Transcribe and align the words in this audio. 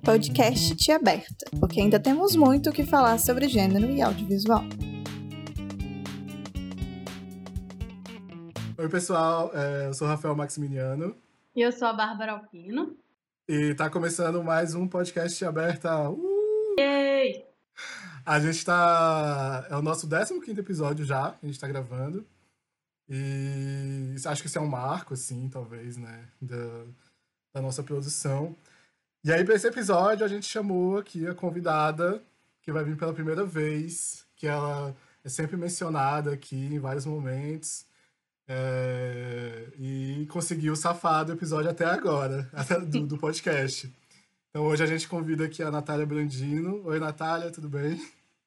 podcast 0.00 0.74
Tia 0.76 0.96
Aberta, 0.96 1.46
porque 1.58 1.80
ainda 1.80 2.00
temos 2.00 2.34
muito 2.34 2.70
o 2.70 2.72
que 2.72 2.84
falar 2.84 3.18
sobre 3.18 3.48
gênero 3.48 3.90
e 3.90 4.00
audiovisual. 4.00 4.62
Oi, 8.78 8.88
pessoal, 8.88 9.50
é, 9.54 9.88
eu 9.88 9.94
sou 9.94 10.06
o 10.06 10.10
Rafael 10.10 10.34
Maximiliano. 10.34 11.14
E 11.54 11.60
eu 11.60 11.70
sou 11.70 11.88
a 11.88 11.92
Bárbara 11.92 12.32
Alpino. 12.32 12.96
E 13.46 13.74
tá 13.74 13.90
começando 13.90 14.42
mais 14.42 14.74
um 14.74 14.88
podcast 14.88 15.36
Tia 15.36 15.48
Aberta. 15.48 16.08
Uh! 16.08 16.76
Yay! 16.78 17.44
A 18.24 18.40
gente 18.40 18.64
tá. 18.64 19.66
É 19.70 19.76
o 19.76 19.82
nosso 19.82 20.08
15 20.08 20.58
episódio 20.58 21.04
já, 21.04 21.32
que 21.32 21.46
a 21.46 21.48
gente 21.48 21.60
tá 21.60 21.68
gravando. 21.68 22.26
E 23.08 24.14
acho 24.24 24.40
que 24.40 24.48
isso 24.48 24.58
é 24.58 24.60
um 24.60 24.68
marco, 24.68 25.14
assim, 25.14 25.48
talvez, 25.48 25.96
né, 25.96 26.28
da, 26.40 26.84
da 27.54 27.60
nossa 27.60 27.82
produção. 27.82 28.56
E 29.22 29.30
aí, 29.30 29.44
para 29.44 29.54
esse 29.54 29.66
episódio, 29.66 30.24
a 30.24 30.28
gente 30.28 30.46
chamou 30.46 30.96
aqui 30.96 31.26
a 31.26 31.34
convidada, 31.34 32.22
que 32.62 32.72
vai 32.72 32.82
vir 32.82 32.96
pela 32.96 33.12
primeira 33.12 33.44
vez, 33.44 34.26
que 34.34 34.46
ela 34.46 34.96
é 35.22 35.28
sempre 35.28 35.58
mencionada 35.58 36.32
aqui 36.32 36.56
em 36.56 36.78
vários 36.78 37.04
momentos. 37.04 37.84
É, 38.48 39.68
e 39.78 40.26
conseguiu 40.30 40.74
safar 40.74 41.24
do 41.26 41.32
episódio 41.32 41.70
até 41.70 41.84
agora, 41.84 42.50
do, 42.88 43.06
do, 43.06 43.18
podcast. 43.18 43.94
Então 44.48 44.64
hoje 44.64 44.82
a 44.82 44.86
gente 44.86 45.06
convida 45.06 45.44
aqui 45.44 45.62
a 45.62 45.70
Natália 45.70 46.06
Brandino. 46.06 46.82
Oi, 46.86 46.98
Natália, 46.98 47.50
tudo 47.50 47.68
bem? 47.68 48.00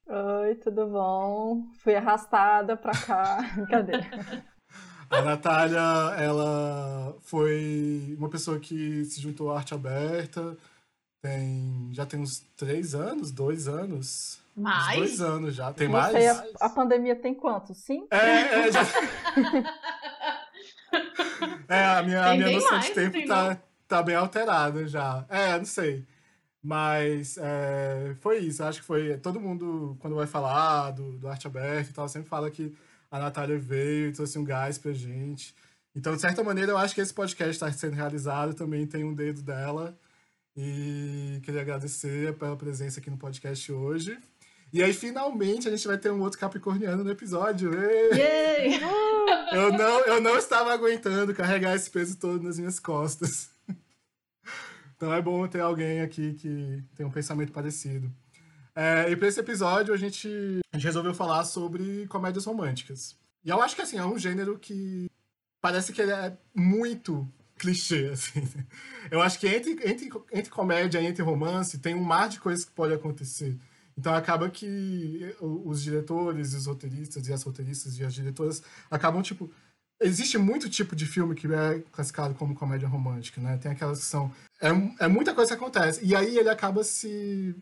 Oi, 0.08 0.56
tudo 0.56 0.88
bom? 0.88 1.68
Fui 1.84 1.96
arrastada 1.96 2.76
pra 2.76 2.94
cá. 2.94 3.38
Cadê? 3.70 3.94
A 5.14 5.22
Natália, 5.22 5.80
ela 6.18 7.16
foi 7.22 8.16
uma 8.18 8.30
pessoa 8.30 8.60
que 8.60 9.06
se 9.06 9.22
juntou 9.22 9.52
à 9.52 9.58
arte 9.58 9.74
aberta, 9.74 10.58
tem, 11.22 11.90
já 11.94 12.06
tem 12.06 12.20
uns 12.20 12.40
três 12.58 12.96
anos, 12.96 13.32
dois 13.32 13.68
anos. 13.68 14.40
Mais? 14.56 14.98
Dois 14.98 15.22
anos 15.22 15.56
já. 15.56 15.72
Tem 15.72 15.88
mais? 15.88 16.12
Sei, 16.12 16.28
a, 16.28 16.44
a, 16.62 16.70
pandemia 16.70 17.16
tem 17.16 17.34
quanto? 17.34 17.74
Cinco? 17.74 18.08
É, 18.12 18.68
é, 18.68 18.72
já... 18.72 18.82
é 21.70 21.86
a 21.86 22.04
minha, 22.04 22.26
a 22.26 22.36
minha 22.36 22.52
noção 22.52 22.72
mais, 22.72 22.86
de 22.86 22.94
tempo 22.94 23.26
tá, 23.28 23.58
tá 23.88 24.02
bem 24.04 24.16
alterada 24.16 24.88
já. 24.88 25.26
É, 25.30 25.58
não 25.58 25.66
sei. 25.66 26.06
Mas 26.62 27.38
é, 27.38 28.16
foi 28.20 28.40
isso, 28.40 28.64
acho 28.64 28.80
que 28.80 28.86
foi. 28.86 29.18
Todo 29.18 29.40
mundo, 29.40 29.96
quando 30.00 30.16
vai 30.16 30.26
falar 30.26 30.92
do, 30.92 31.18
do 31.18 31.28
Arte 31.28 31.46
Aberta 31.46 31.90
e 31.90 31.94
tal, 31.94 32.08
sempre 32.08 32.30
fala 32.30 32.50
que 32.50 32.76
a 33.14 33.20
Natália 33.20 33.60
veio 33.60 34.10
e 34.10 34.12
trouxe 34.12 34.40
um 34.40 34.44
gás 34.44 34.80
pra 34.80 34.92
gente. 34.92 35.54
Então, 35.96 36.16
de 36.16 36.22
certa 36.22 36.44
maneira, 36.44 36.72
eu 36.72 36.78
acho 36.80 36.96
que 36.96 37.02
esse 37.02 37.14
podcast 37.14 37.52
está 37.52 37.72
sendo 37.72 37.94
realizado 37.94 38.56
também 38.56 38.88
tem 38.88 39.04
um 39.04 39.14
dedo 39.14 39.44
dela. 39.44 39.96
E 40.58 41.40
queria 41.44 41.62
agradecer 41.62 42.36
pela 42.40 42.58
presença 42.58 43.00
aqui 43.00 43.12
no 43.12 43.18
podcast 43.18 43.72
hoje. 43.72 44.18
E 44.74 44.82
aí, 44.82 44.92
finalmente, 44.92 45.68
a 45.68 45.72
gente 45.72 45.88
vai 45.88 45.96
ter 46.00 46.12
um 46.12 46.22
outro 46.22 46.40
capricorniano 46.40 47.04
no 47.04 47.12
episódio. 47.12 47.70
Eu 49.52 49.72
não, 49.72 50.06
eu 50.08 50.20
não 50.20 50.36
estava 50.36 50.74
aguentando 50.74 51.36
carregar 51.36 51.76
esse 51.76 51.88
peso 51.92 52.18
todo 52.18 52.42
nas 52.42 52.58
minhas 52.58 52.80
costas. 52.80 53.52
Então 54.96 55.14
é 55.14 55.22
bom 55.22 55.46
ter 55.50 55.60
alguém 55.60 56.00
aqui 56.00 56.34
que 56.36 56.82
tem 56.96 57.06
um 57.06 57.12
pensamento 57.12 57.52
parecido. 57.52 58.10
É, 58.76 59.10
e 59.12 59.16
para 59.16 59.28
esse 59.28 59.40
episódio 59.40 59.94
a 59.94 59.98
gente, 59.98 60.28
a 60.72 60.78
gente 60.78 60.86
resolveu 60.86 61.14
falar 61.14 61.44
sobre 61.46 62.08
comédias 62.08 62.46
românticas. 62.46 63.16
E 63.44 63.50
eu 63.50 63.62
acho 63.62 63.76
que 63.76 63.82
assim, 63.82 63.98
é 63.98 64.06
um 64.06 64.18
gênero 64.18 64.58
que 64.58 65.10
parece 65.62 65.94
que 65.94 66.02
ele 66.02 66.12
é 66.12 66.36
muito 66.56 67.28
clichê, 67.58 68.08
assim. 68.14 68.48
Eu 69.12 69.22
acho 69.22 69.40
que 69.40 69.48
entre, 69.48 69.72
entre, 69.88 70.10
entre 70.32 70.52
comédia 70.52 71.00
e 71.00 71.06
entre 71.06 71.22
romance 71.22 71.78
tem 71.78 71.96
um 71.96 72.04
mar 72.04 72.28
de 72.30 72.40
coisas 72.40 72.66
que 72.66 72.72
pode 72.72 72.94
acontecer. 72.94 73.58
Então 73.98 74.14
acaba 74.14 74.50
que 74.50 75.36
os 75.40 75.84
diretores, 75.84 76.54
os 76.54 76.66
roteiristas 76.66 77.28
e 77.28 77.34
as 77.34 77.44
roteiristas 77.44 77.98
e 78.00 78.04
as 78.04 78.14
diretoras 78.14 78.64
acabam, 78.90 79.22
tipo, 79.22 79.52
existe 80.02 80.38
muito 80.38 80.70
tipo 80.70 80.96
de 80.96 81.06
filme 81.06 81.36
que 81.36 81.46
é 81.48 81.80
classificado 81.92 82.34
como 82.34 82.56
comédia 82.56 82.88
romântica, 82.88 83.40
né? 83.40 83.58
Tem 83.58 83.72
aquelas 83.72 84.00
que 84.00 84.06
são. 84.06 84.32
É, 84.62 84.70
é 85.06 85.08
muita 85.08 85.34
coisa 85.34 85.56
que 85.56 85.62
acontece. 85.62 86.04
E 86.04 86.16
aí 86.16 86.38
ele 86.38 86.50
acaba 86.50 86.84
se 86.84 87.56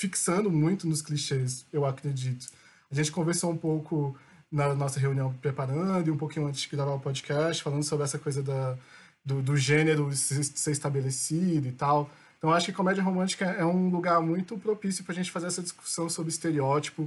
fixando 0.00 0.50
muito 0.50 0.88
nos 0.88 1.02
clichês, 1.02 1.66
eu 1.70 1.84
acredito. 1.84 2.46
A 2.90 2.94
gente 2.94 3.12
conversou 3.12 3.50
um 3.50 3.56
pouco 3.56 4.16
na 4.50 4.74
nossa 4.74 4.98
reunião 4.98 5.30
preparando 5.34 6.08
e 6.08 6.10
um 6.10 6.16
pouquinho 6.16 6.46
antes 6.46 6.62
de 6.62 6.68
gravar 6.70 6.94
o 6.94 6.98
podcast, 6.98 7.62
falando 7.62 7.82
sobre 7.82 8.04
essa 8.04 8.18
coisa 8.18 8.42
da, 8.42 8.78
do, 9.22 9.42
do 9.42 9.58
gênero 9.58 10.10
ser 10.16 10.70
estabelecido 10.70 11.68
e 11.68 11.72
tal. 11.72 12.10
Então, 12.38 12.50
acho 12.50 12.64
que 12.64 12.72
comédia 12.72 13.02
romântica 13.02 13.44
é 13.44 13.64
um 13.64 13.90
lugar 13.90 14.22
muito 14.22 14.56
propício 14.56 15.04
para 15.04 15.12
a 15.12 15.16
gente 15.16 15.30
fazer 15.30 15.48
essa 15.48 15.60
discussão 15.60 16.08
sobre 16.08 16.30
estereótipo, 16.30 17.06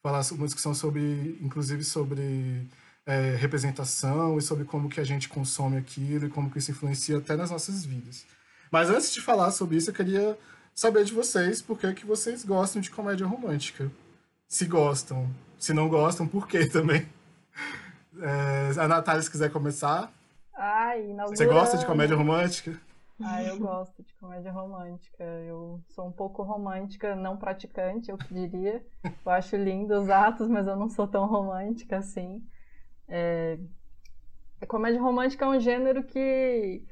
falar 0.00 0.24
uma 0.30 0.46
discussão 0.46 0.72
sobre, 0.72 1.36
inclusive, 1.42 1.82
sobre 1.82 2.64
é, 3.04 3.34
representação 3.34 4.38
e 4.38 4.42
sobre 4.42 4.64
como 4.64 4.88
que 4.88 5.00
a 5.00 5.04
gente 5.04 5.28
consome 5.28 5.76
aquilo 5.76 6.26
e 6.26 6.30
como 6.30 6.48
que 6.48 6.58
isso 6.58 6.70
influencia 6.70 7.18
até 7.18 7.34
nas 7.34 7.50
nossas 7.50 7.84
vidas. 7.84 8.24
Mas 8.70 8.88
antes 8.88 9.12
de 9.12 9.20
falar 9.20 9.50
sobre 9.50 9.78
isso, 9.78 9.90
eu 9.90 9.94
queria 9.94 10.38
saber 10.74 11.04
de 11.04 11.12
vocês 11.12 11.60
por 11.60 11.78
que, 11.78 11.92
que 11.92 12.06
vocês 12.06 12.44
gostam 12.44 12.80
de 12.80 12.90
comédia 12.90 13.26
romântica. 13.26 13.90
Se 14.48 14.66
gostam. 14.66 15.28
Se 15.58 15.72
não 15.72 15.88
gostam, 15.88 16.26
por 16.26 16.48
quê 16.48 16.66
também? 16.70 17.06
É, 18.20 18.80
a 18.80 18.88
Natália, 18.88 19.22
se 19.22 19.30
quiser 19.30 19.50
começar. 19.50 20.12
Ai, 20.54 21.14
Você 21.28 21.46
gosta 21.46 21.78
de 21.78 21.86
comédia 21.86 22.16
romântica? 22.16 22.78
Ah, 23.22 23.42
eu 23.42 23.58
gosto 23.58 24.02
de 24.02 24.14
comédia 24.14 24.50
romântica. 24.50 25.22
Eu 25.22 25.80
sou 25.88 26.06
um 26.06 26.12
pouco 26.12 26.42
romântica, 26.42 27.14
não 27.14 27.36
praticante, 27.36 28.10
eu 28.10 28.16
diria. 28.30 28.84
Eu 29.04 29.32
acho 29.32 29.56
lindo 29.56 29.94
os 29.94 30.08
atos, 30.08 30.48
mas 30.48 30.66
eu 30.66 30.76
não 30.76 30.88
sou 30.88 31.06
tão 31.06 31.26
romântica 31.26 31.98
assim. 31.98 32.42
É... 33.08 33.58
A 34.60 34.66
comédia 34.66 35.00
romântica 35.00 35.44
é 35.44 35.48
um 35.48 35.60
gênero 35.60 36.02
que 36.04 36.82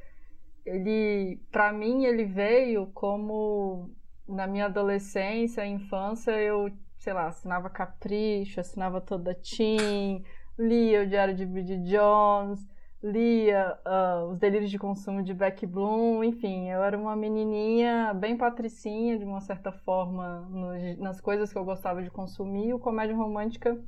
ele, 0.68 1.40
para 1.50 1.72
mim, 1.72 2.04
ele 2.04 2.24
veio 2.24 2.86
como 2.88 3.90
na 4.28 4.46
minha 4.46 4.66
adolescência, 4.66 5.66
infância, 5.66 6.32
eu, 6.32 6.70
sei 6.98 7.12
lá, 7.12 7.28
assinava 7.28 7.70
Capricho, 7.70 8.60
assinava 8.60 9.00
toda 9.00 9.34
Tim, 9.34 10.22
lia 10.58 11.02
o 11.02 11.06
Diário 11.06 11.34
de 11.34 11.46
Bridget 11.46 11.82
Jones, 11.84 12.68
lia 13.02 13.78
uh, 13.86 14.30
Os 14.30 14.38
Delírios 14.38 14.70
de 14.70 14.78
Consumo 14.78 15.22
de 15.22 15.32
Beck 15.32 15.64
Bloom, 15.64 16.22
enfim, 16.24 16.68
eu 16.68 16.82
era 16.82 16.98
uma 16.98 17.16
menininha 17.16 18.12
bem 18.12 18.36
patricinha, 18.36 19.18
de 19.18 19.24
uma 19.24 19.40
certa 19.40 19.72
forma, 19.72 20.40
no, 20.50 21.02
nas 21.02 21.20
coisas 21.20 21.50
que 21.50 21.58
eu 21.58 21.64
gostava 21.64 22.02
de 22.02 22.10
consumir, 22.10 22.68
e 22.68 22.74
o 22.74 22.78
comédia 22.78 23.16
romântica 23.16 23.80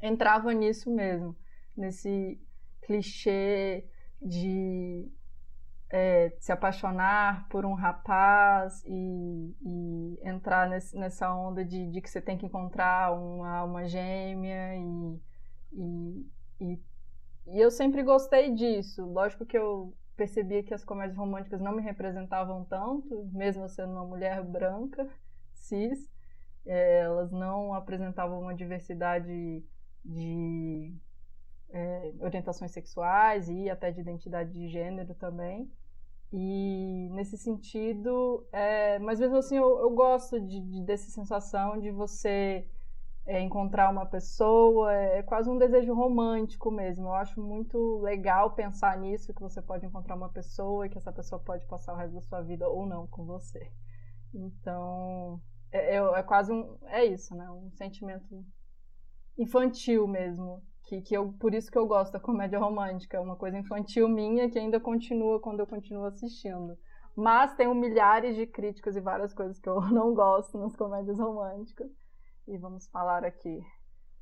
entrava 0.00 0.52
nisso 0.52 0.90
mesmo, 0.90 1.34
nesse 1.76 2.38
clichê 2.82 3.84
de 4.20 5.10
é, 5.96 6.34
se 6.40 6.50
apaixonar 6.50 7.48
por 7.48 7.64
um 7.64 7.72
rapaz 7.72 8.82
e, 8.84 9.54
e 9.62 10.18
entrar 10.28 10.68
nesse, 10.68 10.98
nessa 10.98 11.32
onda 11.32 11.64
de, 11.64 11.88
de, 11.88 12.00
que 12.00 12.10
você 12.10 12.20
tem 12.20 12.36
que 12.36 12.44
encontrar 12.44 13.12
uma 13.12 13.58
alma 13.58 13.84
gêmea 13.86 14.74
e, 14.74 15.20
e, 15.72 16.26
e, 16.60 16.82
e 17.46 17.60
eu 17.60 17.70
sempre 17.70 18.02
gostei 18.02 18.52
disso. 18.52 19.04
Lógico 19.06 19.46
que 19.46 19.56
eu 19.56 19.96
percebia 20.16 20.64
que 20.64 20.74
as 20.74 20.84
comédias 20.84 21.16
românticas 21.16 21.60
não 21.60 21.70
me 21.70 21.80
representavam 21.80 22.64
tanto, 22.64 23.30
mesmo 23.32 23.68
sendo 23.68 23.92
uma 23.92 24.04
mulher 24.04 24.42
branca, 24.42 25.08
cis, 25.52 26.12
é, 26.66 27.02
elas 27.02 27.30
não 27.30 27.72
apresentavam 27.72 28.40
uma 28.40 28.54
diversidade 28.54 29.64
de 30.04 30.92
é, 31.70 32.14
orientações 32.18 32.72
sexuais 32.72 33.48
e 33.48 33.70
até 33.70 33.92
de 33.92 34.00
identidade 34.00 34.52
de 34.52 34.68
gênero 34.68 35.14
também. 35.14 35.70
E 36.36 37.08
nesse 37.12 37.38
sentido, 37.38 38.44
é, 38.50 38.98
mas 38.98 39.20
mesmo 39.20 39.36
assim 39.36 39.56
eu, 39.56 39.78
eu 39.78 39.90
gosto 39.90 40.40
de, 40.40 40.58
de, 40.58 40.82
dessa 40.82 41.08
sensação 41.08 41.78
de 41.78 41.92
você 41.92 42.66
é, 43.24 43.40
encontrar 43.40 43.88
uma 43.88 44.04
pessoa, 44.04 44.92
é, 44.92 45.18
é, 45.18 45.22
quase 45.22 45.48
um 45.48 45.56
desejo 45.56 45.94
romântico 45.94 46.72
mesmo. 46.72 47.06
Eu 47.06 47.14
acho 47.14 47.40
muito 47.40 47.98
legal 47.98 48.50
pensar 48.50 48.98
nisso, 48.98 49.32
que 49.32 49.40
você 49.40 49.62
pode 49.62 49.86
encontrar 49.86 50.16
uma 50.16 50.28
pessoa 50.28 50.84
e 50.84 50.90
que 50.90 50.98
essa 50.98 51.12
pessoa 51.12 51.40
pode 51.40 51.64
passar 51.66 51.92
o 51.94 51.96
resto 51.96 52.14
da 52.14 52.20
sua 52.20 52.42
vida 52.42 52.68
ou 52.68 52.84
não 52.84 53.06
com 53.06 53.24
você. 53.24 53.70
Então, 54.34 55.40
é, 55.70 55.94
é, 55.94 55.98
é 55.98 56.22
quase 56.24 56.52
um. 56.52 56.76
É 56.86 57.04
isso, 57.04 57.32
né? 57.36 57.48
Um 57.48 57.70
sentimento 57.70 58.44
infantil 59.38 60.08
mesmo 60.08 60.60
que, 60.94 61.08
que 61.08 61.16
eu, 61.16 61.32
por 61.32 61.54
isso 61.54 61.70
que 61.70 61.78
eu 61.78 61.86
gosto 61.86 62.12
da 62.12 62.20
comédia 62.20 62.58
romântica, 62.58 63.16
é 63.16 63.20
uma 63.20 63.36
coisa 63.36 63.58
infantil 63.58 64.08
minha 64.08 64.50
que 64.50 64.58
ainda 64.58 64.78
continua 64.78 65.40
quando 65.40 65.60
eu 65.60 65.66
continuo 65.66 66.04
assistindo. 66.04 66.76
Mas 67.16 67.54
tenho 67.54 67.74
milhares 67.74 68.36
de 68.36 68.46
críticas 68.46 68.96
e 68.96 69.00
várias 69.00 69.32
coisas 69.32 69.58
que 69.58 69.68
eu 69.68 69.80
não 69.90 70.14
gosto 70.14 70.58
nas 70.58 70.76
comédias 70.76 71.18
românticas. 71.18 71.90
E 72.46 72.58
vamos 72.58 72.86
falar 72.88 73.24
aqui 73.24 73.60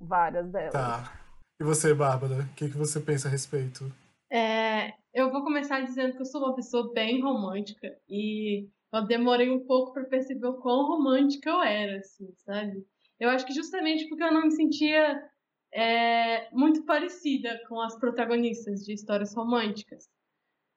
várias 0.00 0.50
delas. 0.50 0.72
Tá. 0.72 1.12
E 1.60 1.64
você, 1.64 1.94
Bárbara, 1.94 2.42
o 2.42 2.54
que, 2.54 2.68
que 2.68 2.76
você 2.76 3.00
pensa 3.00 3.28
a 3.28 3.30
respeito? 3.30 3.92
É, 4.30 4.92
eu 5.12 5.30
vou 5.30 5.42
começar 5.42 5.80
dizendo 5.80 6.14
que 6.14 6.20
eu 6.20 6.26
sou 6.26 6.42
uma 6.42 6.54
pessoa 6.54 6.92
bem 6.92 7.20
romântica 7.22 7.88
e 8.08 8.68
eu 8.92 9.06
demorei 9.06 9.50
um 9.50 9.64
pouco 9.66 9.92
para 9.92 10.04
perceber 10.04 10.46
o 10.46 10.60
quão 10.60 10.86
romântica 10.86 11.50
eu 11.50 11.62
era, 11.62 11.98
assim, 11.98 12.32
sabe? 12.38 12.84
Eu 13.18 13.30
acho 13.30 13.46
que 13.46 13.54
justamente 13.54 14.08
porque 14.08 14.22
eu 14.22 14.32
não 14.32 14.42
me 14.42 14.50
sentia 14.50 15.22
é, 15.72 16.50
muito 16.50 16.84
parecida 16.84 17.60
com 17.68 17.80
as 17.80 17.98
protagonistas 17.98 18.84
de 18.84 18.92
histórias 18.92 19.34
românticas. 19.34 20.08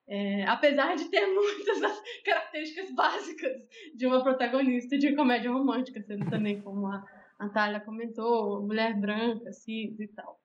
É, 0.07 0.43
apesar 0.45 0.95
de 0.95 1.09
ter 1.09 1.25
muitas 1.33 1.81
das 1.81 2.01
características 2.23 2.93
básicas 2.93 3.61
de 3.95 4.05
uma 4.05 4.23
protagonista 4.23 4.97
de 4.97 5.15
comédia 5.15 5.51
romântica, 5.51 6.01
sendo 6.01 6.29
também 6.29 6.61
como 6.61 6.87
a 6.87 7.03
Natália 7.39 7.79
comentou, 7.81 8.61
mulher 8.61 8.99
branca, 8.99 9.51
cis 9.51 9.99
e 9.99 10.07
tal. 10.07 10.39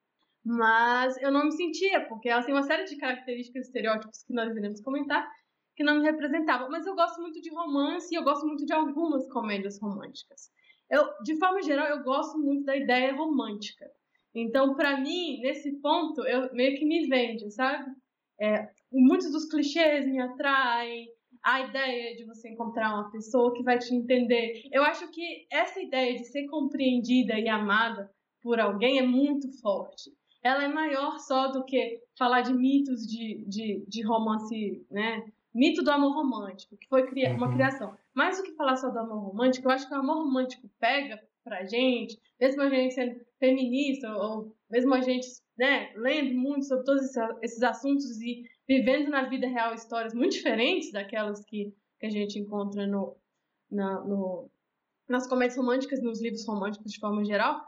Mas 0.45 1.21
eu 1.23 1.31
não 1.31 1.45
me 1.45 1.53
sentia, 1.53 2.07
porque 2.09 2.29
ela 2.29 2.43
tem 2.43 2.55
uma 2.55 2.63
série 2.63 2.85
de 2.85 2.97
características, 2.97 3.67
estereótipos 3.67 4.23
que 4.23 4.33
nós 4.33 4.57
iremos 4.57 4.81
comentar, 4.81 5.31
que 5.77 5.85
não 5.85 5.97
me 5.97 6.03
representavam. 6.03 6.71
Mas 6.71 6.87
eu 6.87 6.95
gosto 6.95 7.21
muito 7.21 7.41
de 7.41 7.51
romance 7.51 8.13
e 8.13 8.17
eu 8.17 8.25
gosto 8.25 8.47
muito 8.47 8.65
de 8.65 8.73
algumas 8.73 9.31
comédias 9.31 9.79
românticas. 9.79 10.51
Eu, 10.89 11.07
de 11.23 11.39
forma 11.39 11.63
geral, 11.63 11.87
eu 11.89 12.03
gosto 12.03 12.39
muito 12.39 12.65
da 12.65 12.75
ideia 12.75 13.15
romântica. 13.15 13.87
Então, 14.35 14.75
para 14.75 15.01
mim, 15.01 15.41
nesse 15.41 15.73
ponto, 15.81 16.25
eu 16.27 16.53
meio 16.53 16.77
que 16.79 16.85
me 16.85 17.07
vende, 17.09 17.51
sabe? 17.51 17.91
É, 18.41 18.69
muitos 18.93 19.31
dos 19.33 19.47
clichês 19.47 20.07
me 20.07 20.21
atraem, 20.21 21.09
a 21.43 21.61
ideia 21.61 22.17
de 22.17 22.25
você 22.25 22.51
encontrar 22.51 22.95
uma 22.95 23.11
pessoa 23.11 23.55
que 23.55 23.63
vai 23.63 23.79
te 23.79 23.95
entender. 23.95 24.63
Eu 24.71 24.83
acho 24.83 25.11
que 25.11 25.47
essa 25.51 25.81
ideia 25.81 26.15
de 26.15 26.25
ser 26.25 26.47
compreendida 26.47 27.39
e 27.39 27.49
amada 27.49 28.11
por 28.43 28.61
alguém 28.61 28.99
é 28.99 29.03
muito 29.03 29.51
forte 29.61 30.11
ela 30.43 30.65
é 30.65 30.69
maior 30.69 31.19
só 31.19 31.49
do 31.49 31.65
que 31.65 32.03
falar 32.19 32.41
de 32.43 32.53
mitos 32.53 33.07
de, 33.07 33.45
de, 33.47 33.85
de 33.87 34.03
romance, 34.03 34.87
né? 34.91 35.25
Mito 35.55 35.83
do 35.83 35.91
amor 35.91 36.15
romântico, 36.15 36.77
que 36.77 36.89
foi 36.89 37.03
uma 37.35 37.49
uhum. 37.49 37.55
criação. 37.55 37.97
Mais 38.15 38.37
do 38.37 38.45
que 38.45 38.55
falar 38.55 38.77
só 38.77 38.89
do 38.89 38.99
amor 39.01 39.19
romântico, 39.19 39.67
eu 39.67 39.73
acho 39.73 39.89
que 39.89 39.95
o 39.95 39.99
amor 39.99 40.19
romântico 40.19 40.71
pega 40.79 41.21
pra 41.45 41.67
gente, 41.67 42.19
mesmo 42.41 42.63
a 42.63 42.69
gente 42.69 42.95
sendo 42.95 43.21
feminista, 43.39 44.11
ou 44.17 44.55
mesmo 44.71 44.95
a 44.95 45.01
gente 45.01 45.27
né, 45.59 45.93
lendo 45.97 46.35
muito 46.35 46.67
sobre 46.67 46.85
todos 46.85 47.03
esses 47.43 47.63
assuntos 47.63 48.21
e 48.21 48.45
vivendo 48.69 49.11
na 49.11 49.29
vida 49.29 49.47
real 49.47 49.75
histórias 49.75 50.15
muito 50.15 50.33
diferentes 50.33 50.93
daquelas 50.93 51.45
que, 51.45 51.75
que 51.99 52.07
a 52.07 52.11
gente 52.11 52.39
encontra 52.39 52.87
no, 52.87 53.17
na, 53.71 54.01
no, 54.01 54.51
nas 55.09 55.27
comédias 55.27 55.59
românticas, 55.59 56.03
nos 56.03 56.23
livros 56.23 56.47
românticos 56.47 56.93
de 56.93 56.99
forma 56.99 57.25
geral, 57.25 57.61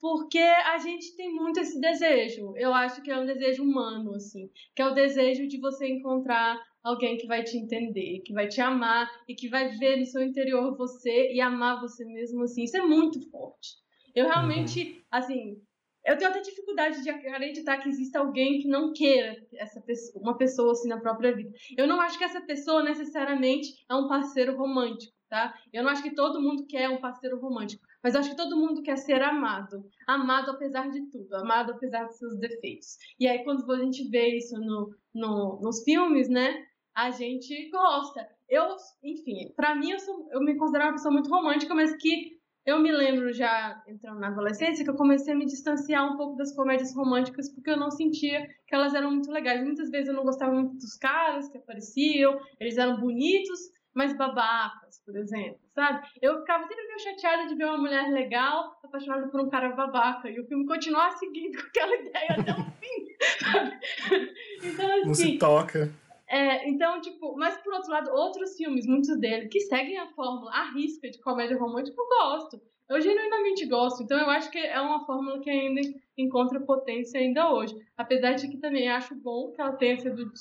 porque 0.00 0.38
a 0.38 0.78
gente 0.78 1.14
tem 1.16 1.32
muito 1.32 1.60
esse 1.60 1.80
desejo. 1.80 2.54
Eu 2.56 2.72
acho 2.72 3.02
que 3.02 3.10
é 3.10 3.18
um 3.18 3.26
desejo 3.26 3.62
humano, 3.62 4.14
assim, 4.14 4.50
que 4.74 4.80
é 4.80 4.86
o 4.86 4.94
desejo 4.94 5.46
de 5.46 5.58
você 5.58 5.86
encontrar 5.88 6.58
alguém 6.82 7.16
que 7.16 7.26
vai 7.26 7.42
te 7.42 7.56
entender, 7.56 8.20
que 8.20 8.32
vai 8.32 8.48
te 8.48 8.60
amar 8.60 9.10
e 9.28 9.34
que 9.34 9.48
vai 9.48 9.68
ver 9.76 9.96
no 9.96 10.06
seu 10.06 10.22
interior 10.22 10.76
você 10.76 11.32
e 11.32 11.40
amar 11.40 11.80
você 11.80 12.04
mesmo, 12.04 12.42
assim. 12.42 12.64
Isso 12.64 12.76
é 12.76 12.82
muito 12.82 13.20
forte. 13.30 13.76
Eu 14.14 14.26
realmente, 14.26 14.82
uhum. 14.82 15.02
assim, 15.10 15.62
eu 16.04 16.16
tenho 16.16 16.30
até 16.30 16.40
dificuldade 16.40 17.02
de 17.02 17.10
acreditar 17.10 17.78
que 17.78 17.88
exista 17.88 18.18
alguém 18.18 18.60
que 18.60 18.68
não 18.68 18.92
queira 18.92 19.36
essa 19.54 19.80
pessoa, 19.80 20.22
uma 20.22 20.36
pessoa 20.36 20.72
assim 20.72 20.88
na 20.88 21.00
própria 21.00 21.34
vida. 21.34 21.52
Eu 21.76 21.86
não 21.86 22.00
acho 22.00 22.16
que 22.18 22.24
essa 22.24 22.40
pessoa 22.40 22.82
necessariamente 22.82 23.84
é 23.88 23.94
um 23.94 24.08
parceiro 24.08 24.56
romântico, 24.56 25.14
tá? 25.28 25.54
Eu 25.72 25.82
não 25.82 25.90
acho 25.90 26.02
que 26.02 26.14
todo 26.14 26.40
mundo 26.40 26.66
quer 26.66 26.88
um 26.88 27.00
parceiro 27.00 27.38
romântico. 27.38 27.84
Mas 28.02 28.14
eu 28.14 28.20
acho 28.20 28.30
que 28.30 28.36
todo 28.36 28.56
mundo 28.56 28.82
quer 28.82 28.96
ser 28.96 29.20
amado. 29.20 29.84
Amado 30.06 30.50
apesar 30.50 30.90
de 30.90 31.02
tudo, 31.10 31.34
amado 31.34 31.72
apesar 31.72 32.04
dos 32.04 32.16
seus 32.16 32.38
defeitos. 32.38 32.96
E 33.18 33.28
aí, 33.28 33.44
quando 33.44 33.70
a 33.70 33.78
gente 33.78 34.08
vê 34.08 34.38
isso 34.38 34.58
no, 34.58 34.94
no, 35.14 35.60
nos 35.60 35.82
filmes, 35.82 36.28
né? 36.30 36.66
A 36.94 37.10
gente 37.10 37.70
gosta. 37.70 38.26
Eu, 38.48 38.66
enfim, 39.02 39.52
para 39.54 39.74
mim, 39.74 39.90
eu, 39.90 39.98
sou, 39.98 40.28
eu 40.32 40.40
me 40.40 40.56
considero 40.56 40.86
uma 40.86 40.92
pessoa 40.92 41.12
muito 41.12 41.30
romântica, 41.30 41.74
mas 41.74 41.96
que 41.96 42.40
eu 42.66 42.78
me 42.78 42.92
lembro 42.92 43.32
já 43.32 43.82
entrando 43.86 44.20
na 44.20 44.28
adolescência 44.28 44.84
que 44.84 44.90
eu 44.90 44.96
comecei 44.96 45.32
a 45.32 45.36
me 45.36 45.46
distanciar 45.46 46.12
um 46.12 46.16
pouco 46.16 46.36
das 46.36 46.54
comédias 46.54 46.94
românticas 46.94 47.52
porque 47.52 47.70
eu 47.70 47.76
não 47.76 47.90
sentia 47.90 48.46
que 48.66 48.74
elas 48.74 48.94
eram 48.94 49.10
muito 49.12 49.30
legais. 49.30 49.62
Muitas 49.62 49.90
vezes 49.90 50.08
eu 50.08 50.14
não 50.14 50.24
gostava 50.24 50.52
muito 50.52 50.74
dos 50.74 50.96
caras 50.96 51.48
que 51.48 51.58
apareciam, 51.58 52.38
eles 52.58 52.76
eram 52.76 53.00
bonitos, 53.00 53.58
mas 53.94 54.16
babacas, 54.16 55.02
por 55.04 55.16
exemplo, 55.16 55.60
sabe? 55.74 56.06
Eu 56.20 56.40
ficava 56.40 56.66
sempre 56.66 56.86
meio 56.86 57.00
chateada 57.00 57.46
de 57.46 57.54
ver 57.54 57.64
uma 57.64 57.78
mulher 57.78 58.10
legal 58.12 58.78
apaixonada 58.84 59.28
por 59.28 59.40
um 59.40 59.48
cara 59.48 59.70
babaca 59.70 60.30
e 60.30 60.38
o 60.38 60.46
filme 60.46 60.66
continuar 60.66 61.12
seguindo 61.12 61.60
com 61.60 61.66
aquela 61.68 61.96
ideia 61.96 62.36
até 62.38 62.52
o 62.52 62.64
fim? 62.78 63.10
Então, 64.62 64.86
assim, 64.86 65.06
Não 65.06 65.14
se 65.14 65.22
assim, 65.22 65.38
toca. 65.38 65.90
É, 66.30 66.68
então, 66.68 67.00
tipo, 67.00 67.36
mas 67.36 67.56
por 67.58 67.74
outro 67.74 67.90
lado, 67.90 68.08
outros 68.12 68.56
filmes, 68.56 68.86
muitos 68.86 69.18
deles, 69.18 69.48
que 69.50 69.58
seguem 69.58 69.98
a 69.98 70.06
fórmula, 70.12 70.52
a 70.52 70.70
risca 70.70 71.10
de 71.10 71.18
comédia 71.20 71.58
romântica, 71.58 71.96
eu 72.00 72.06
gosto. 72.06 72.62
Eu 72.88 73.00
genuinamente 73.00 73.66
gosto. 73.66 74.02
Então, 74.02 74.16
eu 74.16 74.30
acho 74.30 74.48
que 74.48 74.58
é 74.58 74.80
uma 74.80 75.04
fórmula 75.04 75.40
que 75.40 75.50
ainda 75.50 75.80
encontra 76.16 76.60
potência 76.60 77.20
ainda 77.20 77.52
hoje. 77.52 77.74
Apesar 77.96 78.34
de 78.34 78.48
que 78.48 78.58
também 78.58 78.88
acho 78.88 79.14
bom 79.16 79.50
que 79.50 79.60
ela 79.60 79.72
tenha 79.72 79.98
sido 79.98 80.32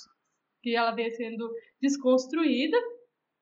que 0.62 0.75
ela 0.75 0.91
venha 0.91 1.09
sendo 1.12 1.50
desconstruída 1.81 2.77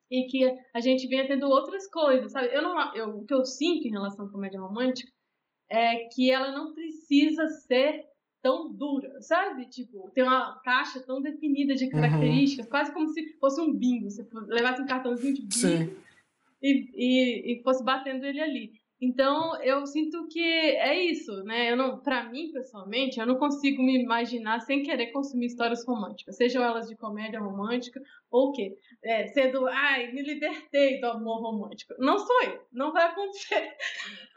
e 0.10 0.26
que 0.28 0.46
a 0.74 0.80
gente 0.80 1.06
venha 1.08 1.28
tendo 1.28 1.50
outras 1.50 1.90
coisas, 1.90 2.32
sabe? 2.32 2.48
Eu 2.54 2.62
não, 2.62 2.96
eu, 2.96 3.10
o 3.10 3.26
que 3.26 3.34
eu 3.34 3.44
sinto 3.44 3.88
em 3.88 3.92
relação 3.92 4.26
à 4.26 4.32
comédia 4.32 4.62
romântica 4.62 5.12
é 5.70 6.06
que 6.14 6.32
ela 6.32 6.52
não 6.52 6.74
precisa 6.74 7.46
ser 7.48 8.07
tão 8.48 8.72
dura, 8.72 9.22
sabe? 9.22 9.66
Tipo, 9.66 10.10
tem 10.12 10.24
uma 10.24 10.58
caixa 10.64 11.02
tão 11.02 11.22
definida 11.22 11.76
de 11.76 11.84
uhum. 11.84 11.92
características, 11.92 12.66
uhum. 12.66 12.72
quase 12.72 12.94
como 12.94 13.10
se 13.10 13.38
fosse 13.40 13.60
um 13.60 13.74
bingo. 13.74 14.10
Você 14.10 14.26
levasse 14.48 14.82
um 14.82 14.86
cartãozinho 14.86 15.34
de 15.34 15.42
bingo 15.42 15.98
e, 16.64 16.90
e, 16.96 17.54
e 17.54 17.64
fosse 17.64 17.84
batendo 17.84 18.26
ele 18.26 18.40
ali. 18.40 18.72
Então, 19.02 19.62
eu 19.62 19.86
sinto 19.86 20.28
que 20.30 20.42
é 20.42 21.04
isso, 21.04 21.44
né? 21.44 21.72
Eu 21.72 21.76
não, 21.76 22.00
para 22.00 22.24
mim, 22.32 22.52
pessoalmente, 22.54 23.20
eu 23.20 23.28
não 23.28 23.36
consigo 23.36 23.84
me 23.84 24.02
imaginar 24.02 24.62
sem 24.62 24.82
querer 24.82 25.12
consumir 25.12 25.48
histórias 25.48 25.86
românticas, 25.86 26.38
sejam 26.38 26.64
elas 26.64 26.88
de 26.88 26.96
comédia 26.96 27.40
romântica 27.40 28.02
ou 28.32 28.50
o 28.50 28.52
quê? 28.54 28.76
É, 29.04 29.28
sendo, 29.28 29.68
ai, 29.68 30.12
me 30.14 30.24
libertei 30.24 31.00
do 31.00 31.08
amor 31.08 31.42
romântico. 31.42 31.94
Não 32.00 32.18
sou 32.18 32.44
eu, 32.44 32.62
não 32.72 32.92
vai 32.92 33.06
acontecer. 33.06 33.72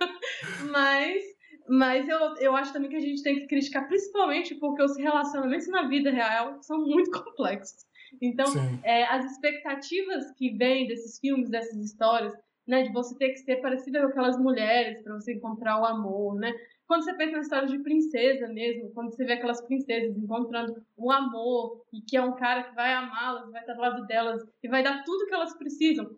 mas 0.71 1.23
mas 1.69 2.09
eu, 2.09 2.19
eu 2.37 2.57
acho 2.57 2.73
também 2.73 2.91
que 2.91 2.97
a 2.97 3.01
gente 3.01 3.23
tem 3.23 3.37
que 3.37 3.47
criticar, 3.47 3.87
principalmente 3.87 4.55
porque 4.57 4.83
os 4.83 4.97
relacionamentos 4.97 5.69
na 5.69 5.89
vida 5.89 6.11
real 6.11 6.63
são 6.63 6.79
muito 6.79 7.11
complexos. 7.25 7.87
Então, 8.21 8.47
é, 8.83 9.05
as 9.05 9.25
expectativas 9.33 10.33
que 10.37 10.51
vêm 10.57 10.87
desses 10.87 11.19
filmes, 11.21 11.49
dessas 11.49 11.77
histórias, 11.85 12.33
né, 12.67 12.83
de 12.83 12.93
você 12.93 13.17
ter 13.17 13.31
que 13.31 13.39
ser 13.39 13.57
parecida 13.57 14.01
com 14.01 14.07
aquelas 14.07 14.39
mulheres 14.39 15.03
para 15.03 15.15
você 15.15 15.35
encontrar 15.35 15.81
o 15.81 15.85
amor, 15.85 16.37
né? 16.37 16.53
Quando 16.87 17.05
você 17.05 17.15
pensa 17.15 17.33
na 17.33 17.43
história 17.43 17.69
de 17.69 17.79
princesa 17.79 18.49
mesmo, 18.49 18.91
quando 18.93 19.15
você 19.15 19.25
vê 19.25 19.35
aquelas 19.35 19.61
princesas 19.65 20.17
encontrando 20.17 20.75
o 20.97 21.11
amor 21.11 21.85
e 21.93 22.01
que 22.01 22.17
é 22.17 22.23
um 22.23 22.35
cara 22.35 22.65
que 22.65 22.75
vai 22.75 22.93
amá-las, 22.93 23.51
vai 23.51 23.61
estar 23.61 23.75
do 23.75 23.81
lado 23.81 24.07
delas 24.07 24.43
e 24.63 24.69
vai 24.69 24.83
dar 24.83 25.05
tudo 25.05 25.27
que 25.27 25.35
elas 25.35 25.57
precisam. 25.57 26.11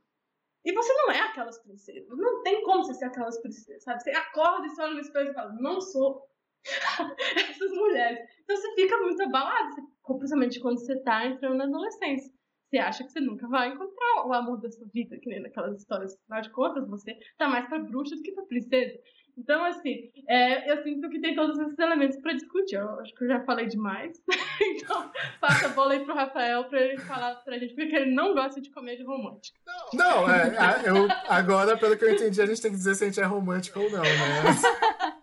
E 0.64 0.72
você 0.72 0.92
não 0.94 1.10
é 1.10 1.20
aquelas 1.20 1.58
princesas. 1.58 2.08
Não 2.08 2.42
tem 2.42 2.62
como 2.62 2.84
você 2.84 2.94
ser 2.94 3.06
aquelas 3.06 3.40
princesas, 3.40 3.82
sabe? 3.82 4.02
Você 4.02 4.10
acorda 4.10 4.66
e 4.66 4.70
você 4.70 4.82
olha 4.82 4.94
no 4.94 5.00
espelho 5.00 5.30
e 5.30 5.34
fala, 5.34 5.52
não 5.54 5.80
sou 5.80 6.22
essas 7.50 7.72
mulheres. 7.72 8.20
Então 8.44 8.56
você 8.56 8.74
fica 8.74 8.96
muito 8.98 9.22
abalado, 9.22 9.76
principalmente 10.06 10.60
quando 10.60 10.78
você 10.78 10.94
está 10.94 11.26
entrando 11.26 11.56
na 11.56 11.64
adolescência. 11.64 12.31
Você 12.72 12.78
acha 12.78 13.04
que 13.04 13.12
você 13.12 13.20
nunca 13.20 13.46
vai 13.48 13.68
encontrar 13.68 14.26
o 14.26 14.32
amor 14.32 14.58
da 14.58 14.70
sua 14.70 14.86
vida, 14.94 15.18
que 15.18 15.28
nem 15.28 15.42
naquelas 15.42 15.78
histórias. 15.78 16.16
Afinal 16.22 16.40
de 16.40 16.50
contas, 16.50 16.88
você 16.88 17.18
tá 17.36 17.46
mais 17.46 17.68
pra 17.68 17.78
bruxa 17.78 18.16
do 18.16 18.22
que 18.22 18.32
pra 18.32 18.46
princesa. 18.46 18.98
Então, 19.36 19.62
assim, 19.62 20.10
é, 20.26 20.72
eu 20.72 20.82
sinto 20.82 21.10
que 21.10 21.20
tem 21.20 21.34
todos 21.34 21.58
esses 21.58 21.78
elementos 21.78 22.18
para 22.22 22.32
discutir. 22.32 22.76
Eu 22.76 22.98
acho 23.00 23.14
que 23.14 23.24
eu 23.24 23.28
já 23.28 23.44
falei 23.44 23.66
demais. 23.66 24.18
então, 24.62 25.12
passa 25.38 25.66
a 25.66 25.68
bola 25.68 25.92
aí 25.92 26.02
pro 26.02 26.14
Rafael 26.14 26.64
para 26.64 26.80
ele 26.80 26.96
falar 26.96 27.34
pra 27.36 27.58
gente 27.58 27.74
porque 27.74 27.94
ele 27.94 28.14
não 28.14 28.32
gosta 28.32 28.58
de 28.58 28.70
comédia 28.70 29.04
romântica. 29.04 29.58
Não, 29.92 30.30
é, 30.30 30.48
eu, 30.86 31.08
agora, 31.28 31.76
pelo 31.76 31.94
que 31.98 32.06
eu 32.06 32.14
entendi, 32.14 32.40
a 32.40 32.46
gente 32.46 32.62
tem 32.62 32.70
que 32.70 32.78
dizer 32.78 32.94
se 32.94 33.04
a 33.04 33.06
gente 33.06 33.20
é 33.20 33.24
romântico 33.24 33.80
ou 33.80 33.90
não, 33.90 34.00
né? 34.00 34.08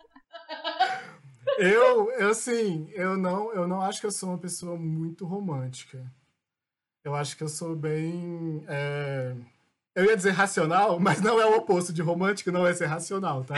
Eu, 1.58 2.10
eu 2.12 2.29
assim, 2.29 2.89
eu 2.94 3.18
não, 3.18 3.51
eu 3.53 3.68
não 3.68 3.82
acho 3.82 4.00
que 4.00 4.06
eu 4.06 4.12
sou 4.12 4.29
uma 4.29 4.38
pessoa 4.38 4.77
muito 4.77 5.25
romântica. 5.25 6.10
Eu 7.10 7.16
acho 7.16 7.36
que 7.36 7.44
eu 7.44 7.50
sou 7.50 7.75
bem. 7.75 8.63
É... 8.68 9.34
Eu 9.96 10.06
ia 10.06 10.16
dizer 10.16 10.30
racional, 10.30 10.98
mas 11.01 11.20
não 11.22 11.42
é 11.42 11.46
o 11.46 11.58
oposto 11.58 11.92
de 11.92 12.01
romântico, 12.04 12.51
não 12.51 12.66
é 12.66 12.74
ser 12.74 12.86
racional, 12.86 13.44
tá? 13.44 13.56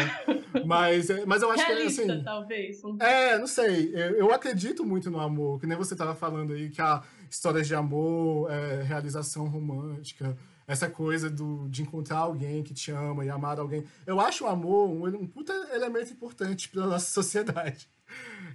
Mas, 0.66 1.10
é, 1.10 1.26
mas 1.26 1.42
eu 1.42 1.52
acho 1.52 1.66
Realista, 1.66 2.04
que 2.04 2.12
assim. 2.12 2.24
talvez. 2.24 2.82
É, 3.00 3.38
não 3.38 3.48
sei. 3.48 3.92
Eu, 3.94 4.12
eu, 4.16 4.34
acredito 4.34 4.86
muito 4.86 5.12
no 5.12 5.20
amor, 5.20 5.60
que 5.60 5.68
nem 5.68 5.78
você 5.78 5.94
estava 5.94 6.16
falando 6.16 6.54
aí, 6.54 6.70
que 6.70 6.82
a 6.82 7.04
histórias 7.30 7.68
de 7.68 7.76
amor, 7.76 8.50
é, 8.50 8.84
realização 8.84 9.48
romântica, 9.48 10.38
essa 10.66 10.90
coisa 10.90 11.30
do, 11.30 11.68
de 11.68 11.82
encontrar 11.82 12.20
alguém 12.20 12.64
que 12.64 12.74
te 12.74 12.92
ama 12.92 13.26
e 13.26 13.30
amar 13.30 13.60
alguém. 13.60 13.84
Eu 14.06 14.20
acho 14.20 14.46
o 14.46 14.48
amor 14.48 14.90
um, 14.90 15.06
um 15.08 15.28
puta 15.28 15.54
elemento 15.74 16.14
importante 16.14 16.70
para 16.70 16.86
nossa 16.86 17.12
sociedade. 17.12 17.90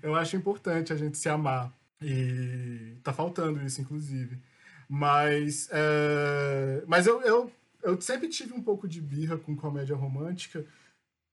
Eu 0.03 0.15
acho 0.15 0.37
importante 0.37 0.93
a 0.93 0.97
gente 0.97 1.19
se 1.19 1.29
amar. 1.29 1.73
E 2.00 2.97
tá 3.03 3.12
faltando 3.12 3.62
isso, 3.62 3.81
inclusive. 3.81 4.38
Mas, 4.88 5.69
é, 5.73 6.85
mas 6.87 7.07
eu, 7.07 7.21
eu, 7.23 7.52
eu 7.83 8.00
sempre 8.00 8.28
tive 8.28 8.52
um 8.52 8.62
pouco 8.62 8.87
de 8.87 9.00
birra 9.00 9.37
com 9.37 9.57
comédia 9.57 9.97
romântica 9.97 10.64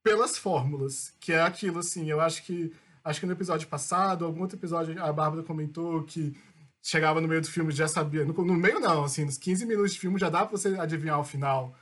pelas 0.04 0.38
fórmulas, 0.38 1.14
que 1.20 1.32
é 1.32 1.42
aquilo 1.42 1.80
assim, 1.80 2.10
eu 2.10 2.20
acho 2.20 2.44
que 2.44 2.74
acho 3.04 3.20
que 3.20 3.26
no 3.26 3.34
episódio 3.34 3.68
passado, 3.68 4.26
algum 4.26 4.42
outro 4.42 4.58
episódio, 4.58 5.02
a 5.02 5.12
Bárbara 5.12 5.44
comentou 5.44 6.04
que 6.04 6.36
chegava 6.82 7.22
no 7.22 7.28
meio 7.28 7.42
do 7.42 7.50
filme 7.50 7.72
já 7.72 7.88
sabia, 7.88 8.26
no, 8.26 8.34
no 8.34 8.54
meio 8.54 8.80
não, 8.80 9.06
assim, 9.06 9.26
nos 9.26 9.38
15 9.38 9.66
minutos 9.66 9.94
de 9.94 10.00
filme 10.00 10.20
já 10.20 10.30
dá 10.30 10.46
pra 10.46 10.58
você 10.58 10.78
adivinhar 10.80 11.20
o 11.20 11.24
final. 11.24 11.76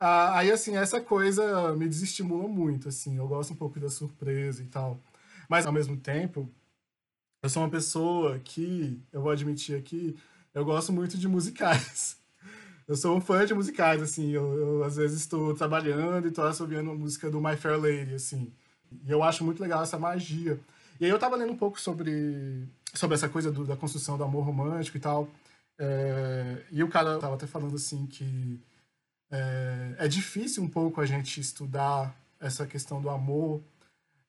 Ah, 0.00 0.38
aí, 0.38 0.50
assim, 0.52 0.76
essa 0.76 1.00
coisa 1.00 1.74
me 1.74 1.88
desestimula 1.88 2.46
muito, 2.48 2.88
assim, 2.88 3.16
eu 3.16 3.26
gosto 3.26 3.52
um 3.52 3.56
pouco 3.56 3.80
da 3.80 3.90
surpresa 3.90 4.62
e 4.62 4.66
tal. 4.66 5.00
Mas, 5.48 5.66
ao 5.66 5.72
mesmo 5.72 5.96
tempo, 5.96 6.48
eu 7.42 7.48
sou 7.48 7.62
uma 7.62 7.70
pessoa 7.70 8.38
que, 8.38 9.00
eu 9.12 9.20
vou 9.22 9.32
admitir 9.32 9.76
aqui, 9.76 10.16
eu 10.58 10.64
gosto 10.64 10.92
muito 10.92 11.16
de 11.16 11.28
musicais. 11.28 12.16
Eu 12.86 12.96
sou 12.96 13.16
um 13.16 13.20
fã 13.20 13.44
de 13.44 13.52
musicais, 13.52 14.02
assim, 14.02 14.30
eu, 14.30 14.54
eu 14.54 14.84
às 14.84 14.96
vezes 14.96 15.20
estou 15.20 15.54
trabalhando 15.54 16.24
e 16.24 16.28
estou 16.28 16.46
ouvindo 16.46 16.80
uma 16.80 16.94
música 16.94 17.30
do 17.30 17.40
My 17.40 17.54
Fair 17.54 17.78
Lady, 17.78 18.14
assim. 18.14 18.50
E 19.04 19.10
eu 19.10 19.22
acho 19.22 19.44
muito 19.44 19.60
legal 19.60 19.82
essa 19.82 19.98
magia. 19.98 20.58
E 20.98 21.04
aí 21.04 21.10
eu 21.10 21.16
estava 21.16 21.36
lendo 21.36 21.52
um 21.52 21.56
pouco 21.56 21.78
sobre, 21.78 22.66
sobre 22.94 23.14
essa 23.14 23.28
coisa 23.28 23.52
do, 23.52 23.64
da 23.64 23.76
construção 23.76 24.16
do 24.16 24.24
amor 24.24 24.42
romântico 24.42 24.96
e 24.96 25.00
tal. 25.00 25.28
É, 25.78 26.64
e 26.72 26.82
o 26.82 26.88
cara 26.88 27.16
estava 27.16 27.34
até 27.34 27.46
falando 27.46 27.76
assim 27.76 28.06
que 28.06 28.58
é, 29.30 29.96
é 29.98 30.08
difícil 30.08 30.62
um 30.62 30.68
pouco 30.68 31.00
a 31.00 31.06
gente 31.06 31.40
estudar 31.40 32.16
essa 32.40 32.66
questão 32.66 33.02
do 33.02 33.10
amor 33.10 33.60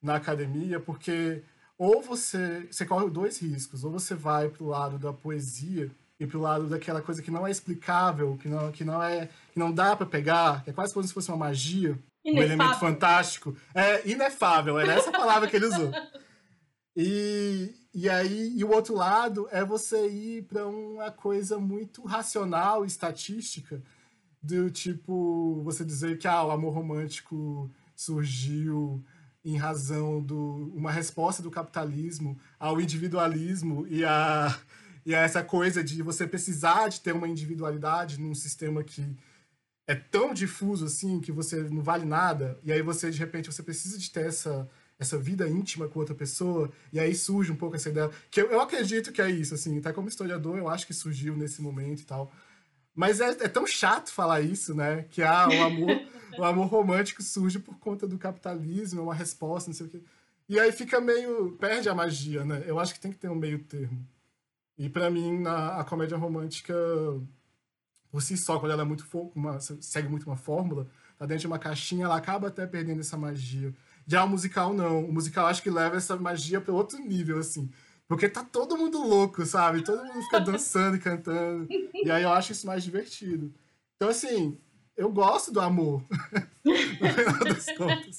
na 0.01 0.15
academia, 0.15 0.79
porque 0.79 1.41
ou 1.77 2.01
você, 2.01 2.67
você 2.69 2.85
corre 2.85 3.09
dois 3.09 3.39
riscos, 3.39 3.85
ou 3.85 3.91
você 3.91 4.13
vai 4.13 4.49
para 4.49 4.63
o 4.63 4.67
lado 4.67 4.99
da 4.99 5.13
poesia 5.13 5.89
e 6.19 6.27
para 6.27 6.37
o 6.37 6.41
lado 6.41 6.67
daquela 6.67 7.01
coisa 7.01 7.21
que 7.21 7.31
não 7.31 7.47
é 7.47 7.51
explicável, 7.51 8.37
que 8.41 8.49
não, 8.49 8.71
que 8.71 8.83
não 8.83 9.01
é 9.01 9.29
que 9.53 9.59
não 9.59 9.71
dá 9.71 9.95
para 9.95 10.05
pegar, 10.05 10.63
que 10.63 10.69
é 10.69 10.73
quase 10.73 10.93
como 10.93 11.07
se 11.07 11.13
fosse 11.13 11.29
uma 11.29 11.37
magia, 11.37 11.97
inefável. 12.23 12.33
um 12.33 12.43
elemento 12.43 12.79
fantástico, 12.79 13.55
é 13.73 14.07
inefável, 14.09 14.79
era 14.79 14.93
essa 14.93 15.11
palavra 15.11 15.47
que 15.47 15.55
ele 15.55 15.67
usou. 15.67 15.91
E, 16.95 17.73
e 17.93 18.09
aí 18.09 18.53
e 18.57 18.63
o 18.63 18.71
outro 18.71 18.93
lado 18.93 19.47
é 19.51 19.63
você 19.63 20.09
ir 20.09 20.43
para 20.43 20.67
uma 20.67 21.09
coisa 21.09 21.57
muito 21.57 22.03
racional, 22.05 22.83
estatística, 22.83 23.81
do 24.41 24.69
tipo 24.69 25.61
você 25.63 25.85
dizer 25.85 26.17
que 26.17 26.27
ah, 26.27 26.43
o 26.43 26.51
amor 26.51 26.73
romântico 26.73 27.71
surgiu 27.95 29.03
em 29.43 29.55
razão 29.55 30.21
de 30.21 30.33
uma 30.33 30.91
resposta 30.91 31.41
do 31.41 31.49
capitalismo 31.49 32.37
ao 32.59 32.81
individualismo 32.81 33.87
e 33.87 34.03
a, 34.03 34.53
e 35.05 35.15
a 35.15 35.19
essa 35.21 35.43
coisa 35.43 35.83
de 35.83 36.01
você 36.01 36.27
precisar 36.27 36.89
de 36.89 37.01
ter 37.01 37.13
uma 37.13 37.27
individualidade 37.27 38.19
num 38.19 38.35
sistema 38.35 38.83
que 38.83 39.05
é 39.87 39.95
tão 39.95 40.33
difuso 40.33 40.85
assim 40.85 41.19
que 41.19 41.31
você 41.31 41.63
não 41.63 41.81
vale 41.81 42.05
nada 42.05 42.59
e 42.63 42.71
aí 42.71 42.81
você 42.81 43.09
de 43.09 43.17
repente 43.17 43.51
você 43.51 43.63
precisa 43.63 43.97
de 43.97 44.09
ter 44.11 44.27
essa 44.27 44.69
essa 44.99 45.17
vida 45.17 45.47
íntima 45.47 45.87
com 45.87 45.99
outra 45.99 46.13
pessoa 46.13 46.69
e 46.91 46.99
aí 46.99 47.15
surge 47.15 47.51
um 47.51 47.55
pouco 47.55 47.75
essa 47.75 47.89
ideia 47.89 48.09
que 48.29 48.41
eu, 48.41 48.51
eu 48.51 48.61
acredito 48.61 49.11
que 49.11 49.21
é 49.21 49.29
isso 49.29 49.53
assim 49.53 49.79
tá 49.81 49.93
como 49.93 50.09
historiador 50.09 50.57
eu 50.57 50.67
acho 50.67 50.85
que 50.85 50.93
surgiu 50.93 51.35
nesse 51.35 51.61
momento 51.61 52.01
e 52.01 52.05
tal 52.05 52.31
mas 52.99 53.21
é, 53.21 53.29
é 53.29 53.47
tão 53.47 53.65
chato 53.65 54.11
falar 54.11 54.41
isso, 54.41 54.75
né? 54.75 55.05
Que 55.09 55.23
ah, 55.23 55.47
o 55.47 55.63
amor, 55.63 56.01
o 56.37 56.43
amor 56.43 56.67
romântico 56.67 57.23
surge 57.23 57.57
por 57.57 57.79
conta 57.79 58.05
do 58.05 58.17
capitalismo, 58.17 58.99
é 58.99 59.03
uma 59.03 59.15
resposta, 59.15 59.69
não 59.69 59.73
sei 59.73 59.85
o 59.85 59.89
quê. 59.89 60.01
E 60.49 60.59
aí 60.59 60.69
fica 60.73 60.99
meio. 60.99 61.53
perde 61.53 61.87
a 61.87 61.95
magia, 61.95 62.43
né? 62.43 62.61
Eu 62.65 62.77
acho 62.77 62.93
que 62.93 62.99
tem 62.99 63.09
que 63.09 63.17
ter 63.17 63.29
um 63.29 63.35
meio 63.35 63.59
termo. 63.59 64.05
E 64.79 64.87
para 64.87 65.09
mim, 65.09 65.41
na, 65.41 65.77
a 65.77 65.83
comédia 65.83 66.17
romântica, 66.17 66.73
por 68.09 68.21
si 68.21 68.37
só, 68.37 68.57
quando 68.57 68.71
ela 68.71 68.83
é 68.83 68.85
muito 68.85 69.05
uma, 69.35 69.59
segue 69.59 70.07
muito 70.07 70.25
uma 70.25 70.37
fórmula, 70.37 70.87
tá 71.17 71.25
dentro 71.25 71.41
de 71.41 71.47
uma 71.47 71.59
caixinha, 71.59 72.05
ela 72.05 72.15
acaba 72.15 72.47
até 72.47 72.65
perdendo 72.65 73.01
essa 73.01 73.17
magia. 73.17 73.75
Já 74.07 74.23
o 74.23 74.29
musical, 74.29 74.73
não. 74.73 75.03
O 75.03 75.11
musical 75.11 75.47
acho 75.47 75.61
que 75.61 75.69
leva 75.69 75.97
essa 75.97 76.15
magia 76.15 76.61
para 76.61 76.73
outro 76.73 76.97
nível, 76.97 77.39
assim. 77.39 77.69
Porque 78.07 78.29
tá 78.29 78.41
todo 78.41 78.77
mundo 78.77 79.05
louco, 79.05 79.45
sabe? 79.45 79.83
Todo 79.83 80.03
mundo 80.05 80.23
fica 80.23 80.39
dançando 80.41 80.95
e 80.95 80.99
cantando. 80.99 81.67
E 81.69 82.09
aí 82.09 82.23
eu 82.23 82.31
acho 82.31 82.53
isso 82.53 82.65
mais 82.65 82.81
divertido. 82.81 83.53
Então, 83.97 84.07
assim, 84.07 84.57
eu 84.95 85.11
gosto 85.11 85.51
do 85.51 85.59
amor. 85.59 86.01
no 86.63 86.73
final 86.73 87.39
das 87.43 87.65
contas. 87.75 88.17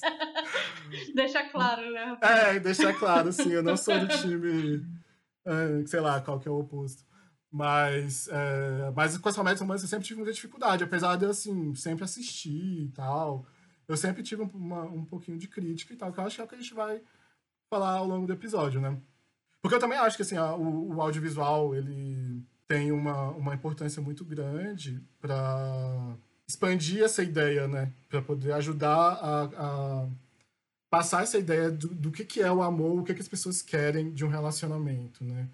Deixa 1.15 1.43
claro, 1.49 1.91
né? 1.91 2.17
É, 2.21 2.59
deixar 2.59 2.93
claro, 2.93 3.31
sim. 3.31 3.51
Eu 3.51 3.63
não 3.63 3.75
sou 3.75 3.99
do 3.99 4.07
time. 4.07 4.85
É, 5.45 5.85
sei 5.87 5.99
lá, 5.99 6.21
qual 6.21 6.39
que 6.39 6.47
é 6.47 6.51
o 6.51 6.59
oposto. 6.59 7.03
Mas, 7.51 8.29
é, 8.29 8.91
mas 8.95 9.17
com 9.17 9.27
as 9.27 9.35
comédias 9.35 9.59
românticas 9.59 9.83
eu 9.83 9.89
sempre 9.89 10.07
tive 10.07 10.19
muita 10.19 10.33
dificuldade, 10.33 10.83
apesar 10.83 11.17
de 11.17 11.25
eu, 11.25 11.31
assim, 11.31 11.75
sempre 11.75 12.03
assistir 12.03 12.85
e 12.85 12.91
tal. 12.95 13.45
Eu 13.87 13.97
sempre 13.97 14.23
tive 14.23 14.43
uma, 14.43 14.83
um 14.83 15.03
pouquinho 15.03 15.37
de 15.37 15.47
crítica 15.47 15.93
e 15.93 15.97
tal, 15.97 16.13
que 16.13 16.19
eu 16.19 16.23
acho 16.23 16.35
que 16.35 16.41
é 16.41 16.45
o 16.45 16.47
que 16.47 16.55
a 16.55 16.59
gente 16.59 16.73
vai 16.73 17.01
falar 17.69 17.97
ao 17.97 18.07
longo 18.07 18.25
do 18.25 18.33
episódio, 18.33 18.79
né? 18.79 18.97
Porque 19.61 19.75
eu 19.75 19.79
também 19.79 19.97
acho 19.97 20.15
que 20.15 20.23
assim, 20.23 20.37
a, 20.37 20.55
o, 20.55 20.95
o, 20.95 21.01
audiovisual 21.01 21.75
ele 21.75 22.43
tem 22.67 22.91
uma, 22.91 23.29
uma 23.31 23.53
importância 23.53 24.01
muito 24.01 24.25
grande 24.25 25.01
para 25.19 26.15
expandir 26.47 27.03
essa 27.03 27.21
ideia, 27.21 27.67
né? 27.67 27.91
Para 28.09 28.21
poder 28.21 28.53
ajudar 28.53 28.89
a, 28.89 29.43
a, 29.43 30.07
passar 30.91 31.23
essa 31.23 31.37
ideia 31.37 31.71
do, 31.71 31.87
do 31.87 32.11
que, 32.11 32.25
que 32.25 32.41
é 32.41 32.51
o 32.51 32.61
amor, 32.61 32.99
o 32.99 33.03
que, 33.03 33.13
que 33.13 33.21
as 33.21 33.27
pessoas 33.27 33.61
querem 33.61 34.11
de 34.11 34.25
um 34.25 34.27
relacionamento, 34.27 35.23
né? 35.23 35.47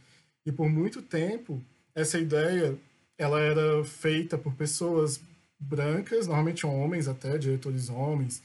E 0.44 0.52
por 0.52 0.68
muito 0.68 1.00
tempo, 1.00 1.62
essa 1.94 2.18
ideia 2.18 2.76
ela 3.18 3.40
era 3.40 3.86
feita 3.86 4.36
por 4.36 4.54
pessoas 4.56 5.22
brancas, 5.60 6.26
normalmente 6.26 6.66
homens 6.66 7.08
até, 7.08 7.38
diretores 7.38 7.88
homens, 7.88 8.42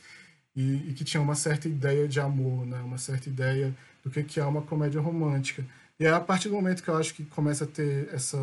e, 0.55 0.91
e 0.91 0.93
que 0.93 1.03
tinham 1.03 1.25
uma 1.25 1.35
certa 1.35 1.67
ideia 1.67 2.07
de 2.07 2.21
amor, 2.21 2.67
né? 2.67 2.79
Uma 2.83 2.99
certa 2.99 3.31
ideia 3.31 3.75
do 4.05 4.11
que, 4.11 4.23
que 4.23 4.39
é 4.39 4.45
uma 4.45 4.61
comédia 4.61 5.01
romântica. 5.01 5.65
E 5.99 6.05
é 6.05 6.11
a 6.11 6.21
partir 6.21 6.51
do 6.51 6.55
momento 6.55 6.83
que 6.83 6.91
eu 6.91 6.97
acho 6.97 7.15
que 7.15 7.25
começa 7.25 7.65
a 7.65 7.67
ter 7.67 8.13
essa 8.13 8.39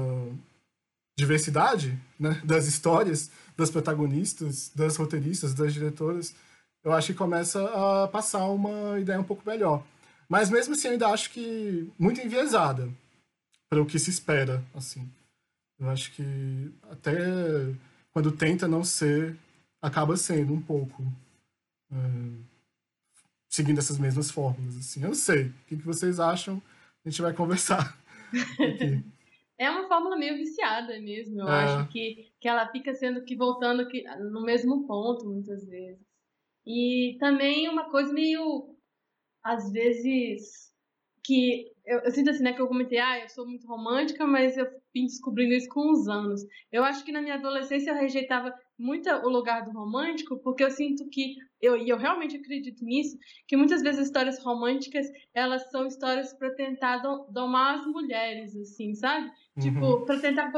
diversidade 1.15 2.00
né, 2.20 2.41
das 2.44 2.65
histórias, 2.65 3.29
das 3.56 3.70
protagonistas, 3.70 4.72
das 4.74 4.96
roteiristas, 4.96 5.53
das 5.53 5.74
diretoras, 5.74 6.34
eu 6.84 6.92
acho 6.92 7.08
que 7.08 7.18
começa 7.18 7.64
a 8.04 8.08
passar 8.08 8.46
uma 8.48 9.00
ideia 9.00 9.20
um 9.20 9.24
pouco 9.24 9.44
melhor. 9.46 9.84
Mas 10.28 10.50
mesmo 10.50 10.74
assim, 10.74 10.88
eu 10.88 10.94
ainda 10.94 11.08
acho 11.10 11.32
que 11.32 11.92
muito 11.98 12.22
enviesada 12.22 12.90
para 13.70 13.82
o 13.82 13.86
que 13.86 14.00
se 14.00 14.10
espera, 14.10 14.64
assim. 14.74 15.10
Eu 15.80 15.90
acho 15.90 16.12
que 16.14 16.72
até 16.92 17.16
quando 18.12 18.32
tenta 18.32 18.68
não 18.68 18.84
ser, 18.84 19.36
acaba 19.82 20.18
sendo 20.18 20.54
um 20.54 20.62
pouco. 20.62 21.04
É 21.92 22.50
seguindo 23.50 23.80
essas 23.80 23.98
mesmas 23.98 24.30
fórmulas. 24.30 24.78
Assim. 24.78 25.02
Eu 25.02 25.10
não 25.10 25.16
sei. 25.16 25.48
O 25.48 25.54
que, 25.68 25.78
que 25.78 25.86
vocês 25.86 26.20
acham? 26.20 26.62
A 27.04 27.10
gente 27.10 27.22
vai 27.22 27.34
conversar. 27.34 27.98
é 29.58 29.70
uma 29.70 29.88
fórmula 29.88 30.16
meio 30.16 30.38
viciada 30.38 31.00
mesmo. 31.02 31.42
Eu 31.42 31.48
é. 31.48 31.64
acho 31.64 31.90
que, 31.90 32.32
que 32.40 32.48
ela 32.48 32.68
fica 32.68 32.94
sendo 32.94 33.24
que 33.24 33.36
voltando 33.36 33.88
que, 33.88 34.04
no 34.32 34.44
mesmo 34.44 34.86
ponto 34.86 35.26
muitas 35.26 35.66
vezes. 35.66 36.08
E 36.66 37.18
também 37.20 37.68
uma 37.70 37.89
coisa 37.89 38.13
meio, 38.13 38.75
às 39.44 39.72
vezes, 39.72 40.70
que 41.24 41.66
eu, 41.86 42.00
eu, 42.00 42.12
sinto 42.12 42.30
assim, 42.30 42.44
né, 42.44 42.54
que 42.54 42.62
eu 42.62 42.68
comentei, 42.68 43.00
ah, 43.00 43.20
eu 43.20 43.30
sou 43.30 43.48
muito 43.48 43.68
romântica, 43.68 44.25
mas 44.28 44.56
eu 44.58 44.68
vim 44.94 45.06
descobrindo 45.06 45.54
isso 45.54 45.68
com 45.70 45.92
os 45.92 46.08
anos. 46.08 46.42
Eu 46.72 46.84
acho 46.84 47.04
que 47.04 47.12
na 47.12 47.22
minha 47.22 47.36
adolescência 47.36 47.89
eu 47.89 47.96
rejeitava 47.96 48.54
muito 48.78 49.10
o 49.10 49.30
lugar 49.30 49.66
do 49.66 49.72
romântico, 49.72 50.38
porque 50.38 50.63
eu 50.63 50.70
sinto 50.72 51.10
que, 51.10 51.36
eu, 51.62 51.75
e 51.75 51.89
eu 51.89 51.98
realmente 51.98 52.38
acredito 52.38 52.86
nisso, 52.86 53.18
que 53.48 53.58
muitas 53.58 53.82
vezes 53.82 54.06
histórias 54.06 54.42
românticas, 54.44 55.08
elas 55.34 55.70
são 55.72 55.88
histórias 55.88 56.32
para 56.34 56.54
tentar 56.54 56.98
domar 57.30 57.80
as 57.80 57.88
mulheres, 57.88 58.56
assim, 58.56 58.94
sabe? 58.94 59.32
Tipo, 59.60 59.80
uhum. 59.80 59.94
Tipo, 59.94 60.06
para 60.06 60.20
tentar 60.20 60.51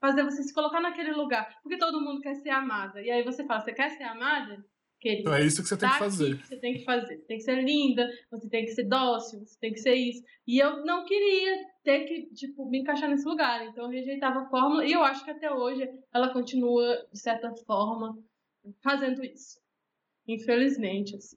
fazer 0.00 0.24
você 0.24 0.42
se 0.42 0.54
colocar 0.54 0.80
naquele 0.80 1.12
lugar. 1.12 1.52
Porque 1.62 1.78
todo 1.78 2.00
mundo 2.00 2.20
quer 2.20 2.36
ser 2.36 2.50
amada. 2.50 3.02
E 3.02 3.10
aí 3.10 3.22
você 3.24 3.44
fala, 3.44 3.60
você 3.60 3.72
quer 3.72 3.90
ser 3.90 4.04
amada? 4.04 4.64
Querida, 5.06 5.20
então 5.20 5.34
é 5.34 5.44
isso 5.44 5.62
que 5.62 5.68
você 5.68 5.76
tem 5.76 5.88
tá 5.88 5.94
que 5.94 5.98
fazer. 6.00 6.36
Que 6.36 6.46
você 6.48 6.56
tem 6.56 6.74
que 6.74 6.84
fazer. 6.84 7.16
Você 7.16 7.26
tem 7.26 7.36
que 7.36 7.44
ser 7.44 7.62
linda, 7.62 8.10
você 8.28 8.48
tem 8.48 8.64
que 8.64 8.72
ser 8.72 8.84
dócil, 8.84 9.38
você 9.38 9.56
tem 9.60 9.72
que 9.72 9.78
ser 9.78 9.94
isso. 9.94 10.24
E 10.44 10.58
eu 10.58 10.84
não 10.84 11.04
queria 11.04 11.64
ter 11.84 12.04
que, 12.06 12.26
tipo, 12.34 12.68
me 12.68 12.80
encaixar 12.80 13.08
nesse 13.08 13.24
lugar. 13.24 13.64
Então 13.66 13.84
eu 13.84 13.90
rejeitava 13.90 14.40
a 14.40 14.48
fórmula 14.48 14.84
e 14.84 14.90
eu 14.90 15.04
acho 15.04 15.24
que 15.24 15.30
até 15.30 15.48
hoje 15.52 15.88
ela 16.12 16.32
continua, 16.32 17.06
de 17.12 17.20
certa 17.20 17.54
forma, 17.64 18.18
fazendo 18.82 19.24
isso. 19.24 19.60
Infelizmente, 20.26 21.14
assim. 21.14 21.36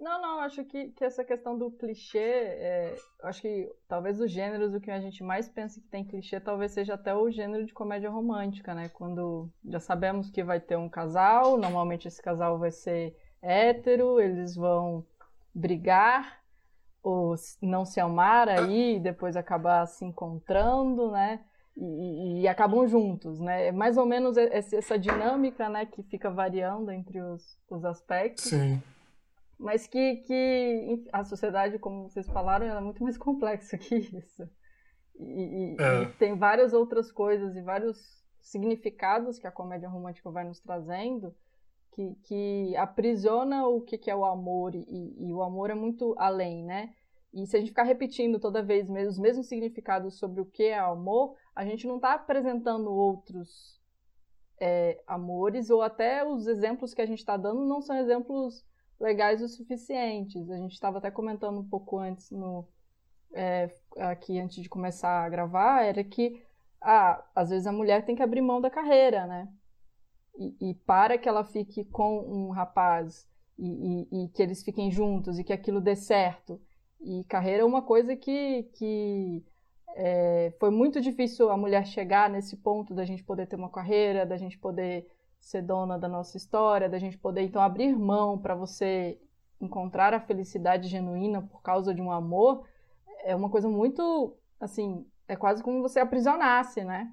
Não, 0.00 0.20
não, 0.22 0.40
acho 0.40 0.64
que, 0.64 0.88
que 0.92 1.04
essa 1.04 1.22
questão 1.22 1.58
do 1.58 1.70
clichê, 1.70 2.18
é, 2.18 2.96
acho 3.22 3.42
que 3.42 3.70
talvez 3.86 4.18
os 4.18 4.30
gêneros, 4.30 4.72
o 4.72 4.80
que 4.80 4.90
a 4.90 4.98
gente 4.98 5.22
mais 5.22 5.46
pensa 5.46 5.78
que 5.78 5.88
tem 5.88 6.02
clichê, 6.02 6.40
talvez 6.40 6.72
seja 6.72 6.94
até 6.94 7.14
o 7.14 7.30
gênero 7.30 7.66
de 7.66 7.74
comédia 7.74 8.08
romântica, 8.08 8.74
né? 8.74 8.88
Quando 8.88 9.50
já 9.62 9.78
sabemos 9.78 10.30
que 10.30 10.42
vai 10.42 10.58
ter 10.58 10.76
um 10.76 10.88
casal, 10.88 11.58
normalmente 11.58 12.08
esse 12.08 12.22
casal 12.22 12.58
vai 12.58 12.70
ser 12.70 13.14
hétero, 13.42 14.18
eles 14.18 14.56
vão 14.56 15.04
brigar 15.54 16.40
ou 17.02 17.34
não 17.60 17.84
se 17.84 18.00
amar 18.00 18.48
aí, 18.48 18.96
e 18.96 19.00
depois 19.00 19.36
acabar 19.36 19.86
se 19.86 20.04
encontrando, 20.04 21.10
né? 21.10 21.44
e, 21.76 22.40
e, 22.42 22.48
acabam 22.48 22.86
juntos, 22.86 23.40
né? 23.40 23.68
É 23.68 23.72
mais 23.72 23.96
ou 23.96 24.04
menos 24.04 24.36
essa 24.36 24.98
dinâmica, 24.98 25.68
né, 25.68 25.86
que 25.86 26.02
fica 26.02 26.30
variando 26.30 26.90
entre 26.90 27.20
os, 27.22 27.58
os 27.70 27.84
aspectos. 27.84 28.44
Sim. 28.44 28.82
Mas 29.60 29.86
que, 29.86 30.16
que 30.16 31.04
a 31.12 31.22
sociedade, 31.22 31.78
como 31.78 32.08
vocês 32.08 32.26
falaram, 32.30 32.66
é 32.66 32.80
muito 32.80 33.02
mais 33.02 33.16
complexa 33.18 33.76
que 33.76 33.94
isso. 33.96 34.48
E, 35.18 35.76
é. 35.78 36.02
e, 36.02 36.06
tem 36.14 36.34
várias 36.34 36.72
outras 36.72 37.12
coisas 37.12 37.54
e 37.54 37.60
vários 37.60 38.24
significados 38.40 39.38
que 39.38 39.46
a 39.46 39.52
comédia 39.52 39.88
romântica 39.88 40.30
vai 40.30 40.44
nos 40.44 40.60
trazendo 40.60 41.36
que, 41.92 42.14
que 42.22 42.76
aprisiona 42.76 43.66
o 43.66 43.82
que, 43.82 43.98
que 43.98 44.10
é 44.10 44.16
o 44.16 44.24
amor 44.24 44.74
e, 44.74 45.14
e 45.18 45.30
o 45.30 45.42
amor 45.42 45.68
é 45.68 45.74
muito 45.74 46.14
além, 46.16 46.64
né? 46.64 46.94
E 47.32 47.46
se 47.46 47.54
a 47.54 47.60
gente 47.60 47.68
ficar 47.68 47.82
repetindo 47.82 48.40
toda 48.40 48.62
vez 48.62 48.88
os 48.88 49.18
mesmos 49.18 49.46
significados 49.46 50.18
sobre 50.18 50.40
o 50.40 50.46
que 50.46 50.64
é 50.64 50.78
amor, 50.78 51.36
a 51.54 51.66
gente 51.66 51.86
não 51.86 51.96
está 51.96 52.14
apresentando 52.14 52.90
outros 52.90 53.78
é, 54.58 55.02
amores, 55.06 55.68
ou 55.68 55.82
até 55.82 56.26
os 56.26 56.46
exemplos 56.46 56.94
que 56.94 57.02
a 57.02 57.06
gente 57.06 57.18
está 57.18 57.36
dando 57.36 57.64
não 57.66 57.82
são 57.82 57.96
exemplos 57.96 58.64
legais 59.00 59.40
o 59.42 59.48
suficientes. 59.48 60.50
A 60.50 60.56
gente 60.56 60.72
estava 60.72 60.98
até 60.98 61.10
comentando 61.10 61.58
um 61.58 61.68
pouco 61.68 61.98
antes, 61.98 62.30
no, 62.30 62.66
é, 63.32 63.70
aqui 63.96 64.38
antes 64.38 64.62
de 64.62 64.68
começar 64.68 65.24
a 65.24 65.28
gravar, 65.28 65.82
era 65.84 66.04
que 66.04 66.42
ah, 66.80 67.24
às 67.34 67.50
vezes 67.50 67.66
a 67.66 67.72
mulher 67.72 68.04
tem 68.04 68.14
que 68.14 68.22
abrir 68.22 68.40
mão 68.40 68.60
da 68.60 68.70
carreira, 68.70 69.26
né? 69.26 69.48
E, 70.38 70.70
e 70.70 70.74
para 70.74 71.18
que 71.18 71.28
ela 71.28 71.44
fique 71.44 71.84
com 71.84 72.20
um 72.20 72.50
rapaz 72.50 73.28
e, 73.58 74.06
e, 74.10 74.24
e 74.24 74.28
que 74.28 74.42
eles 74.42 74.62
fiquem 74.62 74.90
juntos 74.90 75.38
e 75.38 75.44
que 75.44 75.52
aquilo 75.52 75.80
dê 75.80 75.94
certo 75.94 76.60
e 77.00 77.24
carreira 77.24 77.62
é 77.62 77.64
uma 77.64 77.82
coisa 77.82 78.14
que, 78.14 78.64
que 78.74 79.42
é, 79.94 80.52
foi 80.58 80.70
muito 80.70 81.00
difícil 81.00 81.50
a 81.50 81.56
mulher 81.56 81.86
chegar 81.86 82.28
nesse 82.28 82.56
ponto 82.56 82.94
da 82.94 83.04
gente 83.04 83.24
poder 83.24 83.46
ter 83.46 83.56
uma 83.56 83.70
carreira, 83.70 84.26
da 84.26 84.36
gente 84.36 84.58
poder 84.58 85.06
ser 85.40 85.62
dona 85.62 85.98
da 85.98 86.08
nossa 86.08 86.36
história, 86.36 86.88
da 86.88 86.98
gente 86.98 87.18
poder 87.18 87.42
então 87.42 87.60
abrir 87.60 87.96
mão 87.96 88.38
para 88.38 88.54
você 88.54 89.20
encontrar 89.60 90.14
a 90.14 90.20
felicidade 90.20 90.88
genuína 90.88 91.42
por 91.42 91.62
causa 91.62 91.94
de 91.94 92.00
um 92.00 92.10
amor, 92.10 92.66
é 93.24 93.34
uma 93.34 93.50
coisa 93.50 93.68
muito, 93.68 94.36
assim, 94.58 95.06
é 95.26 95.36
quase 95.36 95.62
como 95.62 95.82
você 95.82 96.00
aprisionasse, 96.00 96.82
né? 96.84 97.12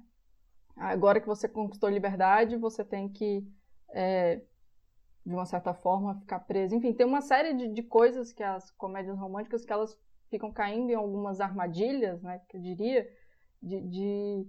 Agora 0.76 1.20
que 1.20 1.26
você 1.26 1.48
conquistou 1.48 1.88
liberdade, 1.88 2.56
você 2.56 2.84
tem 2.84 3.08
que 3.08 3.46
é, 3.90 4.40
de 5.24 5.34
uma 5.34 5.44
certa 5.44 5.74
forma, 5.74 6.18
ficar 6.20 6.40
preso. 6.40 6.74
Enfim, 6.74 6.92
tem 6.92 7.06
uma 7.06 7.20
série 7.20 7.52
de, 7.52 7.68
de 7.68 7.82
coisas 7.82 8.32
que 8.32 8.42
as 8.42 8.70
comédias 8.72 9.18
românticas 9.18 9.64
que 9.64 9.72
elas 9.72 9.98
ficam 10.30 10.50
caindo 10.50 10.90
em 10.90 10.94
algumas 10.94 11.40
armadilhas, 11.40 12.22
né, 12.22 12.40
que 12.48 12.56
eu 12.56 12.60
diria, 12.60 13.08
de, 13.62 13.80
de, 13.82 14.46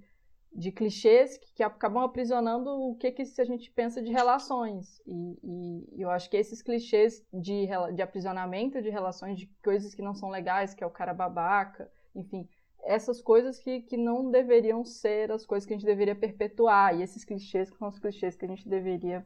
de 0.51 0.71
clichês 0.71 1.37
que, 1.37 1.53
que, 1.53 1.63
acabam 1.63 2.03
aprisionando 2.03 2.69
o 2.69 2.95
que, 2.95 3.11
que 3.11 3.21
a 3.21 3.45
gente 3.45 3.71
pensa 3.71 4.01
de 4.01 4.11
relações. 4.11 5.01
E, 5.05 5.39
e, 5.43 6.01
eu 6.01 6.09
acho 6.09 6.29
que 6.29 6.37
esses 6.37 6.61
clichês 6.61 7.23
de, 7.33 7.67
de 7.93 8.01
aprisionamento 8.01 8.81
de 8.81 8.89
relações, 8.89 9.37
de 9.37 9.47
coisas 9.63 9.93
que 9.93 10.01
não 10.01 10.13
são 10.13 10.29
legais, 10.29 10.73
que 10.73 10.83
é 10.83 10.87
o 10.87 10.91
cara 10.91 11.13
babaca, 11.13 11.89
enfim, 12.15 12.47
essas 12.83 13.21
coisas 13.21 13.59
que, 13.59 13.81
que 13.81 13.97
não 13.97 14.31
deveriam 14.31 14.83
ser 14.83 15.31
as 15.31 15.45
coisas 15.45 15.67
que 15.67 15.73
a 15.73 15.77
gente 15.77 15.85
deveria 15.85 16.15
perpetuar, 16.15 16.97
e 16.97 17.03
esses 17.03 17.23
clichês 17.23 17.69
que 17.69 17.77
são 17.77 17.87
os 17.87 17.99
clichês 17.99 18.35
que 18.35 18.45
a 18.45 18.47
gente 18.47 18.67
deveria 18.67 19.25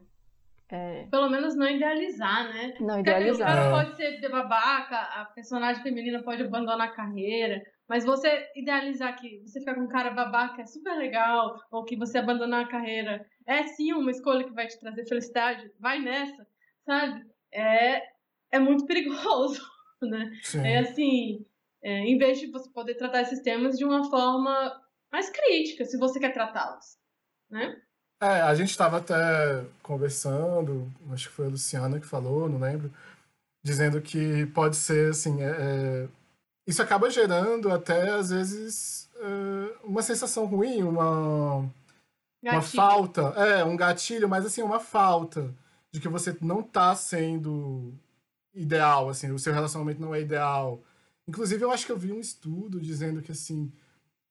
é... 0.68 1.06
Pelo 1.10 1.28
menos 1.28 1.54
não 1.54 1.68
idealizar, 1.68 2.48
né? 2.52 2.74
Não 2.80 3.00
idealizar. 3.00 3.48
O 3.48 3.54
cara 3.54 3.66
é. 3.66 3.70
pode 3.70 3.96
ser 3.96 4.28
babaca, 4.28 4.96
a 4.96 5.24
personagem 5.26 5.82
feminina 5.82 6.22
pode 6.22 6.42
abandonar 6.42 6.88
a 6.88 6.92
carreira, 6.92 7.62
mas 7.88 8.04
você 8.04 8.50
idealizar 8.56 9.16
que 9.18 9.40
você 9.40 9.60
ficar 9.60 9.74
com 9.74 9.82
um 9.82 9.88
cara 9.88 10.10
babaca 10.10 10.62
é 10.62 10.66
super 10.66 10.96
legal, 10.96 11.60
ou 11.70 11.84
que 11.84 11.96
você 11.96 12.18
abandonar 12.18 12.64
a 12.64 12.68
carreira 12.68 13.26
é 13.46 13.66
sim 13.66 13.92
uma 13.92 14.10
escolha 14.10 14.44
que 14.44 14.54
vai 14.54 14.66
te 14.66 14.78
trazer 14.80 15.06
felicidade, 15.06 15.70
vai 15.78 16.00
nessa, 16.00 16.46
sabe? 16.84 17.24
É, 17.52 18.02
é 18.52 18.58
muito 18.58 18.86
perigoso, 18.86 19.60
né? 20.02 20.32
Sim. 20.42 20.66
É 20.66 20.78
assim, 20.78 21.46
é, 21.82 22.00
em 22.00 22.16
vez 22.16 22.40
de 22.40 22.46
você 22.46 22.70
poder 22.70 22.94
tratar 22.94 23.22
esses 23.22 23.40
temas 23.40 23.76
de 23.76 23.84
uma 23.84 24.08
forma 24.08 24.82
mais 25.12 25.28
crítica, 25.30 25.84
se 25.84 25.98
você 25.98 26.18
quer 26.18 26.32
tratá-los, 26.32 26.96
né? 27.50 27.80
É, 28.22 28.40
a 28.40 28.54
gente 28.54 28.70
estava 28.70 28.98
até 28.98 29.14
conversando, 29.82 30.90
acho 31.12 31.28
que 31.28 31.34
foi 31.34 31.46
a 31.46 31.50
Luciana 31.50 32.00
que 32.00 32.06
falou, 32.06 32.48
não 32.48 32.58
lembro, 32.58 32.90
dizendo 33.62 34.00
que 34.00 34.46
pode 34.46 34.76
ser 34.76 35.10
assim. 35.10 35.42
É, 35.42 35.50
é 35.50 36.08
isso 36.66 36.82
acaba 36.82 37.10
gerando 37.10 37.70
até, 37.70 38.10
às 38.10 38.30
vezes, 38.30 39.10
é, 39.16 39.76
uma 39.84 40.02
sensação 40.02 40.46
ruim, 40.46 40.82
uma, 40.82 41.70
uma 42.42 42.62
falta. 42.62 43.22
É, 43.36 43.64
um 43.64 43.76
gatilho, 43.76 44.28
mas 44.28 44.46
assim, 44.46 44.62
uma 44.62 44.80
falta 44.80 45.54
de 45.92 46.00
que 46.00 46.08
você 46.08 46.36
não 46.40 46.60
está 46.60 46.94
sendo 46.94 47.92
ideal, 48.54 49.08
assim, 49.08 49.30
o 49.30 49.38
seu 49.38 49.52
relacionamento 49.52 50.00
não 50.00 50.14
é 50.14 50.20
ideal. 50.20 50.82
Inclusive, 51.26 51.64
eu 51.64 51.70
acho 51.70 51.86
que 51.86 51.92
eu 51.92 51.98
vi 51.98 52.12
um 52.12 52.20
estudo 52.20 52.80
dizendo 52.80 53.22
que, 53.22 53.32
assim, 53.32 53.72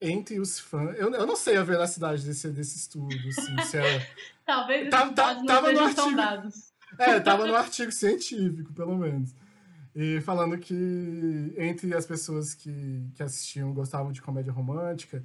entre 0.02 0.40
os 0.40 0.60
fãs. 0.60 0.98
Eu, 0.98 1.12
eu 1.14 1.26
não 1.26 1.36
sei 1.36 1.58
a 1.58 1.64
veracidade 1.64 2.24
desse, 2.26 2.50
desse 2.50 2.78
estudo, 2.78 3.16
assim, 3.30 3.62
se 3.62 3.78
é... 3.78 4.10
Talvez 4.46 4.90
tá, 4.90 5.10
tá, 5.14 5.44
tava 5.46 5.72
no 5.72 5.80
artigo. 5.80 6.20
É, 7.00 7.20
tava 7.20 7.48
no 7.48 7.56
artigo 7.56 7.92
científico, 7.92 8.74
pelo 8.74 8.98
menos. 8.98 9.34
E 9.96 10.20
falando 10.22 10.58
que 10.58 11.54
entre 11.58 11.94
as 11.94 12.06
pessoas 12.06 12.54
que, 12.54 13.10
que 13.14 13.22
assistiam 13.22 13.74
gostavam 13.74 14.12
de 14.12 14.22
comédia 14.22 14.52
romântica, 14.52 15.24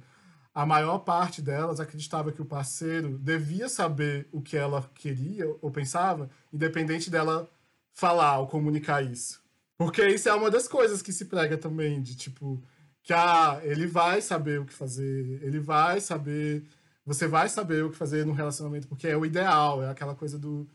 a 0.53 0.65
maior 0.65 0.99
parte 0.99 1.41
delas 1.41 1.79
acreditava 1.79 2.31
que 2.31 2.41
o 2.41 2.45
parceiro 2.45 3.17
devia 3.17 3.69
saber 3.69 4.27
o 4.31 4.41
que 4.41 4.57
ela 4.57 4.89
queria 4.93 5.47
ou 5.61 5.71
pensava, 5.71 6.29
independente 6.51 7.09
dela 7.09 7.49
falar 7.93 8.39
ou 8.39 8.47
comunicar 8.47 9.01
isso. 9.03 9.41
Porque 9.77 10.05
isso 10.07 10.27
é 10.27 10.33
uma 10.33 10.51
das 10.51 10.67
coisas 10.67 11.01
que 11.01 11.13
se 11.13 11.25
prega 11.25 11.57
também, 11.57 12.01
de 12.01 12.15
tipo, 12.15 12.61
que 13.01 13.13
ah, 13.13 13.59
ele 13.63 13.87
vai 13.87 14.21
saber 14.21 14.59
o 14.59 14.65
que 14.65 14.73
fazer, 14.73 15.41
ele 15.41 15.59
vai 15.59 16.01
saber, 16.01 16.63
você 17.05 17.27
vai 17.27 17.47
saber 17.47 17.83
o 17.83 17.89
que 17.89 17.97
fazer 17.97 18.25
no 18.25 18.33
relacionamento, 18.33 18.87
porque 18.87 19.07
é 19.07 19.17
o 19.17 19.25
ideal, 19.25 19.81
é 19.81 19.89
aquela 19.89 20.15
coisa 20.15 20.37
do, 20.37 20.67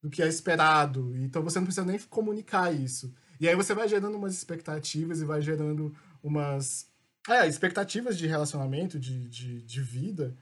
do 0.00 0.08
que 0.08 0.22
é 0.22 0.28
esperado. 0.28 1.12
Então 1.16 1.42
você 1.42 1.58
não 1.58 1.66
precisa 1.66 1.86
nem 1.86 1.98
comunicar 1.98 2.72
isso. 2.72 3.12
E 3.42 3.48
aí 3.48 3.56
você 3.56 3.74
vai 3.74 3.88
gerando 3.88 4.16
umas 4.16 4.34
expectativas 4.34 5.20
e 5.20 5.24
vai 5.24 5.42
gerando 5.42 5.92
umas 6.22 6.86
é, 7.28 7.44
expectativas 7.48 8.16
de 8.16 8.28
relacionamento, 8.28 9.00
de, 9.00 9.28
de, 9.28 9.60
de 9.62 9.80
vida, 9.82 10.32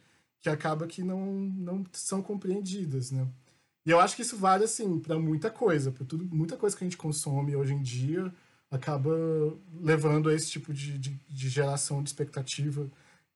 que 0.43 0.51
acaba 0.51 0.87
que 0.87 1.03
não, 1.03 1.33
não 1.33 1.87
são 1.95 2.21
compreendidas, 2.21 3.11
né? 3.11 3.27
E 3.87 3.91
eu 3.91 3.99
acho 3.99 4.15
que 4.15 4.21
isso 4.21 4.37
vale, 4.37 4.65
assim, 4.65 4.99
para 4.99 5.19
muita 5.19 5.51
coisa, 5.51 5.91
para 5.91 6.05
tudo, 6.05 6.29
muita 6.31 6.59
coisa 6.59 6.77
que 6.77 6.85
a 6.85 6.87
gente 6.87 6.99
consome 6.99 7.57
hoje 7.57 7.73
em 7.73 7.81
dia, 7.81 8.31
acaba 8.71 9.11
levando 9.81 10.29
a 10.29 10.35
esse 10.35 10.51
tipo 10.51 10.71
de, 10.71 10.99
de, 10.99 11.19
de, 11.27 11.49
geração 11.49 12.03
de 12.03 12.11
expectativa 12.11 12.87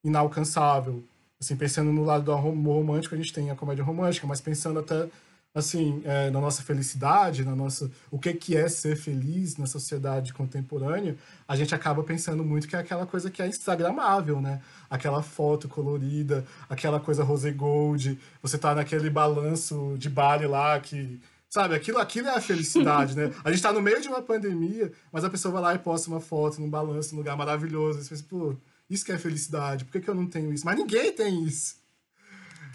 inalcançável. 0.04 1.02
Assim, 1.40 1.56
pensando 1.56 1.90
no 1.90 2.04
lado 2.04 2.24
do 2.26 2.34
romântico, 2.34 3.14
a 3.14 3.18
gente 3.18 3.32
tem 3.32 3.50
a 3.50 3.56
comédia 3.56 3.82
romântica, 3.82 4.26
mas 4.26 4.42
pensando 4.42 4.78
até 4.78 5.08
assim 5.54 6.02
é, 6.04 6.30
na 6.30 6.40
nossa 6.40 6.62
felicidade, 6.62 7.44
na 7.44 7.54
nossa 7.54 7.90
o 8.10 8.18
que 8.18 8.34
que 8.34 8.56
é 8.56 8.68
ser 8.68 8.96
feliz 8.96 9.56
na 9.56 9.66
sociedade 9.66 10.34
contemporânea, 10.34 11.16
a 11.46 11.54
gente 11.54 11.74
acaba 11.74 12.02
pensando 12.02 12.44
muito 12.44 12.66
que 12.66 12.74
é 12.74 12.78
aquela 12.80 13.06
coisa 13.06 13.30
que 13.30 13.40
é 13.40 13.46
instagramável, 13.46 14.40
né? 14.40 14.60
Aquela 14.90 15.22
foto 15.22 15.68
colorida, 15.68 16.44
aquela 16.68 16.98
coisa 16.98 17.22
rose 17.22 17.50
gold, 17.52 18.18
você 18.42 18.58
tá 18.58 18.74
naquele 18.74 19.08
balanço 19.08 19.94
de 19.98 20.10
Bali 20.10 20.46
lá 20.46 20.78
que 20.80 21.20
Sabe, 21.54 21.76
aquilo, 21.76 21.98
aquilo 21.98 22.26
é 22.26 22.34
a 22.34 22.40
felicidade, 22.40 23.16
né? 23.16 23.32
A 23.44 23.50
gente 23.52 23.62
tá 23.62 23.72
no 23.72 23.80
meio 23.80 24.00
de 24.00 24.08
uma 24.08 24.20
pandemia, 24.20 24.90
mas 25.12 25.22
a 25.22 25.30
pessoa 25.30 25.52
vai 25.52 25.62
lá 25.62 25.74
e 25.76 25.78
posta 25.78 26.10
uma 26.10 26.18
foto 26.20 26.60
num 26.60 26.68
balanço, 26.68 27.12
num 27.12 27.18
lugar 27.18 27.36
maravilhoso. 27.36 28.00
E 28.00 28.02
você 28.02 28.08
pensa, 28.10 28.24
pô, 28.28 28.56
isso 28.90 29.04
que 29.04 29.12
é 29.12 29.18
felicidade, 29.18 29.84
por 29.84 29.92
que, 29.92 30.00
que 30.00 30.10
eu 30.10 30.16
não 30.16 30.26
tenho 30.26 30.52
isso? 30.52 30.66
Mas 30.66 30.76
ninguém 30.76 31.12
tem 31.12 31.44
isso. 31.44 31.76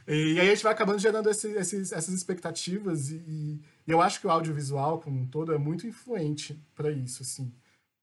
E, 0.09 0.39
aí 0.39 0.49
a 0.49 0.55
gente 0.55 0.63
vai 0.63 0.73
acabando 0.73 0.99
gerando 0.99 1.29
esse, 1.29 1.47
esses, 1.49 1.91
essas 1.91 2.13
expectativas, 2.13 3.11
e, 3.11 3.15
e, 3.27 3.61
eu 3.87 4.01
acho 4.01 4.19
que 4.19 4.27
o 4.27 4.31
audiovisual, 4.31 4.99
como 4.99 5.19
um 5.19 5.27
todo, 5.27 5.53
é 5.53 5.57
muito 5.57 5.87
influente 5.87 6.59
para 6.75 6.91
isso, 6.91 7.21
assim. 7.21 7.53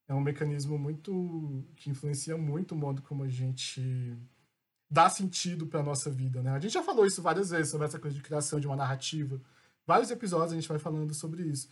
É 0.08 0.14
um 0.14 0.20
mecanismo 0.20 0.78
muito. 0.78 1.64
que 1.76 1.90
influencia 1.90 2.36
muito 2.36 2.72
o 2.72 2.78
modo 2.78 3.02
como 3.02 3.24
a 3.24 3.28
gente 3.28 4.16
dá 4.88 5.10
sentido 5.10 5.66
para 5.66 5.82
nossa 5.82 6.08
vida, 6.08 6.40
né? 6.42 6.52
A 6.52 6.60
gente 6.60 6.72
já 6.74 6.82
falou 6.82 7.04
isso 7.04 7.20
várias 7.20 7.50
vezes 7.50 7.70
sobre 7.70 7.86
essa 7.86 7.98
coisa 7.98 8.16
de 8.16 8.22
criação 8.22 8.60
de 8.60 8.68
uma 8.68 8.76
narrativa 8.76 9.40
vários 9.86 10.10
episódios 10.10 10.52
a 10.52 10.56
gente 10.56 10.68
vai 10.68 10.78
falando 10.78 11.14
sobre 11.14 11.44
isso. 11.44 11.68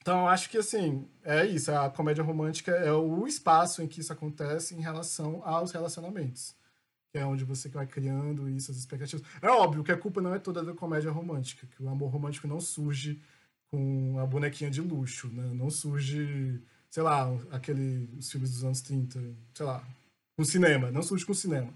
Então, 0.00 0.26
acho 0.26 0.48
que, 0.48 0.56
assim, 0.56 1.06
é 1.22 1.44
isso. 1.44 1.70
A 1.70 1.90
comédia 1.90 2.24
romântica 2.24 2.72
é 2.72 2.92
o 2.92 3.26
espaço 3.26 3.82
em 3.82 3.86
que 3.86 4.00
isso 4.00 4.12
acontece 4.12 4.74
em 4.74 4.80
relação 4.80 5.42
aos 5.44 5.72
relacionamentos. 5.72 6.54
Que 7.12 7.18
é 7.18 7.26
onde 7.26 7.44
você 7.44 7.68
vai 7.68 7.86
criando 7.86 8.48
isso, 8.48 8.70
as 8.70 8.76
expectativas. 8.76 9.26
É 9.42 9.48
óbvio 9.48 9.82
que 9.82 9.90
a 9.90 9.96
culpa 9.96 10.20
não 10.20 10.34
é 10.34 10.38
toda 10.38 10.62
da 10.62 10.72
comédia 10.72 11.10
romântica, 11.10 11.66
que 11.66 11.82
o 11.82 11.88
amor 11.88 12.10
romântico 12.10 12.46
não 12.46 12.60
surge 12.60 13.20
com 13.72 14.18
a 14.18 14.26
bonequinha 14.26 14.70
de 14.70 14.80
luxo, 14.80 15.28
né? 15.28 15.52
Não 15.54 15.70
surge, 15.70 16.60
sei 16.90 17.02
lá, 17.02 17.28
aquele, 17.50 18.08
os 18.18 18.30
filmes 18.30 18.50
dos 18.50 18.64
anos 18.64 18.80
30, 18.80 19.20
sei 19.54 19.66
lá, 19.66 19.84
com 20.36 20.44
cinema. 20.44 20.90
Não 20.90 21.02
surge 21.02 21.24
com 21.24 21.34
cinema. 21.34 21.72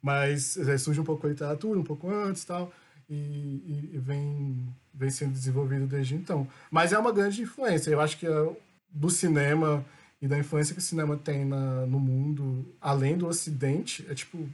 Mas 0.00 0.56
é, 0.56 0.76
surge 0.76 1.00
um 1.00 1.04
pouco 1.04 1.26
a 1.26 1.30
literatura, 1.30 1.78
um 1.78 1.84
pouco 1.84 2.10
antes 2.10 2.44
tal, 2.44 2.72
e, 3.08 3.14
e, 3.14 3.90
e 3.94 3.98
vem, 3.98 4.74
vem 4.92 5.10
sendo 5.10 5.32
desenvolvido 5.32 5.86
desde 5.86 6.14
então. 6.14 6.48
Mas 6.70 6.92
é 6.92 6.98
uma 6.98 7.12
grande 7.12 7.42
influência. 7.42 7.90
Eu 7.90 8.00
acho 8.00 8.18
que 8.18 8.26
é 8.26 8.56
do 8.90 9.08
cinema 9.10 9.84
e 10.20 10.28
da 10.28 10.38
influência 10.38 10.74
que 10.74 10.80
o 10.80 10.82
cinema 10.82 11.16
tem 11.16 11.44
na, 11.44 11.86
no 11.86 11.98
mundo, 11.98 12.74
além 12.80 13.16
do 13.16 13.26
Ocidente, 13.26 14.06
é 14.08 14.14
tipo 14.14 14.48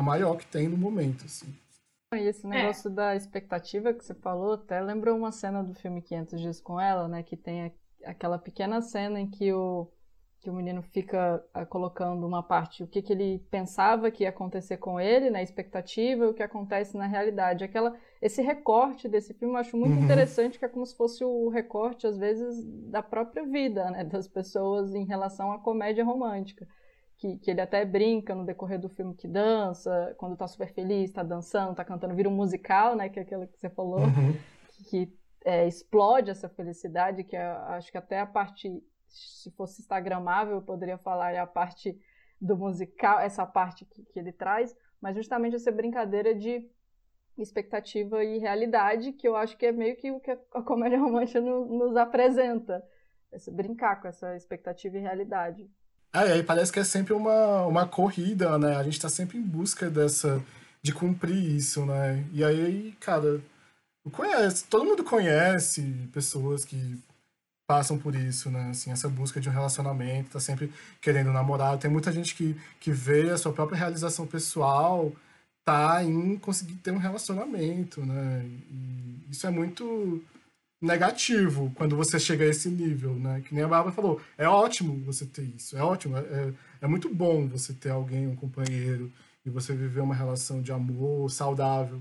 a 0.00 0.02
maior 0.02 0.36
que 0.36 0.46
tem 0.46 0.68
no 0.68 0.76
momento. 0.76 1.24
Assim. 1.26 1.54
E 2.14 2.18
esse 2.18 2.44
é. 2.46 2.48
negócio 2.48 2.90
é. 2.90 2.94
da 2.94 3.14
expectativa 3.14 3.92
que 3.92 4.04
você 4.04 4.14
falou, 4.14 4.54
até 4.54 4.80
lembrou 4.80 5.16
uma 5.16 5.30
cena 5.30 5.62
do 5.62 5.74
filme 5.74 6.02
500 6.02 6.40
Dias 6.40 6.60
com 6.60 6.80
Ela, 6.80 7.06
né? 7.06 7.22
Que 7.22 7.36
tem 7.36 7.72
aquela 8.04 8.38
pequena 8.38 8.80
cena 8.80 9.20
em 9.20 9.30
que 9.30 9.52
o, 9.52 9.86
que 10.40 10.48
o 10.48 10.54
menino 10.54 10.82
fica 10.82 11.44
uh, 11.54 11.66
colocando 11.66 12.26
uma 12.26 12.42
parte, 12.42 12.82
o 12.82 12.86
que, 12.86 13.02
que 13.02 13.12
ele 13.12 13.38
pensava 13.50 14.10
que 14.10 14.24
ia 14.24 14.30
acontecer 14.30 14.78
com 14.78 14.98
ele, 14.98 15.26
na 15.26 15.38
né, 15.38 15.42
expectativa, 15.42 16.24
e 16.24 16.28
o 16.28 16.34
que 16.34 16.42
acontece 16.42 16.96
na 16.96 17.06
realidade. 17.06 17.62
Aquela, 17.62 17.94
esse 18.22 18.40
recorte 18.40 19.06
desse 19.06 19.34
filme 19.34 19.54
eu 19.54 19.58
acho 19.58 19.76
muito 19.76 19.98
uhum. 19.98 20.04
interessante, 20.04 20.58
que 20.58 20.64
é 20.64 20.68
como 20.68 20.86
se 20.86 20.96
fosse 20.96 21.22
o 21.22 21.50
recorte, 21.50 22.06
às 22.06 22.16
vezes, 22.16 22.64
da 22.90 23.02
própria 23.02 23.44
vida 23.44 23.90
né, 23.90 24.02
das 24.08 24.26
pessoas 24.26 24.94
em 24.94 25.04
relação 25.04 25.52
à 25.52 25.58
comédia 25.58 26.04
romântica. 26.04 26.66
Que, 27.20 27.36
que 27.36 27.50
ele 27.50 27.60
até 27.60 27.84
brinca 27.84 28.34
no 28.34 28.46
decorrer 28.46 28.80
do 28.80 28.88
filme 28.88 29.14
que 29.14 29.28
dança, 29.28 30.14
quando 30.16 30.38
tá 30.38 30.48
super 30.48 30.72
feliz, 30.72 31.12
tá 31.12 31.22
dançando, 31.22 31.74
tá 31.74 31.84
cantando, 31.84 32.14
vira 32.14 32.30
um 32.30 32.34
musical, 32.34 32.96
né? 32.96 33.10
Que 33.10 33.18
é 33.18 33.22
aquilo 33.22 33.46
que 33.46 33.58
você 33.58 33.68
falou, 33.68 34.00
uhum. 34.00 34.32
que, 34.70 34.84
que 34.84 35.18
é, 35.44 35.66
explode 35.66 36.30
essa 36.30 36.48
felicidade, 36.48 37.24
que 37.24 37.36
é, 37.36 37.42
acho 37.42 37.90
que 37.92 37.98
até 37.98 38.20
a 38.20 38.26
parte 38.26 38.82
se 39.06 39.50
fosse 39.50 39.82
instagramável, 39.82 40.56
eu 40.56 40.62
poderia 40.62 40.96
falar 40.96 41.32
é 41.32 41.38
a 41.38 41.46
parte 41.46 41.98
do 42.40 42.56
musical, 42.56 43.18
essa 43.18 43.44
parte 43.44 43.84
que, 43.84 44.02
que 44.04 44.18
ele 44.18 44.32
traz, 44.32 44.74
mas 45.00 45.16
justamente 45.16 45.56
essa 45.56 45.70
brincadeira 45.70 46.34
de 46.34 46.66
expectativa 47.36 48.22
e 48.24 48.38
realidade, 48.38 49.12
que 49.12 49.26
eu 49.26 49.36
acho 49.36 49.56
que 49.56 49.66
é 49.66 49.72
meio 49.72 49.96
que 49.96 50.10
o 50.10 50.20
que 50.20 50.30
a 50.30 50.62
comédia 50.62 50.98
romântica 50.98 51.40
no, 51.40 51.66
nos 51.66 51.96
apresenta. 51.96 52.84
Esse, 53.32 53.50
brincar 53.50 54.00
com 54.00 54.08
essa 54.08 54.34
expectativa 54.36 54.96
e 54.98 55.00
realidade. 55.00 55.70
É, 56.12 56.32
aí 56.32 56.42
parece 56.42 56.72
que 56.72 56.80
é 56.80 56.84
sempre 56.84 57.12
uma, 57.12 57.66
uma 57.66 57.86
corrida, 57.86 58.58
né? 58.58 58.76
A 58.76 58.82
gente 58.82 59.00
tá 59.00 59.08
sempre 59.08 59.38
em 59.38 59.42
busca 59.42 59.88
dessa, 59.88 60.42
de 60.82 60.92
cumprir 60.92 61.36
isso, 61.56 61.86
né? 61.86 62.24
E 62.32 62.42
aí, 62.42 62.92
cara, 63.00 63.40
conhece, 64.12 64.64
todo 64.64 64.84
mundo 64.84 65.04
conhece 65.04 65.82
pessoas 66.12 66.64
que 66.64 66.98
passam 67.68 67.96
por 67.98 68.16
isso, 68.16 68.50
né? 68.50 68.70
Assim, 68.70 68.90
essa 68.90 69.08
busca 69.08 69.40
de 69.40 69.48
um 69.48 69.52
relacionamento, 69.52 70.30
tá 70.30 70.40
sempre 70.40 70.72
querendo 71.00 71.32
namorar. 71.32 71.78
Tem 71.78 71.90
muita 71.90 72.10
gente 72.10 72.34
que, 72.34 72.56
que 72.80 72.90
vê 72.90 73.30
a 73.30 73.38
sua 73.38 73.52
própria 73.52 73.78
realização 73.78 74.26
pessoal 74.26 75.12
tá 75.64 76.02
em 76.02 76.36
conseguir 76.38 76.74
ter 76.76 76.90
um 76.90 76.98
relacionamento, 76.98 78.04
né? 78.04 78.44
E 78.70 79.30
isso 79.30 79.46
é 79.46 79.50
muito 79.50 80.20
negativo 80.80 81.70
quando 81.74 81.96
você 81.96 82.18
chega 82.18 82.44
a 82.44 82.48
esse 82.48 82.68
nível, 82.68 83.14
né? 83.14 83.42
Que 83.46 83.54
nem 83.54 83.64
a 83.64 83.68
Bárbara 83.68 83.94
falou, 83.94 84.20
é 84.38 84.48
ótimo 84.48 85.04
você 85.04 85.26
ter 85.26 85.42
isso, 85.42 85.76
é 85.76 85.82
ótimo, 85.82 86.16
é, 86.16 86.20
é, 86.20 86.54
é 86.82 86.86
muito 86.86 87.12
bom 87.12 87.46
você 87.46 87.74
ter 87.74 87.90
alguém, 87.90 88.26
um 88.26 88.36
companheiro, 88.36 89.12
e 89.44 89.50
você 89.50 89.74
viver 89.74 90.00
uma 90.00 90.14
relação 90.14 90.62
de 90.62 90.72
amor 90.72 91.30
saudável. 91.30 92.00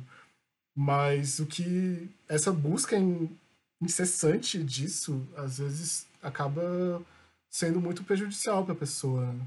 Mas 0.75 1.39
o 1.39 1.45
que 1.45 2.09
essa 2.27 2.51
busca 2.51 2.95
incessante 3.81 4.63
disso, 4.63 5.27
às 5.35 5.57
vezes 5.57 6.07
acaba 6.21 7.01
sendo 7.49 7.79
muito 7.79 8.03
prejudicial 8.03 8.63
para 8.63 8.73
a 8.73 8.77
pessoa. 8.77 9.25
Né? 9.33 9.45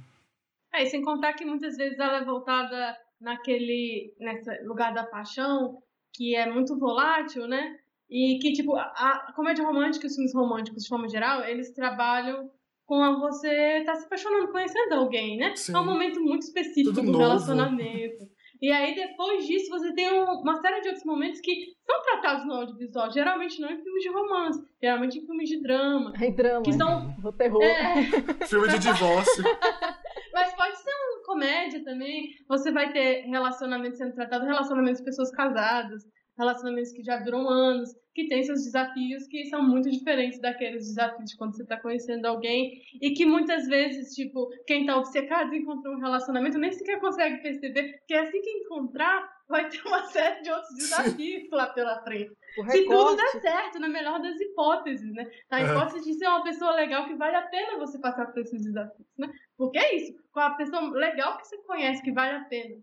É, 0.75 0.83
e 0.83 0.91
sem 0.91 1.03
contar 1.03 1.35
que 1.35 1.45
muitas 1.45 1.77
vezes 1.77 1.99
ela 1.99 2.19
é 2.19 2.25
voltada 2.25 2.99
naquele 3.21 4.13
nesse 4.19 4.51
lugar 4.65 4.93
da 4.93 5.05
paixão, 5.05 5.83
que 6.13 6.35
é 6.35 6.51
muito 6.51 6.79
volátil, 6.79 7.47
né? 7.47 7.79
E 8.13 8.39
que, 8.39 8.53
tipo, 8.53 8.77
a, 8.77 8.83
a 8.83 9.33
comédia 9.35 9.65
romântica 9.65 10.05
e 10.05 10.09
os 10.09 10.15
filmes 10.15 10.35
românticos, 10.35 10.83
de 10.83 10.89
forma 10.89 11.09
geral, 11.09 11.43
eles 11.45 11.73
trabalham 11.73 12.51
com 12.85 13.19
você 13.21 13.83
tá 13.87 13.95
se 13.95 14.05
apaixonando, 14.05 14.53
conhecendo 14.53 14.93
alguém, 14.93 15.39
né? 15.39 15.57
Sim. 15.57 15.75
É 15.75 15.79
um 15.79 15.87
momento 15.87 16.21
muito 16.21 16.43
específico 16.43 16.95
Tudo 16.95 17.07
do 17.07 17.13
novo. 17.13 17.25
relacionamento. 17.25 18.31
E 18.61 18.71
aí, 18.71 18.95
depois 18.95 19.47
disso, 19.47 19.71
você 19.71 19.95
tem 19.95 20.09
uma 20.13 20.61
série 20.61 20.83
de 20.83 20.89
outros 20.89 21.07
momentos 21.07 21.41
que 21.41 21.53
são 21.87 22.03
tratados 22.03 22.45
no 22.45 22.53
audiovisual. 22.53 23.11
Geralmente 23.11 23.61
não 23.61 23.71
em 23.71 23.83
filmes 23.83 24.03
de 24.03 24.11
romance, 24.11 24.63
geralmente 24.81 25.19
em 25.19 25.27
filmes 25.27 25.49
de 25.49 25.63
drama. 25.63 26.13
É 26.21 26.31
drama. 26.31 26.63
Que 26.63 26.73
são. 26.75 27.17
O 27.25 27.33
terror. 27.33 27.63
É... 27.63 28.03
Filme 28.47 28.69
de 28.69 28.79
divórcio. 28.79 29.43
Mas 30.35 30.55
pode 30.55 30.77
ser 30.79 30.91
uma 30.91 31.25
comédia 31.25 31.83
também. 31.83 32.29
Você 32.47 32.71
vai 32.71 32.93
ter 32.93 33.23
relacionamentos 33.23 33.99
sendo 33.99 34.15
tratados, 34.15 34.47
relacionamentos 34.47 34.99
de 34.99 35.07
pessoas 35.07 35.31
casadas, 35.33 36.05
relacionamentos 36.43 36.93
que 36.93 37.03
já 37.03 37.17
duram 37.19 37.49
anos, 37.49 37.91
que 38.15 38.29
têm 38.29 38.43
seus 38.43 38.65
desafios 38.65 39.27
que 39.27 39.47
são 39.47 39.63
muito 39.63 39.91
diferentes 39.91 40.41
daqueles 40.41 40.87
desafios 40.87 41.31
de 41.31 41.37
quando 41.37 41.57
você 41.57 41.63
está 41.63 41.79
conhecendo 41.79 42.27
alguém 42.27 42.83
e 43.01 43.13
que 43.13 43.25
muitas 43.25 43.67
vezes, 43.67 44.15
tipo, 44.15 44.51
quem 44.67 44.81
está 44.81 44.97
obcecado 44.97 45.55
em 45.55 45.63
encontrar 45.63 45.93
um 45.93 46.01
relacionamento 46.01 46.59
nem 46.59 46.73
sequer 46.73 47.01
consegue 47.01 47.43
perceber 47.43 48.03
que 48.07 48.15
assim 48.15 48.41
que 48.43 48.51
encontrar 48.51 49.31
vai 49.49 49.69
ter 49.69 49.81
uma 49.87 50.03
série 50.07 50.43
de 50.43 50.51
outros 50.51 50.75
desafios 50.77 51.49
lá 51.51 51.67
pela 51.69 52.03
frente. 52.03 52.33
Se 52.69 52.85
tudo 52.85 53.17
der 53.17 53.41
certo, 53.41 53.79
na 53.79 53.89
melhor 53.89 54.21
das 54.21 54.39
hipóteses, 54.41 55.13
né? 55.15 55.27
Na 55.51 55.61
é. 55.61 55.65
hipótese 55.65 56.05
de 56.05 56.15
ser 56.15 56.27
uma 56.27 56.43
pessoa 56.43 56.73
legal 56.73 57.07
que 57.07 57.15
vale 57.15 57.37
a 57.37 57.43
pena 57.43 57.79
você 57.79 57.99
passar 57.99 58.27
por 58.27 58.41
esses 58.41 58.63
desafios, 58.63 59.09
né? 59.19 59.31
Porque 59.57 59.79
é 59.79 59.97
isso, 59.97 60.15
com 60.33 60.41
a 60.41 60.51
pessoa 60.51 60.91
legal 60.91 61.39
que 61.39 61.47
você 61.47 61.57
conhece, 61.65 62.03
que 62.03 62.13
vale 62.13 62.37
a 62.37 62.45
pena 62.45 62.77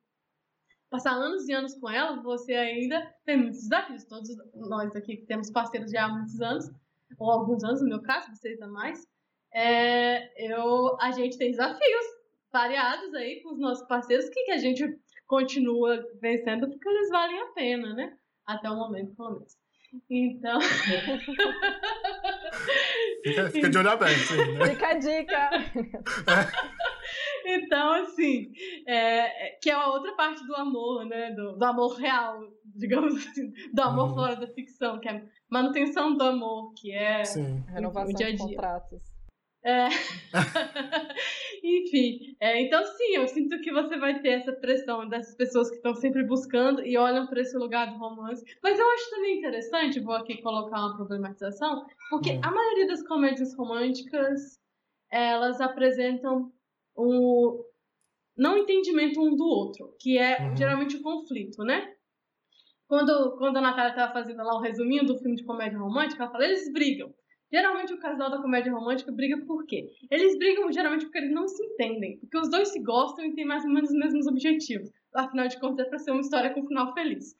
passar 0.89 1.11
anos 1.11 1.47
e 1.47 1.53
anos 1.53 1.75
com 1.75 1.89
ela, 1.89 2.21
você 2.21 2.53
ainda 2.53 3.13
tem 3.25 3.37
muitos 3.37 3.61
desafios. 3.61 4.03
Todos 4.05 4.29
nós 4.55 4.95
aqui 4.95 5.17
que 5.17 5.25
temos 5.25 5.51
parceiros 5.51 5.91
já 5.91 6.05
há 6.05 6.09
muitos 6.09 6.41
anos, 6.41 6.65
ou 7.17 7.31
alguns 7.31 7.63
anos 7.63 7.81
no 7.81 7.89
meu 7.89 8.01
caso, 8.01 8.29
vocês 8.35 8.61
a 8.61 8.67
mais, 8.67 9.07
é, 9.53 10.51
eu, 10.51 10.97
a 10.99 11.11
gente 11.11 11.37
tem 11.37 11.51
desafios 11.51 12.05
variados 12.51 13.13
aí 13.13 13.41
com 13.41 13.53
os 13.53 13.59
nossos 13.59 13.87
parceiros 13.87 14.27
que, 14.29 14.43
que 14.43 14.51
a 14.51 14.57
gente 14.57 14.83
continua 15.27 16.03
vencendo 16.21 16.67
porque 16.67 16.89
eles 16.89 17.09
valem 17.09 17.39
a 17.39 17.47
pena, 17.47 17.93
né? 17.93 18.17
Até 18.45 18.69
o 18.69 18.75
momento, 18.75 19.15
pelo 19.15 19.33
menos. 19.33 19.57
Então. 20.09 20.59
fica, 23.23 23.49
fica 23.49 23.69
de 23.69 23.77
olho 23.77 23.89
aberto. 23.89 24.35
Né? 24.35 24.69
Fica 24.69 24.87
a 24.87 24.93
dica. 24.93 25.49
Então, 27.55 27.91
assim, 28.03 28.51
é, 28.87 29.57
que 29.61 29.69
é 29.69 29.73
a 29.73 29.87
outra 29.87 30.13
parte 30.13 30.45
do 30.45 30.55
amor, 30.55 31.05
né? 31.05 31.31
Do, 31.31 31.57
do 31.57 31.65
amor 31.65 31.95
real, 31.95 32.41
digamos 32.75 33.15
assim, 33.15 33.51
do 33.73 33.81
amor 33.81 34.09
uhum. 34.09 34.15
fora 34.15 34.35
da 34.35 34.47
ficção, 34.47 34.99
que 34.99 35.09
é 35.09 35.23
manutenção 35.49 36.15
do 36.15 36.23
amor, 36.23 36.73
que 36.73 36.91
é 36.91 37.23
Sim. 37.25 37.63
renovação 37.67 38.13
dia 38.13 38.27
-dia. 38.27 38.35
de 38.35 38.37
contratos. 38.37 39.19
É. 39.63 39.87
Enfim, 41.61 42.35
é, 42.39 42.61
então 42.61 42.81
sim, 42.85 43.15
eu 43.15 43.27
sinto 43.27 43.59
que 43.59 43.73
você 43.73 43.97
vai 43.97 44.21
ter 44.21 44.29
essa 44.29 44.53
pressão 44.53 45.07
dessas 45.09 45.35
pessoas 45.35 45.69
que 45.69 45.75
estão 45.75 45.93
sempre 45.93 46.23
buscando 46.23 46.81
e 46.85 46.97
olham 46.97 47.27
para 47.27 47.41
esse 47.41 47.57
lugar 47.57 47.91
do 47.91 47.97
romance. 47.97 48.43
Mas 48.63 48.79
eu 48.79 48.89
acho 48.89 49.09
também 49.09 49.37
interessante, 49.37 49.99
vou 49.99 50.15
aqui 50.15 50.41
colocar 50.41 50.79
uma 50.79 50.95
problematização, 50.95 51.85
porque 52.09 52.31
hum. 52.31 52.41
a 52.41 52.51
maioria 52.51 52.87
das 52.87 53.05
comédias 53.05 53.53
românticas 53.53 54.57
elas 55.11 55.59
apresentam 55.59 56.51
o 56.99 57.65
não 58.37 58.57
entendimento 58.57 59.21
um 59.21 59.35
do 59.35 59.43
outro, 59.43 59.95
que 59.99 60.17
é 60.17 60.41
uhum. 60.41 60.55
geralmente 60.55 60.97
o 60.97 61.01
conflito, 61.01 61.63
né? 61.63 61.93
Quando, 62.87 63.37
quando 63.37 63.57
a 63.57 63.61
Natália 63.61 63.91
estava 63.91 64.13
fazendo 64.13 64.37
lá 64.37 64.55
o 64.55 64.61
resuminho 64.61 65.05
do 65.05 65.17
filme 65.19 65.35
de 65.35 65.45
comédia 65.45 65.77
romântica, 65.77 66.23
ela 66.23 66.31
fala, 66.31 66.45
eles 66.45 66.71
brigam. 66.71 67.13
Geralmente 67.51 67.93
o 67.93 67.99
casal 67.99 68.29
da 68.29 68.41
comédia 68.41 68.71
romântica 68.71 69.11
briga 69.11 69.43
por 69.45 69.65
quê? 69.65 69.87
Eles 70.09 70.37
brigam 70.37 70.71
geralmente 70.71 71.05
porque 71.05 71.17
eles 71.17 71.31
não 71.31 71.47
se 71.47 71.63
entendem, 71.63 72.19
porque 72.19 72.37
os 72.37 72.49
dois 72.49 72.69
se 72.69 72.81
gostam 72.81 73.25
e 73.25 73.33
têm 73.33 73.45
mais 73.45 73.63
ou 73.63 73.71
menos 73.71 73.89
os 73.89 73.97
mesmos 73.97 74.27
objetivos. 74.27 74.89
Afinal 75.15 75.47
de 75.47 75.59
contas, 75.59 75.85
é 75.85 75.89
para 75.89 75.99
ser 75.99 76.11
uma 76.11 76.21
história 76.21 76.53
com 76.53 76.61
um 76.61 76.67
final 76.67 76.93
feliz. 76.93 77.35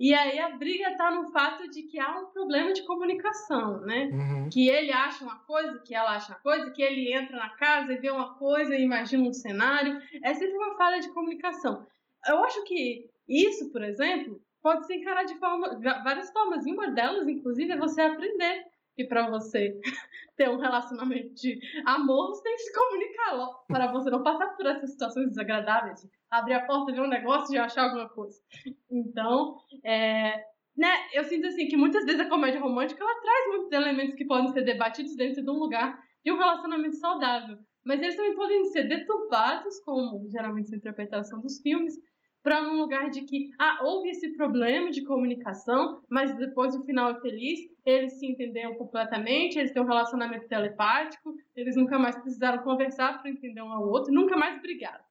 E 0.00 0.14
aí 0.14 0.38
a 0.38 0.56
briga 0.56 0.92
está 0.92 1.10
no 1.10 1.30
fato 1.30 1.68
de 1.68 1.82
que 1.82 2.00
há 2.00 2.18
um 2.18 2.26
problema 2.28 2.72
de 2.72 2.82
comunicação, 2.86 3.82
né? 3.82 4.08
Uhum. 4.10 4.48
Que 4.50 4.66
ele 4.70 4.90
acha 4.90 5.22
uma 5.22 5.36
coisa, 5.40 5.78
que 5.80 5.94
ela 5.94 6.16
acha 6.16 6.32
uma 6.32 6.40
coisa, 6.40 6.70
que 6.70 6.80
ele 6.82 7.12
entra 7.12 7.36
na 7.36 7.50
casa 7.50 7.92
e 7.92 7.98
vê 7.98 8.10
uma 8.10 8.32
coisa 8.36 8.74
e 8.74 8.82
imagina 8.82 9.28
um 9.28 9.32
cenário. 9.34 10.00
É 10.24 10.32
sempre 10.32 10.56
uma 10.56 10.74
falha 10.78 11.00
de 11.00 11.10
comunicação. 11.10 11.86
Eu 12.26 12.42
acho 12.42 12.64
que 12.64 13.10
isso, 13.28 13.70
por 13.70 13.82
exemplo, 13.82 14.40
pode 14.62 14.86
ser 14.86 14.94
encarado 14.94 15.28
de 15.28 15.38
forma, 15.38 15.78
várias 16.02 16.32
formas. 16.32 16.64
E 16.64 16.72
uma 16.72 16.90
delas, 16.92 17.28
inclusive, 17.28 17.70
é 17.70 17.76
você 17.76 18.00
aprender 18.00 18.69
que 18.94 19.04
para 19.04 19.28
você 19.30 19.78
ter 20.36 20.48
um 20.48 20.58
relacionamento 20.58 21.34
de 21.34 21.60
amor, 21.86 22.28
você 22.28 22.42
tem 22.42 22.56
que 22.56 22.62
se 22.62 22.72
comunicar 22.72 23.48
para 23.68 23.92
você 23.92 24.10
não 24.10 24.22
passar 24.22 24.48
por 24.56 24.66
essas 24.66 24.90
situações 24.90 25.28
desagradáveis 25.28 26.06
abrir 26.30 26.54
a 26.54 26.64
porta, 26.64 26.92
ver 26.92 27.00
um 27.00 27.08
negócio 27.08 27.54
e 27.54 27.58
achar 27.58 27.84
alguma 27.84 28.08
coisa. 28.08 28.40
Então, 28.90 29.56
é, 29.84 30.44
né, 30.76 31.08
eu 31.12 31.24
sinto 31.24 31.48
assim 31.48 31.66
que 31.66 31.76
muitas 31.76 32.04
vezes 32.04 32.20
a 32.20 32.28
comédia 32.28 32.60
romântica 32.60 33.02
ela 33.02 33.20
traz 33.20 33.48
muitos 33.48 33.72
elementos 33.72 34.14
que 34.14 34.24
podem 34.24 34.52
ser 34.52 34.62
debatidos 34.62 35.16
dentro 35.16 35.42
de 35.42 35.50
um 35.50 35.58
lugar 35.58 35.98
de 36.24 36.32
um 36.32 36.38
relacionamento 36.38 36.96
saudável. 36.96 37.58
Mas 37.84 38.00
eles 38.00 38.14
também 38.14 38.34
podem 38.34 38.64
ser 38.66 38.84
deturpados, 38.84 39.80
como 39.80 40.28
geralmente 40.30 40.72
a 40.72 40.76
interpretação 40.76 41.40
dos 41.40 41.60
filmes, 41.60 41.94
para 42.42 42.62
um 42.62 42.78
lugar 42.78 43.10
de 43.10 43.22
que, 43.22 43.50
ah, 43.58 43.80
houve 43.82 44.10
esse 44.10 44.34
problema 44.36 44.90
de 44.90 45.04
comunicação, 45.04 46.02
mas 46.08 46.34
depois 46.36 46.74
o 46.74 46.84
final 46.84 47.10
é 47.10 47.20
feliz, 47.20 47.60
eles 47.84 48.14
se 48.18 48.26
entenderam 48.26 48.74
completamente, 48.74 49.58
eles 49.58 49.72
têm 49.72 49.82
um 49.82 49.86
relacionamento 49.86 50.48
telepático, 50.48 51.34
eles 51.54 51.76
nunca 51.76 51.98
mais 51.98 52.16
precisaram 52.16 52.62
conversar 52.62 53.20
para 53.20 53.30
entender 53.30 53.62
um 53.62 53.72
ao 53.72 53.86
outro, 53.86 54.12
nunca 54.12 54.36
mais 54.36 54.60
brigaram. 54.60 55.04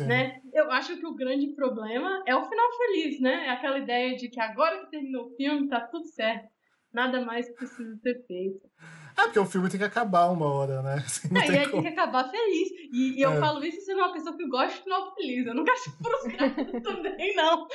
Né? 0.00 0.40
Eu 0.52 0.70
acho 0.72 0.96
que 0.96 1.06
o 1.06 1.14
grande 1.14 1.48
problema 1.54 2.22
é 2.26 2.34
o 2.34 2.44
final 2.44 2.72
feliz, 2.76 3.20
né? 3.20 3.46
É 3.46 3.50
aquela 3.50 3.78
ideia 3.78 4.16
de 4.16 4.28
que 4.28 4.40
agora 4.40 4.80
que 4.80 4.90
terminou 4.90 5.26
o 5.26 5.36
filme, 5.36 5.68
tá 5.68 5.80
tudo 5.80 6.06
certo. 6.06 6.48
Nada 6.96 7.20
mais 7.20 7.46
precisa 7.50 7.94
ser 7.98 8.24
feito. 8.26 8.66
Ah, 9.14 9.24
porque 9.24 9.38
o 9.38 9.44
filme 9.44 9.68
tem 9.68 9.78
que 9.78 9.84
acabar 9.84 10.30
uma 10.30 10.46
hora, 10.46 10.80
né? 10.80 10.94
Assim, 11.04 11.28
é, 11.36 11.46
e 11.46 11.58
aí 11.58 11.70
tem 11.70 11.82
que 11.82 11.88
acabar 11.88 12.30
feliz. 12.30 12.70
E, 12.90 13.18
e 13.18 13.20
eu 13.20 13.32
é. 13.32 13.38
falo 13.38 13.62
isso 13.62 13.82
sendo 13.82 13.98
uma 13.98 14.14
pessoa 14.14 14.34
que 14.34 14.48
gosta 14.48 14.74
de 14.74 14.82
final 14.82 15.14
feliz. 15.14 15.46
Eu 15.46 15.54
nunca 15.54 15.72
acho 15.72 15.90
frustrado 15.92 16.54
também, 16.80 17.36
não. 17.36 17.68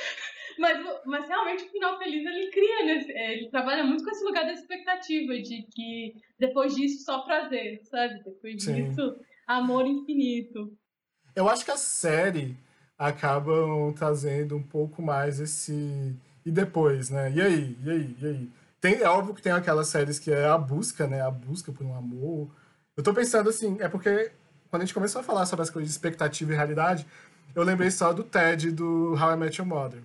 Mas, 0.58 1.00
mas 1.06 1.28
realmente 1.28 1.62
o 1.62 1.70
final 1.70 1.98
feliz 1.98 2.26
ele 2.26 2.50
cria, 2.50 2.84
né? 2.84 3.32
ele 3.32 3.48
trabalha 3.48 3.84
muito 3.84 4.02
com 4.02 4.10
esse 4.10 4.24
lugar 4.24 4.44
da 4.44 4.54
expectativa 4.54 5.34
de 5.34 5.68
que 5.70 6.16
depois 6.36 6.74
disso 6.74 7.04
só 7.04 7.20
prazer, 7.20 7.80
sabe? 7.84 8.24
Depois 8.24 8.60
Sim. 8.60 8.74
disso, 8.74 9.20
amor 9.46 9.86
infinito. 9.86 10.76
Eu 11.36 11.48
acho 11.48 11.64
que 11.64 11.70
a 11.70 11.76
série 11.76 12.56
acabam 12.98 13.94
trazendo 13.94 14.56
um 14.56 14.62
pouco 14.64 15.00
mais 15.00 15.38
esse. 15.38 16.12
E 16.44 16.50
depois, 16.50 17.08
né? 17.08 17.30
E 17.32 17.40
aí? 17.40 17.76
E 17.84 17.90
aí? 17.90 18.16
E 18.20 18.26
aí? 18.26 18.61
Tem, 18.82 18.96
é 18.96 19.08
óbvio 19.08 19.32
que 19.32 19.40
tem 19.40 19.52
aquelas 19.52 19.86
séries 19.86 20.18
que 20.18 20.32
é 20.32 20.44
a 20.44 20.58
busca, 20.58 21.06
né? 21.06 21.22
A 21.22 21.30
busca 21.30 21.70
por 21.70 21.86
um 21.86 21.96
amor. 21.96 22.50
Eu 22.96 23.02
tô 23.04 23.14
pensando 23.14 23.48
assim, 23.48 23.76
é 23.80 23.88
porque 23.88 24.32
quando 24.68 24.82
a 24.82 24.84
gente 24.84 24.92
começou 24.92 25.20
a 25.20 25.24
falar 25.24 25.46
sobre 25.46 25.62
as 25.62 25.70
coisas 25.70 25.88
de 25.88 25.94
expectativa 25.94 26.52
e 26.52 26.56
realidade, 26.56 27.06
eu 27.54 27.62
lembrei 27.62 27.92
só 27.92 28.12
do 28.12 28.24
Ted 28.24 28.72
do 28.72 29.14
How 29.14 29.34
I 29.34 29.36
Met 29.36 29.60
Your 29.60 29.68
Mother. 29.68 30.02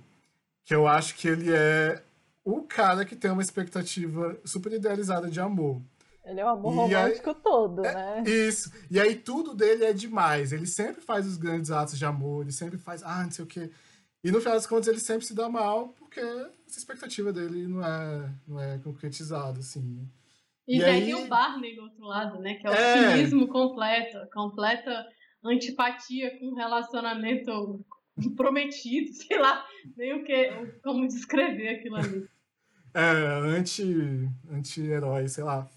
Que 0.63 0.75
eu 0.75 0.87
acho 0.87 1.15
que 1.15 1.27
ele 1.27 1.51
é 1.51 2.03
o 2.45 2.61
cara 2.61 3.03
que 3.03 3.15
tem 3.15 3.31
uma 3.31 3.41
expectativa 3.41 4.37
super 4.45 4.71
idealizada 4.71 5.27
de 5.27 5.39
amor. 5.39 5.81
Ele 6.23 6.39
é 6.39 6.45
o 6.45 6.49
amor 6.49 6.71
e 6.71 6.75
romântico 6.75 7.29
aí, 7.31 7.35
todo, 7.41 7.83
é, 7.83 7.95
né? 7.95 8.23
Isso. 8.27 8.71
E 8.91 8.99
aí 8.99 9.15
tudo 9.15 9.55
dele 9.55 9.85
é 9.85 9.93
demais. 9.93 10.53
Ele 10.53 10.67
sempre 10.67 11.01
faz 11.01 11.25
os 11.25 11.35
grandes 11.35 11.71
atos 11.71 11.97
de 11.97 12.05
amor, 12.05 12.43
ele 12.43 12.51
sempre 12.51 12.77
faz, 12.77 13.01
ah, 13.01 13.23
não 13.23 13.31
sei 13.31 13.43
o 13.43 13.47
quê. 13.47 13.71
E 14.23 14.29
no 14.29 14.39
final 14.39 14.53
das 14.53 14.67
contas 14.67 14.87
ele 14.87 14.99
sempre 14.99 15.25
se 15.25 15.33
dá 15.33 15.49
mal 15.49 15.95
porque 16.17 16.51
essa 16.67 16.79
expectativa 16.79 17.31
dele 17.31 17.67
não 17.67 17.85
é, 17.85 18.33
não 18.47 18.59
é 18.59 18.77
concretizada, 18.79 19.59
assim. 19.59 20.09
E, 20.67 20.79
e 20.79 20.83
aí 20.83 21.05
tem 21.05 21.15
o 21.15 21.27
Barney 21.27 21.75
do 21.75 21.83
outro 21.83 22.05
lado, 22.05 22.39
né? 22.39 22.55
Que 22.55 22.67
é 22.67 22.69
o 22.69 22.73
é... 22.73 23.15
cinismo 23.15 23.47
completo, 23.47 24.17
completa 24.33 25.07
antipatia 25.43 26.37
com 26.39 26.55
relacionamento 26.55 27.85
prometido, 28.35 29.13
sei 29.13 29.39
lá, 29.39 29.65
nem 29.95 30.13
o 30.13 30.25
que, 30.25 30.51
como 30.83 31.07
descrever 31.07 31.69
aquilo 31.69 31.95
ali. 31.95 32.27
É, 32.93 33.57
anti, 33.57 34.27
anti-herói, 34.49 35.27
sei 35.27 35.43
lá. 35.43 35.69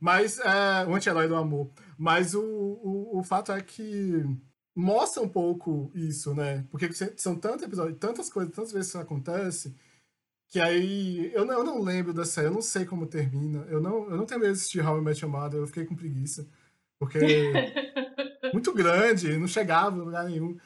Mas, 0.00 0.38
é, 0.40 0.84
o 0.86 0.94
anti-herói 0.94 1.28
do 1.28 1.36
amor. 1.36 1.70
Mas 1.96 2.34
o, 2.34 2.42
o, 2.42 3.18
o 3.18 3.22
fato 3.22 3.52
é 3.52 3.62
que 3.62 4.24
mostra 4.74 5.22
um 5.22 5.28
pouco 5.28 5.90
isso, 5.94 6.34
né? 6.34 6.66
Porque 6.70 6.88
são 7.16 7.36
tantos 7.36 7.64
episódios, 7.64 7.98
tantas 7.98 8.28
coisas, 8.28 8.54
tantas 8.54 8.72
vezes 8.72 8.90
que 8.90 8.98
isso 8.98 9.04
acontece, 9.04 9.74
que 10.48 10.60
aí 10.60 11.32
eu 11.34 11.44
não, 11.44 11.54
eu 11.54 11.64
não 11.64 11.80
lembro 11.80 12.12
da 12.12 12.24
série, 12.24 12.48
eu 12.48 12.52
não 12.52 12.62
sei 12.62 12.84
como 12.84 13.06
termina. 13.06 13.66
Eu 13.68 13.80
não, 13.80 14.10
eu 14.10 14.16
não 14.16 14.26
tenho 14.26 14.40
medo 14.40 14.52
de 14.52 14.58
assistir 14.58 14.86
How 14.86 14.98
I 14.98 15.00
Met 15.00 15.24
Your 15.24 15.32
Mother, 15.32 15.60
eu 15.60 15.66
fiquei 15.66 15.84
com 15.84 15.94
preguiça. 15.94 16.46
Porque 16.98 17.18
muito 18.52 18.72
grande, 18.72 19.36
não 19.36 19.46
chegava 19.46 19.96
em 19.96 20.00
lugar 20.00 20.24
nenhum. 20.24 20.56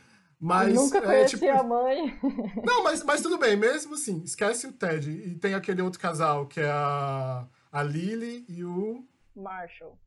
Mas, 0.40 0.68
eu 0.68 0.82
nunca 0.82 1.02
conheci 1.02 1.34
é, 1.34 1.38
tipo... 1.38 1.50
a 1.50 1.62
mãe. 1.64 2.16
Não, 2.64 2.84
mas, 2.84 3.02
mas 3.02 3.20
tudo 3.20 3.38
bem, 3.38 3.56
mesmo 3.56 3.94
assim, 3.94 4.22
esquece 4.22 4.68
o 4.68 4.72
Ted. 4.72 5.10
E 5.10 5.34
tem 5.34 5.52
aquele 5.52 5.82
outro 5.82 5.98
casal, 5.98 6.46
que 6.46 6.60
é 6.60 6.70
a, 6.70 7.44
a 7.72 7.82
Lily 7.82 8.44
e 8.48 8.62
o. 8.62 9.04
Marshall. 9.34 9.98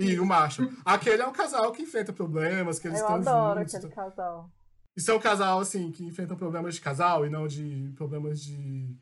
E 0.00 0.18
o 0.18 0.24
Marshall. 0.24 0.72
Aquele 0.84 1.22
é 1.22 1.26
um 1.26 1.32
casal 1.32 1.70
que 1.72 1.82
enfrenta 1.82 2.12
problemas, 2.12 2.78
que 2.78 2.88
eles 2.88 2.98
Eu 2.98 3.04
estão 3.04 3.16
juntos. 3.18 3.32
Eu 3.32 3.38
adoro 3.38 3.60
aquele 3.60 3.88
casal. 3.88 4.50
Isso 4.96 5.10
é 5.10 5.14
um 5.14 5.20
casal, 5.20 5.60
assim, 5.60 5.92
que 5.92 6.04
enfrenta 6.04 6.34
problemas 6.34 6.74
de 6.74 6.80
casal 6.80 7.24
e 7.24 7.30
não 7.30 7.46
de 7.46 7.92
problemas 7.96 8.42
de, 8.42 8.96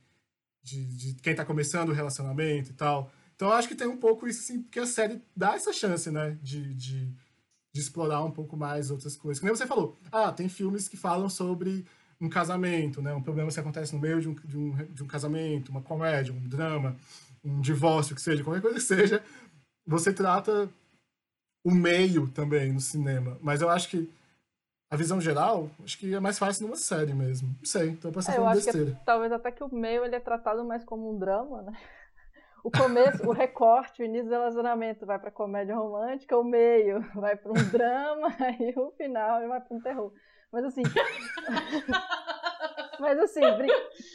de, 0.63 0.87
de 0.87 1.15
quem 1.23 1.35
tá 1.35 1.45
começando 1.45 1.91
o 1.91 1.93
relacionamento 1.93 2.71
e 2.71 2.75
tal. 2.75 3.11
Então 3.35 3.49
eu 3.49 3.55
acho 3.55 3.69
que 3.69 3.75
tem 3.75 3.87
um 3.87 3.97
pouco 3.97 4.27
isso, 4.27 4.41
assim, 4.41 4.63
porque 4.63 4.81
a 4.81 4.87
série 4.87 5.23
dá 5.35 5.55
essa 5.55 5.73
chance, 5.73 6.11
né, 6.11 6.37
de, 6.43 6.75
de, 6.75 7.07
de 7.73 7.81
explorar 7.81 8.25
um 8.25 8.33
pouco 8.33 8.57
mais 8.57 8.91
outras 8.91 9.17
coisas. 9.17 9.41
Como 9.41 9.57
você 9.57 9.67
falou, 9.67 9.97
ah, 10.11 10.33
tem 10.33 10.49
filmes 10.49 10.89
que 10.89 10.97
falam 10.97 11.29
sobre 11.31 11.87
um 12.21 12.29
casamento, 12.29 13.01
né, 13.01 13.15
um 13.15 13.23
problema 13.23 13.51
que 13.51 13.61
acontece 13.61 13.95
no 13.95 14.01
meio 14.01 14.21
de 14.21 14.29
um, 14.29 14.35
de 14.35 14.59
um, 14.59 14.75
de 14.93 15.03
um 15.05 15.07
casamento, 15.07 15.71
uma 15.71 15.81
comédia, 15.81 16.35
um 16.35 16.49
drama, 16.49 16.97
um 17.45 17.61
divórcio, 17.61 18.15
que 18.15 18.21
seja, 18.21 18.43
qualquer 18.43 18.61
coisa 18.61 18.77
que 18.77 18.83
seja, 18.83 19.23
você 19.87 20.13
trata 20.13 20.69
o 21.65 21.71
meio 21.71 22.29
também 22.29 22.73
no 22.73 22.81
cinema. 22.81 23.39
Mas 23.41 23.61
eu 23.61 23.69
acho 23.69 23.89
que 23.89 24.11
a 24.91 24.97
visão 24.97 25.21
geral, 25.21 25.69
acho 25.85 25.99
que 25.99 26.15
é 26.15 26.21
mais 26.21 26.39
fácil 26.39 26.67
numa 26.67 26.77
série 26.77 27.13
mesmo. 27.13 27.49
Não 27.49 27.65
sei, 27.65 27.95
tô 27.97 28.11
pensando 28.11 28.37
é, 28.37 28.39
eu 28.39 28.47
acho 28.47 28.65
besteira. 28.65 28.93
Que, 28.93 29.05
talvez 29.05 29.33
até 29.33 29.53
que 29.53 29.63
o 29.63 29.75
meio 29.75 30.05
ele 30.05 30.17
é 30.17 30.21
tratado 30.21 30.65
mais 30.65 30.83
como 30.85 31.11
um 31.15 31.19
drama, 31.19 31.63
né? 31.63 31.73
O 32.65 32.73
começo, 32.73 33.25
o 33.27 33.33
recorte, 33.33 34.03
o 34.03 34.05
início 34.05 34.27
do 34.27 34.33
relacionamento 34.33 35.07
vai 35.07 35.17
para 35.17 35.31
comédia 35.31 35.77
romântica, 35.77 36.37
o 36.37 36.43
meio 36.43 37.01
vai 37.15 37.37
para 37.37 37.53
um 37.53 37.71
drama 37.71 38.29
e 38.59 38.77
o 38.77 38.91
final 38.91 39.47
vai 39.49 39.61
para 39.61 39.77
um 39.77 39.81
terror. 39.81 40.13
Mas 40.53 40.65
assim, 40.65 40.83
Mas 43.01 43.19
assim, 43.19 43.41
brin 43.41 43.69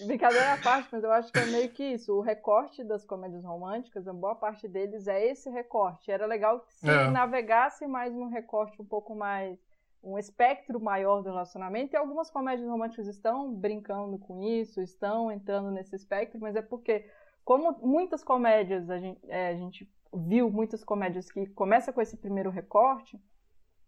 brincadeira 0.05 0.53
à 0.53 0.57
parte, 0.57 0.89
mas 0.91 1.03
eu 1.03 1.11
acho 1.11 1.31
que 1.31 1.39
é 1.39 1.45
meio 1.45 1.69
que 1.69 1.83
isso. 1.83 2.13
O 2.13 2.21
recorte 2.21 2.83
das 2.83 3.05
comédias 3.05 3.43
românticas, 3.43 4.07
a 4.07 4.13
boa 4.13 4.35
parte 4.35 4.67
deles 4.67 5.07
é 5.07 5.25
esse 5.25 5.49
recorte. 5.49 6.11
Era 6.11 6.25
legal 6.25 6.63
se 6.67 6.89
é. 6.89 7.09
navegasse 7.09 7.87
mais 7.87 8.13
num 8.13 8.29
recorte 8.29 8.81
um 8.81 8.85
pouco 8.85 9.15
mais. 9.15 9.57
um 10.03 10.17
espectro 10.17 10.79
maior 10.79 11.21
do 11.21 11.29
relacionamento. 11.29 11.93
E 11.93 11.97
algumas 11.97 12.29
comédias 12.29 12.67
românticas 12.67 13.07
estão 13.07 13.53
brincando 13.53 14.17
com 14.17 14.41
isso, 14.41 14.81
estão 14.81 15.31
entrando 15.31 15.71
nesse 15.71 15.95
espectro, 15.95 16.39
mas 16.41 16.55
é 16.55 16.61
porque, 16.61 17.09
como 17.45 17.77
muitas 17.81 18.23
comédias, 18.23 18.89
a 18.89 18.97
gente, 18.97 19.19
é, 19.29 19.49
a 19.49 19.55
gente 19.55 19.89
viu 20.13 20.49
muitas 20.49 20.83
comédias 20.83 21.31
que 21.31 21.47
começam 21.47 21.93
com 21.93 22.01
esse 22.01 22.17
primeiro 22.17 22.49
recorte 22.49 23.19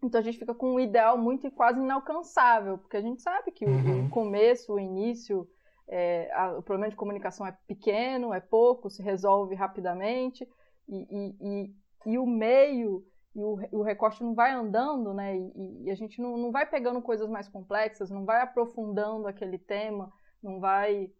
então 0.03 0.19
a 0.19 0.23
gente 0.23 0.37
fica 0.37 0.53
com 0.53 0.75
um 0.75 0.79
ideal 0.79 1.17
muito 1.17 1.47
e 1.47 1.51
quase 1.51 1.79
inalcançável, 1.79 2.77
porque 2.77 2.97
a 2.97 3.01
gente 3.01 3.21
sabe 3.21 3.51
que 3.51 3.65
uhum. 3.65 4.05
o, 4.05 4.09
começo, 4.09 4.73
o 4.73 4.79
início, 4.79 5.47
é, 5.87 6.31
a, 6.33 6.57
o 6.57 6.61
problema 6.61 6.89
de 6.89 6.95
comunicação 6.95 7.45
é 7.45 7.57
pequeno, 7.67 8.33
é 8.33 8.39
pouco, 8.39 8.89
se 8.89 9.01
resolve 9.01 9.55
rapidamente, 9.55 10.47
e, 10.87 11.07
e, 11.09 11.35
e, 11.41 12.11
e 12.13 12.17
o 12.19 12.25
meio 12.25 13.03
e 13.35 13.43
o, 13.43 13.59
o, 13.71 13.81
recorte 13.81 14.23
não 14.23 14.33
vai 14.33 14.51
andando, 14.51 15.13
né? 15.13 15.37
E, 15.37 15.91
a 15.91 15.95
gente 15.95 16.21
não, 16.21 16.37
não 16.37 16.51
vai 16.51 16.65
pegando 16.65 17.01
coisas 17.01 17.29
mais 17.29 17.49
complexas, 17.49 18.09
não 18.09 18.23
vai 18.23 18.41
aprofundando 18.41 19.27
aquele 19.27 19.57
tema, 19.57 20.09
não 20.41 20.59
vai. 20.59 21.11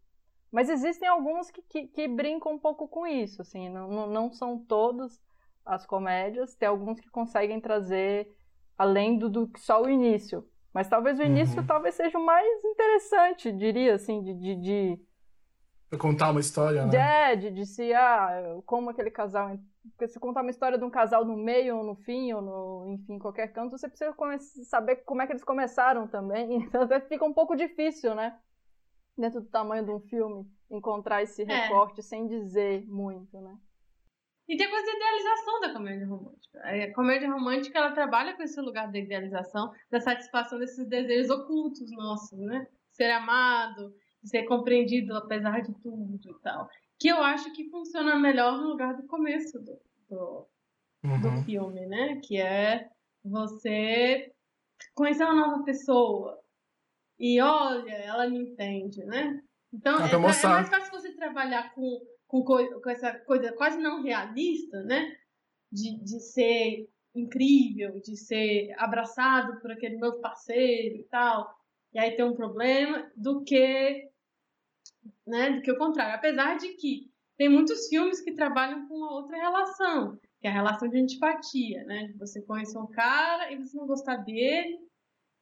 Mas 0.50 0.70
existem 0.70 1.10
alguns 1.10 1.52
que, 1.52 1.62
que, 1.64 1.88
que 1.88 2.08
brincam 2.08 2.54
um 2.54 2.60
pouco 2.60 2.88
com 2.88 3.06
isso, 3.06 3.42
assim, 3.42 3.68
não, 3.68 3.90
não, 3.90 4.08
não 4.08 4.32
são 4.32 4.58
todas 4.58 5.22
as 5.66 5.86
comédias, 5.86 6.56
tem 6.56 6.70
alguns 6.70 7.02
que 7.02 7.10
conseguem 7.10 7.60
trazer 7.60 8.34
além 8.78 9.18
do, 9.18 9.30
do 9.30 9.50
só 9.58 9.82
o 9.82 9.90
início. 9.90 10.48
Mas 10.74 10.90
talvez 10.90 11.18
o 11.20 11.24
início 11.24 11.62
uhum. 11.62 11.66
talvez 11.66 11.96
seja 11.96 12.18
o 12.18 12.26
mais 12.26 12.64
interessante, 12.66 13.50
diria 13.50 13.96
assim, 13.96 14.22
de, 14.22 14.34
de, 14.34 14.56
de... 14.58 15.98
contar 15.98 16.32
uma 16.32 16.42
história, 16.42 16.86
né? 16.86 17.32
É, 17.32 17.36
de, 17.38 17.50
de 17.50 17.66
se, 17.66 17.94
ah, 17.94 18.60
como 18.66 18.90
aquele 18.90 19.10
casal. 19.10 19.58
Porque 19.92 20.08
se 20.10 20.20
contar 20.20 20.42
uma 20.42 20.50
história 20.50 20.78
de 20.78 20.84
um 20.84 20.90
casal 20.90 21.24
no 21.24 21.38
meio, 21.38 21.78
ou 21.78 21.84
no 21.84 21.96
fim, 21.96 22.34
ou 22.34 22.42
no, 22.42 22.94
enfim, 22.94 23.18
qualquer 23.18 23.54
canto, 23.54 23.78
você 23.78 23.88
precisa 23.88 24.14
saber 24.66 24.98
como 25.06 25.22
é 25.22 25.26
que 25.26 25.32
eles 25.32 25.46
começaram 25.46 26.08
também. 26.08 26.58
Então 26.68 26.82
até 26.82 27.00
fica 27.00 27.24
um 27.24 27.34
pouco 27.34 27.56
difícil, 27.56 28.14
né? 28.14 28.38
Dentro 29.18 29.40
do 29.40 29.48
tamanho 29.48 29.86
de 29.86 29.92
um 29.92 30.00
filme, 30.02 30.46
encontrar 30.70 31.24
esse 31.24 31.44
é. 31.44 31.46
recorte 31.46 32.04
sem 32.04 32.28
dizer 32.28 32.86
muito, 32.86 33.40
né? 33.40 33.56
E 34.48 34.56
tem 34.56 34.68
a 34.68 34.70
coisa 34.70 34.86
da 34.86 34.94
idealização 34.94 35.60
da 35.62 35.74
comédia 35.74 36.08
romântica. 36.08 36.60
A 36.60 36.94
comédia 36.94 37.32
romântica 37.32 37.80
ela 37.80 37.92
trabalha 37.92 38.36
com 38.36 38.44
esse 38.44 38.60
lugar 38.62 38.92
da 38.92 39.00
idealização, 39.00 39.72
da 39.90 40.00
satisfação 40.00 40.60
desses 40.60 40.88
desejos 40.88 41.32
ocultos 41.32 41.92
nossos, 41.92 42.38
né? 42.40 42.68
Ser 42.92 43.12
amado, 43.12 43.94
ser 44.24 44.44
compreendido 44.44 45.16
apesar 45.16 45.62
de 45.62 45.74
tudo 45.82 46.20
e 46.24 46.42
tal. 46.42 46.70
Que 47.00 47.10
eu 47.10 47.24
acho 47.24 47.52
que 47.54 47.70
funciona 47.70 48.18
melhor 48.18 48.58
no 48.58 48.70
lugar 48.70 48.96
do 48.96 49.08
começo 49.08 49.60
do, 49.60 49.80
do, 50.10 50.48
uhum. 51.04 51.22
do 51.22 51.44
filme, 51.44 51.86
né? 51.88 52.22
Que 52.24 52.40
é 52.40 52.88
você 53.24 54.32
conhecer 54.94 55.24
uma 55.24 55.48
nova 55.48 55.64
pessoa 55.64 56.40
e 57.20 57.42
olha, 57.42 57.92
ela 57.92 58.30
me 58.30 58.40
entende, 58.40 59.04
né? 59.06 59.42
Então 59.74 60.00
é, 60.00 60.12
é 60.12 60.18
mais 60.18 60.40
fácil 60.42 60.92
você 60.92 61.14
trabalhar 61.14 61.74
com 61.74 62.00
com, 62.44 62.82
com 62.82 62.90
essa 62.90 63.14
coisa 63.20 63.54
quase 63.54 63.78
não 63.78 64.04
realista, 64.04 64.82
né? 64.84 65.16
De, 65.72 65.98
de 66.04 66.20
ser 66.20 66.88
incrível, 67.14 68.00
de 68.02 68.18
ser 68.18 68.74
abraçado 68.78 69.60
por 69.62 69.72
aquele 69.72 69.98
novo 69.98 70.20
parceiro 70.20 70.98
e 70.98 71.04
tal. 71.06 71.50
e 71.94 72.00
aí 72.00 72.16
tem 72.16 72.26
um 72.26 72.36
problema, 72.36 73.10
do 73.16 73.44
que, 73.44 74.10
né, 75.26 75.52
do 75.52 75.62
que 75.62 75.72
o 75.72 75.78
contrário. 75.78 76.16
Apesar 76.16 76.58
de 76.58 76.74
que 76.76 77.10
tem 77.38 77.50
muitos 77.50 77.88
filmes 77.88 78.22
que 78.22 78.34
trabalham 78.34 78.88
com 78.88 78.96
uma 78.96 79.14
outra 79.14 79.38
relação, 79.38 80.18
que 80.40 80.48
é 80.48 80.50
a 80.50 80.54
relação 80.54 80.90
de 80.90 80.98
antipatia, 80.98 81.84
né? 81.86 82.14
Você 82.20 82.42
conhece 82.42 82.78
um 82.78 82.88
cara 82.88 83.52
e 83.52 83.58
você 83.58 83.78
não 83.78 83.88
gostar 83.88 84.18
dele, 84.18 84.80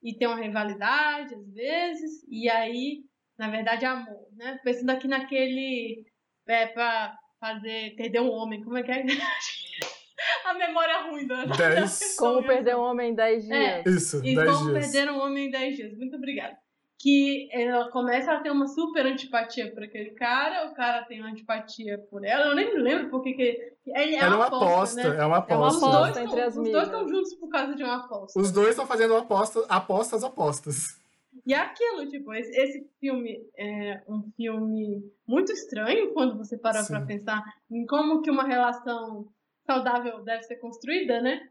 e 0.02 0.14
tem 0.14 0.28
uma 0.28 0.40
rivalidade 0.40 1.34
às 1.34 1.50
vezes, 1.52 2.24
e 2.28 2.48
aí, 2.48 3.04
na 3.38 3.48
verdade, 3.48 3.84
amor, 3.86 4.28
né? 4.32 4.60
Pensando 4.62 4.90
aqui 4.90 5.08
naquele. 5.08 6.04
É, 6.46 6.66
pra 6.66 7.14
fazer. 7.40 7.94
Perder 7.96 8.20
um 8.20 8.30
homem, 8.30 8.62
como 8.62 8.76
é 8.78 8.82
que 8.82 8.90
é? 8.92 9.04
a 10.44 10.54
memória 10.54 11.02
ruim 11.10 11.26
da. 11.26 11.44
Dez. 11.44 12.16
Como 12.16 12.42
perder 12.42 12.76
um 12.76 12.80
homem 12.82 13.10
em 13.10 13.14
10 13.14 13.44
dias. 13.44 13.56
É, 13.58 13.82
Isso, 13.88 14.24
E 14.24 14.34
10 14.34 14.50
como 14.50 14.70
dias. 14.72 14.90
perder 14.92 15.10
um 15.12 15.18
homem 15.20 15.46
em 15.46 15.50
10 15.50 15.76
dias. 15.76 15.96
Muito 15.96 16.16
obrigada. 16.16 16.56
Que 16.98 17.48
ela 17.52 17.90
começa 17.90 18.32
a 18.32 18.40
ter 18.40 18.50
uma 18.50 18.66
super 18.66 19.04
antipatia 19.04 19.70
por 19.74 19.82
aquele 19.82 20.10
cara, 20.12 20.66
o 20.70 20.74
cara 20.74 21.02
tem 21.04 21.20
uma 21.20 21.28
antipatia 21.28 21.98
por 22.10 22.24
ela. 22.24 22.46
Eu 22.46 22.54
nem 22.54 22.72
me 22.74 22.80
lembro 22.80 23.10
porque 23.10 23.34
que. 23.34 23.72
É, 23.88 24.04
é 24.04 24.14
Era 24.14 24.34
uma 24.36 24.46
aposta, 24.46 25.02
né? 25.12 25.22
é 25.22 25.26
uma 25.26 25.44
É 25.46 25.54
uma 25.54 25.66
Os 25.68 25.76
aposta. 25.76 25.86
aposta 25.98 26.14
tão- 26.14 26.22
entre 26.24 26.40
as 26.40 26.56
os 26.56 26.70
dois 26.70 26.84
estão 26.86 27.06
juntos 27.08 27.34
por 27.34 27.48
causa 27.50 27.74
de 27.74 27.82
uma 27.84 27.96
aposta. 27.96 28.40
Os 28.40 28.50
dois 28.50 28.70
estão 28.70 28.86
fazendo 28.86 29.14
aposta, 29.16 29.62
apostas 29.68 30.24
apostas. 30.24 30.98
E 31.46 31.52
é 31.52 31.58
aquilo, 31.58 32.08
tipo, 32.08 32.32
esse, 32.32 32.88
filme 32.98 33.38
é 33.56 34.02
um 34.08 34.22
filme 34.34 35.12
muito 35.26 35.52
estranho 35.52 36.12
quando 36.14 36.38
você 36.38 36.56
para 36.56 36.82
Sim. 36.82 36.94
pra 36.94 37.04
pensar 37.04 37.42
em 37.70 37.84
como 37.84 38.22
que 38.22 38.30
uma 38.30 38.44
relação 38.44 39.30
saudável 39.66 40.22
deve 40.24 40.42
ser 40.44 40.56
construída, 40.56 41.20
né? 41.20 41.46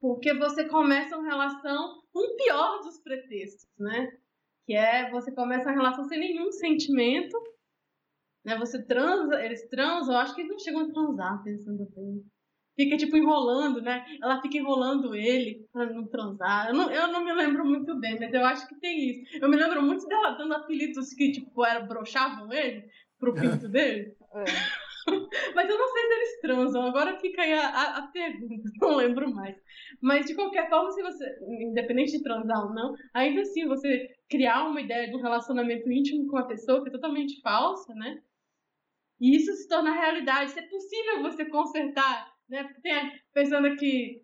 Porque 0.00 0.34
você 0.34 0.68
começa 0.68 1.16
uma 1.16 1.28
relação 1.28 2.02
com 2.12 2.18
o 2.18 2.36
pior 2.36 2.80
dos 2.80 2.98
pretextos, 3.00 3.68
né? 3.78 4.18
Que 4.66 4.74
é 4.74 5.08
você 5.10 5.32
começa 5.32 5.68
uma 5.68 5.76
relação 5.76 6.04
sem 6.04 6.18
nenhum 6.18 6.50
sentimento, 6.50 7.38
né? 8.44 8.58
Você 8.58 8.84
transa, 8.84 9.44
eles 9.44 9.68
transam, 9.68 10.12
eu 10.12 10.20
acho 10.20 10.34
que 10.34 10.40
eles 10.40 10.50
não 10.50 10.58
chegam 10.58 10.80
a 10.80 10.92
transar, 10.92 11.42
pensando 11.44 11.88
bem. 11.94 12.24
Fica, 12.82 12.96
tipo, 12.96 13.16
enrolando, 13.16 13.80
né? 13.80 14.04
Ela 14.20 14.40
fica 14.42 14.56
enrolando 14.58 15.14
ele 15.14 15.64
pra 15.72 15.86
não 15.86 16.04
transar. 16.08 16.68
Eu 16.68 16.74
não, 16.74 16.90
eu 16.90 17.06
não 17.08 17.24
me 17.24 17.32
lembro 17.32 17.64
muito 17.64 17.94
bem, 18.00 18.18
mas 18.18 18.34
eu 18.34 18.44
acho 18.44 18.66
que 18.66 18.80
tem 18.80 19.10
isso. 19.10 19.38
Eu 19.40 19.48
me 19.48 19.56
lembro 19.56 19.80
muito 19.80 20.04
dela 20.06 20.32
dando 20.32 20.54
apelidos 20.54 21.14
que, 21.14 21.30
tipo, 21.30 21.64
era, 21.64 21.80
broxavam 21.80 22.52
ele 22.52 22.84
pro 23.20 23.34
pinto 23.38 23.68
dele. 23.68 24.16
É. 24.34 24.44
Mas 25.54 25.68
eu 25.68 25.78
não 25.78 25.88
sei 25.88 26.02
se 26.02 26.12
eles 26.12 26.40
transam. 26.40 26.86
Agora 26.86 27.18
fica 27.18 27.42
aí 27.42 27.52
a, 27.52 27.68
a, 27.68 27.98
a 27.98 28.06
pergunta. 28.08 28.70
Não 28.80 28.96
lembro 28.96 29.32
mais. 29.34 29.56
Mas, 30.00 30.26
de 30.26 30.34
qualquer 30.34 30.68
forma, 30.68 30.90
se 30.92 31.02
você, 31.02 31.24
independente 31.60 32.12
de 32.12 32.22
transar 32.22 32.66
ou 32.66 32.72
não, 32.72 32.94
ainda 33.14 33.42
assim, 33.42 33.66
você 33.66 34.08
criar 34.28 34.64
uma 34.64 34.80
ideia 34.80 35.08
de 35.08 35.16
um 35.16 35.20
relacionamento 35.20 35.90
íntimo 35.90 36.26
com 36.28 36.36
uma 36.36 36.46
pessoa 36.46 36.82
que 36.82 36.88
é 36.88 36.92
totalmente 36.92 37.40
falsa, 37.40 37.94
né? 37.94 38.20
E 39.20 39.36
isso 39.36 39.52
se 39.52 39.68
torna 39.68 39.92
realidade. 39.92 40.50
Se 40.50 40.58
é 40.58 40.68
possível 40.68 41.22
você 41.22 41.44
consertar, 41.44 42.31
né? 42.52 42.64
Porque 42.64 42.82
tem, 42.82 43.20
pensando 43.32 43.66
aqui 43.66 44.22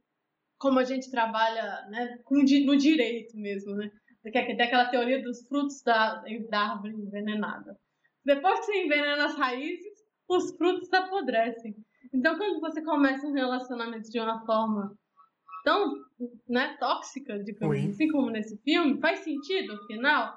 como 0.59 0.79
a 0.79 0.85
gente 0.85 1.11
trabalha 1.11 1.87
né, 1.89 2.19
com, 2.25 2.37
no 2.37 2.77
direito 2.77 3.37
mesmo, 3.37 3.75
né? 3.75 3.91
Aquela 4.25 4.91
teoria 4.91 5.23
dos 5.23 5.47
frutos 5.49 5.83
da, 5.83 6.23
da 6.51 6.73
árvore 6.73 6.95
envenenada. 6.95 7.79
Depois 8.25 8.61
que 8.61 8.67
você 8.67 8.85
envenena 8.85 9.25
as 9.25 9.37
raízes, 9.37 10.05
os 10.29 10.55
frutos 10.57 10.93
apodrecem. 10.93 11.75
Então, 12.13 12.37
quando 12.37 12.61
você 12.61 12.83
começa 12.83 13.27
um 13.27 13.33
relacionamento 13.33 14.11
de 14.11 14.21
uma 14.21 14.45
forma 14.45 14.95
tão 15.65 15.95
né, 16.47 16.77
tóxica, 16.79 17.43
digamos 17.43 17.79
Ruim. 17.79 17.91
assim, 17.91 18.09
como 18.09 18.31
nesse 18.31 18.59
filme, 18.59 19.01
faz 19.01 19.21
sentido, 19.21 19.73
afinal? 19.73 20.37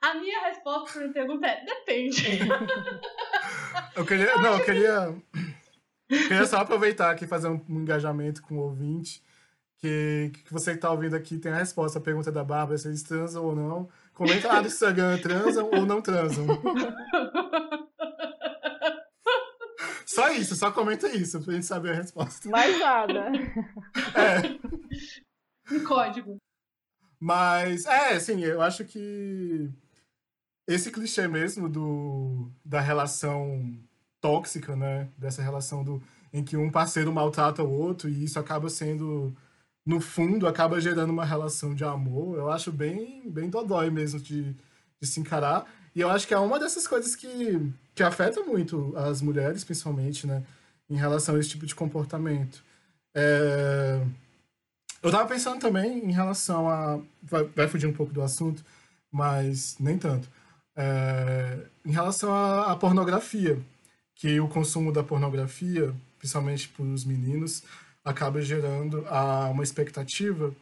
A 0.00 0.14
minha 0.14 0.46
resposta 0.46 0.98
para 0.98 1.08
a 1.08 1.12
pergunta 1.12 1.46
é: 1.46 1.64
depende. 1.64 2.22
Eu 3.94 4.06
queria. 4.06 4.36
Não, 4.36 4.58
eu 4.58 4.64
queria. 4.64 5.22
Queria 6.08 6.46
só 6.46 6.58
aproveitar 6.58 7.10
aqui 7.10 7.24
e 7.24 7.28
fazer 7.28 7.48
um, 7.48 7.60
um 7.68 7.80
engajamento 7.80 8.42
com 8.42 8.56
o 8.56 8.62
ouvinte. 8.62 9.22
Que, 9.76 10.32
que 10.32 10.52
você 10.52 10.72
que 10.72 10.80
tá 10.80 10.90
ouvindo 10.90 11.14
aqui 11.14 11.38
tem 11.38 11.52
a 11.52 11.56
resposta 11.56 11.98
à 11.98 12.02
pergunta 12.02 12.32
da 12.32 12.42
Bárbara, 12.42 12.76
se 12.78 12.88
eles 12.88 13.02
transam 13.02 13.44
ou 13.44 13.54
não. 13.54 13.88
Comenta 14.12 14.48
lá 14.48 14.60
no 14.60 14.66
Instagram, 14.66 15.18
transam 15.22 15.70
ou 15.72 15.86
não 15.86 16.02
transam. 16.02 16.46
Só 20.04 20.30
isso, 20.30 20.56
só 20.56 20.72
comenta 20.72 21.06
isso, 21.14 21.40
pra 21.40 21.54
gente 21.54 21.66
saber 21.66 21.92
a 21.92 21.94
resposta. 21.94 22.48
Mais 22.48 22.76
nada. 22.80 23.30
É. 24.16 24.58
um 25.72 25.84
código. 25.84 26.38
Mas, 27.20 27.86
é, 27.86 28.14
assim, 28.14 28.42
eu 28.42 28.60
acho 28.60 28.84
que 28.84 29.70
esse 30.66 30.90
clichê 30.90 31.28
mesmo 31.28 31.68
do, 31.68 32.50
da 32.64 32.80
relação 32.80 33.78
tóxica, 34.20 34.76
né? 34.76 35.08
Dessa 35.16 35.42
relação 35.42 35.84
do, 35.84 36.02
em 36.32 36.44
que 36.44 36.56
um 36.56 36.70
parceiro 36.70 37.12
maltrata 37.12 37.62
o 37.62 37.70
outro 37.70 38.08
e 38.08 38.24
isso 38.24 38.38
acaba 38.38 38.68
sendo, 38.68 39.34
no 39.86 40.00
fundo, 40.00 40.46
acaba 40.46 40.80
gerando 40.80 41.10
uma 41.10 41.24
relação 41.24 41.74
de 41.74 41.84
amor. 41.84 42.36
Eu 42.36 42.50
acho 42.50 42.72
bem, 42.72 43.28
bem 43.30 43.48
dodói 43.48 43.90
mesmo 43.90 44.20
de, 44.20 44.54
de 45.00 45.06
se 45.06 45.20
encarar. 45.20 45.66
E 45.94 46.00
eu 46.00 46.10
acho 46.10 46.26
que 46.26 46.34
é 46.34 46.38
uma 46.38 46.58
dessas 46.58 46.86
coisas 46.86 47.16
que, 47.16 47.72
que 47.94 48.02
afeta 48.02 48.42
muito 48.42 48.94
as 48.96 49.20
mulheres, 49.22 49.64
principalmente, 49.64 50.26
né? 50.26 50.44
Em 50.88 50.96
relação 50.96 51.34
a 51.36 51.38
esse 51.38 51.50
tipo 51.50 51.66
de 51.66 51.74
comportamento. 51.74 52.62
É... 53.14 54.00
Eu 55.02 55.10
tava 55.10 55.28
pensando 55.28 55.60
também 55.60 56.04
em 56.04 56.12
relação 56.12 56.68
a. 56.68 57.00
Vai, 57.22 57.44
vai 57.44 57.68
fugir 57.68 57.86
um 57.86 57.92
pouco 57.92 58.12
do 58.12 58.22
assunto, 58.22 58.64
mas 59.10 59.76
nem 59.78 59.98
tanto. 59.98 60.28
É, 60.76 61.58
Em 61.84 61.90
relação 61.92 62.32
à, 62.32 62.76
pornografia, 62.76 63.58
que 64.18 64.38
o 64.40 64.48
consumo 64.48 64.92
da 64.92 65.02
pornografia, 65.02 65.94
principalmente 66.18 66.68
para 66.68 66.84
os 66.84 67.04
meninos, 67.04 67.62
acaba 68.04 68.42
gerando 68.42 69.06
a, 69.08 69.48
uma 69.48 69.62
expectativa 69.62 70.54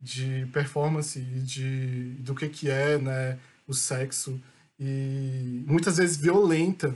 de 0.00 0.46
performance 0.52 1.18
e 1.18 1.40
de, 1.40 2.14
do 2.20 2.34
que, 2.34 2.48
que 2.48 2.70
é 2.70 2.98
né, 2.98 3.38
o 3.66 3.74
sexo, 3.74 4.40
e 4.78 5.64
muitas 5.66 5.96
vezes 5.96 6.16
violenta. 6.16 6.94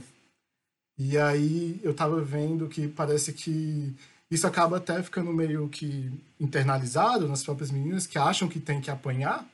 E 0.97 1.17
aí 1.17 1.79
eu 1.83 1.93
tava 1.93 2.21
vendo 2.21 2.67
que 2.67 2.87
parece 2.87 3.33
que 3.33 3.93
isso 4.29 4.47
acaba 4.47 4.77
até 4.77 5.01
ficando 5.03 5.33
meio 5.33 5.67
que 5.69 6.11
internalizado 6.39 7.27
nas 7.27 7.43
próprias 7.43 7.69
meninas 7.69 8.07
que 8.07 8.17
acham 8.17 8.47
que 8.47 8.59
tem 8.59 8.79
que 8.79 8.89
apanhar, 8.89 9.45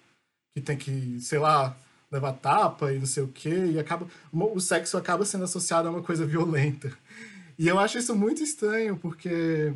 que 0.54 0.62
tem 0.62 0.78
que, 0.78 1.20
sei 1.20 1.40
lá, 1.40 1.76
levar 2.12 2.34
tapa 2.34 2.92
e 2.92 3.00
não 3.00 3.06
sei 3.06 3.24
o 3.24 3.28
quê, 3.28 3.72
e 3.74 3.80
acaba 3.80 4.08
o 4.34 4.60
sexo 4.60 4.98
acaba 4.98 5.24
sendo 5.24 5.46
associado 5.46 5.88
a 5.88 5.92
uma 5.92 6.04
coisa 6.04 6.26
violenta. 6.26 6.92
E 7.58 7.68
eu 7.68 7.80
acho 7.80 7.98
isso 7.98 8.16
muito 8.16 8.44
estranho, 8.44 8.98
porque 8.98 9.74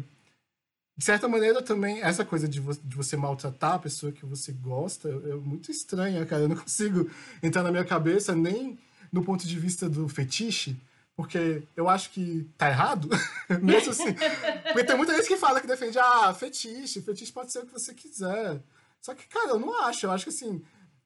de 0.97 1.05
certa 1.05 1.27
maneira 1.27 1.61
também 1.61 2.01
essa 2.01 2.25
coisa 2.25 2.47
de, 2.47 2.59
vo 2.59 2.73
de 2.73 2.95
você 2.95 3.15
maltratar 3.15 3.73
a 3.73 3.79
pessoa 3.79 4.11
que 4.11 4.25
você 4.25 4.51
gosta 4.51 5.09
é, 5.09 5.35
muito 5.35 5.71
estranha, 5.71 6.25
cara. 6.25 6.43
Eu 6.43 6.49
não 6.49 6.55
consigo 6.57 7.09
entrar 7.41 7.63
na 7.63 7.71
minha 7.71 7.85
cabeça 7.85 8.35
nem 8.35 8.77
no 9.11 9.23
ponto 9.23 9.47
de 9.47 9.59
vista 9.59 9.87
do 9.87 10.07
fetiche, 10.09 10.75
porque 11.15 11.63
eu 11.75 11.87
acho 11.87 12.09
que 12.09 12.49
tá 12.57 12.69
errado, 12.69 13.09
mesmo 13.61 13.91
assim. 13.91 14.13
Porque 14.63 14.83
tem 14.83 14.97
muita 14.97 15.15
gente 15.15 15.27
que 15.27 15.37
fala 15.37 15.61
que 15.61 15.67
defende, 15.67 15.97
ah, 15.97 16.33
fetiche, 16.33 17.01
fetiche 17.01 17.31
pode 17.31 17.51
ser 17.51 17.59
o 17.59 17.65
que 17.65 17.71
você 17.71 17.93
quiser. 17.93 18.61
Só 18.99 19.13
que, 19.13 19.27
cara, 19.27 19.51
eu 19.51 19.59
não 19.59 19.81
acho. 19.83 20.05
Eu 20.05 20.11
acho 20.11 20.25
que, 20.25 20.31
assim, 20.31 20.61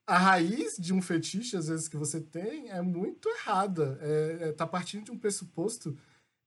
a 0.10 0.18
raiz 0.18 0.78
de 0.78 0.94
um 0.94 1.02
fetiche, 1.02 1.56
às 1.56 1.68
vezes, 1.68 1.88
que 1.88 1.98
você 1.98 2.20
tem 2.20 2.70
é 2.70 2.82
muito 2.82 3.30
errada. 3.30 3.98
É, 4.02 4.38
é, 4.50 4.52
tá 4.52 4.66
partindo 4.66 5.06
de 5.06 5.12
um 5.12 5.18
pressuposto, 5.18 5.98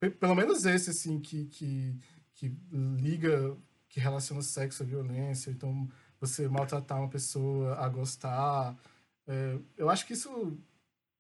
pe- 0.01 0.11
pelo 0.11 0.35
menos 0.35 0.65
esse, 0.67 0.91
assim, 0.91 1.21
que, 1.21 1.47
que, 1.47 1.97
que 2.35 2.53
liga, 2.97 3.57
que 3.89 4.01
relaciona 4.01 4.43
sexo 4.43 4.83
à 4.83 4.87
violência. 4.87 5.51
Então, 5.51 5.89
você 6.21 6.49
maltratar 6.49 6.99
uma 6.99 7.09
pessoa 7.09 7.77
a 7.77 7.89
gostar. 7.89 8.77
É, 9.27 9.59
eu 9.77 9.89
acho 9.89 10.07
que 10.07 10.13
isso 10.15 10.59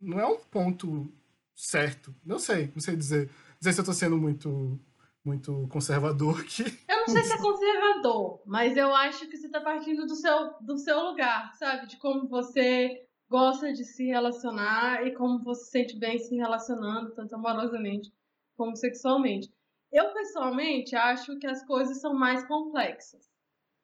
não 0.00 0.18
é 0.18 0.26
um 0.26 0.38
ponto 0.38 1.12
certo. 1.54 2.14
Não 2.24 2.38
sei, 2.38 2.70
não 2.74 2.80
sei 2.80 2.96
dizer. 2.96 3.30
Dizer 3.58 3.72
se 3.72 3.80
eu 3.80 3.84
tô 3.84 3.92
sendo 3.92 4.16
muito, 4.18 4.78
muito 5.24 5.66
conservador 5.68 6.40
aqui. 6.40 6.62
Eu 6.88 6.96
não 6.98 7.08
sei 7.08 7.22
se 7.22 7.32
é 7.32 7.38
conservador, 7.38 8.40
mas 8.46 8.76
eu 8.76 8.94
acho 8.94 9.28
que 9.28 9.36
você 9.36 9.48
tá 9.48 9.60
partindo 9.60 10.06
do 10.06 10.14
seu, 10.14 10.54
do 10.60 10.76
seu 10.78 11.00
lugar, 11.00 11.52
sabe? 11.54 11.86
De 11.88 11.96
como 11.98 12.28
você 12.28 13.04
gosta 13.28 13.72
de 13.72 13.84
se 13.84 14.04
relacionar 14.06 15.04
e 15.06 15.12
como 15.14 15.42
você 15.42 15.64
se 15.64 15.70
sente 15.70 15.98
bem 15.98 16.18
se 16.18 16.36
relacionando, 16.36 17.12
tanto 17.14 17.34
amorosamente 17.34 18.12
como 18.56 18.76
sexualmente. 18.76 19.50
Eu, 19.90 20.12
pessoalmente, 20.12 20.94
acho 20.94 21.36
que 21.38 21.46
as 21.46 21.64
coisas 21.66 22.00
são 22.00 22.14
mais 22.14 22.46
complexas. 22.46 23.28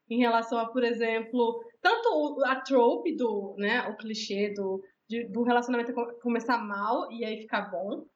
Em 0.09 0.19
relação 0.21 0.59
a, 0.59 0.67
por 0.67 0.85
exemplo, 0.85 1.63
tanto 1.83 2.43
a 2.45 2.57
trope 2.61 3.15
do, 3.17 3.55
né, 3.59 3.87
o 3.89 3.97
clichê 3.97 4.53
do, 4.55 4.83
de- 5.09 5.25
do 5.29 5.43
relacionamento 5.43 5.93
co- 5.93 6.15
começar 6.23 6.59
mal 6.59 7.11
e 7.13 7.25
aí 7.25 7.41
ficar 7.41 7.63
bom, 7.71 8.07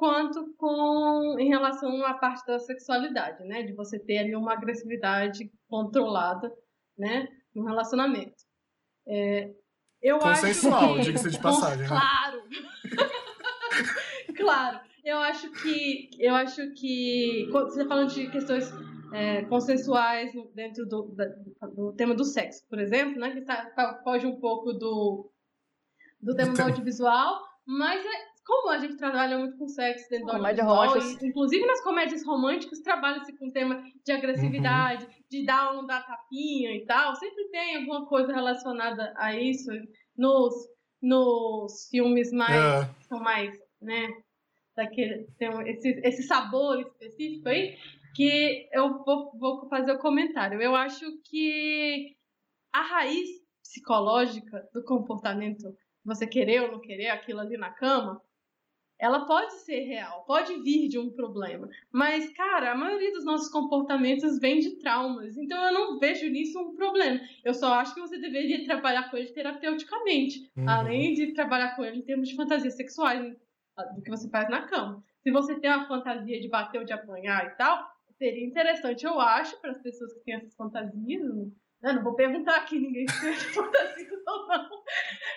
quanto 0.00 0.54
com 0.56 1.36
em 1.38 1.48
relação 1.50 2.02
à 2.06 2.14
parte 2.14 2.46
da 2.46 2.58
sexualidade, 2.58 3.44
né? 3.44 3.64
De 3.64 3.74
você 3.74 3.98
ter 3.98 4.16
ali 4.16 4.34
uma 4.34 4.54
agressividade 4.54 5.52
controlada, 5.68 6.50
né? 6.96 7.28
No 7.54 7.66
relacionamento. 7.66 8.42
É, 9.06 9.52
eu 10.00 10.18
Consensual, 10.18 10.94
acho 10.94 11.02
diga-se 11.02 11.30
de 11.30 11.38
passagem. 11.38 11.82
Né? 11.82 11.88
Claro! 11.88 12.42
claro. 14.34 14.80
Eu 15.04 15.18
acho 15.18 15.52
que. 15.52 16.08
Eu 16.18 16.34
acho 16.34 16.72
que. 16.72 17.46
Você 17.52 17.82
está 17.82 17.86
falando 17.86 18.08
de 18.08 18.30
questões 18.30 18.72
é, 19.12 19.42
consensuais 19.44 20.32
dentro 20.54 20.86
do, 20.86 21.14
do 21.76 21.92
tema 21.92 22.14
do 22.14 22.24
sexo, 22.24 22.66
por 22.70 22.78
exemplo, 22.78 23.20
né? 23.20 23.32
Que 23.32 23.42
tá, 23.42 24.00
foge 24.02 24.26
um 24.26 24.40
pouco 24.40 24.72
do, 24.72 25.30
do 26.22 26.34
tema 26.34 26.54
do 26.54 26.62
audiovisual, 26.62 27.38
mas 27.66 28.02
é, 28.02 28.29
como 28.44 28.70
a 28.70 28.78
gente 28.78 28.96
trabalha 28.96 29.38
muito 29.38 29.56
com 29.56 29.68
sexo 29.68 30.08
dentro 30.10 30.26
do 30.26 30.32
Comédia 30.32 30.64
romântica. 30.64 31.26
Inclusive 31.26 31.66
nas 31.66 31.82
comédias 31.82 32.26
românticas 32.26 32.80
trabalha-se 32.80 33.36
com 33.36 33.48
o 33.48 33.52
tema 33.52 33.82
de 34.04 34.12
agressividade, 34.12 35.04
uhum. 35.04 35.10
de 35.30 35.44
dar 35.44 35.70
ou 35.70 35.76
não 35.76 35.86
dar 35.86 36.06
tapinha 36.06 36.74
e 36.74 36.84
tal. 36.84 37.14
Sempre 37.16 37.48
tem 37.50 37.76
alguma 37.76 38.06
coisa 38.06 38.32
relacionada 38.32 39.12
a 39.16 39.36
isso 39.36 39.70
nos, 40.16 40.54
nos 41.02 41.88
filmes 41.90 42.32
mais, 42.32 42.84
é. 42.84 42.94
são 43.08 43.20
mais, 43.20 43.56
né? 43.80 44.08
Daquele, 44.76 45.26
tem 45.38 45.50
esse, 45.68 45.88
esse 46.04 46.22
sabor 46.22 46.80
específico 46.80 47.48
aí 47.48 47.76
que 48.14 48.68
eu 48.72 49.02
vou, 49.04 49.30
vou 49.38 49.68
fazer 49.68 49.92
o 49.92 49.98
comentário. 49.98 50.60
Eu 50.60 50.74
acho 50.74 51.04
que 51.24 52.16
a 52.72 52.82
raiz 52.82 53.28
psicológica 53.62 54.68
do 54.72 54.82
comportamento, 54.84 55.74
você 56.04 56.26
querer 56.26 56.62
ou 56.62 56.72
não 56.72 56.80
querer 56.80 57.08
aquilo 57.08 57.40
ali 57.40 57.56
na 57.56 57.70
cama, 57.70 58.20
ela 59.00 59.24
pode 59.24 59.54
ser 59.54 59.80
real, 59.80 60.24
pode 60.26 60.60
vir 60.62 60.86
de 60.86 60.98
um 60.98 61.10
problema. 61.10 61.68
Mas, 61.90 62.30
cara, 62.34 62.72
a 62.72 62.76
maioria 62.76 63.12
dos 63.12 63.24
nossos 63.24 63.48
comportamentos 63.48 64.38
vem 64.38 64.60
de 64.60 64.76
traumas. 64.76 65.38
Então 65.38 65.58
eu 65.64 65.72
não 65.72 65.98
vejo 65.98 66.28
nisso 66.28 66.60
um 66.60 66.76
problema. 66.76 67.18
Eu 67.42 67.54
só 67.54 67.74
acho 67.74 67.94
que 67.94 68.00
você 68.00 68.18
deveria 68.18 68.64
trabalhar 68.64 69.10
com 69.10 69.16
ele 69.16 69.32
terapeuticamente, 69.32 70.50
uhum. 70.54 70.68
além 70.68 71.14
de 71.14 71.32
trabalhar 71.32 71.74
com 71.74 71.84
ele 71.84 71.98
em 71.98 72.02
termos 72.02 72.28
de 72.28 72.36
fantasias 72.36 72.76
sexuais, 72.76 73.34
do 73.94 74.02
que 74.02 74.10
você 74.10 74.28
faz 74.28 74.50
na 74.50 74.62
cama. 74.62 75.02
Se 75.22 75.30
você 75.30 75.58
tem 75.58 75.70
uma 75.70 75.88
fantasia 75.88 76.38
de 76.38 76.48
bater 76.48 76.78
ou 76.78 76.84
de 76.84 76.92
apanhar 76.92 77.46
e 77.46 77.50
tal, 77.56 77.90
seria 78.18 78.46
interessante, 78.46 79.06
eu 79.06 79.18
acho, 79.18 79.58
para 79.62 79.70
as 79.70 79.78
pessoas 79.78 80.12
que 80.12 80.20
têm 80.20 80.34
essas 80.34 80.54
fantasias. 80.54 81.50
Né? 81.82 81.92
Não 81.92 82.02
vou 82.02 82.14
perguntar 82.14 82.56
aqui 82.56 82.78
ninguém 82.78 83.06
se 83.08 83.32
fantasias 83.54 84.22
ou 84.26 84.46
não, 84.46 84.68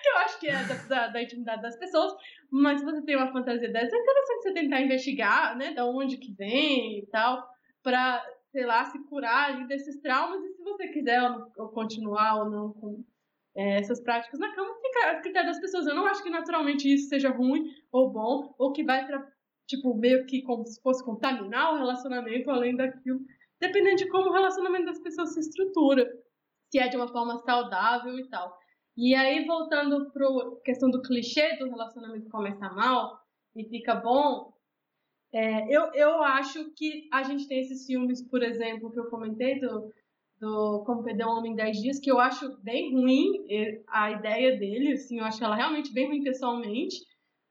que 0.02 0.10
eu 0.10 0.18
acho 0.18 0.40
que 0.40 0.48
é 0.48 0.64
da, 0.64 0.76
da, 0.88 1.08
da, 1.08 1.22
intimidade 1.22 1.62
das 1.62 1.78
pessoas. 1.78 2.14
Mas 2.52 2.80
se 2.80 2.86
você 2.86 3.02
tem 3.04 3.16
uma 3.16 3.32
fantasia 3.32 3.72
dessa, 3.72 3.96
é 3.96 4.00
interessante 4.00 4.44
você 4.44 4.54
tentar 4.54 4.82
investigar, 4.82 5.58
né, 5.58 5.74
da 5.74 5.86
onde 5.86 6.18
que 6.18 6.34
vem 6.34 7.00
e 7.00 7.06
tal, 7.08 7.48
para, 7.82 8.24
sei 8.52 8.66
lá, 8.66 8.86
se 8.86 9.00
curar 9.08 9.66
desses 9.68 10.00
traumas. 10.02 10.44
E 10.44 10.54
se 10.54 10.64
você 10.64 10.88
quiser 10.90 11.22
ou, 11.58 11.70
continuar 11.70 12.44
ou 12.44 12.50
não 12.50 12.74
com 12.74 13.04
é, 13.56 13.80
essas 13.80 14.02
práticas 14.02 14.40
na 14.40 14.54
cama, 14.54 14.76
fica 14.82 15.12
a 15.12 15.22
critério 15.22 15.50
das 15.50 15.60
pessoas. 15.60 15.88
Eu 15.88 15.96
não 15.96 16.06
acho 16.06 16.24
que 16.24 16.30
naturalmente 16.30 16.92
isso 16.92 17.08
seja 17.08 17.30
ruim 17.30 17.66
ou 17.92 18.12
bom, 18.12 18.54
ou 18.58 18.72
que 18.72 18.84
vai 18.84 19.08
tipo, 19.68 19.96
meio 19.96 20.26
que 20.26 20.42
como 20.42 20.66
se 20.66 20.82
fosse 20.82 21.04
contaminar 21.04 21.74
o 21.74 21.78
relacionamento 21.78 22.50
além 22.50 22.76
daquilo, 22.76 23.22
dependendo 23.60 23.96
de 23.96 24.10
como 24.10 24.30
o 24.30 24.34
relacionamento 24.34 24.86
das 24.86 25.00
pessoas 25.00 25.34
se 25.34 25.40
estrutura, 25.40 26.06
se 26.74 26.80
é 26.80 26.88
de 26.88 26.98
uma 26.98 27.08
forma 27.08 27.38
saudável 27.38 28.18
e 28.18 28.28
tal. 28.30 28.58
E 28.98 29.14
aí, 29.14 29.46
voltando 29.46 30.12
para 30.12 30.26
a 30.28 30.62
questão 30.64 30.90
do 30.90 31.04
clichê 31.04 31.56
do 31.58 31.70
relacionamento 31.70 32.28
começa 32.30 32.68
mal 32.72 33.20
e 33.56 33.64
fica 33.66 33.94
bom, 33.94 34.52
é, 35.32 35.68
eu, 35.76 35.94
eu 35.94 36.24
acho 36.24 36.74
que 36.74 37.08
a 37.14 37.22
gente 37.22 37.48
tem 37.48 37.60
esses 37.60 37.86
filmes, 37.86 38.28
por 38.28 38.42
exemplo, 38.42 38.92
que 38.92 39.00
eu 39.00 39.10
comentei 39.10 39.60
do, 39.60 39.94
do 40.40 40.84
Como 40.84 41.04
Perder 41.04 41.28
um 41.28 41.38
Homem 41.38 41.52
em 41.52 41.56
10 41.56 41.78
Dias, 41.78 42.00
que 42.00 42.12
eu 42.12 42.20
acho 42.20 42.60
bem 42.64 42.92
ruim 42.92 43.46
a 43.88 44.12
ideia 44.12 44.58
dele, 44.58 44.94
assim, 44.94 45.20
eu 45.20 45.26
acho 45.26 45.44
ela 45.44 45.56
realmente 45.56 45.94
bem 45.94 46.08
ruim 46.08 46.24
pessoalmente, 46.24 46.98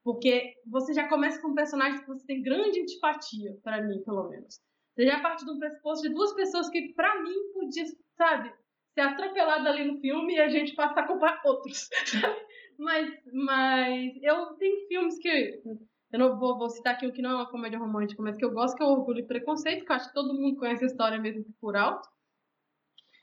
porque 0.02 0.54
você 0.66 0.92
já 0.92 1.08
começa 1.08 1.40
com 1.40 1.48
um 1.48 1.54
personagem 1.54 2.00
que 2.00 2.08
você 2.08 2.26
tem 2.26 2.42
grande 2.42 2.80
antipatia, 2.80 3.56
para 3.62 3.82
mim, 3.82 4.02
pelo 4.02 4.28
menos. 4.28 4.60
Você 4.94 5.06
já 5.06 5.20
parte 5.20 5.44
de 5.44 5.50
um 5.50 5.58
pressuposto 5.58 6.08
de 6.08 6.14
duas 6.14 6.32
pessoas 6.34 6.68
que, 6.68 6.92
para 6.94 7.22
mim, 7.22 7.52
podia, 7.52 7.84
sabe, 8.16 8.52
ser 8.94 9.00
atropelada 9.00 9.70
ali 9.70 9.84
no 9.84 9.98
filme 10.00 10.34
e 10.34 10.40
a 10.40 10.48
gente 10.48 10.74
passa 10.74 11.00
a 11.00 11.06
culpar 11.06 11.40
outros, 11.44 11.88
Mas, 12.78 13.12
mas 13.32 14.12
eu 14.22 14.54
tenho 14.54 14.86
filmes 14.88 15.18
que. 15.18 15.62
Eu 16.12 16.18
não 16.18 16.38
vou, 16.38 16.58
vou 16.58 16.68
citar 16.68 16.94
aqui 16.94 17.06
o 17.06 17.12
que 17.12 17.22
não 17.22 17.30
é 17.30 17.34
uma 17.36 17.50
comédia 17.50 17.78
romântica, 17.78 18.22
mas 18.22 18.36
que 18.36 18.44
eu 18.44 18.50
gosto, 18.50 18.76
que 18.76 18.82
é 18.82 18.86
o 18.86 18.90
Orgulho 18.90 19.20
e 19.20 19.26
Preconceito, 19.26 19.84
que 19.84 19.92
eu 19.92 19.96
acho 19.96 20.08
que 20.08 20.14
todo 20.14 20.34
mundo 20.34 20.58
conhece 20.58 20.84
a 20.84 20.86
história 20.86 21.18
mesmo 21.18 21.44
por 21.60 21.76
alto. 21.76 22.08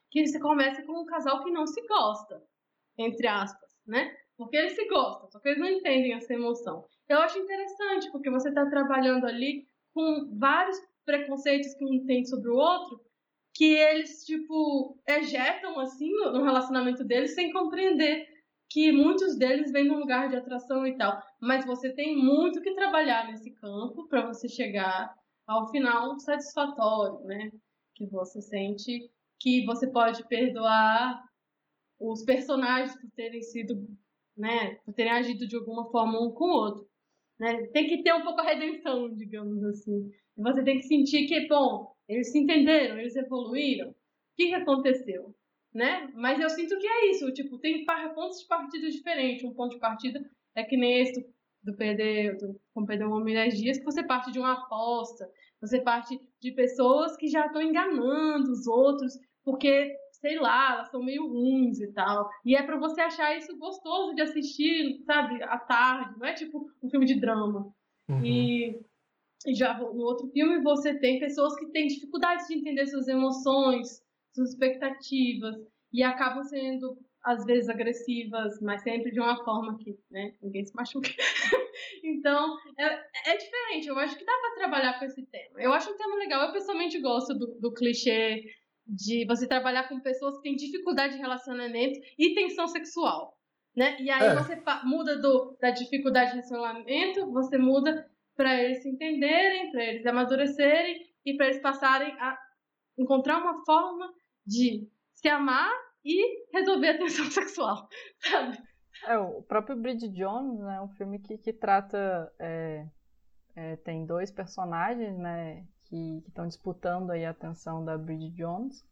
Que 0.10 0.26
você 0.26 0.40
começa 0.40 0.82
com 0.84 1.02
um 1.02 1.06
casal 1.06 1.44
que 1.44 1.52
não 1.52 1.68
se 1.68 1.86
gosta, 1.88 2.42
entre 2.98 3.28
aspas, 3.28 3.70
né? 3.86 4.16
Porque 4.38 4.58
eles 4.58 4.74
se 4.74 4.88
gostam, 4.88 5.30
só 5.30 5.40
que 5.40 5.50
eles 5.50 5.60
não 5.60 5.68
entendem 5.68 6.14
essa 6.14 6.34
emoção. 6.34 6.86
Eu 7.08 7.20
acho 7.20 7.38
interessante, 7.38 8.10
porque 8.12 8.30
você 8.30 8.50
está 8.50 8.66
trabalhando 8.68 9.26
ali 9.26 9.68
com 9.94 10.30
vários 10.40 10.80
preconceitos 11.06 11.74
que 11.76 11.86
um 11.86 12.06
tem 12.06 12.24
sobre 12.26 12.50
o 12.50 12.56
outro, 12.56 13.02
que 13.60 13.66
eles, 13.66 14.24
tipo, 14.24 14.98
ejetam, 15.06 15.78
assim, 15.82 16.10
no 16.10 16.42
relacionamento 16.42 17.04
deles, 17.04 17.36
sem 17.36 17.52
compreender 17.52 18.26
que 18.70 18.90
muitos 18.90 19.38
deles 19.38 19.70
vêm 19.70 19.86
num 19.86 20.00
lugar 20.00 20.30
de 20.30 20.38
atração 20.38 20.88
e 20.88 20.96
tal. 20.96 21.22
Mas 21.42 21.66
você 21.66 21.92
tem 21.94 22.16
muito 22.16 22.62
que 22.62 22.74
trabalhar 22.74 23.28
nesse 23.28 23.52
campo 23.56 24.08
para 24.08 24.26
você 24.26 24.48
chegar 24.48 25.14
ao 25.46 25.70
final 25.72 26.18
satisfatório, 26.22 27.20
né? 27.26 27.52
Que 27.96 28.06
você 28.06 28.42
sente 28.42 29.12
que 29.38 29.66
você 29.66 29.92
pode 29.92 30.26
perdoar 30.30 31.22
os 32.00 32.24
personagens 32.24 32.98
por 32.98 33.12
terem 33.12 33.42
sido 33.42 33.76
né? 34.38 34.76
Por 34.86 34.94
terem 34.94 35.12
agido 35.12 35.46
de 35.46 35.58
alguma 35.58 35.92
forma 35.92 36.18
um 36.18 36.32
com 36.32 36.46
o 36.46 36.56
outro. 36.56 36.88
Né? 37.38 37.68
Tem 37.74 37.88
que 37.88 38.04
ter 38.04 38.14
um 38.14 38.24
pouco 38.24 38.40
a 38.40 38.46
redenção, 38.46 39.14
digamos 39.14 39.62
assim. 39.66 40.10
Você 40.38 40.64
tem 40.64 40.78
que 40.78 40.84
sentir 40.84 41.28
que, 41.28 41.46
bom, 41.50 41.94
eles 42.10 42.32
se 42.32 42.40
entenderam, 42.40 42.98
eles 42.98 43.16
evoluíram. 43.16 43.92
O 43.92 43.96
que, 44.36 44.48
que 44.48 44.56
aconteceu? 44.56 45.34
Né? 45.74 46.10
Mas 46.16 46.40
eu 46.40 46.50
sinto 46.50 46.78
que 46.80 46.88
é 46.88 47.12
isso, 47.12 47.32
tipo, 47.32 47.60
tem 47.60 47.86
pontos 48.16 48.40
de 48.40 48.48
partida 48.48 48.90
diferentes. 48.90 49.44
Um 49.44 49.54
ponto 49.54 49.76
de 49.76 49.80
partida 49.80 50.20
é 50.56 50.64
que 50.64 50.76
nem 50.76 51.02
esse 51.02 51.26
do 51.62 51.76
perder, 51.76 52.38
do, 52.38 52.60
como 52.74 52.88
perder 52.88 53.06
um 53.06 53.14
homem 53.14 53.36
10 53.36 53.58
dias, 53.58 53.78
que 53.78 53.86
você 53.86 54.02
parte 54.02 54.32
de 54.32 54.40
uma 54.40 54.54
aposta, 54.54 55.30
você 55.62 55.80
parte 55.80 56.20
de 56.42 56.52
pessoas 56.52 57.16
que 57.18 57.28
já 57.28 57.46
estão 57.46 57.62
enganando 57.62 58.52
os 58.52 58.66
outros, 58.66 59.14
porque 59.44 59.96
sei 60.20 60.38
lá, 60.38 60.74
elas 60.74 60.90
são 60.90 61.04
meio 61.04 61.28
ruins 61.28 61.80
e 61.80 61.92
tal. 61.94 62.30
E 62.44 62.56
é 62.56 62.64
para 62.64 62.78
você 62.78 63.02
achar 63.02 63.38
isso 63.38 63.58
gostoso 63.58 64.16
de 64.16 64.22
assistir, 64.22 65.02
sabe, 65.06 65.42
à 65.44 65.58
tarde, 65.58 66.18
não 66.18 66.28
é 66.28 66.34
tipo 66.34 66.70
um 66.84 66.90
filme 66.90 67.06
de 67.06 67.20
drama. 67.20 67.72
Uhum. 68.10 68.26
E 68.26 68.82
já 69.56 69.78
no 69.78 70.04
outro 70.04 70.28
filme 70.32 70.62
você 70.62 70.98
tem 71.00 71.20
pessoas 71.20 71.56
que 71.56 71.68
têm 71.68 71.88
dificuldade 71.88 72.48
de 72.48 72.56
entender 72.56 72.86
suas 72.88 73.08
emoções, 73.08 74.04
suas 74.34 74.52
expectativas, 74.52 75.56
e 75.92 76.04
acabam 76.04 76.44
sendo 76.44 76.98
às 77.24 77.44
vezes 77.46 77.70
agressivas, 77.70 78.60
mas 78.62 78.82
sempre 78.82 79.12
de 79.12 79.20
uma 79.20 79.44
forma 79.44 79.78
que 79.78 79.98
né, 80.10 80.34
ninguém 80.42 80.66
se 80.66 80.74
machuca. 80.74 81.10
então, 82.04 82.56
é, 82.78 83.32
é 83.32 83.38
diferente. 83.38 83.88
Eu 83.88 83.98
acho 83.98 84.18
que 84.18 84.26
dá 84.26 84.32
para 84.32 84.56
trabalhar 84.56 85.00
com 85.00 85.06
esse 85.06 85.26
tema. 85.26 85.62
Eu 85.62 85.74
acho 85.74 85.92
um 85.92 85.98
tema 85.98 86.16
legal. 86.16 86.46
Eu 86.46 86.54
pessoalmente 86.54 87.00
gosto 87.00 87.34
do, 87.34 87.60
do 87.60 87.74
clichê 87.74 88.44
de 88.88 89.26
você 89.26 89.48
trabalhar 89.48 89.88
com 89.88 90.00
pessoas 90.00 90.38
que 90.38 90.44
têm 90.44 90.56
dificuldade 90.56 91.14
de 91.14 91.20
relacionamento 91.20 92.00
e 92.18 92.34
tensão 92.34 92.68
sexual, 92.68 93.38
né? 93.76 94.02
E 94.02 94.10
aí 94.10 94.28
é. 94.28 94.36
você 94.36 94.60
muda 94.84 95.18
do, 95.20 95.56
da 95.62 95.70
dificuldade 95.70 96.32
de 96.32 96.38
relacionamento, 96.38 97.32
você 97.32 97.58
muda 97.58 98.09
para 98.40 98.56
eles 98.56 98.82
se 98.82 98.88
entenderem, 98.90 99.70
para 99.70 99.84
eles 99.84 100.06
amadurecerem 100.06 101.06
e 101.26 101.36
para 101.36 101.48
eles 101.48 101.62
passarem 101.62 102.14
a 102.22 102.40
encontrar 102.98 103.38
uma 103.38 103.66
forma 103.66 104.10
de 104.48 104.90
se 105.14 105.28
amar 105.28 105.70
e 106.06 106.48
resolver 106.54 106.92
a 106.92 106.98
tensão 106.98 107.26
sexual, 107.30 107.90
sabe? 108.20 108.58
É, 109.06 109.18
o 109.18 109.44
próprio 109.44 109.76
Bridget 109.76 110.14
Jones 110.14 110.58
né, 110.58 110.78
é 110.78 110.82
um 110.82 110.88
filme 110.88 111.20
que, 111.20 111.38
que 111.38 111.52
trata. 111.52 112.32
É, 112.40 112.88
é, 113.58 113.76
tem 113.76 114.06
dois 114.06 114.32
personagens, 114.32 115.18
né? 115.18 115.66
que 115.90 116.24
estão 116.28 116.48
disputando 116.48 117.10
aí 117.10 117.26
a 117.26 117.32
atenção 117.32 117.84
da 117.84 117.98
Bridget 117.98 118.32
Jones. 118.36 118.86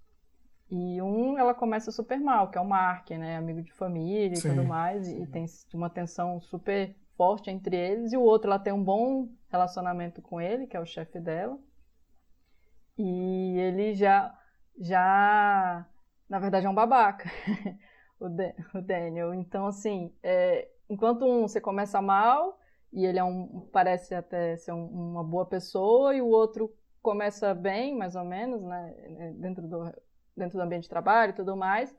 E 0.70 1.02
um, 1.02 1.38
ela 1.38 1.54
começa 1.54 1.90
super 1.90 2.20
mal, 2.20 2.50
que 2.50 2.58
é 2.58 2.62
o 2.62 2.68
Mark, 2.68 3.10
né? 3.12 3.38
Amigo 3.38 3.62
de 3.62 3.72
família 3.72 4.36
sim, 4.36 4.50
e 4.50 4.52
tudo 4.52 4.66
mais. 4.66 5.06
Sim. 5.06 5.24
E 5.24 5.28
tem 5.28 5.46
uma 5.74 5.90
tensão 5.90 6.42
super 6.42 6.94
forte 7.16 7.50
entre 7.50 7.76
eles. 7.76 8.12
E 8.12 8.18
o 8.18 8.22
outro, 8.22 8.50
ela 8.50 8.60
tem 8.60 8.74
um 8.74 8.84
bom 8.84 9.30
relacionamento 9.50 10.22
com 10.22 10.40
ele, 10.42 10.68
que 10.68 10.76
é 10.76 10.80
o 10.80 10.86
chefe 10.86 11.20
dela. 11.20 11.58
E 12.98 13.58
ele 13.60 13.94
já, 13.94 14.36
já, 14.80 15.86
na 16.28 16.40
verdade, 16.40 16.66
é 16.66 16.70
um 16.70 16.74
babaca, 16.74 17.30
o, 18.20 18.26
o 18.78 18.82
Daniel. 18.82 19.34
Então, 19.34 19.68
assim, 19.68 20.14
é, 20.24 20.68
enquanto 20.90 21.26
um 21.26 21.48
você 21.48 21.62
começa 21.62 22.02
mal, 22.02 22.60
e 22.92 23.06
ele 23.06 23.20
é 23.20 23.24
um, 23.24 23.68
parece 23.72 24.16
até 24.16 24.56
ser 24.58 24.72
um, 24.72 24.86
uma 24.86 25.24
boa 25.24 25.46
pessoa, 25.46 26.16
e 26.16 26.22
o 26.22 26.28
outro 26.28 26.74
começa 27.02 27.54
bem, 27.54 27.96
mais 27.96 28.16
ou 28.16 28.24
menos, 28.26 28.62
né, 28.64 29.34
dentro 29.36 29.68
do, 29.68 29.94
dentro 30.36 30.58
do 30.58 30.62
ambiente 30.62 30.84
de 30.84 30.90
trabalho 30.90 31.32
e 31.32 31.36
tudo 31.36 31.56
mais, 31.56 31.96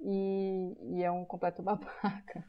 e, 0.00 0.76
e 0.96 1.02
é 1.02 1.10
um 1.10 1.24
completo 1.24 1.62
babaca. 1.62 2.44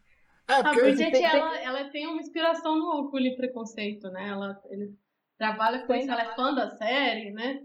É, 0.52 0.60
A 0.68 0.74
Bridget, 0.74 1.12
tem- 1.12 1.24
ela, 1.26 1.58
ela 1.60 1.90
tem 1.90 2.08
uma 2.08 2.20
inspiração 2.22 2.78
no 2.78 2.86
Orgulho 2.88 3.28
e 3.28 3.36
Preconceito, 3.36 4.10
né? 4.10 4.28
Ela 4.30 4.62
ele 4.70 4.94
trabalha 5.38 5.86
com 5.86 5.94
isso, 5.94 6.10
ela 6.12 6.22
é 6.24 6.36
fã 6.36 6.54
da 6.54 6.76
série, 6.78 7.32
né? 7.32 7.64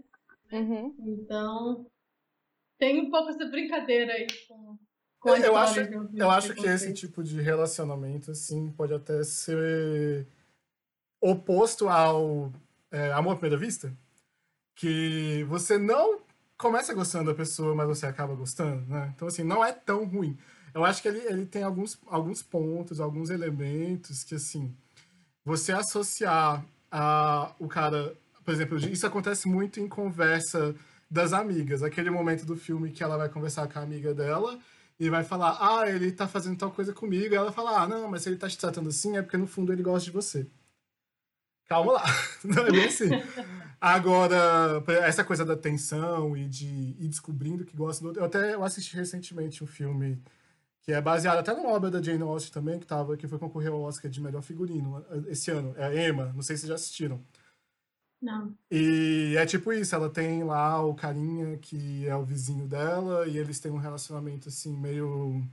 Uhum. 0.51 0.95
Então, 0.99 1.85
tem 2.79 2.99
um 3.01 3.09
pouco 3.11 3.29
essa 3.29 3.45
brincadeira 3.45 4.13
aí 4.13 4.27
com, 4.47 4.77
com 5.19 5.29
a 5.31 5.39
Eu 5.39 5.55
acho- 5.55 5.79
Eu 5.81 6.07
e 6.13 6.21
acho 6.21 6.53
que 6.55 6.65
esse 6.65 6.93
tipo 6.93 7.23
de 7.23 7.41
relacionamento, 7.41 8.31
assim, 8.31 8.71
pode 8.71 8.93
até 8.93 9.23
ser 9.23 10.25
oposto 11.21 11.89
ao 11.89 12.51
é, 12.91 13.11
amor 13.11 13.33
à 13.33 13.35
primeira 13.35 13.57
vista. 13.57 13.91
Que 14.75 15.43
você 15.49 15.77
não 15.77 16.21
começa 16.57 16.93
gostando 16.93 17.31
da 17.31 17.35
pessoa, 17.37 17.73
mas 17.75 17.87
você 17.87 18.05
acaba 18.05 18.33
gostando, 18.35 18.85
né? 18.87 19.11
Então, 19.15 19.27
assim, 19.27 19.43
não 19.43 19.63
é 19.63 19.71
tão 19.73 20.05
ruim. 20.05 20.37
Eu 20.77 20.85
acho 20.85 21.01
que 21.01 21.07
ele, 21.07 21.19
ele 21.19 21.45
tem 21.45 21.63
alguns, 21.63 21.99
alguns 22.05 22.43
pontos, 22.43 22.99
alguns 22.99 23.31
elementos 23.31 24.23
que, 24.23 24.35
assim, 24.35 24.71
você 25.43 25.71
associar 25.71 26.63
a, 26.91 27.51
o 27.59 27.67
cara... 27.67 28.15
Por 28.45 28.53
exemplo, 28.53 28.77
isso 28.77 29.05
acontece 29.05 29.47
muito 29.47 29.79
em 29.79 29.87
conversa 29.87 30.75
das 31.09 31.33
amigas. 31.33 31.81
Aquele 31.81 32.11
momento 32.11 32.45
do 32.45 32.55
filme 32.55 32.91
que 32.91 33.03
ela 33.03 33.17
vai 33.17 33.27
conversar 33.27 33.67
com 33.67 33.79
a 33.79 33.81
amiga 33.81 34.13
dela 34.13 34.59
e 34.99 35.09
vai 35.09 35.23
falar, 35.23 35.57
ah, 35.59 35.89
ele 35.89 36.11
tá 36.11 36.27
fazendo 36.27 36.57
tal 36.57 36.69
coisa 36.69 36.93
comigo. 36.93 37.33
E 37.33 37.37
ela 37.37 37.51
fala, 37.51 37.81
ah, 37.81 37.87
não, 37.87 38.07
mas 38.07 38.21
se 38.21 38.29
ele 38.29 38.37
tá 38.37 38.47
te 38.47 38.57
tratando 38.57 38.89
assim 38.89 39.17
é 39.17 39.21
porque 39.21 39.35
no 39.35 39.47
fundo 39.47 39.73
ele 39.73 39.81
gosta 39.81 40.05
de 40.05 40.11
você. 40.11 40.47
Calma 41.67 41.93
lá. 41.93 42.03
Não 42.45 42.65
é 42.65 42.71
bem 42.71 42.85
assim. 42.85 43.09
Agora, 43.81 44.81
essa 45.03 45.23
coisa 45.23 45.43
da 45.43 45.57
tensão 45.57 46.37
e 46.37 46.47
de 46.47 46.95
ir 46.97 47.07
descobrindo 47.09 47.65
que 47.65 47.75
gosta 47.75 48.01
do 48.01 48.07
outro. 48.07 48.21
Eu 48.21 48.25
até 48.25 48.53
eu 48.53 48.63
assisti 48.63 48.95
recentemente 48.95 49.63
um 49.63 49.67
filme 49.67 50.17
que 50.87 50.93
é 50.93 51.01
baseado 51.01 51.39
até 51.39 51.53
numa 51.53 51.73
obra 51.73 51.91
da 51.91 52.01
Jane 52.01 52.23
Austen 52.23 52.53
também, 52.53 52.79
que, 52.79 52.85
tava, 52.85 53.17
que 53.17 53.27
foi 53.27 53.37
concorrer 53.37 53.69
ao 53.69 53.81
Oscar 53.81 54.09
de 54.09 54.21
melhor 54.21 54.41
figurino 54.41 55.05
esse 55.27 55.51
ano. 55.51 55.75
É 55.75 55.87
a 55.87 56.07
Emma, 56.07 56.31
não 56.33 56.41
sei 56.41 56.55
se 56.55 56.61
vocês 56.61 56.69
já 56.69 56.75
assistiram. 56.75 57.21
Não. 58.21 58.57
E 58.71 59.35
é 59.37 59.45
tipo 59.45 59.73
isso, 59.73 59.93
ela 59.93 60.09
tem 60.09 60.45
lá 60.45 60.81
o 60.81 60.95
carinha 60.95 61.57
que 61.57 62.07
é 62.07 62.15
o 62.15 62.23
vizinho 62.23 62.65
dela 62.69 63.27
e 63.27 63.37
eles 63.37 63.59
têm 63.59 63.69
um 63.69 63.77
relacionamento 63.77 64.47
assim 64.47 64.77
meio 64.77 65.43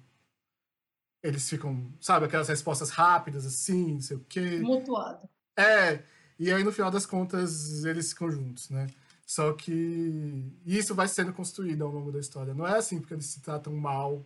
eles 1.21 1.51
ficam, 1.51 1.93
sabe, 2.01 2.27
aquelas 2.27 2.49
respostas 2.49 2.91
rápidas 2.91 3.45
assim, 3.45 3.95
não 3.95 4.01
sei 4.01 4.17
o 4.17 4.25
quê. 4.29 4.61
Mutuado. 4.61 5.29
É, 5.59 6.05
e 6.39 6.53
aí 6.53 6.63
no 6.63 6.71
final 6.71 6.93
das 6.93 7.07
contas 7.07 7.85
eles 7.85 8.11
ficam 8.11 8.31
juntos, 8.31 8.71
né? 8.71 8.87
Só 9.27 9.53
que 9.53 10.53
isso 10.65 10.95
vai 10.95 11.09
sendo 11.09 11.33
construído 11.33 11.83
ao 11.83 11.91
longo 11.91 12.13
da 12.13 12.21
história. 12.21 12.55
Não 12.55 12.65
é 12.65 12.79
assim 12.79 13.01
porque 13.01 13.15
eles 13.15 13.27
se 13.27 13.41
tratam 13.41 13.75
mal, 13.75 14.25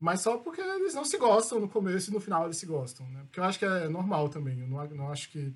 mas 0.00 0.20
só 0.22 0.38
porque 0.38 0.60
eles 0.60 0.94
não 0.94 1.04
se 1.04 1.18
gostam 1.18 1.60
no 1.60 1.68
começo 1.68 2.10
e 2.10 2.14
no 2.14 2.20
final 2.20 2.46
eles 2.46 2.56
se 2.58 2.66
gostam, 2.66 3.06
né? 3.10 3.22
Porque 3.24 3.40
eu 3.40 3.44
acho 3.44 3.58
que 3.58 3.64
é 3.66 3.88
normal 3.88 4.28
também. 4.30 4.58
Eu 4.60 4.66
não, 4.68 4.84
não 4.88 5.12
acho 5.12 5.30
que 5.30 5.54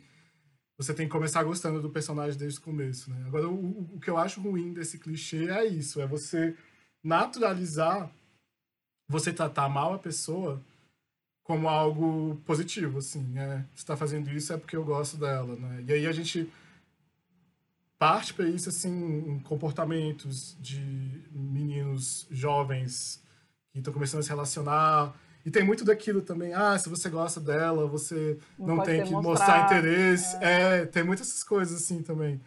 você 0.79 0.95
tem 0.95 1.07
que 1.07 1.13
começar 1.13 1.43
gostando 1.45 1.81
do 1.83 1.91
personagem 1.91 2.39
desde 2.39 2.59
o 2.59 2.63
começo, 2.63 3.11
né? 3.11 3.25
Agora, 3.27 3.49
o, 3.49 3.95
o- 3.97 4.01
que 4.01 4.11
eu 4.11 4.19
acho 4.19 4.41
ruim 4.41 4.73
desse 4.75 4.99
clichê 4.99 5.49
é 5.51 5.65
isso, 5.67 6.01
é 6.01 6.07
você 6.07 6.57
naturalizar, 7.03 8.11
você 9.09 9.33
tratar 9.33 9.69
mal 9.69 9.95
a 9.95 9.99
pessoa 9.99 10.63
como 11.45 11.69
algo 11.69 12.37
positivo, 12.47 12.99
assim, 12.99 13.39
é, 13.39 13.65
você 13.75 13.87
tá 13.87 13.97
fazendo 13.97 14.31
isso 14.31 14.53
é 14.53 14.57
porque 14.59 14.77
eu 14.77 14.85
gosto 14.85 15.17
dela, 15.19 15.57
né? 15.57 15.85
E 15.89 15.93
aí 15.93 16.07
a 16.07 16.13
gente 16.13 16.51
parte 17.99 18.35
para 18.35 18.49
isso, 18.49 18.69
assim, 18.69 18.91
em 18.91 19.39
comportamentos 19.41 20.57
de 20.61 20.81
meninos 21.33 22.27
jovens 22.31 23.23
que 23.75 23.81
estão 23.81 23.93
começando 23.93 24.21
a 24.21 24.23
se 24.23 24.29
relacionar, 24.29 25.13
e 25.45 25.51
tem 25.51 25.65
muito 25.65 25.85
daquilo 25.85 26.23
também, 26.23 26.55
ah, 26.55 26.79
se 26.79 26.89
você 26.89 27.11
gosta 27.11 27.41
dela, 27.41 27.87
você 27.87 28.39
não, 28.59 28.77
pode 28.77 28.87
tem 28.91 29.03
que 29.05 29.11
mostrar 29.13 29.67
interesse. 29.67 30.37
É. 30.41 30.87
tem 30.87 31.03
muitas 31.03 31.29
essas 31.29 31.43
coisas 31.45 31.83
assim 31.83 32.03
também. 32.03 32.41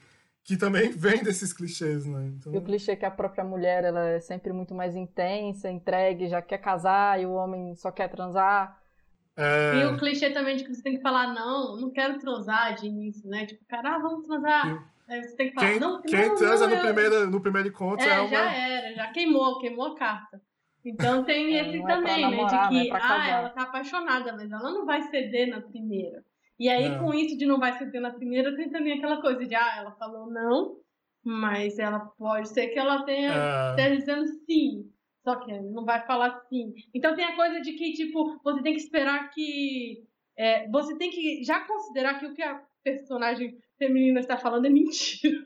Que 0.43 0.55
também 0.55 0.89
vem 0.95 1.21
desses 1.21 1.51
clichês, 1.51 2.05
né? 2.05 2.27
Então, 2.27 2.53
E 2.53 2.57
o 2.57 2.61
clichê 2.61 2.95
que 2.95 3.05
a 3.05 3.11
própria 3.11 3.43
mulher 3.43 3.83
ela 3.83 4.07
é 4.07 4.19
sempre 4.21 4.51
muito 4.53 4.73
mais 4.73 4.95
intensa, 4.95 5.69
entregue, 5.69 6.27
já 6.29 6.41
quer 6.41 6.57
casar 6.59 7.21
e 7.21 7.25
o 7.25 7.33
homem 7.33 7.75
só 7.75 7.91
quer 7.91 8.07
transar. 8.09 8.81
é, 9.35 9.81
E 9.81 9.85
o 9.85 9.97
clichê 9.97 10.31
também 10.31 10.55
de 10.55 10.63
que 10.63 10.73
você 10.73 10.81
tem 10.81 10.95
que 10.95 11.01
falar, 11.03 11.33
não, 11.33 11.75
não 11.75 11.91
quero 11.91 12.17
transar 12.17 12.73
de 12.75 12.87
início, 12.87 13.29
né? 13.29 13.45
Tipo, 13.45 13.63
cara, 13.67 13.95
ah, 13.97 13.99
vamos 13.99 14.25
transar. 14.25 14.89
Aí 15.09 15.21
você 15.23 15.35
tem 15.35 15.49
que 15.49 15.53
falar, 15.55 15.69
quem, 15.69 15.79
não, 15.79 16.01
quem 16.01 16.29
não, 16.29 16.35
transa 16.35 16.65
não, 16.67 16.69
no, 16.69 16.75
eu- 16.81 16.85
primeiro, 16.85 17.29
no 17.29 17.41
primeiro 17.41 17.67
encontro 17.67 18.05
é, 18.05 18.09
É, 18.09 18.21
uma. 18.21 18.29
já 18.29 18.53
era, 18.55 18.95
já 18.95 19.07
queimou, 19.11 19.59
queimou 19.59 19.93
a 19.93 19.95
carta. 19.95 20.41
Então 20.87 21.23
tem 21.23 21.57
É, 21.57 21.61
esse 21.61 21.77
é 21.77 21.85
também, 21.85 22.21
namorar, 22.21 22.71
não 22.71 22.77
né? 22.77 22.83
é 22.83 22.83
De 22.83 22.83
que, 22.85 22.89
pra 22.89 22.99
ah, 23.03 23.29
ela 23.29 23.49
tá 23.49 23.61
apaixonada, 23.63 24.33
mas 24.33 24.51
ela 24.51 24.71
não 24.71 24.85
vai 24.85 25.01
ceder 25.03 25.49
na 25.49 25.61
primeira. 25.61 26.23
E 26.59 26.69
aí, 26.69 26.89
Não. 26.89 27.05
com 27.05 27.13
isso 27.13 27.37
de 27.37 27.45
não 27.45 27.59
vai 27.59 27.77
ceder 27.77 28.01
na 28.01 28.11
primeira, 28.11 28.55
tem 28.55 28.69
também 28.69 28.93
aquela 28.93 29.21
coisa 29.21 29.45
de, 29.45 29.53
ah, 29.55 29.75
ela 29.77 29.91
falou 29.91 30.31
não, 30.31 30.77
mas 31.23 31.77
ela 31.77 31.99
pode 31.99 32.49
ser 32.49 32.67
que 32.69 32.79
ela 32.79 33.03
tenha 33.03 33.31
É, 33.33 33.69
esteja 33.71 33.95
dizendo 33.97 34.25
sim. 34.45 34.91
Só 35.23 35.35
que 35.35 35.51
não 35.59 35.83
vai 35.83 36.05
falar 36.07 36.39
sim. 36.49 36.73
Então 36.93 37.15
tem 37.15 37.25
a 37.25 37.35
coisa 37.35 37.59
de 37.61 37.73
que, 37.73 37.93
tipo, 37.93 38.39
você 38.43 38.61
tem 38.63 38.73
que 38.73 38.79
esperar 38.79 39.29
que. 39.31 40.03
é, 40.37 40.67
você 40.69 40.97
tem 40.97 41.09
que 41.11 41.43
já 41.43 41.59
considerar 41.67 42.19
que 42.19 42.25
o 42.27 42.33
que 42.33 42.41
a 42.41 42.63
personagem 42.91 43.57
feminina 43.77 44.19
está 44.19 44.37
falando 44.37 44.65
é 44.65 44.69
mentira. 44.69 45.37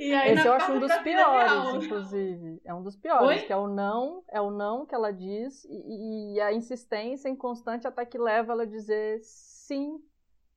e 0.00 0.12
aí, 0.12 0.32
Esse 0.32 0.46
eu 0.46 0.52
acho 0.52 0.72
um 0.72 0.78
dos 0.80 0.92
vida 0.98 1.14
real, 1.14 1.30
piores, 1.32 1.84
inclusive. 1.84 2.60
É 2.64 2.74
um 2.74 2.82
dos 2.82 2.96
piores, 2.96 3.40
Oi? 3.40 3.46
que 3.46 3.52
é 3.52 3.56
o 3.56 3.66
não, 3.68 4.22
é 4.28 4.40
o 4.40 4.50
não 4.50 4.84
que 4.84 4.94
ela 4.94 5.12
diz 5.12 5.64
e, 5.64 6.34
e 6.34 6.40
a 6.40 6.52
insistência 6.52 7.28
inconstante 7.28 7.86
até 7.86 8.04
que 8.04 8.18
leva 8.18 8.52
ela 8.52 8.62
a 8.64 8.66
dizer 8.66 9.20
sim. 9.22 9.98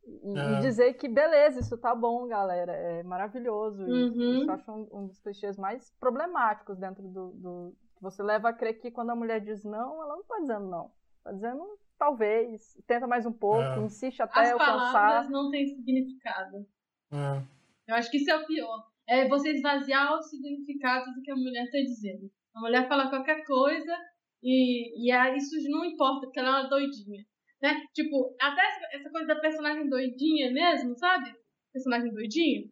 E, 0.07 0.37
É. 0.37 0.51
e 0.53 0.59
dizer 0.61 0.93
que 0.93 1.07
beleza, 1.07 1.59
isso 1.61 1.77
tá 1.77 1.95
bom, 1.95 2.27
galera. 2.27 2.71
É 2.73 3.03
maravilhoso. 3.03 3.81
E 3.87 3.91
Uhum. 3.91 4.33
Isso 4.41 4.49
eu 4.49 4.53
acho 4.53 4.71
um, 4.71 4.87
um 4.91 5.07
dos 5.07 5.19
clichês 5.19 5.57
mais 5.57 5.91
problemáticos 5.99 6.77
dentro 6.77 7.03
do, 7.03 7.31
do. 7.31 7.75
que 7.95 8.03
Você 8.03 8.21
leva 8.21 8.49
a 8.49 8.53
crer 8.53 8.79
que 8.79 8.91
quando 8.91 9.09
a 9.11 9.15
mulher 9.15 9.39
diz 9.41 9.63
não, 9.63 10.03
ela 10.03 10.15
não 10.17 10.23
tá 10.23 10.39
dizendo 10.39 10.67
não. 10.67 10.91
Tá 11.23 11.31
dizendo 11.31 11.63
talvez, 11.97 12.77
tenta 12.87 13.07
mais 13.07 13.25
um 13.25 13.31
pouco, 13.33 13.61
É. 13.61 13.79
insiste 13.79 14.21
até 14.21 14.39
As 14.41 14.51
alcançar. 14.51 14.91
palavras 14.93 15.29
não 15.31 15.49
têm 15.51 15.65
significado. 15.67 16.65
é. 17.11 17.55
Eu 17.87 17.93
acho 17.95 18.09
que 18.09 18.17
isso 18.17 18.31
é 18.31 18.35
o 18.35 18.45
pior. 18.47 18.83
É 19.07 19.27
você 19.27 19.51
esvaziar 19.51 20.17
os 20.17 20.27
significados 20.29 21.13
do 21.13 21.21
que 21.21 21.29
a 21.31 21.35
mulher 21.35 21.65
está 21.65 21.77
dizendo. 21.77 22.31
A 22.55 22.59
mulher 22.59 22.87
fala 22.87 23.09
qualquer 23.11 23.45
coisa 23.45 23.95
e, 24.41 25.05
e 25.07 25.11
aí 25.11 25.37
isso 25.37 25.55
não 25.69 25.85
importa, 25.85 26.21
porque 26.25 26.39
ela 26.39 26.49
é 26.49 26.61
uma 26.61 26.69
doidinha. 26.69 27.23
Né? 27.61 27.81
Tipo, 27.93 28.35
até 28.41 28.61
essa- 28.65 28.87
essa 28.97 29.09
coisa 29.11 29.27
da 29.27 29.35
personagem 29.39 29.87
doidinha 29.87 30.51
mesmo, 30.51 30.97
sabe? 30.97 31.31
Personagem 31.71 32.11
doidinha. 32.11 32.63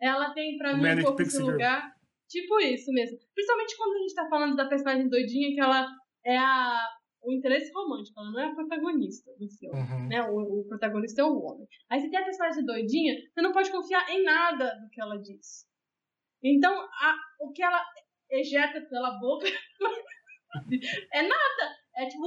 Ela 0.00 0.32
tem 0.32 0.56
pra 0.56 0.74
mim 0.74 1.00
um 1.00 1.02
pouco 1.04 1.20
esse 1.22 1.36
Girl. 1.36 1.50
lugar. 1.50 1.92
Tipo 2.28 2.58
isso 2.60 2.90
mesmo. 2.92 3.18
Principalmente 3.34 3.76
quando 3.76 3.94
a 3.94 3.98
gente 3.98 4.14
tá 4.14 4.28
falando 4.30 4.56
da 4.56 4.66
personagem 4.68 5.08
doidinha, 5.08 5.54
que 5.54 5.60
ela 5.60 5.86
é 6.24 6.36
a, 6.38 6.88
o 7.26 7.32
interesse 7.32 7.72
romântico, 7.72 8.18
ela 8.20 8.30
não 8.30 8.40
é 8.40 8.44
a 8.46 8.54
protagonista 8.54 9.30
do 9.38 9.48
filme 9.48 9.78
Uhum. 9.78 10.08
né? 10.08 10.22
O, 10.30 10.60
o 10.60 10.64
protagonista 10.68 11.20
é 11.20 11.24
o 11.24 11.38
homem. 11.42 11.66
Aí 11.90 12.00
você 12.00 12.08
tem 12.08 12.18
a 12.20 12.24
personagem 12.24 12.64
doidinha, 12.64 13.14
você 13.34 13.42
não 13.42 13.52
pode 13.52 13.70
confiar 13.70 14.08
em 14.10 14.22
nada 14.22 14.74
do 14.80 14.88
que 14.90 15.00
ela 15.00 15.16
diz. 15.18 15.66
Então, 16.42 16.72
a- 16.80 17.18
o 17.40 17.52
que 17.52 17.62
ela 17.62 17.82
ejeta 18.30 18.80
pela 18.82 19.18
boca 19.18 19.46
é 21.12 21.22
nada. 21.22 21.76
É 21.96 22.06
tipo. 22.06 22.26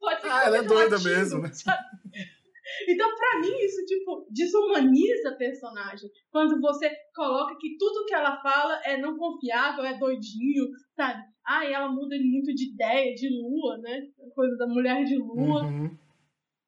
Pode 0.00 0.20
ser 0.20 0.28
Ah, 0.30 0.44
ela 0.44 0.58
é 0.58 0.62
doida 0.62 0.96
latido, 0.96 1.10
mesmo, 1.10 1.42
né? 1.42 1.50
Então, 2.86 3.08
pra 3.16 3.40
mim, 3.40 3.56
isso, 3.64 3.82
tipo, 3.86 4.26
desumaniza 4.30 5.30
a 5.30 5.36
personagem. 5.36 6.10
Quando 6.30 6.60
você 6.60 6.94
coloca 7.16 7.56
que 7.58 7.78
tudo 7.78 8.04
que 8.04 8.12
ela 8.14 8.42
fala 8.42 8.78
é 8.84 8.98
não 8.98 9.16
confiável, 9.16 9.84
é 9.86 9.96
doidinho, 9.98 10.66
sabe? 10.94 11.22
Ah, 11.48 11.64
e 11.64 11.72
ela 11.72 11.88
muda 11.88 12.14
muito 12.20 12.54
de 12.54 12.72
ideia, 12.74 13.14
de 13.14 13.26
lua, 13.30 13.78
né? 13.78 14.06
Coisa 14.34 14.54
da 14.58 14.66
mulher 14.66 15.02
de 15.04 15.16
lua. 15.16 15.64
Uhum. 15.64 15.96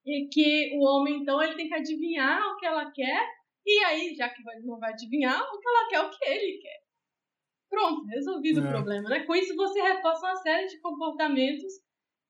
E 0.06 0.26
que 0.32 0.74
o 0.74 0.80
homem, 0.82 1.20
então, 1.20 1.42
ele 1.42 1.54
tem 1.54 1.68
que 1.68 1.74
adivinhar 1.74 2.40
o 2.48 2.56
que 2.56 2.64
ela 2.64 2.90
quer. 2.90 3.28
E 3.66 3.84
aí, 3.84 4.14
já 4.14 4.30
que 4.30 4.42
não 4.64 4.78
vai 4.78 4.92
adivinhar, 4.92 5.38
o 5.38 5.58
que 5.58 5.68
ela 5.68 5.88
quer, 5.88 6.00
o 6.00 6.10
que 6.10 6.24
ele 6.24 6.58
quer. 6.62 6.80
Pronto, 7.68 8.06
resolvido 8.06 8.60
É. 8.60 8.64
o 8.64 8.68
problema, 8.68 9.10
né? 9.10 9.20
Com 9.26 9.34
isso, 9.34 9.54
você 9.54 9.82
reforça 9.82 10.26
uma 10.26 10.36
série 10.36 10.66
de 10.66 10.80
comportamentos 10.80 11.74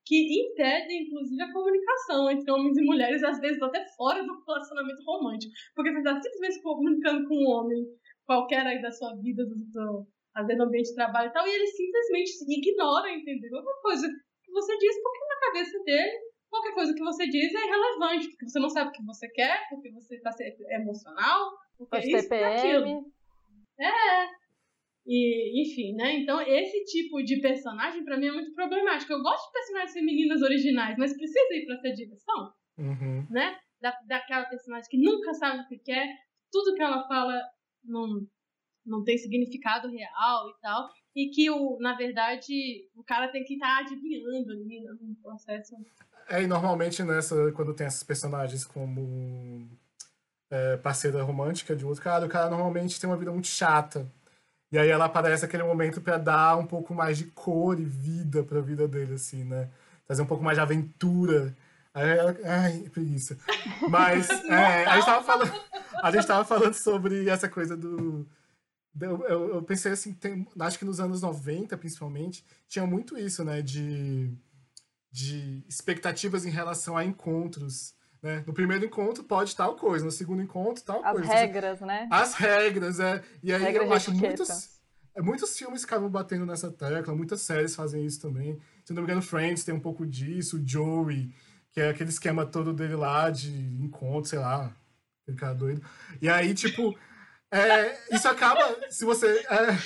que 0.05 0.43
impedem, 0.43 1.03
inclusive, 1.03 1.41
a 1.41 1.53
comunicação 1.53 2.29
entre 2.29 2.51
homens 2.51 2.77
e 2.77 2.83
mulheres, 2.83 3.23
às 3.23 3.39
vezes 3.39 3.61
até 3.61 3.85
fora 3.95 4.23
do 4.23 4.43
relacionamento 4.45 5.01
romântico. 5.05 5.53
Porque 5.73 5.91
você 5.91 5.99
está 5.99 6.21
simplesmente 6.21 6.61
comunicando 6.61 7.27
com 7.29 7.35
um 7.35 7.47
homem 7.47 7.81
qualquer 8.25 8.65
aí 8.67 8.81
da 8.81 8.91
sua 8.91 9.15
vida, 9.15 9.45
do, 9.45 9.55
do, 9.55 10.07
às 10.35 10.45
vezes 10.47 10.57
no 10.59 10.65
ambiente 10.65 10.89
de 10.89 10.95
trabalho 10.95 11.29
e 11.29 11.33
tal, 11.33 11.47
e 11.47 11.51
ele 11.51 11.67
simplesmente 11.67 12.31
ignora, 12.47 13.11
entendeu? 13.11 13.59
Uma 13.59 13.81
coisa 13.81 14.07
que 14.43 14.51
você 14.51 14.77
diz 14.77 15.01
porque 15.01 15.19
na 15.25 15.39
cabeça 15.47 15.83
dele 15.83 16.31
qualquer 16.49 16.73
coisa 16.73 16.93
que 16.93 17.03
você 17.03 17.25
diz 17.27 17.53
é 17.55 17.65
irrelevante, 17.65 18.27
porque 18.29 18.49
você 18.49 18.59
não 18.59 18.69
sabe 18.69 18.89
o 18.89 18.91
que 18.91 19.05
você 19.05 19.27
quer, 19.29 19.67
porque 19.69 19.89
você 19.91 20.15
está 20.17 20.31
emocional, 20.71 21.51
porque 21.77 21.89
Pode 21.97 22.13
é 22.13 22.19
isso, 22.19 22.33
é 22.33 22.57
aquilo. 22.57 22.83
PM. 22.83 23.11
E, 25.07 25.61
enfim, 25.63 25.95
né? 25.95 26.13
Então, 26.17 26.39
esse 26.41 26.83
tipo 26.85 27.23
de 27.23 27.41
personagem, 27.41 28.03
para 28.05 28.17
mim, 28.17 28.27
é 28.27 28.31
muito 28.31 28.53
problemático. 28.53 29.11
Eu 29.11 29.21
gosto 29.23 29.47
de 29.47 29.53
personagens 29.53 29.93
femininas 29.93 30.41
originais, 30.41 30.95
mas 30.97 31.15
precisa 31.17 31.53
ir 31.53 31.65
pra 31.65 31.75
essa 31.75 31.93
direção, 31.93 32.53
Uhum. 32.77 33.25
né? 33.29 33.57
Da, 33.81 33.97
daquela 34.05 34.45
personagem 34.45 34.87
que 34.89 34.97
nunca 34.97 35.33
sabe 35.33 35.63
o 35.63 35.67
que 35.67 35.79
quer, 35.79 36.07
tudo 36.51 36.75
que 36.75 36.83
ela 36.83 37.07
fala 37.07 37.33
não, 37.83 38.21
não 38.85 39.03
tem 39.03 39.17
significado 39.17 39.89
real 39.89 40.49
e 40.49 40.61
tal. 40.61 40.89
E 41.15 41.29
que, 41.29 41.49
o, 41.49 41.77
na 41.79 41.95
verdade, 41.95 42.87
o 42.95 43.03
cara 43.03 43.27
tem 43.27 43.43
que 43.43 43.55
estar 43.55 43.67
tá 43.67 43.81
adivinhando 43.81 44.51
ali 44.51 44.81
né, 44.81 44.91
no 45.01 45.15
processo. 45.15 45.75
É, 46.29 46.41
e 46.41 46.47
normalmente 46.47 47.03
nessa, 47.03 47.51
quando 47.51 47.73
tem 47.73 47.87
esses 47.87 48.03
personagens 48.03 48.63
como 48.63 49.67
é, 50.49 50.77
parceira 50.77 51.21
romântica 51.23 51.75
de 51.75 51.85
outro 51.85 52.01
cara, 52.01 52.25
o 52.25 52.29
cara 52.29 52.49
normalmente 52.49 52.99
tem 52.99 53.09
uma 53.09 53.17
vida 53.17 53.31
muito 53.31 53.47
chata. 53.47 54.07
E 54.71 54.77
aí 54.77 54.89
ela 54.89 55.05
aparece 55.05 55.43
naquele 55.43 55.63
momento 55.63 55.99
para 55.99 56.17
dar 56.17 56.57
um 56.57 56.65
pouco 56.65 56.93
mais 56.93 57.17
de 57.17 57.25
cor 57.25 57.77
e 57.77 57.83
vida 57.83 58.41
pra 58.43 58.61
vida 58.61 58.87
dele, 58.87 59.15
assim, 59.15 59.43
né? 59.43 59.69
Trazer 60.07 60.21
um 60.21 60.25
pouco 60.25 60.43
mais 60.43 60.57
de 60.57 60.61
aventura. 60.61 61.53
Aí 61.93 62.09
ela, 62.09 62.37
ai, 62.45 62.89
preguiça. 62.89 63.37
Mas 63.89 64.29
é, 64.47 64.85
a, 64.85 64.95
gente 64.95 65.05
tava 65.05 65.23
falando, 65.23 65.53
a 66.01 66.11
gente 66.11 66.27
tava 66.27 66.45
falando 66.45 66.73
sobre 66.73 67.27
essa 67.27 67.49
coisa 67.49 67.75
do. 67.75 68.25
Eu, 68.99 69.23
eu, 69.25 69.55
eu 69.55 69.63
pensei 69.63 69.91
assim, 69.91 70.13
tem, 70.13 70.45
acho 70.59 70.77
que 70.77 70.85
nos 70.85 70.99
anos 70.99 71.21
90, 71.21 71.77
principalmente, 71.77 72.43
tinha 72.67 72.85
muito 72.85 73.17
isso, 73.17 73.43
né? 73.43 73.61
De, 73.61 74.31
de 75.11 75.63
expectativas 75.67 76.45
em 76.45 76.49
relação 76.49 76.97
a 76.97 77.05
encontros. 77.05 77.93
Né? 78.21 78.43
No 78.45 78.53
primeiro 78.53 78.85
encontro 78.85 79.23
pode 79.23 79.55
tal 79.55 79.75
coisa, 79.75 80.05
no 80.05 80.11
segundo 80.11 80.41
encontro 80.41 80.83
tal 80.83 81.03
As 81.03 81.11
coisa. 81.13 81.33
regras, 81.33 81.79
né? 81.81 82.07
As 82.11 82.35
regras, 82.35 82.99
é. 82.99 83.23
E 83.41 83.51
aí 83.51 83.61
Regras 83.61 83.87
eu 83.87 83.93
acho 83.93 84.11
etiqueta. 84.11 84.27
muitos, 84.43 84.69
é, 85.15 85.21
muitos 85.21 85.57
filmes 85.57 85.83
acabam 85.83 86.09
batendo 86.09 86.45
nessa 86.45 86.71
tecla, 86.71 87.15
muitas 87.15 87.41
séries 87.41 87.75
fazem 87.75 88.05
isso 88.05 88.21
também. 88.21 88.59
Se 88.85 88.93
não 88.93 89.01
me 89.01 89.07
engano, 89.07 89.21
Friends 89.21 89.63
tem 89.63 89.73
um 89.73 89.79
pouco 89.79 90.05
disso, 90.05 90.61
Joey, 90.63 91.33
que 91.71 91.81
é 91.81 91.89
aquele 91.89 92.09
esquema 92.09 92.45
todo 92.45 92.73
dele 92.73 92.95
lá 92.95 93.29
de 93.29 93.51
encontro, 93.81 94.29
sei 94.29 94.39
lá, 94.39 94.75
cara 95.37 95.53
doido. 95.53 95.81
E 96.21 96.29
aí, 96.29 96.53
tipo, 96.53 96.95
é, 97.51 97.97
isso 98.11 98.27
acaba, 98.27 98.89
se 98.89 99.03
você 99.03 99.27
é, 99.49 99.77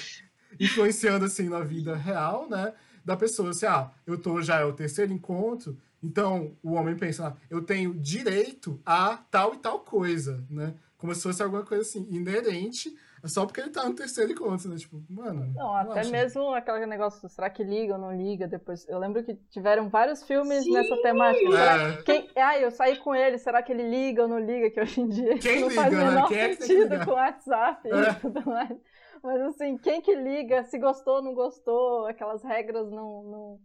influenciando 0.59 1.25
assim 1.25 1.49
na 1.49 1.61
vida 1.61 1.95
real, 1.95 2.47
né? 2.49 2.73
Da 3.03 3.17
pessoa, 3.17 3.49
assim, 3.49 3.65
ah, 3.65 3.91
eu 4.05 4.17
tô 4.17 4.41
já 4.41 4.59
é 4.59 4.65
o 4.65 4.73
terceiro 4.73 5.11
encontro, 5.11 5.77
então 6.01 6.55
o 6.63 6.73
homem 6.73 6.95
pensa, 6.95 7.27
ah, 7.27 7.35
eu 7.49 7.61
tenho 7.61 7.93
direito 7.93 8.79
a 8.85 9.17
tal 9.29 9.53
e 9.53 9.57
tal 9.57 9.79
coisa, 9.79 10.43
né? 10.49 10.75
Como 10.97 11.13
se 11.13 11.21
fosse 11.21 11.43
alguma 11.43 11.63
coisa 11.63 11.81
assim, 11.83 12.07
inerente, 12.09 12.95
só 13.27 13.45
porque 13.45 13.61
ele 13.61 13.69
tá 13.69 13.83
no 13.87 13.95
terceiro 13.95 14.31
encontro, 14.31 14.69
né? 14.69 14.77
Tipo, 14.77 15.03
mano. 15.09 15.51
Não, 15.55 15.75
até 15.75 16.03
mesmo 16.05 16.53
aquele 16.53 16.85
negócio, 16.85 17.27
será 17.29 17.49
que 17.49 17.63
liga 17.63 17.93
ou 17.93 17.99
não 17.99 18.15
liga 18.15 18.47
depois? 18.47 18.87
Eu 18.87 18.99
lembro 18.99 19.23
que 19.23 19.35
tiveram 19.49 19.89
vários 19.89 20.23
filmes 20.23 20.63
Sim! 20.63 20.73
nessa 20.73 20.95
temática. 21.01 21.51
Será 21.51 21.75
É. 21.89 22.03
Quem, 22.03 22.29
ah, 22.35 22.59
eu 22.59 22.71
saí 22.71 22.97
com 22.97 23.15
ele, 23.15 23.37
será 23.37 23.61
que 23.63 23.71
ele 23.71 23.83
liga 23.89 24.23
ou 24.23 24.27
não 24.27 24.39
liga? 24.39 24.69
Que 24.69 24.81
hoje 24.81 25.01
em 25.01 25.09
dia 25.09 25.37
Quem 25.39 25.61
não 25.61 25.69
liga, 25.69 25.81
faz 25.81 25.93
o 25.93 25.97
né? 25.97 26.05
menor 26.05 26.27
Quem 26.27 26.37
é 26.39 26.53
sentido 26.55 27.05
com 27.05 27.11
o 27.11 27.15
WhatsApp 27.15 27.89
É. 27.89 28.11
e 28.11 28.15
tudo 28.15 28.45
mais. 28.45 28.77
Mas 29.23 29.41
assim, 29.41 29.77
quem 29.77 30.01
que 30.01 30.13
liga? 30.13 30.63
Se 30.65 30.77
gostou, 30.77 31.21
não 31.21 31.33
gostou, 31.33 32.05
aquelas 32.05 32.43
regras 32.43 32.89
não. 32.91 33.23
não... 33.23 33.59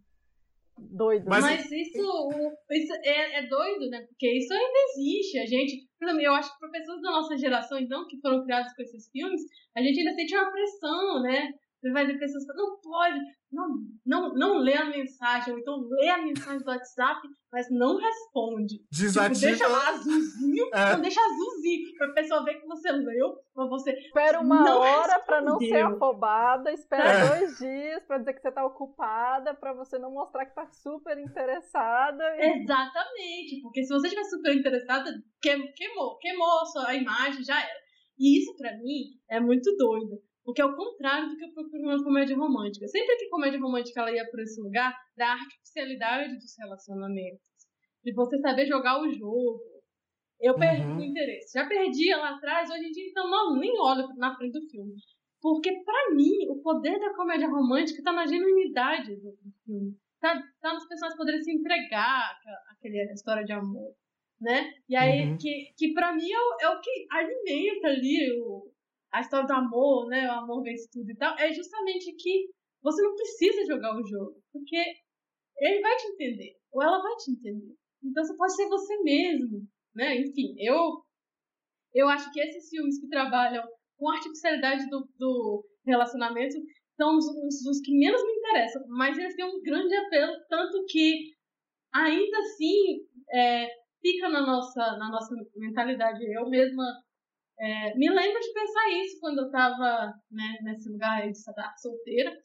Doido. 0.89 1.25
Mas- 1.27 1.43
Mas, 1.43 1.71
isso, 1.71 2.29
isso 2.71 2.93
é, 3.03 3.39
é 3.39 3.47
doido, 3.47 3.89
né? 3.89 4.01
Porque 4.07 4.31
isso 4.37 4.51
ainda 4.53 4.79
existe. 4.89 5.39
A 5.39 5.45
gente, 5.45 5.87
eu 6.23 6.33
acho 6.33 6.51
que 6.53 6.59
para 6.59 6.69
pessoas 6.69 7.01
da 7.01 7.11
nossa 7.11 7.37
geração, 7.37 7.77
então, 7.77 8.07
que 8.07 8.19
foram 8.19 8.43
criadas 8.43 8.73
com 8.75 8.81
esses 8.81 9.09
filmes, 9.11 9.41
a 9.75 9.81
gente 9.81 9.99
ainda 9.99 10.13
sente 10.13 10.35
uma 10.35 10.51
pressão, 10.51 11.21
né? 11.21 11.51
Você 11.81 11.91
vai 11.91 12.05
ver 12.05 12.19
pessoas 12.19 12.45
falando, 12.45 12.61
não 12.61 12.79
pode, 12.79 13.19
não, 13.51 13.67
não, 14.05 14.33
não 14.35 14.57
lê 14.59 14.75
a 14.75 14.85
mensagem, 14.85 15.51
ou 15.51 15.59
então 15.59 15.79
lê 15.89 16.09
a 16.09 16.21
mensagem 16.21 16.59
do 16.59 16.69
WhatsApp, 16.69 17.27
mas 17.51 17.65
não 17.71 17.97
responde. 17.97 18.75
Tipo, 18.77 18.87
Desativa. 18.91 19.39
deixa 19.47 19.67
lá 19.67 19.89
azulzinho, 19.89 20.65
É. 20.73 20.93
não 20.93 21.01
deixa 21.01 21.19
azulzinho, 21.19 21.91
pra 21.97 22.13
pessoa 22.13 22.43
ver 22.45 22.61
que 22.61 22.67
você 22.67 22.91
leu, 22.91 23.35
pra 23.53 23.65
você. 23.65 23.93
Espera 23.93 24.39
uma 24.41 24.63
não 24.63 24.79
hora 24.79 25.19
pra 25.21 25.41
não 25.41 25.57
ser 25.57 25.65
respondeu. 25.73 25.95
afobada, 25.95 26.71
espera 26.71 27.03
É. 27.09 27.27
dois 27.39 27.57
dias 27.57 28.03
pra 28.05 28.19
dizer 28.19 28.33
que 28.33 28.41
você 28.41 28.51
tá 28.51 28.63
ocupada, 28.63 29.53
pra 29.55 29.73
você 29.73 29.97
não 29.97 30.11
mostrar 30.11 30.45
que 30.45 30.53
tá 30.53 30.67
super 30.67 31.17
interessada. 31.17 32.23
E... 32.37 32.61
Exatamente, 32.61 33.59
porque 33.63 33.83
se 33.83 33.89
você 33.91 34.07
estiver 34.07 34.25
super 34.25 34.55
interessada, 34.55 35.11
que- 35.41 35.67
queimou, 35.73 36.17
queimou 36.19 36.61
a 36.61 36.65
sua 36.65 36.93
imagem, 36.93 37.43
já 37.43 37.59
era. 37.59 37.81
E 38.19 38.37
isso, 38.39 38.55
pra 38.55 38.71
mim, 38.77 39.05
é 39.29 39.39
muito 39.39 39.75
doido. 39.77 40.21
Porque 40.43 40.61
é 40.61 40.65
o 40.65 40.75
contrário 40.75 41.29
do 41.29 41.37
que 41.37 41.45
eu 41.45 41.53
procuro 41.53 41.83
numa 41.83 42.03
comédia 42.03 42.35
romântica. 42.35 42.87
Sempre 42.87 43.15
que 43.17 43.29
comédia 43.29 43.59
romântica 43.59 44.01
ela 44.01 44.11
ia 44.11 44.27
por 44.29 44.39
esse 44.39 44.59
lugar 44.61 44.93
da 45.15 45.33
artificialidade 45.33 46.33
dos 46.35 46.55
relacionamentos. 46.57 47.39
De 48.03 48.13
você 48.13 48.37
saber 48.39 48.65
jogar 48.65 48.99
o 49.01 49.09
jogo. 49.11 49.59
Eu 50.39 50.57
perdi 50.57 50.81
Uhum. 50.87 50.97
o 50.97 51.03
interesse. 51.03 51.53
Já 51.53 51.67
perdia 51.67 52.17
lá 52.17 52.35
atrás, 52.35 52.67
hoje 52.71 52.87
em 52.87 52.91
dia, 52.91 53.05
então, 53.09 53.29
não, 53.29 53.59
nem 53.59 53.71
olho 53.79 54.07
na 54.17 54.35
frente 54.35 54.53
do 54.53 54.67
filme. 54.67 54.93
Porque, 55.39 55.71
pra 55.83 56.15
mim, 56.15 56.49
o 56.49 56.59
poder 56.63 56.99
da 56.99 57.13
comédia 57.15 57.47
romântica 57.47 58.01
tá 58.03 58.11
na 58.11 58.25
genuinidade 58.25 59.15
do, 59.17 59.33
filme. 59.63 59.95
Tá, 60.19 60.41
tá 60.59 60.73
nos 60.73 60.87
personagens 60.87 61.17
poderem 61.17 61.41
se 61.43 61.51
entregar 61.51 62.31
aquela, 62.31 62.57
aquela 62.71 63.13
história 63.13 63.43
de 63.43 63.51
amor, 63.53 63.93
né? 64.39 64.73
E 64.89 64.95
aí, 64.95 65.29
Uhum. 65.29 65.37
que, 65.37 65.73
que 65.77 65.93
pra 65.93 66.11
mim 66.13 66.27
é 66.31 66.39
o, 66.39 66.57
é 66.61 66.69
o 66.75 66.81
que 66.81 67.05
alimenta 67.11 67.87
ali 67.89 68.31
o, 68.41 68.71
a 69.11 69.21
história 69.21 69.47
do 69.47 69.53
amor, 69.53 70.07
né? 70.07 70.27
O 70.29 70.39
amor 70.39 70.63
vence 70.63 70.89
tudo 70.91 71.09
e 71.11 71.15
tal. 71.17 71.37
É 71.37 71.53
justamente 71.53 72.13
que 72.15 72.49
você 72.81 73.01
não 73.01 73.15
precisa 73.15 73.65
jogar 73.65 73.95
o 73.95 74.05
jogo, 74.07 74.41
porque 74.51 74.77
ele 75.59 75.81
vai 75.81 75.95
te 75.97 76.07
entender, 76.07 76.55
ou 76.73 76.81
ela 76.83 77.01
vai 77.01 77.15
te 77.17 77.31
entender. 77.31 77.75
Então 78.03 78.23
você 78.25 78.35
pode 78.37 78.55
ser 78.55 78.67
você 78.69 78.97
mesmo, 79.03 79.67
né? 79.95 80.17
Enfim, 80.17 80.55
eu 80.59 81.03
eu 81.93 82.07
acho 82.09 82.31
que 82.31 82.39
esses 82.39 82.69
filmes 82.69 82.99
que 82.99 83.07
trabalham 83.07 83.63
com 83.97 84.09
a 84.09 84.15
artificialidade 84.15 84.89
do, 84.89 85.07
do 85.17 85.65
relacionamento 85.85 86.55
são 86.95 87.17
os, 87.17 87.25
os- 87.25 87.65
os 87.65 87.79
que 87.81 87.97
menos 87.97 88.21
me 88.23 88.33
interessam, 88.33 88.83
mas 88.89 89.17
eles 89.17 89.35
têm 89.35 89.45
um 89.45 89.61
grande 89.61 89.93
apelo, 89.95 90.33
tanto 90.49 90.83
que 90.87 91.31
ainda 91.93 92.37
assim 92.39 93.05
é, 93.33 93.67
fica 94.01 94.29
na 94.29 94.41
nossa, 94.45 94.97
na 94.97 95.09
nossa 95.11 95.35
mentalidade. 95.55 96.23
Eu 96.33 96.49
mesma 96.49 96.83
é, 97.59 97.95
me 97.95 98.09
lembro 98.09 98.39
de 98.39 98.53
pensar 98.53 98.89
isso 99.03 99.19
quando 99.19 99.39
eu 99.39 99.45
estava 99.45 100.13
né, 100.31 100.57
nesse 100.63 100.89
lugar 100.89 101.21
aí 101.21 101.31
de 101.31 101.37
estar 101.37 101.75
solteira, 101.77 102.35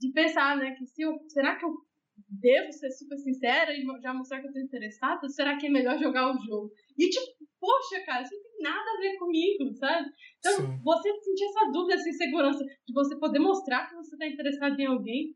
de 0.00 0.12
pensar, 0.12 0.56
né, 0.56 0.74
que 0.76 0.86
se 0.86 1.02
eu, 1.02 1.16
será 1.28 1.56
que 1.56 1.64
eu 1.64 1.74
devo 2.28 2.72
ser 2.72 2.90
super 2.90 3.16
sincera 3.18 3.72
e 3.72 3.84
já 4.02 4.12
mostrar 4.12 4.40
que 4.40 4.48
eu 4.48 4.52
tô 4.52 4.58
interessada? 4.58 5.28
Será 5.28 5.56
que 5.56 5.66
é 5.66 5.70
melhor 5.70 5.98
jogar 5.98 6.30
o 6.30 6.38
jogo? 6.42 6.70
E 6.98 7.08
tipo, 7.08 7.26
poxa, 7.58 8.04
cara, 8.04 8.22
isso 8.22 8.34
não 8.34 8.42
tem 8.42 8.62
nada 8.62 8.90
a 8.90 9.00
ver 9.00 9.18
comigo, 9.18 9.74
sabe? 9.74 10.08
Então, 10.38 10.56
Sim. 10.56 10.80
você 10.82 11.12
sentir 11.20 11.44
essa 11.44 11.70
dúvida, 11.72 11.94
essa 11.94 12.08
insegurança 12.08 12.64
de 12.64 12.92
você 12.92 13.18
poder 13.18 13.38
mostrar 13.38 13.88
que 13.88 13.94
você 13.94 14.16
tá 14.16 14.26
interessado 14.26 14.78
em 14.78 14.86
alguém. 14.86 15.34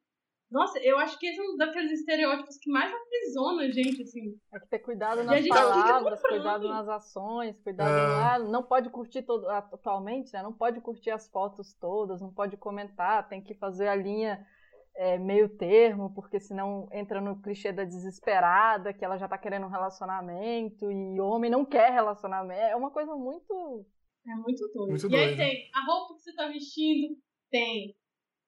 Nossa, 0.55 0.79
eu 0.79 0.97
acho 1.01 1.19
que 1.19 1.27
esse 1.27 1.41
é 1.41 1.43
um 1.43 1.57
daqueles 1.57 1.91
estereótipos 1.99 2.57
que 2.59 2.71
mais 2.71 2.95
aprisiona 2.95 3.63
a 3.63 3.71
gente, 3.73 4.03
assim. 4.03 4.39
Tem 4.53 4.61
que 4.61 4.69
ter 4.69 4.79
cuidado 4.79 5.25
nas 5.25 5.49
palavras, 5.49 6.23
cuidado 6.23 6.69
nas 6.69 6.89
ações, 6.89 7.59
cuidado. 7.59 7.91
É. 7.91 8.23
Ah, 8.23 8.39
não 8.39 8.63
pode 8.63 8.89
curtir 8.89 9.23
todo, 9.23 9.49
atualmente, 9.49 10.33
né? 10.33 10.45
Não 10.45 10.53
pode 10.53 10.81
curtir 10.81 11.11
as 11.11 11.29
fotos 11.29 11.75
todas, 11.75 12.21
não 12.21 12.33
pode 12.33 12.57
comentar, 12.57 13.29
tem 13.29 13.43
que 13.43 13.53
fazer 13.57 13.89
a 13.89 13.97
linha 13.97 14.47
é, 14.95 15.19
meio 15.19 15.49
termo, 15.49 16.15
porque 16.15 16.39
senão 16.39 16.89
entra 16.93 17.21
no 17.21 17.43
clichê 17.43 17.73
da 17.73 17.83
desesperada, 17.83 18.95
que 18.95 19.05
ela 19.05 19.19
já 19.19 19.27
tá 19.27 19.37
querendo 19.37 19.67
um 19.67 19.71
relacionamento 19.71 20.89
e 20.89 21.21
homem 21.21 21.51
não 21.51 21.65
quer 21.65 21.91
relacionamento. 21.91 22.61
É 22.61 22.77
uma 22.77 22.93
coisa 22.93 23.17
muito. 23.17 23.85
É 24.25 24.37
muito 24.37 24.71
doido. 24.73 24.91
Muito 24.91 25.11
e 25.11 25.17
aí 25.17 25.35
doido. 25.35 25.37
tem 25.37 25.69
a 25.75 25.85
roupa 25.85 26.15
que 26.15 26.21
você 26.21 26.33
tá 26.33 26.47
vestindo, 26.47 27.17
tem 27.51 27.97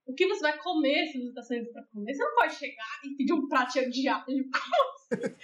o 0.07 0.15
que 0.15 0.27
você 0.29 0.41
vai 0.41 0.57
comer 0.59 1.09
se 1.09 1.21
você 1.21 1.33
tá 1.33 1.43
saindo 1.43 1.73
pra 1.73 1.83
comer. 1.85 2.15
Você 2.15 2.23
não 2.23 2.35
pode 2.35 2.55
chegar 2.55 3.01
e 3.05 3.17
pedir 3.17 3.33
um 3.33 3.49
prato 3.49 3.73
cheio 3.73 3.91
de 3.91 4.09
água. 4.09 4.25
Sabe? 5.11 5.37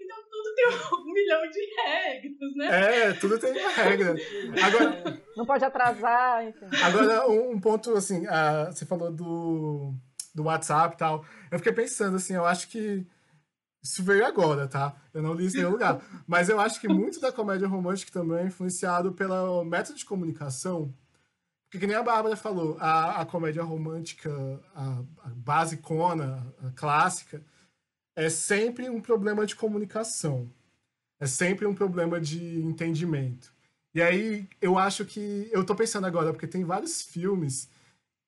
Então 0.00 0.18
tudo 0.30 0.54
tem 0.54 0.66
um 0.68 1.04
milhão 1.12 1.50
de 1.50 1.60
regras, 1.82 2.56
né? 2.56 3.08
É, 3.08 3.12
tudo 3.14 3.38
tem 3.38 3.52
uma 3.52 3.70
regra. 3.70 4.14
Agora, 4.62 5.22
Não 5.36 5.44
pode 5.44 5.64
atrasar, 5.64 6.46
enfim. 6.46 6.66
Agora, 6.82 7.28
um, 7.28 7.52
um 7.52 7.60
ponto, 7.60 7.92
assim, 7.94 8.24
ah, 8.28 8.70
você 8.70 8.86
falou 8.86 9.10
do, 9.10 9.92
do 10.34 10.44
WhatsApp 10.44 10.94
e 10.94 10.98
tal. 10.98 11.24
Eu 11.50 11.58
fiquei 11.58 11.72
pensando, 11.72 12.16
assim, 12.16 12.34
eu 12.34 12.44
acho 12.44 12.68
que 12.68 13.04
isso 13.82 14.02
veio 14.02 14.24
agora, 14.24 14.68
tá? 14.68 14.96
Eu 15.12 15.22
não 15.22 15.34
li 15.34 15.46
isso 15.46 15.56
em 15.56 15.60
nenhum 15.60 15.72
lugar. 15.72 16.00
Mas 16.26 16.48
eu 16.48 16.58
acho 16.60 16.80
que 16.80 16.88
muito 16.88 17.20
da 17.20 17.32
comédia 17.32 17.68
romântica 17.68 18.12
também 18.12 18.38
é 18.38 18.46
influenciado 18.46 19.12
pelo 19.12 19.64
método 19.64 19.98
de 19.98 20.04
comunicação. 20.04 20.94
Porque, 21.74 21.80
que 21.80 21.86
nem 21.88 21.96
a 21.96 22.04
Bárbara 22.04 22.36
falou, 22.36 22.76
a, 22.78 23.22
a 23.22 23.26
comédia 23.26 23.64
romântica, 23.64 24.30
a, 24.76 25.02
a 25.24 25.28
basicona, 25.30 26.46
a 26.64 26.70
clássica, 26.70 27.42
é 28.14 28.30
sempre 28.30 28.88
um 28.88 29.00
problema 29.00 29.44
de 29.44 29.56
comunicação. 29.56 30.48
É 31.18 31.26
sempre 31.26 31.66
um 31.66 31.74
problema 31.74 32.20
de 32.20 32.60
entendimento. 32.60 33.52
E 33.92 34.00
aí, 34.00 34.48
eu 34.60 34.78
acho 34.78 35.04
que. 35.04 35.48
Eu 35.50 35.66
tô 35.66 35.74
pensando 35.74 36.06
agora, 36.06 36.32
porque 36.32 36.46
tem 36.46 36.62
vários 36.62 37.02
filmes 37.02 37.68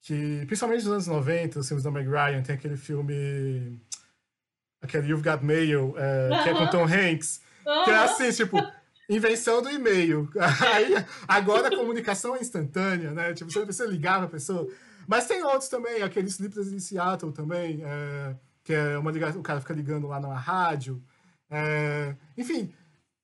que, 0.01 0.43
principalmente 0.47 0.83
nos 0.83 0.93
anos 0.93 1.07
90, 1.07 1.61
os 1.61 1.69
filmes 1.69 1.85
da 1.85 1.91
Meg 1.93 2.09
Ryan, 2.09 2.43
tem 2.43 2.57
aquele 2.57 2.77
filme. 2.77 3.81
Aquele 4.83 5.07
You've 5.07 5.23
Got 5.23 5.45
Mail, 5.45 5.95
é, 5.97 6.43
que 6.43 6.49
é 6.49 6.53
com 6.53 6.67
Tom 6.67 6.85
Hanks. 6.85 7.41
Que 7.85 7.91
é 7.93 7.97
assim, 7.97 8.33
tipo, 8.33 8.59
invenção 9.09 9.63
do 9.63 9.71
e-mail. 9.71 10.29
Aí, 10.75 10.95
agora 11.27 11.69
a 11.69 11.77
comunicação 11.77 12.35
é 12.37 12.41
instantânea, 12.41 13.13
né? 13.13 13.35
Tipo, 13.35 13.51
você 13.51 13.65
precisa 13.65 13.89
ligar 13.89 14.19
pra 14.19 14.29
pessoa. 14.29 14.69
Mas 15.07 15.27
tem 15.27 15.43
outros 15.43 15.69
também, 15.69 16.03
aquele 16.03 16.29
Sleepless 16.29 16.75
in 16.75 16.81
Seattle 16.81 17.33
também, 17.33 17.83
é, 17.85 18.37
que 18.65 18.73
é 18.73 18.99
uma 18.99 19.13
ligação, 19.13 19.41
o 19.41 19.45
cara 19.45 19.61
fica 19.61 19.75
ligando 19.75 20.09
lá 20.09 20.19
na 20.19 20.35
rádio. 20.35 21.03
É, 21.49 22.17
enfim, 22.37 22.73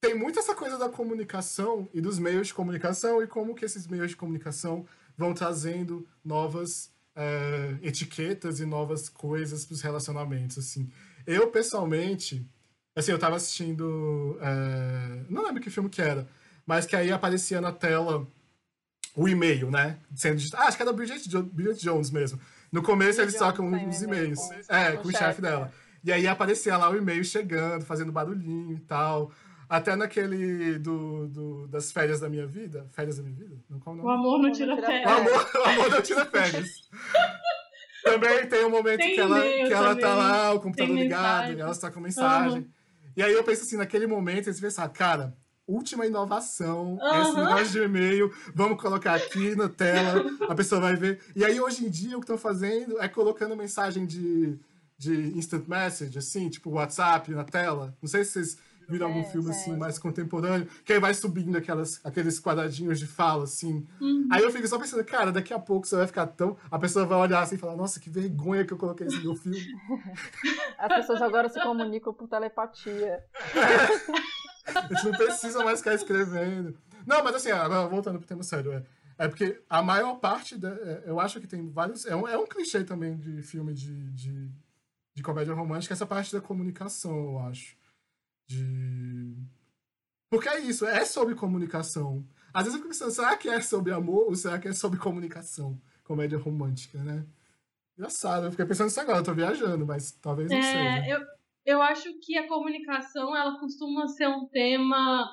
tem 0.00 0.14
muito 0.14 0.38
essa 0.38 0.54
coisa 0.54 0.78
da 0.78 0.88
comunicação 0.88 1.88
e 1.92 2.00
dos 2.00 2.18
meios 2.18 2.48
de 2.48 2.54
comunicação 2.54 3.22
e 3.22 3.26
como 3.26 3.54
que 3.54 3.64
esses 3.64 3.86
meios 3.86 4.10
de 4.10 4.16
comunicação 4.16 4.86
vão 5.16 5.34
trazendo 5.34 6.06
novas 6.24 6.90
é, 7.14 7.76
etiquetas 7.82 8.60
e 8.60 8.64
novas 8.64 9.08
coisas 9.08 9.64
para 9.64 9.74
os 9.74 9.82
relacionamentos, 9.82 10.58
assim. 10.58 10.90
Eu, 11.26 11.48
pessoalmente, 11.50 12.46
assim, 12.96 13.12
eu 13.12 13.18
tava 13.18 13.36
assistindo, 13.36 14.38
é, 14.40 15.24
não 15.28 15.44
lembro 15.44 15.62
que 15.62 15.70
filme 15.70 15.88
que 15.88 16.02
era, 16.02 16.26
mas 16.66 16.86
que 16.86 16.96
aí 16.96 17.10
aparecia 17.10 17.60
na 17.60 17.72
tela 17.72 18.26
o 19.14 19.28
e-mail, 19.28 19.70
né? 19.70 19.98
Sendo, 20.14 20.42
ah, 20.54 20.64
acho 20.64 20.76
que 20.76 20.82
era 20.82 20.92
Bridget, 20.92 21.28
jo 21.28 21.42
Bridget 21.42 21.82
Jones 21.82 22.10
mesmo. 22.10 22.40
No 22.70 22.82
começo 22.82 23.20
eles 23.20 23.34
trocam 23.34 23.66
uns 23.66 24.02
e-mails. 24.02 24.40
É, 24.68 24.92
com 24.92 25.08
o 25.08 25.12
chefe 25.12 25.42
dela. 25.42 25.70
E 26.04 26.10
aí 26.10 26.26
aparecia 26.26 26.76
lá 26.76 26.90
o 26.90 26.96
e-mail 26.96 27.22
chegando, 27.24 27.84
fazendo 27.84 28.10
barulhinho 28.10 28.76
e 28.76 28.80
tal. 28.80 29.30
Até 29.68 29.94
naquele 29.94 30.78
do, 30.78 31.28
do, 31.28 31.68
das 31.68 31.92
férias 31.92 32.20
da 32.20 32.28
minha 32.28 32.46
vida. 32.46 32.86
Férias 32.92 33.18
da 33.18 33.22
minha 33.22 33.34
vida? 33.34 33.56
Não, 33.70 33.78
qual 33.78 33.96
o, 33.96 34.02
o 34.02 34.10
amor 34.10 34.38
não 34.40 34.52
tira 34.52 34.76
férias. 34.76 35.06
O 35.06 35.14
amor, 35.14 35.50
o 35.54 35.68
amor 35.68 35.90
não 35.90 36.02
tira 36.02 36.26
férias. 36.26 36.68
também 38.02 38.46
tem 38.48 38.64
um 38.64 38.70
momento 38.70 38.98
tem 38.98 39.14
que 39.14 39.20
ela, 39.20 39.40
que 39.40 39.72
ela 39.72 39.96
tá 39.96 40.14
lá, 40.14 40.52
o 40.52 40.60
computador 40.60 40.94
ligado, 40.94 41.52
e 41.52 41.60
ela 41.60 41.70
está 41.70 41.90
com 41.90 42.00
mensagem. 42.00 42.60
Uhum. 42.60 42.68
E 43.16 43.22
aí 43.22 43.32
eu 43.32 43.44
penso 43.44 43.62
assim, 43.62 43.76
naquele 43.76 44.06
momento, 44.06 44.48
eles 44.48 44.60
pensam, 44.60 44.88
cara, 44.88 45.36
última 45.66 46.06
inovação, 46.06 46.98
uhum. 47.00 47.22
esse 47.22 47.34
negócio 47.34 47.68
de 47.68 47.78
e-mail, 47.82 48.32
vamos 48.54 48.80
colocar 48.80 49.14
aqui 49.14 49.54
na 49.54 49.68
tela, 49.68 50.24
a 50.48 50.54
pessoa 50.54 50.80
vai 50.80 50.96
ver. 50.96 51.20
E 51.34 51.44
aí, 51.44 51.60
hoje 51.60 51.84
em 51.84 51.90
dia, 51.90 52.16
o 52.16 52.20
que 52.20 52.24
estão 52.24 52.38
fazendo 52.38 53.00
é 53.00 53.08
colocando 53.08 53.56
mensagem 53.56 54.06
de, 54.06 54.58
de 54.98 55.38
instant 55.38 55.66
message, 55.66 56.18
assim, 56.18 56.48
tipo 56.48 56.70
WhatsApp 56.70 57.30
na 57.32 57.44
tela. 57.44 57.96
Não 58.00 58.08
sei 58.08 58.24
se 58.24 58.32
vocês 58.32 58.58
viram 58.92 59.08
algum 59.08 59.20
é, 59.20 59.24
filme 59.24 59.50
assim 59.50 59.76
mais 59.76 59.98
contemporâneo, 59.98 60.68
que 60.84 60.92
aí 60.92 61.00
vai 61.00 61.14
subindo 61.14 61.56
aquelas, 61.56 62.00
aqueles 62.04 62.38
quadradinhos 62.38 62.98
de 62.98 63.06
fala, 63.06 63.44
assim. 63.44 63.86
Uhum. 64.00 64.28
Aí 64.30 64.42
eu 64.42 64.52
fico 64.52 64.68
só 64.68 64.78
pensando, 64.78 65.04
cara, 65.04 65.32
daqui 65.32 65.52
a 65.52 65.58
pouco 65.58 65.86
você 65.86 65.96
vai 65.96 66.06
ficar 66.06 66.26
tão. 66.26 66.56
A 66.70 66.78
pessoa 66.78 67.06
vai 67.06 67.18
olhar 67.18 67.40
assim 67.40 67.56
e 67.56 67.58
falar, 67.58 67.76
nossa, 67.76 67.98
que 67.98 68.10
vergonha 68.10 68.64
que 68.64 68.72
eu 68.72 68.78
coloquei 68.78 69.06
no 69.06 69.22
meu 69.22 69.34
filme. 69.34 69.58
As 70.78 70.94
pessoas 70.94 71.22
agora 71.22 71.48
se 71.48 71.60
comunicam 71.62 72.12
por 72.12 72.28
telepatia. 72.28 73.24
A 74.64 74.94
gente 74.94 75.04
não 75.06 75.12
precisa 75.12 75.64
mais 75.64 75.80
ficar 75.80 75.94
escrevendo. 75.94 76.78
Não, 77.06 77.22
mas 77.24 77.34
assim, 77.34 77.50
agora 77.50 77.88
voltando 77.88 78.18
pro 78.18 78.28
tema 78.28 78.42
sério, 78.44 78.72
é, 78.72 78.84
é 79.18 79.28
porque 79.28 79.60
a 79.68 79.82
maior 79.82 80.16
parte, 80.16 80.56
da, 80.56 80.68
é, 80.68 81.04
eu 81.06 81.18
acho 81.18 81.40
que 81.40 81.46
tem 81.46 81.68
vários. 81.68 82.06
É 82.06 82.14
um, 82.14 82.28
é 82.28 82.38
um 82.38 82.46
clichê 82.46 82.84
também 82.84 83.16
de 83.16 83.42
filme 83.42 83.74
de, 83.74 84.12
de, 84.12 84.50
de 85.14 85.22
comédia 85.22 85.54
romântica, 85.54 85.94
essa 85.94 86.06
parte 86.06 86.32
da 86.32 86.40
comunicação, 86.40 87.16
eu 87.16 87.38
acho. 87.40 87.76
De. 88.52 89.36
Porque 90.30 90.48
é 90.48 90.60
isso, 90.60 90.86
é 90.86 91.04
sobre 91.04 91.34
comunicação. 91.34 92.26
Às 92.52 92.64
vezes 92.64 92.74
eu 92.74 92.82
fico 92.82 92.88
pensando, 92.88 93.10
será 93.10 93.36
que 93.36 93.48
é 93.48 93.60
sobre 93.60 93.92
amor 93.92 94.26
ou 94.26 94.34
será 94.34 94.58
que 94.58 94.68
é 94.68 94.72
sobre 94.72 94.98
comunicação? 94.98 95.80
Comédia 96.04 96.38
romântica, 96.38 97.02
né? 97.02 97.26
Engraçado, 97.96 98.46
eu 98.46 98.50
fiquei 98.50 98.66
pensando 98.66 98.86
nisso 98.86 99.00
agora, 99.00 99.18
eu 99.18 99.24
tô 99.24 99.34
viajando, 99.34 99.86
mas 99.86 100.12
talvez 100.12 100.50
não 100.50 100.58
é, 100.58 100.62
seja. 100.62 101.08
Eu, 101.08 101.20
eu 101.64 101.82
acho 101.82 102.08
que 102.20 102.36
a 102.36 102.48
comunicação, 102.48 103.36
ela 103.36 103.58
costuma 103.58 104.08
ser 104.08 104.28
um 104.28 104.46
tema 104.48 105.30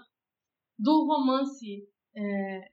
do 0.78 1.06
romance. 1.06 1.88
É, 2.16 2.72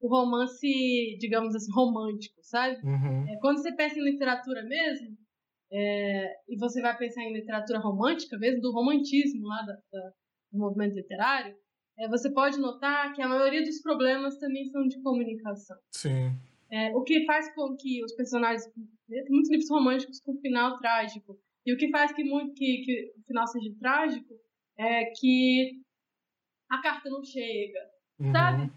o 0.00 0.08
romance, 0.08 1.16
digamos 1.18 1.54
assim, 1.54 1.72
romântico, 1.72 2.36
sabe? 2.42 2.76
Uhum. 2.82 3.28
É, 3.28 3.38
quando 3.40 3.58
você 3.58 3.72
pensa 3.72 3.98
em 3.98 4.04
literatura 4.04 4.62
mesmo, 4.64 5.16
é, 5.72 6.34
e 6.48 6.58
você 6.58 6.82
vai 6.82 6.96
pensar 6.98 7.22
em 7.22 7.32
literatura 7.32 7.78
romântica 7.78 8.36
mesmo, 8.38 8.60
do 8.60 8.72
romantismo 8.72 9.46
lá 9.46 9.62
da, 9.62 9.72
da, 9.90 10.10
do 10.52 10.58
movimento 10.58 10.94
literário, 10.94 11.56
é, 11.98 12.06
você 12.08 12.30
pode 12.30 12.58
notar 12.58 13.14
que 13.14 13.22
a 13.22 13.28
maioria 13.28 13.62
dos 13.62 13.80
problemas 13.80 14.36
também 14.38 14.66
são 14.66 14.86
de 14.86 15.00
comunicação. 15.02 15.76
Sim. 15.90 16.36
É, 16.70 16.94
o 16.94 17.02
que 17.02 17.24
faz 17.24 17.54
com 17.54 17.74
que 17.76 18.04
os 18.04 18.14
personagens, 18.14 18.70
muitos 19.30 19.50
livros 19.50 19.70
românticos 19.70 20.20
com 20.20 20.38
final 20.40 20.78
trágico, 20.78 21.38
e 21.64 21.72
o 21.72 21.76
que 21.76 21.90
faz 21.90 22.12
que, 22.12 22.24
muito, 22.24 22.52
que, 22.54 22.82
que 22.84 23.12
o 23.18 23.22
final 23.24 23.46
seja 23.46 23.70
trágico 23.78 24.34
é 24.78 25.06
que 25.06 25.80
a 26.70 26.82
carta 26.82 27.08
não 27.08 27.22
chega, 27.22 27.78
uhum. 28.18 28.32
sabe? 28.32 28.72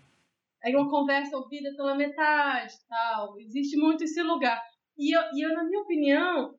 É 0.64 0.76
uma 0.76 0.89
conversa 0.89 1.38
ouvida 1.38 1.74
pela 1.76 1.96
metade, 1.96 2.74
tal. 2.88 3.39
Existe 3.39 3.78
muito 3.78 4.04
esse 4.04 4.22
lugar. 4.22 4.62
E 4.98 5.16
eu, 5.16 5.22
e 5.34 5.46
eu 5.46 5.54
na 5.54 5.64
minha 5.64 5.82
opinião, 5.82 6.56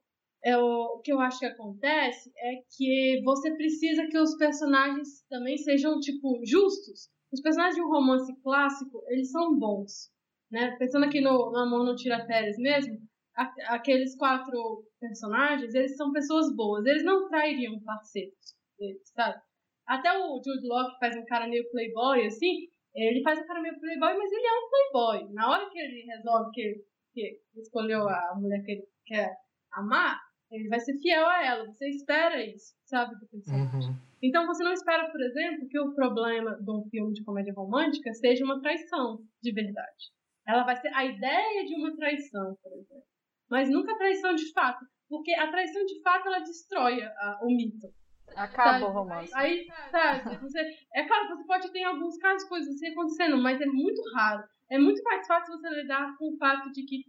é 0.47 0.57
o, 0.57 0.95
o 0.95 1.01
que 1.01 1.13
eu 1.13 1.19
acho 1.19 1.41
que 1.41 1.47
acontece 1.47 2.31
é 2.39 2.63
que 2.71 3.21
você 3.25 3.53
precisa 3.57 4.07
que 4.07 4.17
os 4.17 4.37
personagens 4.37 5.27
também 5.29 5.59
sejam, 5.59 5.99
tipo, 5.99 6.41
justos. 6.45 7.11
Os 7.33 7.43
personagens 7.43 7.75
de 7.75 7.83
um 7.83 7.91
romance 7.91 8.33
clássico, 8.43 9.03
eles 9.09 9.33
são 9.33 9.59
bons. 9.59 10.09
Né? 10.49 10.77
Pensando 10.79 11.05
aqui 11.05 11.21
no, 11.21 11.51
no 11.51 11.59
Amor 11.59 11.85
Não 11.85 11.97
Tira 11.97 12.25
Férias 12.27 12.57
mesmo, 12.59 12.97
a, 13.37 13.75
aqueles 13.75 14.17
quatro 14.17 14.85
personagens, 15.01 15.75
eles 15.75 15.97
são 15.97 16.13
pessoas 16.13 16.55
boas. 16.55 16.87
Eles 16.87 17.03
não 17.03 17.29
trairiam 17.29 17.81
parceiros 17.81 18.55
deles, 18.79 19.03
sabe? 19.17 19.41
Até 19.85 20.17
o 20.17 20.37
Jude 20.37 20.69
Law, 20.69 20.93
que 20.93 20.99
faz 21.01 21.17
um 21.17 21.25
cara 21.25 21.49
meio 21.49 21.69
playboy, 21.73 22.25
assim, 22.25 22.69
ele 22.95 23.21
faz 23.25 23.41
um 23.41 23.47
cara 23.47 23.61
meio 23.61 23.81
playboy, 23.81 24.17
mas 24.17 24.31
ele 24.31 24.47
é 24.47 24.53
um 24.53 24.71
playboy. 24.71 25.35
Na 25.35 25.51
hora 25.51 25.69
que 25.71 25.79
ele 25.81 26.03
resolve 26.03 26.53
que, 26.53 26.85
que 27.13 27.41
escolheu 27.57 28.09
a 28.09 28.35
mulher 28.37 28.63
que 28.63 28.71
ele 28.71 28.89
quer 29.05 29.37
amar, 29.73 30.26
ele 30.51 30.69
vai 30.69 30.81
ser 30.81 30.99
fiel 30.99 31.27
a 31.27 31.45
ela. 31.45 31.67
Você 31.67 31.89
espera 31.89 32.45
isso, 32.45 32.75
sabe, 32.85 33.19
do 33.19 33.27
personagem. 33.27 33.91
Uhum. 33.91 33.97
Então 34.23 34.47
você 34.47 34.63
não 34.63 34.73
espera, 34.73 35.11
por 35.11 35.21
exemplo, 35.21 35.69
que 35.69 35.79
o 35.79 35.95
problema 35.95 36.57
de 36.61 36.71
um 36.71 36.85
filme 36.91 37.13
de 37.13 37.25
comédia 37.25 37.53
romântica 37.55 38.13
seja 38.15 38.45
uma 38.45 38.61
traição 38.61 39.19
de 39.43 39.53
verdade. 39.53 40.11
Ela 40.47 40.65
vai 40.65 40.77
ser 40.77 40.93
a 40.95 41.05
ideia 41.05 41.65
de 41.67 41.75
uma 41.75 41.95
traição, 41.97 42.57
por 42.63 42.73
exemplo. 42.73 43.03
Mas 43.51 43.69
nunca 43.69 43.99
traição 43.99 44.35
de 44.35 44.53
fato. 44.53 44.85
Porque 45.09 45.35
a 45.35 45.51
traição 45.51 45.85
de 45.85 46.01
fato 46.03 46.27
ela 46.27 46.41
destrói 46.41 47.03
a, 47.03 47.41
o 47.43 47.47
mito. 47.47 47.89
Acaba 48.35 48.81
sabe? 48.81 48.85
o 48.85 48.89
romance. 48.89 49.33
Aí, 49.35 49.67
sabe, 49.91 50.37
você, 50.39 50.61
é 50.95 51.05
claro, 51.07 51.29
você 51.29 51.45
pode 51.47 51.73
ter 51.73 51.79
em 51.81 51.85
alguns 51.85 52.17
casos 52.19 52.49
coisas 52.49 52.75
assim 52.75 52.89
acontecendo, 52.89 53.39
mas 53.39 53.61
é 53.61 53.67
muito 53.67 54.03
raro. 54.15 54.45
É 54.69 54.79
muito 54.79 55.03
mais 55.05 55.27
fácil 55.27 55.57
você 55.57 55.69
lidar 55.71 56.17
com 56.19 56.35
o 56.35 56.37
fato 56.39 56.73
de 56.73 56.85
que 56.85 57.05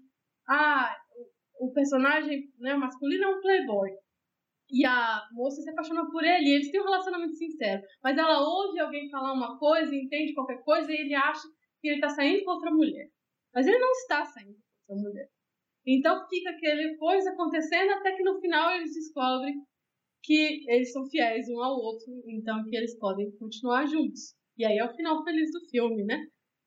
ah, 0.48 0.96
o 1.60 1.72
personagem 1.72 2.52
né, 2.60 2.76
masculino 2.76 3.24
é 3.24 3.28
um 3.28 3.42
playboy. 3.42 3.90
E 4.70 4.86
a 4.86 5.22
moça 5.32 5.62
se 5.62 5.70
apaixona 5.70 6.10
por 6.12 6.24
ele, 6.24 6.50
e 6.50 6.54
eles 6.56 6.72
têm 6.72 6.82
um 6.82 6.86
relacionamento 6.86 7.34
sincero. 7.36 7.82
Mas 8.04 8.18
ela 8.18 8.42
ouve 8.42 8.80
alguém 8.80 9.10
falar 9.10 9.34
uma 9.34 9.58
coisa, 9.58 9.96
entende 9.96 10.34
qualquer 10.34 10.62
coisa, 10.64 10.92
e 10.92 10.96
ele 10.96 11.16
acha 11.16 11.48
que 11.80 11.88
ele 11.88 12.02
tá 12.02 12.10
saindo 12.10 12.44
com 12.44 12.52
outra 12.52 12.72
mulher. 12.72 13.10
Mas 13.54 13.66
ele 13.66 13.80
não 13.80 13.92
está 13.92 14.26
saindo 14.26 14.58
com 14.86 14.94
outra 14.94 15.10
mulher. 15.10 15.30
Então 15.86 16.28
fica 16.28 16.50
aquele 16.50 16.98
coisa 16.98 17.32
acontecendo 17.32 17.92
até 17.92 18.12
que 18.12 18.24
no 18.24 18.42
final 18.42 18.72
eles 18.72 18.94
descobrem 18.94 19.56
que 20.22 20.70
eles 20.70 20.92
são 20.92 21.06
fiéis 21.10 21.48
um 21.48 21.64
ao 21.64 21.80
outro, 21.80 22.12
então 22.28 22.62
que 22.66 22.76
eles 22.76 22.98
podem 23.00 23.32
continuar 23.38 23.86
juntos. 23.86 24.36
E 24.58 24.66
aí 24.66 24.78
é 24.78 24.84
o 24.84 24.94
final 24.94 25.24
feliz 25.24 25.50
do 25.54 25.62
filme, 25.70 26.04
né? 26.04 26.20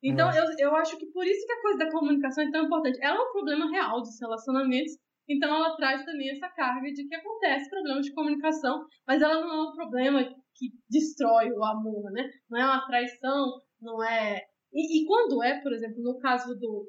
Então, 0.03 0.31
eu, 0.35 0.45
eu 0.59 0.75
acho 0.77 0.97
que 0.97 1.07
por 1.13 1.27
isso 1.27 1.47
que 1.47 1.53
a 1.53 1.61
coisa 1.61 1.79
da 1.79 1.91
comunicação 1.91 2.45
é 2.45 2.51
tão 2.51 2.65
importante. 2.65 2.99
Ela 3.03 3.19
é 3.19 3.21
um 3.21 3.33
problema 3.33 3.71
real 3.71 4.01
dos 4.01 4.19
relacionamentos, 4.21 4.93
então 5.29 5.55
ela 5.55 5.77
traz 5.77 6.05
também 6.05 6.31
essa 6.31 6.49
carga 6.49 6.91
de 6.91 7.07
que 7.07 7.15
acontece 7.15 7.69
problemas 7.71 8.07
de 8.07 8.13
comunicação, 8.13 8.85
mas 9.07 9.23
ela 9.23 9.41
não 9.41 9.53
é 9.53 9.69
um 9.69 9.73
problema 9.73 10.25
que 10.57 10.71
destrói 10.89 11.51
o 11.53 11.65
amor, 11.65 12.11
né? 12.13 12.29
Não 12.51 12.61
é 12.61 12.65
uma 12.65 12.87
traição, 12.87 13.61
não 13.81 14.03
é. 14.03 14.43
E, 14.73 15.03
e 15.03 15.07
quando 15.07 15.43
é, 15.43 15.61
por 15.61 15.73
exemplo, 15.73 16.03
no 16.03 16.19
caso 16.19 16.55
do. 16.59 16.89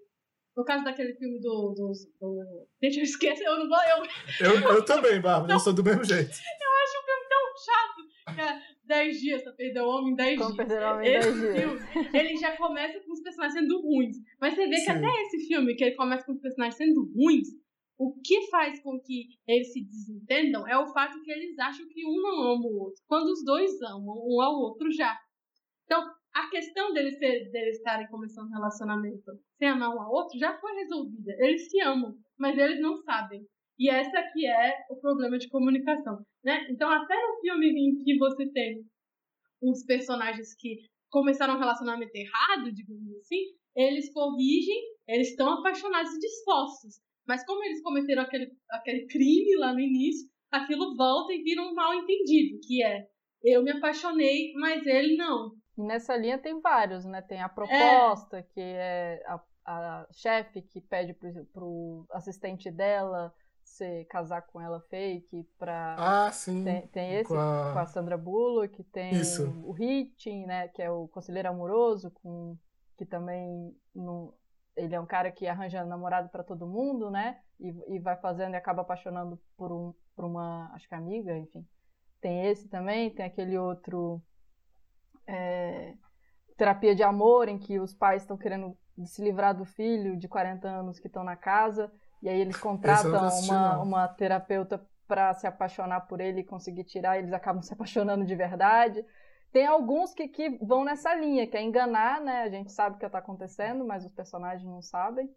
No 0.55 0.65
caso 0.65 0.83
daquele 0.83 1.13
filme 1.15 1.39
do. 1.39 1.73
do, 1.73 1.91
do... 2.19 2.67
Gente, 2.83 2.97
eu 2.97 3.03
esqueço, 3.03 3.43
eu 3.43 3.59
não 3.59 3.69
vou. 3.69 3.77
Eu, 3.77 4.47
eu, 4.47 4.75
eu 4.75 4.85
também, 4.85 5.21
Bárbara, 5.21 5.53
eu 5.53 5.59
sou 5.59 5.73
do 5.73 5.83
mesmo 5.83 6.03
jeito. 6.03 6.29
Eu 6.29 6.71
acho 6.83 6.97
o 6.97 7.05
filme 7.05 7.29
tão 7.29 7.43
chato. 7.65 8.01
É, 8.41 8.61
10 8.91 9.21
dias 9.21 9.41
pra 9.41 9.53
perder 9.53 9.81
o 9.81 9.87
homem 9.87 10.11
em 10.11 10.15
10 10.15 10.37
dias. 10.37 10.55
Perder 10.55 10.83
o 10.83 10.91
homem 10.91 11.07
em 11.07 11.19
10 11.19 11.33
dias. 11.33 11.59
Filme, 11.59 12.09
ele 12.13 12.37
já 12.37 12.57
começa 12.57 12.99
com 12.99 13.13
os 13.13 13.21
personagens 13.21 13.57
sendo 13.57 13.81
ruins. 13.81 14.17
Mas 14.39 14.53
você 14.53 14.67
vê 14.67 14.77
Sim. 14.77 14.83
que 14.85 14.91
até 14.91 15.21
esse 15.21 15.47
filme, 15.47 15.75
que 15.75 15.83
ele 15.85 15.95
começa 15.95 16.25
com 16.25 16.33
os 16.33 16.41
personagens 16.41 16.75
sendo 16.75 17.09
ruins, 17.15 17.47
o 17.97 18.13
que 18.21 18.47
faz 18.49 18.81
com 18.81 18.99
que 18.99 19.29
eles 19.47 19.71
se 19.71 19.85
desentendam 19.85 20.67
é 20.67 20.77
o 20.77 20.91
fato 20.91 21.21
que 21.21 21.31
eles 21.31 21.57
acham 21.57 21.87
que 21.87 22.05
um 22.05 22.21
não 22.21 22.53
ama 22.53 22.65
o 22.65 22.79
outro. 22.79 23.01
Quando 23.07 23.27
os 23.29 23.45
dois 23.45 23.81
amam 23.81 24.15
um 24.27 24.41
ao 24.41 24.55
outro 24.55 24.91
já. 24.91 25.17
Então, 25.85 26.03
a 26.33 26.49
questão 26.49 26.91
deles, 26.93 27.17
ser, 27.17 27.49
deles 27.51 27.77
estarem 27.77 28.07
começando 28.07 28.47
um 28.47 28.53
relacionamento 28.53 29.31
sem 29.57 29.67
amar 29.69 29.95
um 29.95 30.01
ao 30.01 30.11
outro 30.11 30.37
já 30.37 30.57
foi 30.59 30.73
resolvida. 30.73 31.31
Eles 31.39 31.69
se 31.69 31.79
amam, 31.81 32.15
mas 32.37 32.57
eles 32.57 32.81
não 32.81 32.97
sabem. 33.03 33.45
E 33.81 33.89
essa 33.89 34.19
aqui 34.19 34.45
é 34.45 34.85
o 34.91 34.95
problema 34.97 35.39
de 35.39 35.49
comunicação, 35.49 36.23
né? 36.43 36.67
Então, 36.69 36.87
até 36.87 37.15
no 37.15 37.39
filme 37.41 37.67
em 37.67 38.03
que 38.03 38.15
você 38.15 38.47
tem 38.51 38.85
os 39.59 39.83
personagens 39.87 40.53
que 40.53 40.81
começaram 41.09 41.55
um 41.55 41.59
relacionamento 41.59 42.15
errado, 42.15 42.71
digamos 42.71 43.11
assim, 43.17 43.41
eles 43.75 44.13
corrigem, 44.13 44.79
eles 45.07 45.29
estão 45.29 45.53
apaixonados 45.53 46.13
e 46.13 46.19
dispostos. 46.19 47.01
Mas 47.27 47.43
como 47.43 47.63
eles 47.63 47.81
cometeram 47.81 48.21
aquele, 48.21 48.51
aquele 48.69 49.07
crime 49.07 49.55
lá 49.57 49.73
no 49.73 49.79
início, 49.79 50.29
aquilo 50.51 50.95
volta 50.95 51.33
e 51.33 51.41
vira 51.41 51.63
um 51.63 51.73
mal 51.73 51.91
entendido, 51.95 52.59
que 52.61 52.83
é 52.83 53.07
eu 53.43 53.63
me 53.63 53.71
apaixonei, 53.71 54.53
mas 54.53 54.85
ele 54.85 55.17
não. 55.17 55.53
E 55.75 55.81
nessa 55.81 56.15
linha 56.15 56.37
tem 56.37 56.61
vários, 56.61 57.03
né? 57.03 57.19
Tem 57.23 57.41
a 57.41 57.49
proposta, 57.49 58.37
é. 58.37 58.43
que 58.43 58.61
é 58.61 59.23
a, 59.25 59.43
a 59.65 60.07
chefe 60.11 60.61
que 60.61 60.79
pede 60.81 61.15
pro, 61.15 61.45
pro 61.45 62.05
assistente 62.11 62.69
dela 62.69 63.33
se 63.63 64.05
casar 64.05 64.41
com 64.43 64.59
ela 64.59 64.79
fake 64.81 65.43
pra. 65.57 65.95
Ah, 65.97 66.31
sim. 66.31 66.63
Tem, 66.63 66.87
tem 66.87 67.13
esse 67.15 67.29
com 67.29 67.39
a... 67.39 67.71
com 67.73 67.79
a 67.79 67.85
Sandra 67.85 68.17
Bullock, 68.17 68.83
tem 68.85 69.13
Isso. 69.15 69.49
o 69.63 69.75
Hitting, 69.77 70.45
né? 70.45 70.67
Que 70.69 70.81
é 70.81 70.91
o 70.91 71.07
conselheiro 71.07 71.49
amoroso, 71.49 72.11
com 72.11 72.57
que 72.97 73.05
também 73.05 73.75
não, 73.95 74.33
ele 74.75 74.93
é 74.95 74.99
um 74.99 75.05
cara 75.05 75.31
que 75.31 75.47
arranja 75.47 75.83
namorado 75.83 76.29
para 76.29 76.43
todo 76.43 76.67
mundo, 76.67 77.09
né? 77.09 77.39
E, 77.59 77.95
e 77.95 77.99
vai 77.99 78.15
fazendo 78.17 78.53
e 78.53 78.57
acaba 78.57 78.81
apaixonando 78.81 79.39
por, 79.57 79.71
um, 79.71 79.93
por 80.15 80.25
uma, 80.25 80.71
acho 80.73 80.87
que 80.87 80.95
amiga, 80.95 81.35
enfim. 81.37 81.65
Tem 82.19 82.45
esse 82.45 82.67
também, 82.67 83.09
tem 83.09 83.25
aquele 83.25 83.57
outro 83.57 84.21
é, 85.25 85.95
terapia 86.57 86.93
de 86.93 87.03
amor, 87.03 87.47
em 87.47 87.57
que 87.57 87.79
os 87.79 87.93
pais 87.93 88.21
estão 88.21 88.37
querendo 88.37 88.77
se 89.05 89.23
livrar 89.23 89.55
do 89.55 89.65
filho 89.65 90.15
de 90.15 90.27
40 90.27 90.67
anos 90.67 90.99
que 90.99 91.07
estão 91.07 91.23
na 91.23 91.35
casa, 91.35 91.91
e 92.21 92.29
aí 92.29 92.39
eles 92.39 92.57
contratam 92.57 93.11
uma, 93.43 93.81
uma 93.81 94.07
terapeuta 94.07 94.85
para 95.07 95.33
se 95.33 95.45
apaixonar 95.45 96.01
por 96.01 96.21
ele 96.21 96.41
e 96.41 96.45
conseguir 96.45 96.83
tirar, 96.83 97.17
e 97.17 97.19
eles 97.19 97.33
acabam 97.33 97.61
se 97.63 97.73
apaixonando 97.73 98.25
de 98.25 98.35
verdade. 98.35 99.05
Tem 99.51 99.65
alguns 99.65 100.13
que, 100.13 100.27
que 100.29 100.57
vão 100.63 100.85
nessa 100.85 101.13
linha, 101.13 101.45
que 101.45 101.57
é 101.57 101.61
enganar, 101.61 102.21
né? 102.21 102.43
A 102.43 102.49
gente 102.49 102.71
sabe 102.71 102.95
o 102.95 102.99
que 102.99 103.05
está 103.05 103.17
acontecendo, 103.17 103.85
mas 103.85 104.05
os 104.05 104.11
personagens 104.13 104.63
não 104.63 104.81
sabem. 104.81 105.29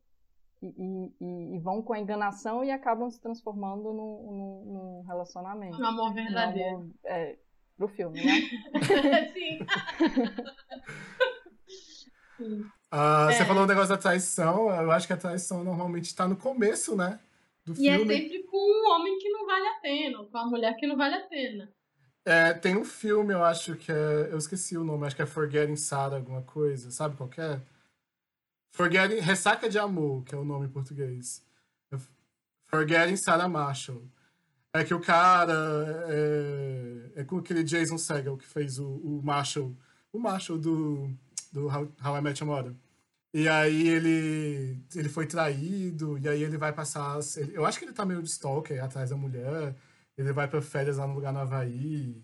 E, 0.62 1.12
e, 1.20 1.57
e, 1.57 1.59
vão 1.59 1.82
com 1.82 1.93
a 1.93 1.99
enganação 1.99 2.64
e 2.64 2.70
acabam 2.70 3.11
se 3.11 3.20
transformando 3.20 3.93
num, 3.93 4.32
num, 4.32 4.64
num 4.72 5.03
relacionamento. 5.03 5.76
Um 5.78 5.85
amor 5.85 6.14
verdadeiro. 6.14 6.76
Um 6.76 6.80
amor, 6.80 6.95
é, 7.05 7.37
pro 7.76 7.89
filme, 7.89 8.24
né? 8.24 8.32
Sim. 9.35 9.59
Uh, 12.95 13.28
é. 13.28 13.32
Você 13.32 13.45
falou 13.45 13.62
o 13.62 13.64
um 13.64 13.68
negócio 13.68 13.88
da 13.88 13.99
traição, 13.99 14.70
eu 14.70 14.92
acho 14.92 15.09
que 15.09 15.12
a 15.12 15.16
traição 15.16 15.64
normalmente 15.64 16.05
está 16.05 16.28
no 16.28 16.36
começo, 16.36 16.95
né? 16.95 17.18
Do 17.64 17.74
e 17.76 17.88
é 17.88 17.97
filme. 17.97 18.14
é 18.14 18.18
sempre 18.18 18.42
com 18.45 18.57
um 18.57 18.92
homem 18.92 19.18
que 19.18 19.28
não 19.30 19.45
vale 19.45 19.66
a 19.66 19.80
pena, 19.80 20.24
com 20.24 20.38
a 20.38 20.47
mulher 20.47 20.76
que 20.76 20.86
não 20.86 20.97
vale 20.97 21.16
a 21.16 21.22
pena. 21.22 21.68
É, 22.24 22.55
tem 22.55 22.76
um 22.76 22.84
filme, 22.84 23.34
eu 23.34 23.42
acho 23.42 23.74
que 23.74 23.90
é. 23.90 24.28
Eu 24.30 24.38
esqueci 24.38 24.78
o 24.78 24.84
nome, 24.84 25.07
acho 25.07 25.16
que 25.16 25.22
é 25.22 25.26
Forgetting 25.26 25.76
Sarah, 25.76 26.16
alguma 26.16 26.42
coisa. 26.42 26.90
Sabe 26.92 27.16
qual 27.16 27.28
é? 27.36 27.61
Forgetting. 28.72 29.20
Ressaca 29.20 29.68
de 29.68 29.78
Amor, 29.78 30.22
que 30.24 30.34
é 30.34 30.38
o 30.38 30.45
nome 30.45 30.66
em 30.66 30.70
português. 30.70 31.45
Forgetting 32.68 33.16
Sarah 33.16 33.49
Marshall. 33.49 34.03
É 34.72 34.84
que 34.84 34.95
o 34.95 35.01
cara. 35.01 35.53
É, 36.09 37.20
é 37.20 37.24
com 37.24 37.38
aquele 37.38 37.64
Jason 37.64 37.99
Segel 37.99 38.36
que 38.36 38.47
fez 38.47 38.78
o, 38.78 38.86
o 38.86 39.20
Marshall. 39.22 39.76
O 40.12 40.18
Marshall 40.18 40.59
do, 40.59 41.11
do 41.53 41.66
How, 41.66 41.92
How 42.05 42.16
I 42.16 42.20
Met 42.22 42.42
Your 42.42 42.55
Mother. 42.55 42.74
E 43.35 43.49
aí 43.49 43.89
ele, 43.89 44.78
ele 44.95 45.09
foi 45.09 45.26
traído, 45.26 46.16
e 46.18 46.28
aí 46.28 46.43
ele 46.43 46.57
vai 46.57 46.72
passar. 46.72 47.18
Eu 47.53 47.66
acho 47.66 47.78
que 47.78 47.85
ele 47.85 47.93
tá 47.93 48.07
meio 48.07 48.22
de 48.22 48.28
stalker 48.28 48.82
atrás 48.82 49.11
da 49.11 49.16
mulher 49.16 49.74
ele 50.16 50.32
vai 50.32 50.49
para 50.49 50.62
férias 50.62 50.97
lá 50.97 51.07
no 51.07 51.14
lugar 51.14 51.32
no 51.32 51.41
Havaí. 51.41 52.22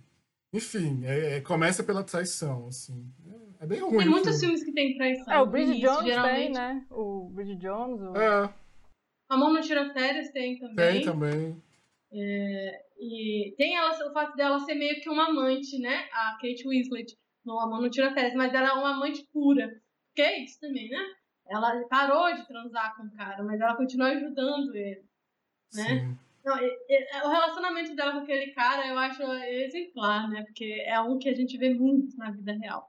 Enfim, 0.53 1.05
é, 1.05 1.37
é, 1.37 1.41
começa 1.41 1.83
pela 1.83 2.03
traição, 2.03 2.67
assim. 2.69 3.13
É, 3.61 3.65
é 3.65 3.67
bem 3.67 3.81
ruim. 3.81 3.99
Tem 3.99 4.09
muitos 4.09 4.41
filmes 4.41 4.65
que 4.65 4.73
tem 4.73 4.97
traição. 4.97 5.33
É, 5.33 5.39
o 5.39 5.47
Bridget 5.47 5.81
Jones 5.81 6.05
geralmente... 6.05 6.37
tem, 6.37 6.53
né? 6.53 6.87
O 6.91 7.31
Bridget 7.31 7.61
Jones. 7.61 8.01
O... 8.01 8.17
É. 8.17 8.55
A 9.29 9.37
Mão 9.37 9.53
Não 9.53 9.61
Tira 9.61 9.93
Férias 9.93 10.31
tem 10.31 10.59
também. 10.59 10.77
Tem 10.77 11.05
também. 11.05 11.63
É, 12.13 12.85
e 12.99 13.55
tem 13.57 13.77
ela, 13.77 13.91
o 14.09 14.13
fato 14.13 14.37
dela 14.37 14.59
ser 14.61 14.75
meio 14.75 15.01
que 15.01 15.09
uma 15.09 15.29
amante, 15.29 15.79
né? 15.79 16.09
A 16.13 16.33
Kate 16.41 16.67
Winslet. 16.67 17.17
No 17.45 17.59
A 17.59 17.69
Mão 17.69 17.81
Não 17.81 17.91
Tira 17.91 18.13
Férias, 18.13 18.35
mas 18.35 18.53
ela 18.53 18.69
é 18.69 18.73
uma 18.73 18.95
amante 18.95 19.25
pura. 19.33 19.81
Que 20.21 20.25
é 20.25 20.45
isso 20.45 20.61
também, 20.61 20.91
né? 20.91 20.99
Ela 21.49 21.83
parou 21.89 22.35
de 22.35 22.47
transar 22.47 22.95
com 22.95 23.05
o 23.05 23.17
cara, 23.17 23.43
mas 23.43 23.59
ela 23.59 23.75
continua 23.75 24.09
ajudando 24.09 24.75
ele. 24.75 25.03
Né? 25.73 25.89
Sim. 25.89 26.19
Não, 26.45 26.57
o 27.25 27.31
relacionamento 27.31 27.97
dela 27.97 28.13
com 28.13 28.19
aquele 28.19 28.53
cara 28.53 28.87
eu 28.87 28.99
acho 28.99 29.23
exemplar, 29.23 30.29
né? 30.29 30.43
Porque 30.43 30.85
é 30.87 31.01
um 31.01 31.19
que 31.19 31.31
a 31.31 31.35
gente 31.35 31.57
vê 31.57 31.73
muito 31.73 32.15
na 32.19 32.31
vida 32.33 32.53
real. 32.53 32.87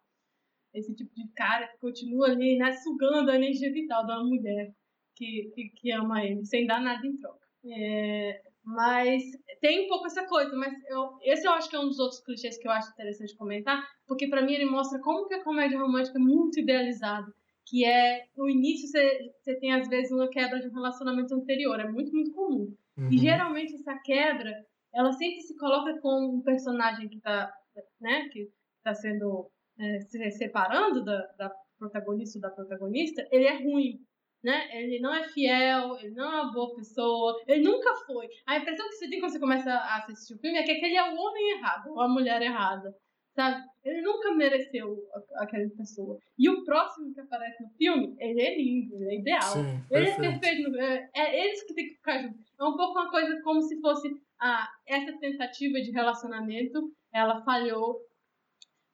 Esse 0.74 0.94
tipo 0.94 1.10
de 1.16 1.26
cara 1.30 1.70
que 1.70 1.78
continua 1.78 2.32
ali, 2.32 2.58
né, 2.58 2.74
sugando 2.74 3.32
a 3.32 3.36
energia 3.36 3.72
vital 3.72 4.06
de 4.06 4.12
uma 4.12 4.26
mulher 4.26 4.74
que, 5.16 5.50
que, 5.56 5.70
que 5.70 5.92
ama 5.92 6.22
ele, 6.26 6.44
sem 6.44 6.66
dar 6.66 6.82
nada 6.82 7.06
em 7.08 7.16
troca. 7.16 7.48
É, 7.66 8.42
mas 8.64 9.24
tem 9.60 9.86
um 9.86 9.88
pouco 9.88 10.08
essa 10.08 10.26
coisa, 10.26 10.56
mas 10.56 10.74
eu, 10.90 11.18
esse 11.24 11.48
eu 11.48 11.52
acho 11.52 11.70
que 11.70 11.76
é 11.76 11.80
um 11.80 11.88
dos 11.88 12.00
outros 12.00 12.24
clichês 12.24 12.58
que 12.58 12.68
eu 12.68 12.72
acho 12.72 12.92
interessante 12.92 13.36
comentar, 13.36 13.84
porque 14.08 14.28
para 14.28 14.42
mim 14.42 14.54
ele 14.54 14.66
mostra 14.66 15.00
como 15.00 15.28
que 15.28 15.34
a 15.34 15.44
comédia 15.44 15.80
romântica 15.80 16.18
é 16.18 16.22
muito 16.22 16.60
idealizada, 16.60 17.34
que 17.66 17.86
é, 17.86 18.26
no 18.36 18.50
início 18.50 18.88
você, 18.88 19.32
você 19.40 19.56
tem 19.56 19.74
às 19.74 19.88
vezes 19.88 20.12
uma 20.12 20.30
quebra 20.30 20.60
de 20.60 20.68
um 20.68 20.74
relacionamento 20.74 21.34
anterior, 21.34 21.80
é 21.80 21.90
muito, 21.90 22.12
muito 22.12 22.32
comum. 22.34 22.76
Uhum. 22.98 23.10
E 23.12 23.18
geralmente 23.18 23.74
essa 23.76 23.98
quebra, 24.00 24.52
ela 24.94 25.12
sempre 25.14 25.42
se 25.42 25.58
coloca 25.58 26.00
com 26.00 26.36
um 26.36 26.42
personagem 26.42 27.08
que 27.08 27.18
está 27.18 27.52
né, 28.00 28.28
que 28.30 28.50
tá 28.84 28.94
sendo 28.94 29.50
é, 29.80 30.00
se 30.02 30.32
separando 30.32 31.04
da, 31.04 31.26
da 31.38 31.52
protagonista 31.78 32.38
ou 32.38 32.42
da 32.42 32.50
protagonista, 32.50 33.28
ele 33.32 33.46
é 33.46 33.64
ruim. 33.64 34.00
Né? 34.44 34.70
Ele 34.72 35.00
não 35.00 35.14
é 35.14 35.28
fiel, 35.30 35.98
ele 36.00 36.16
não 36.16 36.24
é 36.24 36.42
uma 36.42 36.52
boa 36.52 36.76
pessoa, 36.76 37.40
ele 37.48 37.64
nunca 37.64 37.94
foi. 38.08 38.28
A 38.48 38.58
impressão 38.58 38.88
que 38.90 38.96
você 38.96 39.08
tem 39.08 39.20
quando 39.20 39.32
você 39.32 39.40
começa 39.40 39.72
a 39.72 39.98
assistir 39.98 40.34
o 40.34 40.40
filme 40.40 40.58
é 40.58 40.64
que 40.64 40.72
aquele 40.72 40.96
é 40.96 41.04
o 41.04 41.16
homem 41.16 41.58
errado, 41.58 41.92
ou 41.92 42.02
a 42.02 42.08
mulher 42.08 42.42
errada. 42.42 42.92
Sabe? 43.36 43.64
Ele 43.84 44.02
nunca 44.02 44.34
mereceu 44.34 44.98
aquela 45.36 45.70
pessoa. 45.78 46.20
E 46.38 46.50
o 46.50 46.66
próximo 46.66 47.14
que 47.14 47.22
aparece 47.22 47.64
no 47.64 47.70
filme, 47.78 48.16
ele 48.20 48.42
é 48.42 48.58
lindo, 48.58 48.96
ele 48.96 49.16
é 49.16 49.20
ideal. 49.20 49.54
Sim, 49.54 49.84
ele 49.90 50.10
é 50.10 50.16
perfeito. 50.18 50.76
É, 50.76 51.10
é 51.16 51.46
eles 51.46 51.64
que 51.64 51.74
tem 51.74 51.88
que 51.88 51.96
ficar 51.96 52.22
juntos. 52.22 52.42
É 52.60 52.64
um 52.64 52.76
pouco 52.76 53.00
uma 53.00 53.10
coisa 53.10 53.42
como 53.42 53.62
se 53.62 53.80
fosse 53.80 54.10
ah, 54.40 54.68
essa 54.86 55.18
tentativa 55.20 55.80
de 55.80 55.92
relacionamento, 55.92 56.92
ela 57.14 57.42
falhou 57.44 58.00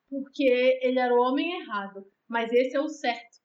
porque 0.09 0.79
ele 0.81 0.99
era 0.99 1.13
o 1.13 1.21
homem 1.21 1.59
errado. 1.61 2.05
Mas 2.27 2.51
esse 2.51 2.75
é 2.75 2.79
o 2.79 2.87
certo. 2.87 3.37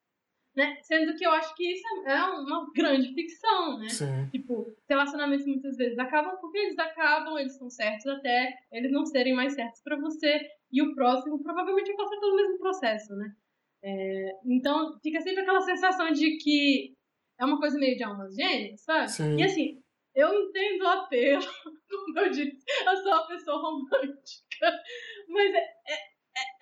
Né? 0.55 0.77
Sendo 0.83 1.17
que 1.17 1.25
eu 1.25 1.31
acho 1.31 1.55
que 1.55 1.73
isso 1.73 1.87
é 2.07 2.25
uma 2.25 2.71
grande 2.75 3.15
ficção, 3.15 3.79
né? 3.79 3.89
Sim. 3.89 4.29
Tipo, 4.31 4.67
relacionamentos 4.87 5.47
muitas 5.47 5.77
vezes 5.79 5.99
acabam 5.99 6.37
porque 6.43 6.59
eles 6.59 6.79
acabam, 6.79 7.39
eles 7.39 7.57
são 7.57 7.71
certos 7.71 8.07
até 8.07 8.55
eles 8.71 8.93
não 8.93 9.07
serem 9.07 9.35
mais 9.35 9.55
certos 9.55 9.81
para 9.83 9.97
você 9.97 10.41
e 10.71 10.83
o 10.83 10.95
próximo 10.95 11.43
provavelmente 11.43 11.87
vai 11.95 11.97
passar 11.97 12.21
pelo 12.21 12.37
mesmo 12.37 12.59
processo, 12.59 13.15
né? 13.17 13.35
É, 13.83 14.39
então, 14.45 14.99
fica 15.03 15.21
sempre 15.21 15.41
aquela 15.41 15.63
sensação 15.63 16.13
de 16.13 16.37
que 16.37 16.95
é 17.39 17.45
uma 17.45 17.59
coisa 17.59 17.79
meio 17.79 17.97
de 17.97 18.05
almas 18.05 18.35
gêmeas, 18.35 18.83
sabe? 18.83 19.11
Sim. 19.11 19.37
E 19.39 19.43
assim, 19.43 19.83
eu 20.15 20.33
entendo 20.33 20.83
o 20.83 20.89
apelo, 20.89 21.43
como 21.89 22.19
eu 22.21 22.31
disse, 22.31 22.65
eu 22.87 22.97
sou 22.97 23.13
uma 23.13 23.27
pessoa 23.27 23.59
romântica, 23.59 24.83
mas 25.29 25.55
é, 25.55 25.65
é 25.89 26.12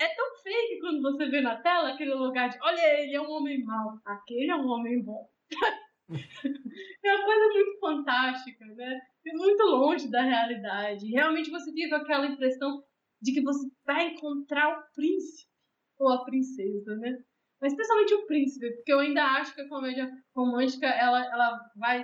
é, 0.00 0.04
é, 0.04 0.14
tão 0.14 0.36
fake 0.42 0.80
quando 0.80 1.02
você 1.02 1.26
vê 1.26 1.40
na 1.40 1.60
tela 1.60 1.90
aquele 1.90 2.14
lugar 2.14 2.48
de 2.48 2.58
olha 2.62 3.02
ele 3.02 3.14
é 3.14 3.20
um 3.20 3.30
homem 3.30 3.62
mau, 3.64 3.98
aquele 4.04 4.50
é 4.50 4.56
um 4.56 4.66
homem 4.66 5.02
bom. 5.02 5.28
é 7.04 7.14
uma 7.14 7.24
coisa 7.24 7.52
muito 7.52 7.78
fantástica, 7.80 8.64
né? 8.66 9.00
E 9.24 9.36
muito 9.36 9.62
longe 9.64 10.10
da 10.10 10.22
realidade. 10.22 11.10
Realmente 11.10 11.50
você 11.50 11.72
fica 11.72 11.98
com 11.98 12.04
aquela 12.04 12.26
impressão 12.26 12.82
de 13.20 13.32
que 13.32 13.42
você 13.42 13.68
vai 13.84 14.08
encontrar 14.08 14.78
o 14.78 14.94
príncipe 14.94 15.50
ou 15.98 16.08
a 16.08 16.24
princesa, 16.24 16.96
né? 16.96 17.18
Mas 17.60 17.72
especialmente 17.72 18.14
o 18.14 18.26
príncipe, 18.26 18.74
porque 18.76 18.92
eu 18.92 19.00
ainda 19.00 19.22
acho 19.22 19.54
que 19.54 19.60
a 19.60 19.68
comédia 19.68 20.10
romântica 20.34 20.86
ela, 20.86 21.22
ela 21.26 21.60
vai, 21.76 22.02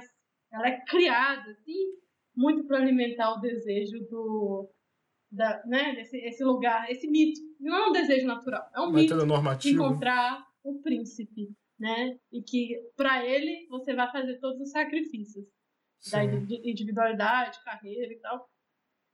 ela 0.52 0.68
é 0.68 0.84
criada 0.84 1.50
assim 1.50 1.96
muito 2.36 2.66
para 2.66 2.78
alimentar 2.78 3.32
o 3.32 3.40
desejo 3.40 3.98
do 4.10 4.70
da, 5.32 5.64
né, 5.66 5.94
desse 5.94 6.18
esse 6.18 6.44
lugar, 6.44 6.90
esse 6.90 7.08
mito. 7.08 7.40
Não 7.60 7.76
é 7.76 7.88
um 7.88 7.92
desejo 7.92 8.26
natural, 8.26 8.68
é 8.74 8.80
um 8.80 8.90
mito 8.90 9.14
de 9.58 9.70
encontrar 9.70 10.46
o 10.62 10.80
príncipe, 10.82 11.54
né? 11.78 12.18
E 12.32 12.42
que 12.42 12.76
para 12.96 13.24
ele 13.24 13.66
você 13.68 13.94
vai 13.94 14.10
fazer 14.10 14.38
todos 14.38 14.60
os 14.60 14.70
sacrifícios 14.70 15.46
Sim. 16.00 16.10
da 16.10 16.24
individualidade, 16.24 17.62
carreira 17.64 18.12
e 18.12 18.18
tal. 18.20 18.48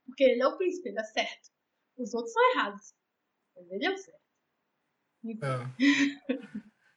Porque 0.05 0.23
ele 0.23 0.41
é 0.41 0.47
o 0.47 0.57
príncipe, 0.57 0.89
ele 0.89 0.99
é 0.99 1.03
certo. 1.03 1.49
Os 1.97 2.13
outros 2.13 2.33
são 2.33 2.51
errados. 2.51 2.93
Mas 3.55 3.71
ele 3.71 3.85
é 3.85 3.91
o 3.91 3.97
certo. 3.97 4.23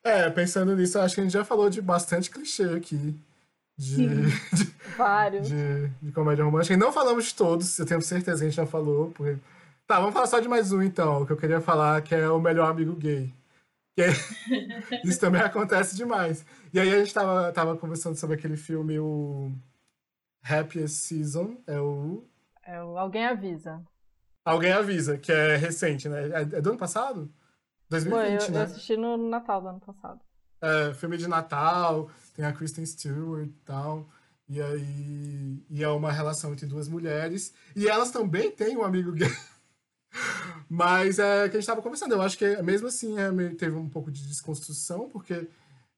É. 0.02 0.24
é, 0.24 0.30
pensando 0.30 0.74
nisso, 0.74 0.98
acho 0.98 1.14
que 1.14 1.20
a 1.20 1.24
gente 1.24 1.32
já 1.32 1.44
falou 1.44 1.70
de 1.70 1.80
bastante 1.80 2.30
clichê 2.30 2.64
aqui. 2.64 3.14
De, 3.78 4.08
de, 4.56 4.64
Vários. 4.96 5.48
De, 5.48 5.88
de, 6.02 6.12
comédia 6.12 6.44
romântica. 6.44 6.74
E 6.74 6.78
não 6.78 6.92
falamos 6.92 7.26
de 7.26 7.34
todos, 7.34 7.78
eu 7.78 7.86
tenho 7.86 8.00
certeza 8.02 8.38
que 8.38 8.44
a 8.44 8.48
gente 8.48 8.56
já 8.56 8.66
falou. 8.66 9.10
Porque... 9.12 9.38
Tá, 9.86 10.00
vamos 10.00 10.14
falar 10.14 10.26
só 10.26 10.40
de 10.40 10.48
mais 10.48 10.72
um 10.72 10.82
então, 10.82 11.24
que 11.24 11.32
eu 11.32 11.36
queria 11.36 11.60
falar, 11.60 12.02
que 12.02 12.12
é 12.12 12.28
o 12.28 12.40
melhor 12.40 12.68
amigo 12.68 12.96
gay. 12.96 13.32
É... 13.96 14.08
Isso 15.06 15.20
também 15.20 15.40
acontece 15.40 15.94
demais. 15.94 16.44
E 16.72 16.80
aí 16.80 16.92
a 16.92 16.98
gente 16.98 17.14
tava, 17.14 17.52
tava 17.52 17.76
conversando 17.76 18.16
sobre 18.16 18.34
aquele 18.34 18.56
filme, 18.56 18.98
o 18.98 19.52
Happiest 20.42 21.04
Season, 21.04 21.56
é 21.68 21.78
o... 21.78 22.24
É 22.64 22.82
o 22.82 22.98
Alguém 22.98 23.26
Avisa. 23.26 23.80
Alguém 24.44 24.72
Avisa, 24.72 25.18
que 25.18 25.30
é 25.30 25.54
recente, 25.54 26.08
né? 26.08 26.30
É, 26.30 26.40
é 26.40 26.60
do 26.60 26.70
ano 26.70 26.78
passado? 26.78 27.32
2020, 27.88 28.10
Foi, 28.10 28.48
eu, 28.48 28.50
né? 28.52 28.58
Eu 28.58 28.64
assisti 28.64 28.96
no 28.96 29.16
Natal 29.16 29.62
do 29.62 29.68
ano 29.68 29.80
passado. 29.80 30.20
É, 30.60 30.94
filme 30.94 31.16
de 31.16 31.28
Natal, 31.28 32.10
tem 32.34 32.44
a 32.44 32.52
Kristen 32.52 32.84
Stewart 32.84 33.46
e 33.46 33.52
tal. 33.64 34.08
E 34.48 34.60
aí. 34.60 35.64
E 35.70 35.84
é 35.84 35.88
uma 35.88 36.10
relação 36.10 36.52
entre 36.52 36.66
duas 36.66 36.88
mulheres. 36.88 37.54
E 37.76 37.88
elas 37.88 38.10
também 38.10 38.50
têm 38.50 38.76
um 38.76 38.82
amigo 38.82 39.12
gay. 39.12 39.30
Mas 40.68 41.18
é 41.18 41.48
que 41.48 41.56
a 41.56 41.60
gente 41.60 41.60
estava 41.60 41.82
conversando. 41.82 42.14
Eu 42.14 42.22
acho 42.22 42.36
que 42.36 42.62
mesmo 42.62 42.88
assim 42.88 43.18
é, 43.18 43.30
teve 43.54 43.76
um 43.76 43.88
pouco 43.88 44.10
de 44.10 44.26
desconstrução, 44.26 45.08
porque 45.08 45.46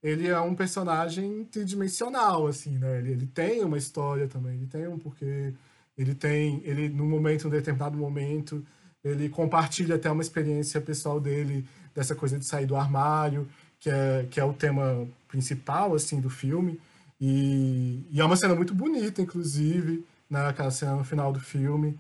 ele 0.03 0.29
é 0.29 0.41
um 0.41 0.55
personagem 0.55 1.45
tridimensional, 1.45 2.47
assim, 2.47 2.79
né? 2.79 2.99
Ele, 2.99 3.13
ele 3.13 3.27
tem 3.27 3.65
uma 3.65 3.79
história 3.79 4.29
também, 4.29 4.57
ele 4.57 4.67
tem 4.67 4.87
um 4.87 4.99
porquê. 4.99 5.53
Ele 5.97 6.15
tem. 6.15 6.63
Ele, 6.65 6.89
num 6.89 7.09
momento, 7.09 7.49
um 7.49 7.51
determinado 7.51 7.97
momento, 7.97 8.65
ele 9.03 9.29
compartilha 9.29 9.97
até 9.97 10.11
uma 10.11 10.23
experiência 10.23 10.81
pessoal 10.81 11.21
dele, 11.21 11.67
dessa 11.95 12.15
coisa 12.15 12.39
de 12.39 12.45
sair 12.45 12.67
do 12.67 12.77
armário, 12.77 13.49
que 13.81 13.91
é, 13.91 14.27
que 14.31 14.39
é 14.39 14.45
o 14.45 14.53
tema 14.53 15.09
principal, 15.27 15.95
assim, 15.95 16.21
do 16.21 16.31
filme. 16.31 16.81
E, 17.21 18.07
e 18.13 18.21
é 18.21 18.25
uma 18.25 18.37
cena 18.37 18.55
muito 18.55 18.75
bonita, 18.75 19.21
inclusive, 19.21 20.05
né? 20.31 20.47
Aquela 20.47 20.71
cena 20.71 20.95
no 20.95 21.05
final 21.05 21.33
do 21.33 21.41
filme. 21.41 21.99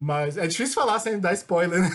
Mas 0.00 0.36
é 0.36 0.46
difícil 0.46 0.74
falar 0.74 0.98
sem 0.98 1.18
dar 1.18 1.32
spoiler, 1.34 1.80
né? 1.80 1.90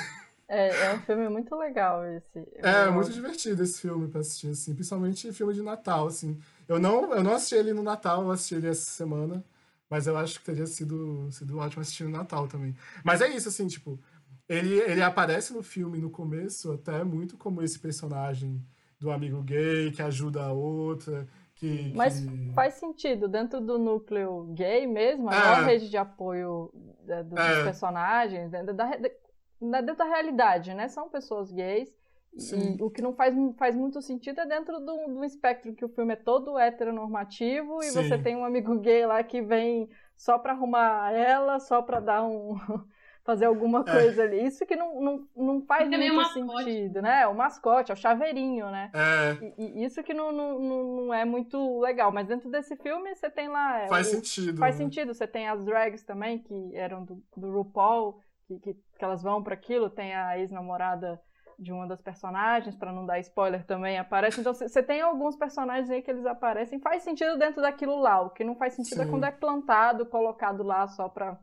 É, 0.47 0.85
é 0.85 0.93
um 0.95 0.99
filme 1.01 1.29
muito 1.29 1.55
legal 1.55 2.03
esse. 2.05 2.39
É, 2.55 2.87
é 2.87 2.89
muito 2.89 3.11
divertido 3.11 3.61
esse 3.61 3.79
filme 3.79 4.07
pra 4.07 4.21
assistir, 4.21 4.47
assim. 4.49 4.73
Principalmente 4.73 5.31
filme 5.31 5.53
de 5.53 5.61
Natal, 5.61 6.07
assim. 6.07 6.39
Eu 6.67 6.79
não, 6.79 7.13
eu 7.13 7.23
não 7.23 7.33
assisti 7.33 7.55
ele 7.55 7.71
no 7.71 7.83
Natal, 7.83 8.23
eu 8.23 8.31
assisti 8.31 8.55
ele 8.55 8.67
essa 8.67 8.89
semana. 8.89 9.43
Mas 9.89 10.07
eu 10.07 10.17
acho 10.17 10.39
que 10.39 10.45
teria 10.45 10.65
sido, 10.65 11.29
sido 11.31 11.59
ótimo 11.59 11.81
assistir 11.81 12.03
no 12.03 12.11
Natal 12.11 12.47
também. 12.47 12.75
Mas 13.03 13.21
é 13.21 13.27
isso, 13.27 13.49
assim, 13.49 13.67
tipo... 13.67 13.99
Ele, 14.47 14.79
ele 14.79 15.03
aparece 15.03 15.53
no 15.53 15.61
filme 15.61 15.99
no 15.99 16.09
começo 16.09 16.71
até 16.71 17.03
muito 17.03 17.37
como 17.37 17.61
esse 17.61 17.77
personagem 17.77 18.59
do 18.99 19.11
amigo 19.11 19.43
gay 19.43 19.91
que 19.91 20.01
ajuda 20.01 20.43
a 20.43 20.51
outra, 20.51 21.27
que, 21.59 21.91
Mas 21.93 22.21
que... 22.21 22.53
faz 22.53 22.75
sentido, 22.75 23.27
dentro 23.27 23.59
do 23.59 23.77
núcleo 23.77 24.45
gay 24.53 24.87
mesmo, 24.87 25.29
a 25.29 25.59
é. 25.59 25.65
rede 25.65 25.89
de 25.89 25.97
apoio 25.97 26.71
da, 27.05 27.21
dos 27.21 27.37
é. 27.37 27.63
personagens, 27.65 28.49
dentro 28.49 28.73
da, 28.73 28.95
da, 28.95 29.81
dentro 29.81 29.97
da 29.97 30.05
realidade, 30.05 30.73
né? 30.73 30.87
São 30.87 31.09
pessoas 31.09 31.51
gays. 31.51 31.93
Sim. 32.37 32.77
E 32.79 32.83
o 32.83 32.89
que 32.89 33.01
não 33.01 33.13
faz, 33.13 33.35
faz 33.57 33.75
muito 33.75 34.01
sentido 34.01 34.39
é 34.39 34.45
dentro 34.45 34.79
do, 34.79 35.07
do 35.07 35.25
espectro 35.25 35.73
que 35.73 35.83
o 35.83 35.89
filme 35.89 36.13
é 36.13 36.15
todo 36.15 36.57
heteronormativo 36.57 37.81
e 37.81 37.89
Sim. 37.89 38.03
você 38.03 38.17
tem 38.17 38.37
um 38.37 38.45
amigo 38.45 38.77
gay 38.79 39.05
lá 39.05 39.21
que 39.23 39.41
vem 39.41 39.89
só 40.15 40.37
pra 40.37 40.53
arrumar 40.53 41.11
ela, 41.11 41.59
só 41.59 41.81
pra 41.81 41.99
dar 41.99 42.23
um. 42.23 42.55
fazer 43.29 43.45
alguma 43.45 43.81
é. 43.81 43.91
coisa 43.91 44.23
é. 44.23 44.25
ali. 44.25 44.43
Isso 44.45 44.65
que 44.65 44.75
não, 44.75 44.99
não, 44.99 45.27
não 45.35 45.61
faz 45.61 45.87
muito 45.87 46.33
sentido, 46.33 47.01
né? 47.01 47.27
O 47.27 47.35
mascote, 47.35 47.91
é 47.91 47.93
o 47.93 47.97
chaveirinho, 47.97 48.71
né? 48.71 48.91
É. 48.93 49.53
E, 49.57 49.81
e 49.81 49.85
isso 49.85 50.01
que 50.01 50.13
não, 50.13 50.31
não, 50.31 50.59
não 50.59 51.13
é 51.13 51.23
muito 51.25 51.79
legal. 51.79 52.11
Mas 52.11 52.27
dentro 52.27 52.49
desse 52.49 52.75
filme 52.77 53.15
você 53.15 53.29
tem 53.29 53.47
lá. 53.47 53.81
É, 53.81 53.87
faz 53.87 54.07
o, 54.07 54.11
sentido. 54.11 54.57
Faz 54.57 54.79
né? 54.79 54.83
sentido. 54.83 55.13
Você 55.13 55.27
tem 55.27 55.47
as 55.47 55.63
drags 55.63 56.03
também, 56.03 56.39
que 56.39 56.75
eram 56.75 57.05
do, 57.05 57.23
do 57.37 57.51
RuPaul, 57.51 58.19
que, 58.47 58.59
que, 58.59 58.73
que 58.73 59.05
elas 59.05 59.21
vão 59.21 59.43
para 59.43 59.53
aquilo. 59.53 59.89
Tem 59.89 60.15
a 60.15 60.39
ex-namorada 60.39 61.21
de 61.59 61.73
uma 61.73 61.85
das 61.85 62.01
personagens, 62.01 62.75
para 62.75 62.91
não 62.91 63.05
dar 63.05 63.19
spoiler 63.19 63.65
também, 63.65 63.99
aparece. 63.99 64.39
Então 64.39 64.53
você 64.53 64.81
tem 64.81 65.01
alguns 65.01 65.35
personagens 65.35 65.89
aí 65.89 66.01
que 66.01 66.09
eles 66.09 66.25
aparecem. 66.25 66.79
Faz 66.79 67.03
sentido 67.03 67.37
dentro 67.37 67.61
daquilo 67.61 67.99
lá. 67.99 68.21
O 68.21 68.29
que 68.29 68.45
não 68.45 68.55
faz 68.55 68.73
sentido 68.73 69.01
é 69.01 69.03
Sim. 69.03 69.09
é 69.09 69.11
quando 69.11 69.25
é 69.25 69.31
plantado, 69.31 70.05
colocado 70.05 70.63
lá 70.63 70.87
só 70.87 71.09
pra 71.09 71.37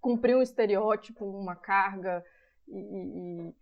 cumprir 0.00 0.36
um 0.36 0.42
estereótipo, 0.42 1.24
uma 1.24 1.56
carga 1.56 2.24
e, 2.66 3.52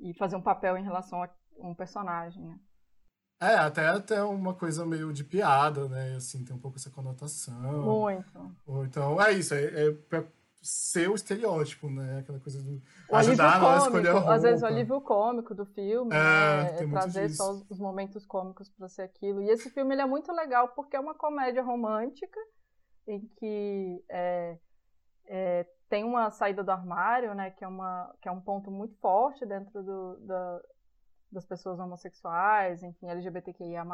e, 0.00 0.10
e, 0.10 0.14
fazer 0.14 0.36
um 0.36 0.42
papel 0.42 0.76
em 0.76 0.84
relação 0.84 1.22
a 1.22 1.30
um 1.58 1.74
personagem, 1.74 2.44
né? 2.44 2.58
É, 3.40 3.56
até, 3.56 3.86
até 3.88 4.22
uma 4.22 4.54
coisa 4.54 4.86
meio 4.86 5.12
de 5.12 5.24
piada, 5.24 5.88
né? 5.88 6.14
Assim, 6.14 6.44
tem 6.44 6.54
um 6.54 6.60
pouco 6.60 6.76
essa 6.76 6.90
conotação. 6.90 7.82
Muito. 7.82 8.56
Ou 8.64 8.84
então, 8.84 9.20
é 9.20 9.32
isso, 9.32 9.52
é, 9.52 9.88
é 9.88 9.90
pra 9.90 10.24
ser 10.62 11.10
o 11.10 11.14
estereótipo, 11.14 11.90
né? 11.90 12.20
Aquela 12.20 12.38
coisa 12.38 12.62
do 12.62 12.80
o 13.08 13.16
ajudar 13.16 13.60
a 13.60 13.78
escolher 13.78 14.08
a 14.10 14.12
roupa. 14.12 14.34
Às 14.34 14.42
vezes 14.42 14.62
o 14.62 14.66
alívio 14.66 15.00
cômico 15.00 15.54
do 15.56 15.66
filme, 15.66 16.14
é, 16.14 16.18
né? 16.18 16.82
É 16.84 16.86
trazer 16.86 17.28
só 17.30 17.50
os, 17.50 17.68
os, 17.68 17.78
momentos 17.80 18.24
cômicos 18.24 18.70
para 18.70 18.88
ser 18.88 19.02
aquilo. 19.02 19.42
E 19.42 19.50
esse 19.50 19.68
filme 19.70 19.94
ele 19.94 20.02
é 20.02 20.06
muito 20.06 20.32
legal 20.32 20.68
porque 20.68 20.94
é 20.94 21.00
uma 21.00 21.14
comédia 21.14 21.64
romântica 21.64 22.38
em 23.08 23.26
que 23.36 24.04
é, 24.08 24.56
é, 25.26 25.66
tem 25.92 26.04
uma 26.04 26.30
saída 26.30 26.64
do 26.64 26.70
armário, 26.70 27.34
né, 27.34 27.50
que 27.50 27.62
é, 27.62 27.68
uma, 27.68 28.10
que 28.22 28.26
é 28.26 28.32
um 28.32 28.40
ponto 28.40 28.70
muito 28.70 28.96
forte 28.96 29.44
dentro 29.44 29.82
do, 29.82 30.16
da, 30.20 30.60
das 31.30 31.44
pessoas 31.44 31.78
homossexuais, 31.78 32.82
enfim, 32.82 33.10
LGBTQIA+. 33.10 33.84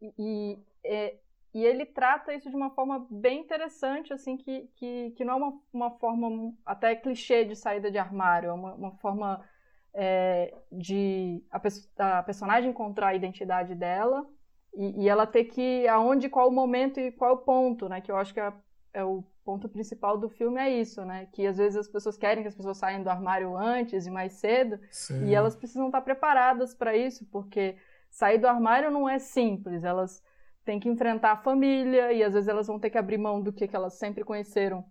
E, 0.00 0.12
e, 0.18 0.58
é, 0.82 1.14
e, 1.54 1.64
ele 1.64 1.86
trata 1.86 2.34
isso 2.34 2.50
de 2.50 2.56
uma 2.56 2.70
forma 2.70 3.06
bem 3.08 3.38
interessante, 3.38 4.12
assim, 4.12 4.36
que, 4.36 4.68
que, 4.74 5.12
que 5.12 5.24
não 5.24 5.34
é 5.34 5.36
uma, 5.36 5.60
uma 5.72 5.90
forma 5.92 6.52
até 6.66 6.96
clichê 6.96 7.44
de 7.44 7.54
saída 7.54 7.88
de 7.88 7.98
armário, 7.98 8.48
é 8.48 8.52
uma, 8.52 8.74
uma 8.74 8.90
forma 8.96 9.48
é, 9.94 10.52
de 10.72 11.40
a, 11.52 12.18
a, 12.18 12.22
personagem 12.24 12.68
encontrar 12.68 13.10
a 13.10 13.14
identidade 13.14 13.76
dela 13.76 14.26
e, 14.74 15.04
e, 15.04 15.08
ela 15.08 15.24
ter 15.24 15.44
que 15.44 15.86
aonde, 15.86 16.28
qual 16.28 16.48
o 16.48 16.52
momento 16.52 16.98
e 16.98 17.12
qual 17.12 17.34
o 17.34 17.38
ponto, 17.38 17.88
né, 17.88 18.00
que 18.00 18.10
eu 18.10 18.16
acho 18.16 18.34
que 18.34 18.40
é, 18.40 18.52
é 18.92 19.04
o 19.04 19.22
ponto 19.44 19.68
principal 19.68 20.16
do 20.16 20.28
filme 20.28 20.60
é 20.60 20.70
isso, 20.70 21.04
né? 21.04 21.26
Que 21.32 21.46
às 21.46 21.56
vezes 21.56 21.76
as 21.76 21.88
pessoas 21.88 22.16
querem 22.16 22.42
que 22.42 22.48
as 22.48 22.54
pessoas 22.54 22.78
saiam 22.78 23.02
do 23.02 23.10
armário 23.10 23.56
antes 23.56 24.06
e 24.06 24.10
mais 24.10 24.34
cedo, 24.34 24.78
Sim. 24.90 25.26
e 25.26 25.34
elas 25.34 25.56
precisam 25.56 25.86
estar 25.86 26.00
preparadas 26.00 26.74
para 26.74 26.96
isso, 26.96 27.26
porque 27.26 27.76
sair 28.10 28.38
do 28.38 28.46
armário 28.46 28.90
não 28.90 29.08
é 29.08 29.18
simples, 29.18 29.84
elas 29.84 30.22
têm 30.64 30.78
que 30.78 30.88
enfrentar 30.88 31.32
a 31.32 31.36
família 31.36 32.12
e 32.12 32.22
às 32.22 32.34
vezes 32.34 32.48
elas 32.48 32.66
vão 32.66 32.78
ter 32.78 32.90
que 32.90 32.98
abrir 32.98 33.18
mão 33.18 33.42
do 33.42 33.52
que, 33.52 33.66
que 33.66 33.74
elas 33.74 33.94
sempre 33.94 34.24
conheceram 34.24 34.84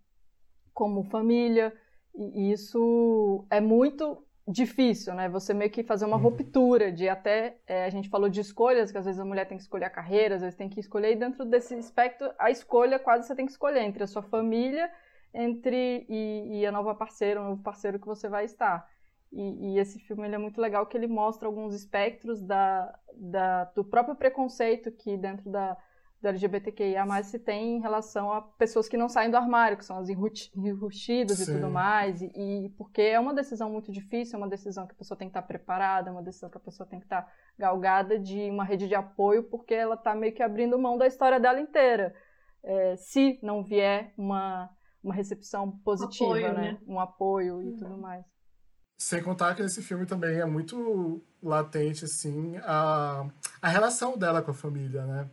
como 0.74 1.04
família, 1.04 1.74
e 2.14 2.52
isso 2.52 3.46
é 3.50 3.62
muito 3.62 4.26
difícil, 4.52 5.14
né? 5.14 5.30
Você 5.30 5.54
meio 5.54 5.72
que 5.72 5.84
fazer 5.84 6.06
uma 6.06 6.18
uhum. 6.18 6.24
ruptura 6.24 6.92
de 6.92 7.08
até 7.08 7.58
é, 7.66 7.86
a 7.86 7.90
gente 7.90 8.10
falou 8.10 8.30
de 8.30 8.42
escolhas 8.42 8.92
que 8.92 8.98
às 8.98 9.06
vezes 9.06 9.20
a 9.20 9.26
mulher 9.26 9.48
tem 9.48 9.58
que 9.58 9.64
escolher 9.64 9.86
a 9.86 9.90
carreira, 9.90 10.36
às 10.36 10.42
vezes 10.42 10.56
tem 10.56 10.70
que 10.70 10.80
escolher 10.80 11.14
e 11.14 11.16
dentro 11.16 11.46
desse 11.46 11.74
aspecto 11.76 12.30
a 12.38 12.52
escolha 12.52 13.00
quase 13.00 13.28
você 13.28 13.36
tem 13.36 13.46
que 13.46 13.52
escolher 13.52 13.82
entre 13.82 14.04
a 14.04 14.08
sua 14.08 14.22
família, 14.22 14.92
entre 15.34 16.06
e, 16.10 16.60
e 16.60 16.66
a 16.66 16.72
nova 16.72 16.94
parceira, 16.94 17.42
o 17.42 17.46
novo 17.46 17.64
parceiro 17.64 18.00
que 18.00 18.08
você 18.08 18.28
vai 18.28 18.46
estar. 18.46 18.88
E, 19.32 19.76
e, 19.76 19.80
esse 19.80 19.98
filme 20.00 20.26
ele 20.26 20.36
é 20.36 20.38
muito 20.38 20.60
legal 20.60 20.86
que 20.86 20.98
ele 20.98 21.08
mostra 21.08 21.48
alguns 21.48 21.74
espectros 21.74 22.42
da, 22.42 22.94
da, 23.16 23.64
do 23.66 23.84
próprio 23.84 24.14
preconceito 24.16 24.92
que 24.92 25.16
dentro 25.16 25.50
da, 25.50 25.78
do 26.22 26.28
LGBTQIA 26.28 27.06
mais 27.06 27.28
se 27.28 27.40
tem 27.40 27.78
em 27.78 27.82
relação 27.82 28.32
a 28.32 28.42
pessoas 28.42 28.88
que 28.88 28.96
não 28.96 29.10
saem 29.10 29.32
do 29.32 29.38
armário, 29.38 29.76
que 29.76 29.84
são 29.84 29.98
as 29.98 30.08
enrustidas 30.08 31.40
e 31.40 31.52
tudo 31.52 31.70
mais, 31.70 32.22
e, 32.22 32.32
e, 32.36 32.70
porque 32.78 33.02
é 33.02 33.20
uma 33.20 33.34
decisão 33.34 33.72
muito 33.72 33.92
difícil, 33.92 34.36
é 34.36 34.38
uma 34.38 34.48
decisão 34.48 34.86
que 34.86 34.94
a 34.94 34.98
pessoa 34.98 35.18
tem 35.18 35.28
que 35.28 35.32
estar 35.32 35.42
preparada, 35.42 36.10
é 36.10 36.12
uma 36.12 36.22
decisão 36.22 36.50
que 36.50 36.58
a 36.58 36.62
pessoa 36.62 36.88
tem 36.88 37.00
que 37.00 37.06
estar 37.06 37.28
galgada 37.58 38.20
de 38.20 38.50
uma 38.52 38.64
rede 38.64 38.88
de 38.88 38.94
apoio, 38.94 39.44
porque 39.44 39.74
ela 39.74 39.96
está 39.96 40.14
meio 40.14 40.34
que 40.34 40.44
abrindo 40.44 40.78
mão 40.78 40.96
da 40.96 41.08
história 41.08 41.40
dela 41.40 41.60
inteira. 41.60 42.14
É, 42.64 42.96
se 42.96 43.40
não 43.42 43.64
vier 43.64 44.14
uma, 44.16 44.70
uma 45.04 45.16
recepção 45.16 45.72
positiva, 45.80 46.26
apoio, 46.26 46.54
né? 46.54 46.72
né? 46.74 46.78
Um 46.86 47.00
apoio 47.00 47.64
e 47.64 47.76
tudo 47.78 47.98
mais. 47.98 48.24
Sem 49.00 49.24
contar 49.24 49.56
que 49.56 49.64
nesse 49.64 49.82
filme 49.82 50.06
também 50.06 50.40
é 50.40 50.46
muito 50.46 51.24
latente, 51.42 52.06
assim, 52.06 52.56
a, 52.58 53.28
a 53.60 53.68
relação 53.68 54.16
dela 54.16 54.44
com 54.44 54.52
a 54.52 54.54
família, 54.54 55.04
né? 55.08 55.28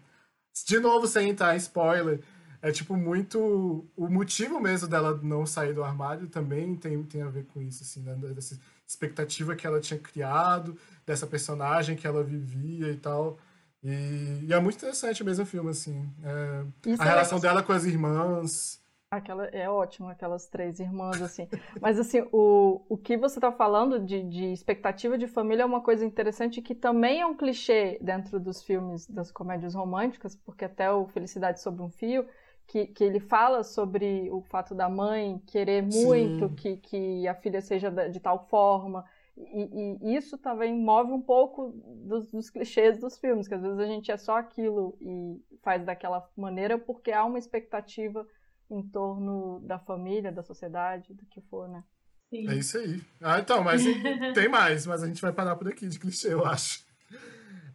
De 0.67 0.79
novo, 0.79 1.07
sem 1.07 1.31
entrar 1.31 1.55
em 1.55 1.59
spoiler, 1.59 2.21
é 2.61 2.73
tipo 2.73 2.97
muito. 2.97 3.87
O 3.97 4.09
motivo 4.09 4.61
mesmo 4.61 4.89
dela 4.89 5.19
não 5.23 5.47
sair 5.47 5.75
do 5.75 5.85
armário 5.85 6.29
também 6.29 6.75
tem, 6.75 7.03
tem 7.05 7.23
a 7.23 7.29
ver 7.29 7.45
com 7.47 7.61
isso, 7.63 7.83
assim, 7.83 8.03
né? 8.03 8.15
Dessa 8.35 8.59
expectativa 8.87 9.55
que 9.55 9.67
ela 9.67 9.81
tinha 9.81 10.01
criado, 10.01 10.77
dessa 11.07 11.27
personagem 11.27 11.97
que 11.97 12.07
ela 12.07 12.25
vivia 12.25 12.91
e 12.91 12.97
tal. 12.97 13.39
E, 13.83 14.47
e 14.47 14.53
é 14.53 14.59
muito 14.59 14.77
interessante 14.77 15.23
mesmo 15.23 15.45
o 15.45 15.47
filme, 15.47 15.71
assim. 15.71 16.11
É, 16.25 16.65
a 16.99 17.05
relação 17.05 17.39
é... 17.39 17.41
dela 17.41 17.63
com 17.63 17.73
as 17.73 17.85
irmãs. 17.85 18.81
Aquela, 19.11 19.47
é 19.47 19.71
ótimo, 19.71 20.09
aquelas 20.09 20.47
três 20.49 20.79
irmãs, 20.81 21.23
assim. 21.23 21.49
Mas, 21.81 21.99
assim, 21.99 22.27
o, 22.31 22.83
o 22.91 22.97
que 22.99 23.17
você 23.17 23.39
está 23.39 23.51
falando 23.51 23.99
de, 23.99 24.23
de 24.23 24.53
expectativa 24.53 25.17
de 25.17 25.27
família 25.27 25.63
é 25.63 25.67
uma 25.67 25.81
coisa 25.81 26.05
interessante 26.05 26.61
que 26.61 26.75
também 26.75 27.23
é 27.23 27.27
um 27.27 27.35
clichê 27.35 27.99
dentro 28.03 28.39
dos 28.39 28.63
filmes 28.63 29.07
das 29.09 29.33
comédias 29.33 29.75
românticas, 29.75 30.37
porque 30.37 30.67
até 30.67 30.93
o 30.93 31.07
Felicidade 31.07 31.63
sobre 31.63 31.81
um 31.83 31.89
Fio, 31.89 32.27
que, 32.67 32.87
que 32.87 33.03
ele 33.03 33.19
fala 33.19 33.65
sobre 33.65 34.29
o 34.31 34.43
fato 34.43 34.75
da 34.75 34.91
mãe 34.91 35.43
querer 35.47 35.83
muito 35.83 36.51
que, 36.51 36.77
que 36.77 37.27
a 37.27 37.35
filha 37.35 37.63
seja 37.63 37.91
de 38.11 38.21
tal 38.21 38.47
forma. 38.51 39.07
E, 39.39 39.97
e, 40.03 40.17
isso 40.17 40.37
também 40.37 40.75
move 40.75 41.13
um 41.13 41.23
pouco 41.23 41.73
dos, 42.05 42.31
dos, 42.31 42.51
clichês 42.51 42.99
dos 42.99 43.17
filmes, 43.17 43.49
que 43.49 43.55
às 43.55 43.63
vezes 43.63 43.79
a 43.79 43.87
gente 43.87 44.11
é 44.11 44.19
só 44.19 44.37
aquilo 44.37 44.99
e 45.01 45.41
faz 45.63 45.83
daquela 45.83 46.29
maneira 46.37 46.77
porque 46.77 47.11
há 47.11 47.25
uma 47.25 47.39
expectativa 47.39 48.27
em 48.71 48.83
torno 48.89 49.61
da 49.61 49.79
família, 49.79 50.33
da 50.33 50.43
sociedade, 50.43 51.14
do 51.14 51.25
que 51.27 51.41
for, 51.43 51.69
né? 51.69 51.83
Sim. 52.31 52.49
É 52.49 52.55
isso 52.57 52.77
aí. 52.79 53.03
Ah, 53.21 53.39
então, 53.39 53.64
mas 53.64 53.83
tem 54.35 54.49
mais, 54.49 54.87
mas 54.87 55.03
a 55.03 55.07
gente 55.07 55.23
vai 55.23 55.33
parar 55.33 55.57
por 55.57 55.69
aqui 55.69 55.89
de 55.89 55.99
clichê, 55.99 56.33
eu 56.33 56.45
acho. 56.45 56.87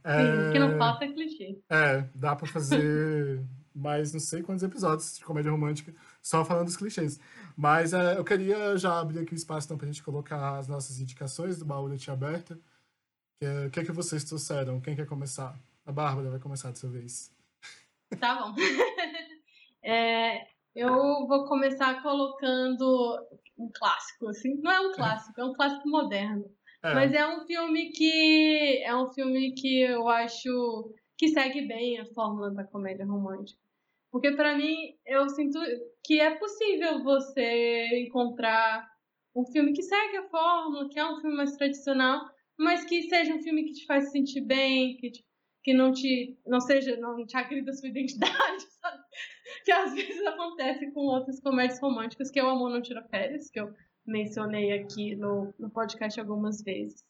É... 0.04 0.18
Sim, 0.18 0.50
o 0.50 0.52
que 0.52 0.60
não 0.60 0.78
falta 0.78 1.06
é 1.06 1.12
clichê. 1.12 1.60
É, 1.70 2.08
dá 2.14 2.36
pra 2.36 2.48
fazer 2.48 3.44
mais 3.74 4.14
não 4.14 4.20
sei 4.20 4.44
quantos 4.44 4.64
episódios 4.64 5.18
de 5.18 5.26
comédia 5.26 5.52
romântica 5.52 5.94
só 6.22 6.46
falando 6.46 6.66
dos 6.66 6.78
clichês. 6.78 7.20
Mas 7.56 7.94
é, 7.94 8.18
eu 8.18 8.24
queria 8.24 8.78
já 8.78 9.00
abrir 9.00 9.20
aqui 9.20 9.34
o 9.34 9.36
espaço 9.36 9.66
então, 9.68 9.78
pra 9.78 9.88
gente 9.88 10.04
colocar 10.04 10.58
as 10.58 10.68
nossas 10.68 11.00
indicações 11.00 11.58
do 11.58 11.66
baú 11.66 11.90
da 11.90 11.98
Tia 11.98 12.14
Aberta. 12.14 12.54
O 12.56 12.60
que, 13.40 13.46
é, 13.46 13.70
que 13.70 13.80
é 13.80 13.86
que 13.86 13.92
vocês 13.92 14.24
trouxeram? 14.24 14.80
Quem 14.80 14.96
quer 14.96 15.08
começar? 15.08 15.58
A 15.86 15.92
Bárbara 15.92 16.30
vai 16.30 16.40
começar 16.40 16.70
dessa 16.70 16.88
vez. 16.88 17.32
Tá 18.20 18.36
bom. 18.36 18.56
é, 19.84 20.48
eu 20.76 21.28
vou 21.28 21.46
começar 21.46 22.02
colocando 22.02 23.18
um 23.58 23.70
clássico, 23.74 24.30
assim. 24.30 24.60
Não 24.62 24.72
é 24.72 24.80
um 24.82 24.92
clássico, 24.94 25.40
é 25.40 25.46
um 25.46 25.54
clássico 25.54 25.88
moderno. 25.88 26.46
É. 26.84 26.94
Mas 26.94 27.14
é 27.14 27.26
um 27.28 27.46
filme 27.46 27.92
que. 27.92 28.82
É 28.84 28.96
um 28.96 29.12
filme 29.12 29.54
que 29.54 29.82
eu 29.82 30.08
acho 30.10 30.94
que 31.18 31.30
segue 31.30 31.68
bem 31.68 32.00
a 32.00 32.06
fórmula 32.08 32.52
da 32.52 32.64
comédia 32.64 33.06
romântica. 33.06 33.62
Porque 34.12 34.32
para 34.32 34.58
mim, 34.58 34.96
eu 35.06 35.28
sinto 35.30 35.60
que 36.04 36.20
é 36.20 36.36
possível 36.36 37.04
você 37.04 38.06
encontrar 38.06 38.88
um 39.36 39.46
filme 39.46 39.74
que 39.74 39.82
segue 39.82 40.18
a 40.18 40.30
fórmula, 40.30 40.88
que 40.90 41.00
é 41.00 41.06
um 41.06 41.20
filme 41.20 41.36
mais 41.36 41.56
tradicional, 41.56 42.22
mas 42.58 42.86
que 42.86 43.04
seja 43.04 43.34
um 43.34 43.42
filme 43.42 43.64
que 43.64 43.74
te 43.74 43.86
faz 43.86 44.12
sentir 44.12 44.42
bem, 44.42 44.98
que 44.98 45.12
te 45.12 45.26
que 45.64 45.74
não 45.74 45.94
te 45.94 46.38
não 46.46 46.60
seja 46.60 46.98
não 46.98 47.26
te 47.26 47.38
agrida 47.38 47.72
a 47.72 47.74
sua 47.74 47.88
identidade, 47.88 48.64
sabe? 48.82 49.04
Que 49.66 49.72
às 49.72 49.94
vezes 49.94 50.26
acontece 50.26 50.92
com 50.92 51.02
outras 51.02 51.40
comédias 51.40 51.80
românticas, 51.80 52.32
que 52.32 52.40
é 52.40 52.44
o 52.44 52.50
Amor 52.50 52.70
Não 52.70 52.82
Tira 52.82 53.04
Férias, 53.04 53.50
que 53.50 53.60
eu 53.60 53.74
mencionei 54.06 54.72
aqui 54.72 55.16
no, 55.16 55.54
no 55.60 55.70
podcast 55.70 56.20
algumas 56.20 56.62
vezes, 56.62 57.04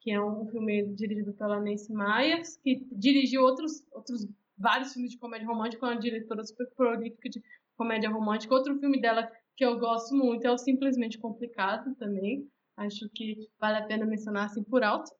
que 0.00 0.10
é 0.10 0.20
um 0.20 0.46
filme 0.46 0.94
dirigido 0.94 1.32
pela 1.34 1.60
Nancy 1.60 1.92
Myers, 1.92 2.56
que 2.58 2.86
dirigiu 2.92 3.42
outros 3.42 3.86
outros 3.92 4.26
vários 4.58 4.92
filmes 4.92 5.12
de 5.12 5.18
comédia 5.18 5.46
romântica, 5.46 5.84
uma 5.84 5.98
diretora 5.98 6.44
super 6.44 6.66
prolífica 6.74 7.28
de 7.28 7.42
comédia 7.76 8.10
romântica. 8.10 8.54
Outro 8.54 8.78
filme 8.78 9.00
dela 9.00 9.30
que 9.56 9.64
eu 9.64 9.78
gosto 9.78 10.14
muito 10.14 10.46
é 10.46 10.50
o 10.50 10.58
Simplesmente 10.58 11.18
Complicado 11.18 11.94
também. 11.96 12.48
Acho 12.76 13.08
que 13.14 13.48
vale 13.58 13.78
a 13.78 13.86
pena 13.86 14.06
mencionar 14.06 14.46
assim 14.46 14.62
por 14.62 14.82
alto. 14.82 15.10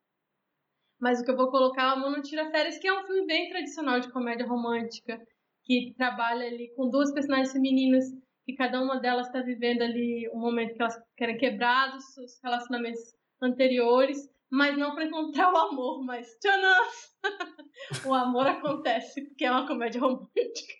Mas 0.99 1.21
o 1.21 1.25
que 1.25 1.31
eu 1.31 1.37
vou 1.37 1.51
colocar 1.51 1.83
é 1.83 1.93
Amor 1.93 2.11
Não 2.11 2.23
Tira 2.23 2.51
Férias, 2.51 2.79
que 2.79 2.89
é 2.89 2.93
um 2.93 3.05
filme 3.05 3.27
bem 3.27 3.49
tradicional 3.49 4.01
de 4.01 4.11
comédia 4.11 4.47
romântica, 4.47 5.21
que 5.67 5.93
trabalha 5.97 6.47
ali 6.47 6.73
com 6.77 6.89
duas 6.89 7.13
personagens 7.13 7.53
femininas, 7.53 8.05
que 8.45 8.55
cada 8.55 8.81
uma 8.81 9.01
delas 9.01 9.27
está 9.27 9.43
vivendo 9.43 9.83
ali 9.83 10.31
um 10.33 10.39
momento 10.39 10.75
que 10.75 10.81
elas 10.81 10.97
querem 11.17 11.37
quebrar 11.37 11.95
os 11.97 12.15
seus 12.15 12.41
relacionamentos 12.43 13.01
anteriores, 13.43 14.17
mas 14.49 14.79
não 14.79 14.95
para 14.95 15.07
encontrar 15.07 15.53
o 15.53 15.57
amor, 15.57 16.05
mas 16.05 16.33
tchanã! 16.39 16.77
o 18.07 18.15
amor 18.15 18.47
acontece, 18.47 19.27
porque 19.27 19.45
é 19.45 19.51
uma 19.51 19.67
comédia 19.67 20.01
romântica. 20.01 20.75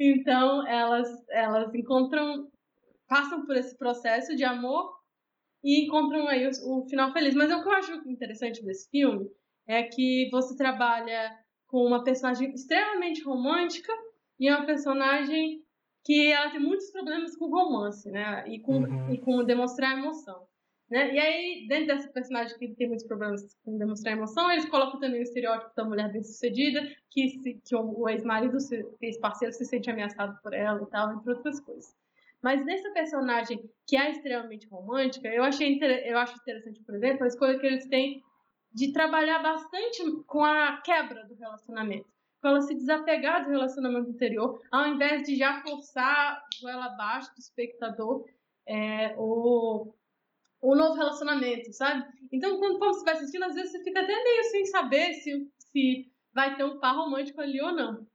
Então, 0.00 0.66
elas, 0.66 1.08
elas 1.28 1.74
encontram, 1.74 2.50
passam 3.06 3.44
por 3.44 3.54
esse 3.54 3.76
processo 3.76 4.34
de 4.34 4.44
amor 4.44 4.96
e 5.62 5.84
encontram 5.84 6.26
aí 6.26 6.46
o, 6.46 6.78
o 6.78 6.88
final 6.88 7.12
feliz. 7.12 7.34
Mas 7.34 7.52
o 7.52 7.62
que 7.62 7.68
eu 7.68 7.72
acho 7.72 7.92
interessante 8.08 8.64
desse 8.64 8.88
filme 8.88 9.28
é 9.68 9.82
que 9.82 10.30
você 10.32 10.56
trabalha 10.56 11.38
com 11.66 11.84
uma 11.86 12.02
personagem 12.02 12.50
extremamente 12.54 13.22
romântica 13.22 13.92
e 14.38 14.50
uma 14.50 14.66
personagem 14.66 15.62
que 16.04 16.32
ela 16.32 16.50
tem 16.50 16.60
muitos 16.60 16.90
problemas 16.90 17.36
com 17.36 17.46
romance, 17.46 18.10
né? 18.10 18.44
E 18.48 18.58
com, 18.60 18.78
uhum. 18.78 19.12
e 19.12 19.18
com 19.18 19.44
demonstrar 19.44 19.96
emoção. 19.96 20.46
Né? 20.92 21.14
E 21.14 21.18
aí, 21.18 21.66
dentro 21.68 21.86
dessa 21.86 22.08
personagem 22.08 22.58
que 22.58 22.74
tem 22.74 22.86
muitos 22.86 23.06
problemas 23.06 23.56
com 23.64 23.78
demonstrar 23.78 24.14
emoção, 24.14 24.50
eles 24.52 24.68
colocam 24.68 25.00
também 25.00 25.20
o 25.20 25.22
estereótipo 25.22 25.74
da 25.74 25.84
mulher 25.86 26.12
bem-sucedida, 26.12 26.86
que, 27.10 27.30
se, 27.30 27.54
que 27.64 27.74
o, 27.74 28.06
ex-marido, 28.10 28.58
ex-parceiro, 29.00 29.54
se 29.54 29.64
sente 29.64 29.90
ameaçado 29.90 30.38
por 30.42 30.52
ela 30.52 30.82
e 30.82 30.86
tal, 30.90 31.14
entre 31.14 31.32
outras 31.32 31.60
coisas. 31.60 31.96
Mas 32.42 32.62
nessa 32.66 32.90
personagem 32.90 33.70
que 33.86 33.96
é 33.96 34.10
extremamente 34.10 34.66
romântica, 34.68 35.28
eu 35.28 35.42
achei 35.42 35.80
eu 36.04 36.18
acho 36.18 36.36
interessante, 36.36 36.82
por 36.82 36.94
exemplo, 36.94 37.24
a 37.24 37.28
escolha 37.28 37.58
que 37.58 37.66
eles 37.66 37.86
têm 37.86 38.22
de 38.74 38.92
trabalhar 38.92 39.38
bastante 39.38 40.02
com 40.26 40.44
a 40.44 40.78
quebra 40.84 41.24
do 41.24 41.34
relacionamento. 41.36 42.11
Ela 42.42 42.60
se 42.60 42.74
desapegar 42.74 43.44
do 43.44 43.50
relacionamento 43.50 44.10
anterior, 44.10 44.60
ao 44.70 44.88
invés 44.88 45.22
de 45.22 45.36
já 45.36 45.62
forçar 45.62 46.42
ela 46.62 46.86
abaixo 46.86 47.32
do 47.34 47.38
espectador 47.38 48.24
é, 48.66 49.14
o, 49.16 49.94
o 50.60 50.74
novo 50.74 50.94
relacionamento, 50.94 51.72
sabe? 51.72 52.04
Então, 52.32 52.58
quando 52.58 52.78
você 52.78 53.04
vai 53.04 53.14
assistindo, 53.14 53.44
às 53.44 53.54
vezes 53.54 53.72
você 53.72 53.84
fica 53.84 54.00
até 54.00 54.14
meio 54.24 54.44
sem 54.44 54.66
saber 54.66 55.14
se, 55.14 55.48
se 55.58 56.12
vai 56.32 56.56
ter 56.56 56.64
um 56.64 56.78
par 56.78 56.96
romântico 56.96 57.40
ali 57.40 57.60
ou 57.60 57.72
não. 57.72 58.06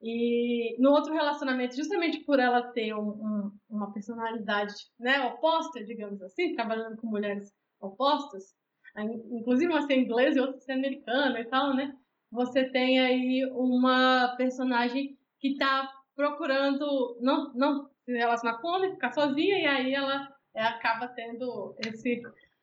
E 0.00 0.76
no 0.78 0.92
outro 0.92 1.12
relacionamento, 1.12 1.74
justamente 1.74 2.20
por 2.20 2.38
ela 2.38 2.62
ter 2.62 2.94
um, 2.94 3.08
um, 3.08 3.52
uma 3.68 3.92
personalidade 3.92 4.74
né, 4.98 5.20
oposta, 5.26 5.84
digamos 5.84 6.22
assim, 6.22 6.54
trabalhando 6.54 6.96
com 6.96 7.08
mulheres 7.08 7.52
opostas, 7.80 8.54
inclusive 9.30 9.72
uma 9.72 9.86
ser 9.86 9.96
inglesa 9.96 10.38
e 10.38 10.40
outra 10.40 10.60
ser 10.60 10.72
americana 10.72 11.40
e 11.40 11.44
tal, 11.46 11.74
né? 11.74 11.96
Você 12.30 12.64
tem 12.70 13.00
aí 13.00 13.44
uma 13.52 14.34
personagem 14.36 15.18
que 15.40 15.56
tá 15.56 15.90
procurando 16.14 17.16
não, 17.20 17.52
não 17.54 17.90
se 18.04 18.12
relacionar 18.12 18.58
com 18.58 18.68
homem, 18.68 18.92
ficar 18.92 19.12
sozinha, 19.12 19.58
e 19.58 19.66
aí 19.66 19.94
ela 19.94 20.28
é, 20.54 20.62
acaba 20.62 21.08
tendo 21.08 21.74
esse 21.86 22.22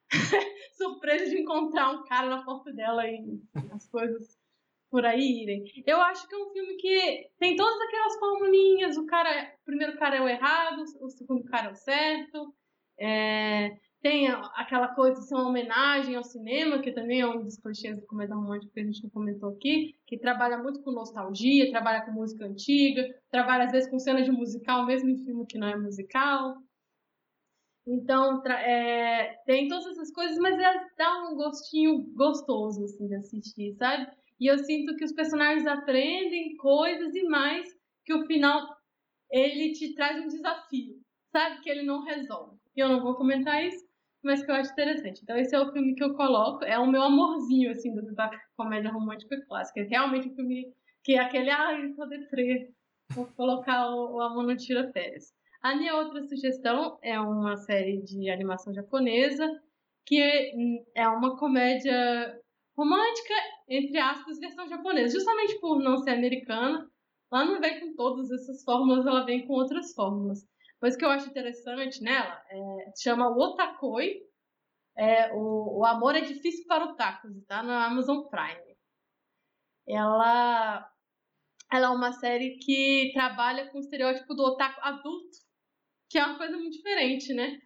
surpresa 0.78 1.30
de 1.30 1.42
encontrar 1.42 1.92
um 1.92 2.04
cara 2.04 2.30
na 2.30 2.44
porta 2.44 2.72
dela 2.74 3.08
e 3.08 3.42
as 3.72 3.88
coisas 3.90 4.38
por 4.90 5.06
aí 5.06 5.44
irem. 5.44 5.64
Eu 5.86 6.02
acho 6.02 6.28
que 6.28 6.36
é 6.36 6.38
um 6.38 6.52
filme 6.52 6.76
que 6.76 7.30
tem 7.40 7.56
todas 7.56 7.80
aquelas 7.82 8.20
formulinhas, 8.20 8.98
o 8.98 9.06
cara, 9.06 9.54
o 9.62 9.66
primeiro 9.66 9.98
cara 9.98 10.18
é 10.18 10.22
o 10.22 10.30
errado, 10.30 10.84
o 11.02 11.10
segundo 11.10 11.44
cara 11.46 11.68
é 11.68 11.72
o 11.72 11.76
certo, 11.76 12.54
é, 13.00 13.72
tem 14.06 14.28
aquela 14.28 14.90
coisa 14.90 15.20
de 15.20 15.28
ser 15.28 15.34
uma 15.34 15.50
homenagem 15.50 16.16
ao 16.16 16.24
cinema, 16.24 16.80
que 16.80 16.92
também 16.92 17.22
é 17.22 17.28
um 17.28 17.42
dos 17.42 17.58
clichês 17.58 18.00
do 18.00 18.06
comédia 18.06 18.36
romântica 18.36 18.72
que 18.72 18.80
a 18.80 18.84
gente 18.84 19.10
comentou 19.10 19.50
aqui, 19.50 19.96
que 20.06 20.20
trabalha 20.20 20.60
muito 20.60 20.84
com 20.84 20.92
nostalgia, 20.92 21.72
trabalha 21.72 22.06
com 22.06 22.12
música 22.12 22.46
antiga, 22.46 23.04
trabalha 23.32 23.64
às 23.64 23.72
vezes 23.72 23.90
com 23.90 23.98
cena 23.98 24.22
de 24.22 24.32
musical, 24.32 24.86
mesmo 24.86 25.10
em 25.10 25.18
filme 25.26 25.48
que 25.48 25.58
não 25.58 25.70
é 25.70 25.76
musical. 25.76 26.56
Então, 27.88 28.46
é, 28.46 29.42
tem 29.44 29.68
todas 29.68 29.88
essas 29.88 30.12
coisas, 30.12 30.38
mas 30.38 30.54
ela 30.60 30.86
dá 30.96 31.28
um 31.28 31.36
gostinho 31.36 32.06
gostoso, 32.14 32.84
assim, 32.84 33.08
de 33.08 33.16
assistir, 33.16 33.74
sabe? 33.74 34.06
E 34.40 34.46
eu 34.46 34.60
sinto 34.60 34.96
que 34.98 35.04
os 35.04 35.14
personagens 35.14 35.66
aprendem 35.66 36.56
coisas 36.58 37.16
e 37.16 37.24
mais 37.24 37.68
que 38.06 38.14
o 38.14 38.28
final 38.28 38.68
ele 39.32 39.72
te 39.72 39.96
traz 39.96 40.24
um 40.24 40.28
desafio, 40.28 40.94
sabe? 41.32 41.62
Que 41.62 41.72
ele 41.72 41.82
não 41.82 42.04
resolve. 42.04 42.56
E 42.76 42.82
eu 42.82 42.90
não 42.90 43.02
vou 43.02 43.16
comentar 43.16 43.64
isso, 43.64 43.85
mas 44.26 44.44
que 44.44 44.52
eu 44.52 44.56
acho 44.56 44.72
interessante. 44.72 45.22
Então 45.24 45.38
esse 45.38 45.56
é 45.56 45.60
o 45.60 45.72
filme 45.72 45.96
que 45.96 46.04
eu 46.04 46.16
coloco, 46.16 46.66
é 46.66 46.78
o 46.80 46.88
meu 46.88 47.04
amorzinho, 47.04 47.72
assim, 47.72 47.94
da 48.14 48.30
comédia 48.58 48.92
romântica 48.92 49.40
clássica. 49.48 49.82
É 49.82 49.84
realmente 49.84 50.28
um 50.28 50.36
filme 50.36 50.74
que 51.04 51.14
é 51.14 51.20
aquele, 51.20 51.52
ai, 51.52 51.94
tô 51.94 52.06
deprê, 52.08 52.72
vou 53.12 53.28
colocar 53.28 53.88
o, 53.90 54.16
o 54.16 54.22
Amor 54.22 54.44
no 54.44 54.58
Tira 54.58 54.92
Férias. 54.92 55.32
A 55.62 55.76
minha 55.76 55.96
outra 55.96 56.22
sugestão 56.24 56.98
é 57.02 57.20
uma 57.20 57.56
série 57.58 58.02
de 58.02 58.30
animação 58.30 58.74
japonesa, 58.74 59.48
que 60.06 60.20
é 60.96 61.08
uma 61.08 61.38
comédia 61.38 62.40
romântica, 62.76 63.34
entre 63.68 63.98
aspas, 63.98 64.40
versão 64.40 64.68
japonesa. 64.68 65.18
Justamente 65.18 65.60
por 65.60 65.80
não 65.80 65.98
ser 65.98 66.12
americana, 66.12 66.88
ela 67.32 67.46
não 67.46 67.60
vem 67.60 67.80
com 67.80 67.96
todas 67.96 68.30
essas 68.32 68.64
fórmulas, 68.64 69.06
ela 69.06 69.26
vem 69.26 69.46
com 69.48 69.54
outras 69.54 69.94
fórmulas. 69.94 70.46
Mas 70.82 70.96
o 70.96 70.98
que 70.98 71.06
eu 71.06 71.10
acho 71.10 71.30
interessante 71.30 72.02
nela 72.04 72.42
é, 72.50 72.92
chama 73.02 73.30
Otakoi. 73.30 74.22
É, 74.98 75.34
o, 75.34 75.80
o 75.80 75.86
Amor 75.86 76.16
é 76.16 76.22
Difícil 76.22 76.66
para 76.68 76.86
Otakus, 76.86 77.44
tá? 77.46 77.62
Na 77.62 77.86
Amazon 77.86 78.24
Prime. 78.30 78.76
Ela, 79.88 80.90
ela 81.72 81.88
é 81.88 81.90
uma 81.90 82.12
série 82.14 82.58
que 82.58 83.12
trabalha 83.14 83.70
com 83.70 83.78
o 83.78 83.82
estereótipo 83.82 84.34
do 84.34 84.44
otaku 84.44 84.80
adulto, 84.82 85.38
que 86.10 86.18
é 86.18 86.26
uma 86.26 86.38
coisa 86.38 86.58
muito 86.58 86.72
diferente, 86.78 87.34
né? 87.34 87.60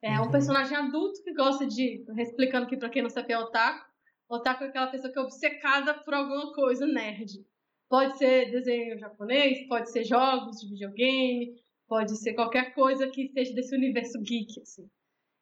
É 0.00 0.18
um 0.20 0.24
Uhum. 0.26 0.30
personagem 0.30 0.76
adulto 0.76 1.22
que 1.24 1.34
gosta 1.34 1.66
de. 1.66 2.04
Explicando 2.18 2.66
aqui 2.66 2.76
pra 2.76 2.88
quem 2.88 3.02
não 3.02 3.10
sabe 3.10 3.34
o 3.34 3.36
é 3.36 3.38
otaku. 3.40 3.86
Otaku 4.28 4.64
é 4.64 4.68
aquela 4.68 4.86
pessoa 4.86 5.12
que 5.12 5.18
é 5.18 5.22
obcecada 5.22 5.94
por 5.94 6.14
alguma 6.14 6.52
coisa 6.54 6.86
nerd. 6.86 7.44
Pode 7.88 8.16
ser 8.18 8.50
desenho 8.50 8.98
japonês, 8.98 9.66
pode 9.66 9.90
ser 9.90 10.04
jogos 10.04 10.60
de 10.60 10.68
videogame, 10.68 11.56
pode 11.88 12.16
ser 12.18 12.34
qualquer 12.34 12.74
coisa 12.74 13.08
que 13.10 13.28
seja 13.30 13.54
desse 13.54 13.74
universo 13.74 14.20
geek, 14.22 14.60
assim. 14.60 14.88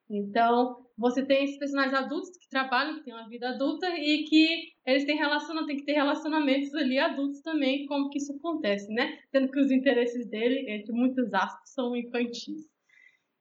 Então, 0.09 0.87
você 0.97 1.25
tem 1.27 1.45
esses 1.45 1.59
personagens 1.59 1.95
adultos 1.95 2.31
que 2.39 2.49
trabalham, 2.49 2.97
que 2.99 3.05
têm 3.05 3.15
uma 3.15 3.29
vida 3.29 3.51
adulta 3.51 3.89
e 3.99 4.25
que 4.25 4.73
eles 4.87 5.05
têm 5.05 5.17
relaciona, 5.17 5.67
tem 5.67 5.77
que 5.77 5.85
ter 5.85 5.95
relacionamentos 5.95 6.73
ali 6.75 6.99
adultos 6.99 7.43
também, 7.43 7.87
como 7.87 8.09
que 8.11 8.19
isso 8.19 8.33
acontece, 8.37 8.93
né? 8.93 9.19
Sendo 9.31 9.51
que 9.51 9.61
os 9.61 9.71
interesses 9.71 10.29
dele, 10.29 10.71
entre 10.71 10.93
muitos 10.93 11.33
aspas, 11.35 11.71
são 11.75 11.97
infantis. 11.97 12.69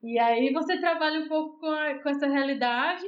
E 0.04 0.20
aí 0.20 0.52
você 0.54 0.80
trabalha 0.80 1.22
um 1.22 1.28
pouco 1.28 1.60
com, 1.60 1.68
a- 1.68 2.02
com 2.02 2.10
essa 2.10 2.28
realidade, 2.28 3.06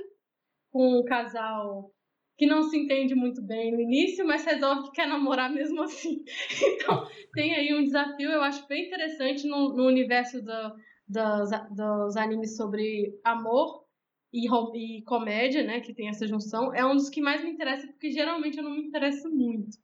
com 0.72 1.00
um 1.00 1.06
casal 1.06 1.92
que 2.38 2.46
não 2.46 2.64
se 2.64 2.78
entende 2.78 3.16
muito 3.16 3.42
bem 3.42 3.72
no 3.72 3.82
início, 3.82 4.26
mas 4.26 4.46
resolve 4.46 4.84
que 4.84 4.92
quer 4.92 5.08
namorar 5.08 5.52
mesmo 5.52 5.82
assim. 5.82 6.24
Então, 6.62 7.08
tem 7.34 7.56
aí 7.56 7.74
um 7.74 7.84
desafio, 7.84 8.30
eu 8.30 8.42
acho 8.42 8.68
bem 8.68 8.86
interessante 8.86 9.48
no, 9.48 9.76
no 9.76 9.86
universo 9.86 10.42
do, 10.42 10.76
dos, 11.08 11.50
dos 11.76 12.16
animes 12.16 12.56
sobre 12.56 13.20
amor 13.24 13.86
e, 14.32 14.48
e 14.48 15.02
comédia, 15.04 15.64
né, 15.64 15.82
que 15.82 15.94
tem 15.94 16.10
essa 16.10 16.28
junção. 16.28 16.74
É 16.74 16.86
um 16.86 16.96
dos 16.96 17.10
que 17.10 17.22
mais 17.22 17.44
me 17.44 17.52
interessa, 17.52 17.88
porque 17.88 18.12
geralmente 18.12 18.58
eu 18.58 18.64
não 18.64 18.72
me 18.72 18.84
interesso 18.84 19.30
muito 19.30 19.78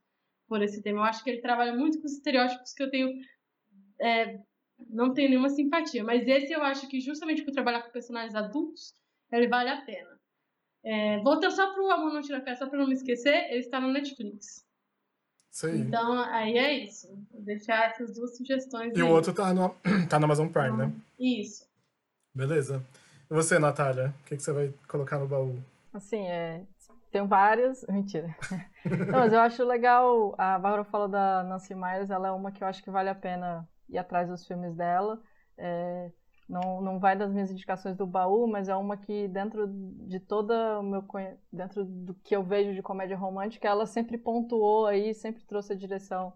por 0.48 0.62
esse 0.62 0.82
tema. 0.82 1.00
Eu 1.00 1.04
acho 1.04 1.24
que 1.24 1.30
ele 1.30 1.42
trabalha 1.42 1.76
muito 1.76 2.00
com 2.00 2.06
os 2.06 2.14
estereótipos 2.14 2.74
que 2.74 2.84
eu 2.84 2.90
tenho 2.90 3.10
é, 4.00 4.40
não 4.90 5.14
tenho 5.14 5.30
nenhuma 5.30 5.50
simpatia. 5.50 6.04
Mas 6.04 6.28
esse 6.28 6.52
eu 6.52 6.62
acho 6.62 6.88
que 6.88 7.00
justamente 7.00 7.44
por 7.44 7.52
trabalhar 7.52 7.84
com 7.84 7.92
personagens 7.92 8.36
adultos, 8.36 8.94
ele 9.32 9.48
vale 9.48 9.70
a 9.70 9.82
pena. 9.82 10.13
É, 10.84 11.20
voltando 11.22 11.56
só 11.56 11.74
pro 11.74 11.90
Amor 11.92 12.12
Não 12.14 12.22
Tira 12.22 12.42
Pé, 12.42 12.56
só 12.56 12.68
pra 12.68 12.78
não 12.78 12.88
me 12.88 12.94
esquecer, 12.94 13.50
ele 13.50 13.60
está 13.60 13.80
no 13.80 13.92
Netflix. 13.92 14.66
Isso 15.52 15.68
aí. 15.68 15.80
Então, 15.82 16.20
aí 16.24 16.58
é 16.58 16.74
isso. 16.84 17.08
Vou 17.32 17.42
deixar 17.42 17.86
essas 17.92 18.16
duas 18.16 18.36
sugestões 18.36 18.92
E 18.98 19.02
o 19.02 19.06
aí. 19.06 19.12
outro 19.12 19.34
tá 19.34 19.54
no, 19.54 19.70
tá 20.10 20.20
no 20.20 20.26
Amazon 20.26 20.48
Prime, 20.50 20.76
né? 20.78 20.92
Isso. 21.20 21.66
Beleza. 22.36 22.84
E 23.30 23.34
você, 23.34 23.60
Natália? 23.60 24.14
O 24.22 24.24
que, 24.26 24.36
que 24.36 24.44
você 24.44 24.52
vai 24.52 24.74
colocar 24.88 25.20
no 25.20 25.28
baú? 25.28 25.58
Assim, 25.94 26.26
é. 26.28 26.66
Tem 27.12 27.26
vários. 27.28 27.86
Mentira. 27.88 28.36
Não, 28.84 29.20
mas 29.20 29.32
eu 29.32 29.40
acho 29.40 29.64
legal. 29.64 30.34
A 30.38 30.58
Bárbara 30.58 30.84
falou 30.84 31.08
da 31.08 31.44
Nancy 31.44 31.76
Myers, 31.76 32.10
ela 32.10 32.30
é 32.30 32.32
uma 32.32 32.52
que 32.52 32.64
eu 32.64 32.68
acho 32.68 32.84
que 32.84 32.90
vale 32.90 33.10
a 33.10 33.16
pena 33.16 33.70
ir 33.88 34.00
atrás 34.00 34.28
dos 34.28 34.46
filmes 34.48 34.76
dela. 34.76 35.22
É, 35.56 36.12
não, 36.48 36.82
não 36.82 37.00
vai 37.00 37.16
das 37.18 37.32
minhas 37.32 37.52
indicações 37.52 37.96
do 37.96 38.06
baú, 38.06 38.48
mas 38.48 38.70
é 38.70 38.76
uma 38.76 38.98
que 38.98 39.28
dentro 39.28 39.68
de 39.68 40.20
toda 40.20 40.80
o 40.80 40.84
meu 40.84 41.06
dentro 41.52 41.86
do 41.86 42.14
que 42.16 42.36
eu 42.36 42.44
vejo 42.44 42.74
de 42.74 42.82
comédia 42.82 43.18
romântica, 43.18 43.68
ela 43.68 43.86
sempre 43.86 44.18
pontuou 44.18 44.86
aí, 44.86 45.14
sempre 45.14 45.44
trouxe 45.46 45.74
a 45.74 45.76
direção 45.76 46.34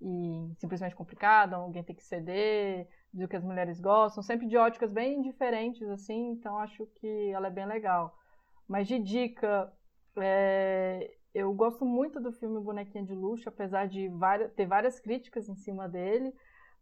e 0.00 0.52
simplesmente 0.58 0.94
complicada, 0.94 1.56
alguém 1.56 1.82
tem 1.82 1.96
que 1.96 2.04
ceder, 2.04 2.88
do 3.12 3.26
que 3.26 3.36
as 3.36 3.44
mulheres 3.44 3.80
gostam, 3.80 4.22
sempre 4.22 4.46
de 4.46 4.56
óticas 4.56 4.92
bem 4.92 5.22
diferentes 5.22 5.88
assim, 5.88 6.32
então 6.32 6.58
acho 6.58 6.86
que 6.96 7.30
ela 7.30 7.46
é 7.46 7.50
bem 7.50 7.66
legal. 7.66 8.14
Mas 8.68 8.86
de 8.86 8.98
dica, 8.98 9.72
é, 10.16 11.14
eu 11.34 11.52
gosto 11.54 11.84
muito 11.84 12.20
do 12.20 12.32
filme 12.32 12.60
Bonequinha 12.60 13.04
de 13.04 13.14
Luxo, 13.14 13.48
apesar 13.48 13.86
de 13.86 14.08
várias, 14.08 14.52
ter 14.52 14.66
várias 14.66 15.00
críticas 15.00 15.48
em 15.48 15.54
cima 15.54 15.88
dele, 15.88 16.34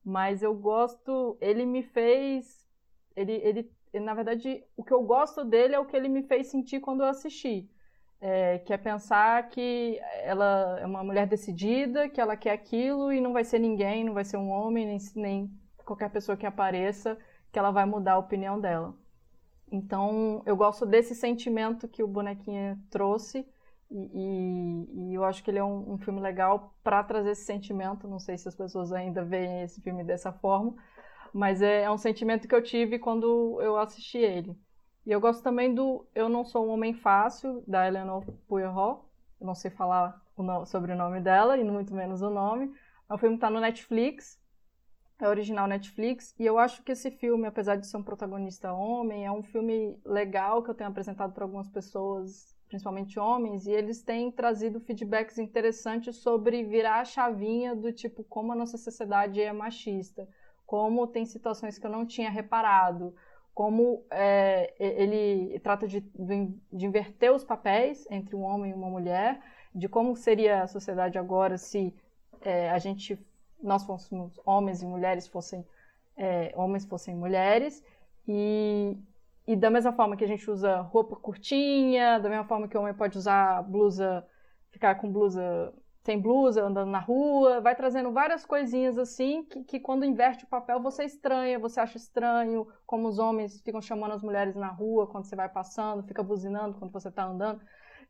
mas 0.04 0.42
eu 0.42 0.54
gosto, 0.54 1.36
ele 1.40 1.64
me 1.64 1.82
fez, 1.82 2.66
ele, 3.16 3.32
ele, 3.32 3.72
na 3.94 4.12
verdade, 4.14 4.62
o 4.76 4.84
que 4.84 4.92
eu 4.92 5.02
gosto 5.02 5.44
dele 5.44 5.74
é 5.74 5.78
o 5.78 5.86
que 5.86 5.96
ele 5.96 6.08
me 6.08 6.22
fez 6.22 6.48
sentir 6.48 6.80
quando 6.80 7.02
eu 7.02 7.08
assisti. 7.08 7.70
É, 8.20 8.58
que 8.60 8.72
é 8.72 8.78
pensar 8.78 9.50
que 9.50 10.00
ela 10.22 10.78
é 10.80 10.86
uma 10.86 11.04
mulher 11.04 11.26
decidida, 11.26 12.08
que 12.08 12.20
ela 12.20 12.36
quer 12.36 12.52
aquilo 12.52 13.12
e 13.12 13.20
não 13.20 13.32
vai 13.34 13.44
ser 13.44 13.58
ninguém, 13.58 14.02
não 14.02 14.14
vai 14.14 14.24
ser 14.24 14.38
um 14.38 14.48
homem, 14.48 14.86
nem, 14.86 14.98
nem 15.16 15.50
qualquer 15.84 16.10
pessoa 16.10 16.36
que 16.36 16.46
apareça, 16.46 17.18
que 17.52 17.58
ela 17.58 17.70
vai 17.70 17.84
mudar 17.84 18.14
a 18.14 18.18
opinião 18.18 18.58
dela. 18.58 18.94
Então, 19.70 20.42
eu 20.46 20.56
gosto 20.56 20.86
desse 20.86 21.14
sentimento 21.14 21.88
que 21.88 22.02
o 22.02 22.08
Bonequinha 22.08 22.78
trouxe 22.90 23.46
e, 23.90 24.10
e, 24.14 25.10
e 25.10 25.14
eu 25.14 25.24
acho 25.24 25.42
que 25.42 25.50
ele 25.50 25.58
é 25.58 25.64
um, 25.64 25.94
um 25.94 25.98
filme 25.98 26.20
legal 26.20 26.74
para 26.82 27.02
trazer 27.04 27.30
esse 27.30 27.44
sentimento. 27.44 28.08
Não 28.08 28.18
sei 28.18 28.36
se 28.38 28.48
as 28.48 28.54
pessoas 28.54 28.92
ainda 28.92 29.24
veem 29.24 29.62
esse 29.62 29.80
filme 29.80 30.04
dessa 30.04 30.32
forma, 30.32 30.74
mas 31.32 31.62
é, 31.62 31.82
é 31.82 31.90
um 31.90 31.98
sentimento 31.98 32.48
que 32.48 32.54
eu 32.54 32.62
tive 32.62 32.98
quando 32.98 33.60
eu 33.60 33.76
assisti 33.76 34.18
ele. 34.18 34.56
E 35.06 35.12
eu 35.12 35.20
gosto 35.20 35.42
também 35.42 35.74
do 35.74 36.06
Eu 36.14 36.28
Não 36.28 36.44
Sou 36.44 36.66
um 36.66 36.70
Homem 36.70 36.94
Fácil, 36.94 37.62
da 37.66 37.86
Eleanor 37.86 38.24
Poirot. 38.48 39.02
Eu 39.40 39.46
não 39.46 39.54
sei 39.54 39.70
falar 39.70 40.20
o 40.36 40.42
no, 40.42 40.64
sobre 40.64 40.92
o 40.92 40.96
nome 40.96 41.20
dela, 41.20 41.58
e 41.58 41.64
muito 41.64 41.94
menos 41.94 42.22
o 42.22 42.30
nome. 42.30 42.72
É 43.08 43.14
um 43.14 43.18
filme 43.18 43.36
que 43.36 43.38
está 43.38 43.50
no 43.50 43.60
Netflix, 43.60 44.40
é 45.20 45.28
original 45.28 45.66
Netflix, 45.66 46.34
e 46.38 46.44
eu 46.44 46.58
acho 46.58 46.82
que 46.82 46.92
esse 46.92 47.10
filme, 47.10 47.46
apesar 47.46 47.76
de 47.76 47.86
ser 47.86 47.96
um 47.96 48.02
protagonista 48.02 48.72
homem, 48.72 49.26
é 49.26 49.30
um 49.30 49.42
filme 49.42 49.98
legal 50.04 50.62
que 50.62 50.70
eu 50.70 50.74
tenho 50.74 50.90
apresentado 50.90 51.32
para 51.32 51.44
algumas 51.44 51.68
pessoas, 51.68 52.53
principalmente 52.68 53.18
homens, 53.18 53.66
e 53.66 53.70
eles 53.70 54.02
têm 54.02 54.30
trazido 54.30 54.80
feedbacks 54.80 55.38
interessantes 55.38 56.16
sobre 56.16 56.64
virar 56.64 57.00
a 57.00 57.04
chavinha 57.04 57.74
do 57.74 57.92
tipo 57.92 58.24
como 58.24 58.52
a 58.52 58.56
nossa 58.56 58.76
sociedade 58.76 59.40
é 59.40 59.52
machista, 59.52 60.28
como 60.66 61.06
tem 61.06 61.24
situações 61.24 61.78
que 61.78 61.86
eu 61.86 61.90
não 61.90 62.06
tinha 62.06 62.30
reparado, 62.30 63.14
como 63.54 64.04
é, 64.10 64.74
ele 64.78 65.58
trata 65.60 65.86
de, 65.86 66.00
de 66.00 66.86
inverter 66.86 67.32
os 67.32 67.44
papéis 67.44 68.06
entre 68.10 68.34
um 68.34 68.42
homem 68.42 68.72
e 68.72 68.74
uma 68.74 68.90
mulher, 68.90 69.40
de 69.72 69.88
como 69.88 70.16
seria 70.16 70.62
a 70.62 70.66
sociedade 70.66 71.18
agora 71.18 71.56
se 71.56 71.94
é, 72.40 72.70
a 72.70 72.78
gente 72.78 73.18
nós 73.62 73.84
fôssemos 73.84 74.38
homens 74.44 74.82
e 74.82 74.86
mulheres 74.86 75.26
fossem 75.26 75.64
é, 76.16 76.52
homens 76.54 76.84
fossem 76.84 77.14
mulheres 77.14 77.82
e, 78.28 78.96
e 79.46 79.54
da 79.54 79.70
mesma 79.70 79.92
forma 79.92 80.16
que 80.16 80.24
a 80.24 80.28
gente 80.28 80.50
usa 80.50 80.80
roupa 80.80 81.16
curtinha, 81.16 82.18
da 82.18 82.28
mesma 82.28 82.44
forma 82.44 82.66
que 82.66 82.76
o 82.76 82.80
homem 82.80 82.94
pode 82.94 83.18
usar 83.18 83.62
blusa, 83.62 84.26
ficar 84.70 84.94
com 84.96 85.10
blusa 85.10 85.72
sem 86.04 86.20
blusa, 86.20 86.62
andando 86.62 86.90
na 86.90 86.98
rua, 86.98 87.62
vai 87.62 87.74
trazendo 87.74 88.12
várias 88.12 88.44
coisinhas 88.44 88.98
assim 88.98 89.42
que, 89.44 89.64
que 89.64 89.80
quando 89.80 90.04
inverte 90.04 90.44
o 90.44 90.48
papel 90.48 90.80
você 90.80 91.04
estranha, 91.04 91.58
você 91.58 91.80
acha 91.80 91.96
estranho, 91.96 92.68
como 92.86 93.08
os 93.08 93.18
homens 93.18 93.60
ficam 93.62 93.80
chamando 93.80 94.12
as 94.12 94.22
mulheres 94.22 94.54
na 94.54 94.68
rua 94.68 95.06
quando 95.06 95.24
você 95.24 95.34
vai 95.34 95.48
passando, 95.48 96.06
fica 96.06 96.22
buzinando 96.22 96.78
quando 96.78 96.92
você 96.92 97.08
está 97.08 97.24
andando. 97.24 97.60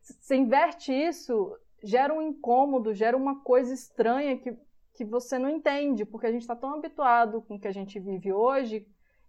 Você 0.01 0.35
inverte 0.35 0.91
isso, 0.91 1.57
gera 1.81 2.13
um 2.13 2.21
incômodo, 2.21 2.93
gera 2.93 3.15
uma 3.15 3.41
coisa 3.41 3.73
estranha 3.73 4.37
que, 4.37 4.57
que 4.93 5.05
você 5.05 5.39
não 5.39 5.49
entende, 5.49 6.03
porque 6.05 6.27
a 6.27 6.31
gente 6.31 6.41
está 6.41 6.55
tão 6.55 6.73
habituado 6.73 7.41
com 7.43 7.55
o 7.55 7.59
que 7.59 7.67
a 7.67 7.73
gente 7.73 7.97
vive 7.97 8.33
hoje, 8.33 8.85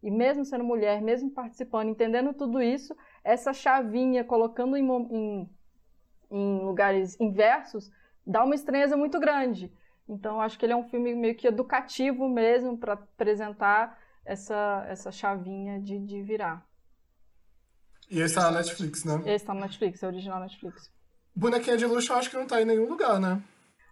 e 0.07 0.11
mesmo 0.11 0.45
sendo 0.45 0.63
mulher, 0.63 1.03
mesmo 1.03 1.29
participando, 1.29 1.89
entendendo 1.89 2.33
tudo 2.33 2.63
isso, 2.63 2.97
essa 3.25 3.53
chavinha, 3.53 4.23
colocando 4.23 4.77
em, 4.77 4.89
em, 4.89 5.51
em 6.31 6.59
lugares 6.61 7.19
inversos, 7.19 7.91
dá 8.25 8.45
uma 8.45 8.55
estranheza 8.55 8.97
muito 8.97 9.19
grande. 9.19 9.73
Então, 10.09 10.41
acho 10.41 10.57
que 10.57 10.65
ele 10.65 10.73
é 10.73 10.77
um 10.77 10.89
filme 10.89 11.13
meio 11.13 11.35
que 11.35 11.49
educativo 11.49 12.29
mesmo 12.29 12.79
para 12.79 12.93
apresentar 12.93 13.99
essa, 14.25 14.87
essa 14.89 15.11
chavinha 15.11 15.81
de, 15.81 15.99
de 15.99 16.23
virar. 16.23 16.65
E 18.09 18.21
esse 18.21 18.37
tá 18.37 18.43
na 18.43 18.59
Netflix, 18.59 19.05
né? 19.05 19.21
Esse 19.27 19.45
tá 19.45 19.53
no 19.53 19.61
Netflix, 19.61 20.01
é 20.05 20.07
original 20.07 20.39
Netflix. 20.39 20.89
Bonequinha 21.35 21.77
de 21.77 21.85
luxo 21.85 22.13
eu 22.13 22.17
acho 22.17 22.31
que 22.31 22.37
não 22.37 22.47
tá 22.47 22.63
em 22.63 22.65
nenhum 22.65 22.89
lugar, 22.89 23.19
né? 23.19 23.43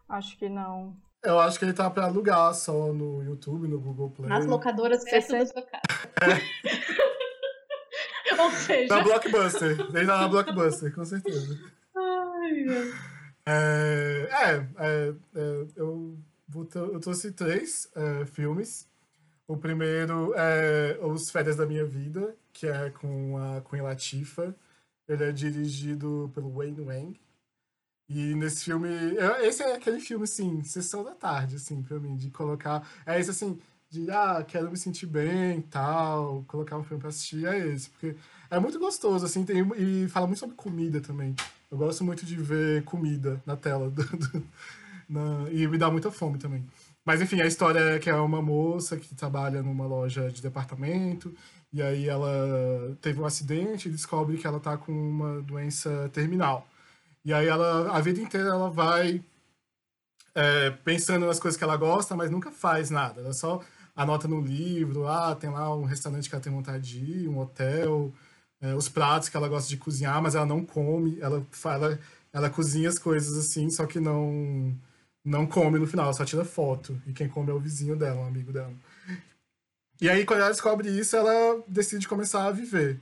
Acho 0.09 0.39
que 0.39 0.49
não. 0.49 0.97
Eu 1.25 1.39
acho 1.39 1.59
que 1.59 1.65
ele 1.65 1.73
tá 1.73 1.89
pra 1.89 2.05
alugar 2.05 2.53
só 2.55 2.93
no 2.93 3.23
YouTube, 3.23 3.67
no 3.67 3.81
Google 3.81 4.11
Play. 4.11 4.29
Nas 4.29 4.45
locadoras 4.45 5.03
perto 5.05 5.33
da 5.33 5.47
sua 5.47 5.63
casa. 5.63 5.83
Ou 8.39 8.51
seja. 8.51 8.95
Na 8.95 9.03
Blockbuster. 9.03 9.71
Ele 9.71 10.07
tá 10.07 10.19
na 10.19 10.29
Blockbuster, 10.29 10.95
com 10.95 11.05
certeza. 11.05 11.59
Ai, 11.97 12.53
meu. 12.65 12.93
É, 13.47 14.29
é, 14.31 14.67
é, 14.79 15.15
é, 15.35 15.67
eu, 15.77 16.19
vou 16.47 16.69
eu 16.75 17.01
trouxe 17.01 17.33
três 17.33 17.91
é, 17.95 18.27
filmes. 18.27 18.87
O 19.47 19.57
primeiro 19.57 20.35
é 20.37 20.99
Os 21.03 21.31
Férias 21.31 21.57
da 21.57 21.67
Minha 21.67 21.85
Vida, 21.85 22.35
que 22.53 22.67
é 22.67 22.91
com 22.91 23.39
a 23.39 23.63
Queen 23.63 23.83
Latifah. 23.83 24.55
Ele 25.07 25.25
é 25.25 25.33
dirigido 25.33 26.31
pelo 26.35 26.51
Wayne 26.51 26.81
Wang. 26.81 27.21
E 28.09 28.35
nesse 28.35 28.65
filme, 28.65 28.89
esse 29.43 29.63
é 29.63 29.75
aquele 29.77 29.99
filme, 30.01 30.25
assim, 30.25 30.63
sessão 30.63 31.03
da 31.03 31.13
tarde, 31.13 31.57
assim, 31.57 31.83
pra 31.83 31.99
mim, 31.99 32.17
de 32.17 32.31
colocar. 32.31 32.87
É 33.07 33.19
esse, 33.19 33.31
assim, 33.31 33.59
de, 33.91 34.11
ah, 34.11 34.45
quero 34.47 34.71
me 34.71 34.77
sentir 34.77 35.07
bem 35.07 35.63
tal, 35.63 36.45
colocar 36.47 36.77
um 36.77 36.85
filme 36.85 37.01
pra 37.01 37.09
assistir, 37.09 37.47
é 37.47 37.67
esse. 37.69 37.89
Porque 37.91 38.15
é 38.51 38.59
muito 38.59 38.79
gostoso, 38.79 39.25
assim, 39.25 39.45
tem, 39.45 39.61
e 39.79 40.07
fala 40.09 40.27
muito 40.27 40.39
sobre 40.39 40.55
comida 40.55 41.01
também. 41.01 41.35
Eu 41.71 41.79
gosto 41.79 42.05
muito 42.05 42.27
de 42.27 42.37
ver 42.37 42.85
comida 42.85 43.41
na 43.47 43.57
tela. 43.57 43.89
do- 43.91 44.05
do- 44.05 44.45
na- 45.09 45.51
e 45.51 45.67
me 45.67 45.79
dá 45.79 45.91
muita 45.91 46.11
fome 46.11 46.39
também. 46.39 46.65
Mas 47.05 47.21
enfim, 47.21 47.41
a 47.41 47.47
história 47.47 47.79
é 47.81 47.99
que 47.99 48.09
é 48.09 48.15
uma 48.17 48.41
moça 48.43 48.97
que 48.97 49.15
trabalha 49.15 49.63
numa 49.63 49.87
loja 49.87 50.31
de 50.31 50.41
departamento, 50.43 51.35
e 51.73 51.83
aí 51.83 52.09
ela 52.09 52.97
teve 53.03 53.21
um 53.21 53.27
acidente 53.27 53.89
e 53.89 53.93
descobre 53.93 54.39
que 54.39 54.47
ela 54.47 54.61
tá 54.61 54.77
com 54.77 54.93
uma 54.93 55.43
doença 55.43 56.09
terminal. 56.13 56.67
E 57.25 57.33
aí 57.33 57.47
ela, 57.47 57.97
a 57.97 58.01
vida 58.01 58.21
inteira 58.21 58.51
ela 58.51 58.71
vai 58.71 59.23
é, 60.35 60.71
pensando 60.71 61.27
nas 61.27 61.41
coisas 61.41 61.57
que 61.57 61.65
ela 61.65 61.77
gosta, 61.77 62.15
mas 62.15 62.31
nunca 62.31 62.51
faz 62.51 62.91
nada. 62.91 63.21
Ela 63.21 63.33
só 63.33 63.63
anota 63.97 64.29
no 64.29 64.41
livro, 64.41 65.07
ah, 65.09 65.35
tem 65.35 65.51
lá 65.51 65.75
um 65.75 65.85
restaurante 65.85 66.29
que 66.29 66.35
ela 66.35 66.43
tem 66.43 66.53
vontade 66.53 66.83
de 66.83 66.99
ir, 66.99 67.29
um 67.29 67.39
hotel, 67.39 68.13
é, 68.61 68.75
os 68.75 68.89
pratos 68.89 69.29
que 69.29 69.37
ela 69.37 69.49
gosta 69.49 69.69
de 69.69 69.77
cozinhar, 69.77 70.21
mas 70.23 70.35
ela 70.35 70.47
não 70.47 70.65
come, 70.65 71.19
ela 71.21 71.47
fala, 71.51 71.99
ela 72.33 72.51
cozinha 72.51 72.89
as 72.89 72.99
coisas 72.99 73.37
assim, 73.39 73.71
só 73.71 73.87
que 73.87 74.01
não 74.01 74.77
não 75.25 75.47
come 75.47 75.79
no 75.79 75.87
final, 75.87 76.07
ela 76.07 76.15
só 76.15 76.25
tira 76.25 76.45
foto. 76.45 77.01
E 77.07 77.13
quem 77.13 77.29
come 77.29 77.51
é 77.51 77.55
o 77.55 77.61
vizinho 77.61 77.97
dela, 77.97 78.21
um 78.21 78.27
amigo 78.27 78.53
dela. 78.53 78.73
E 80.01 80.11
aí, 80.11 80.25
quando 80.27 80.41
ela 80.41 80.51
descobre 80.51 80.89
isso, 80.91 81.17
ela 81.17 81.63
decide 81.67 82.07
começar 82.07 82.47
a 82.47 82.51
viver. 82.51 83.01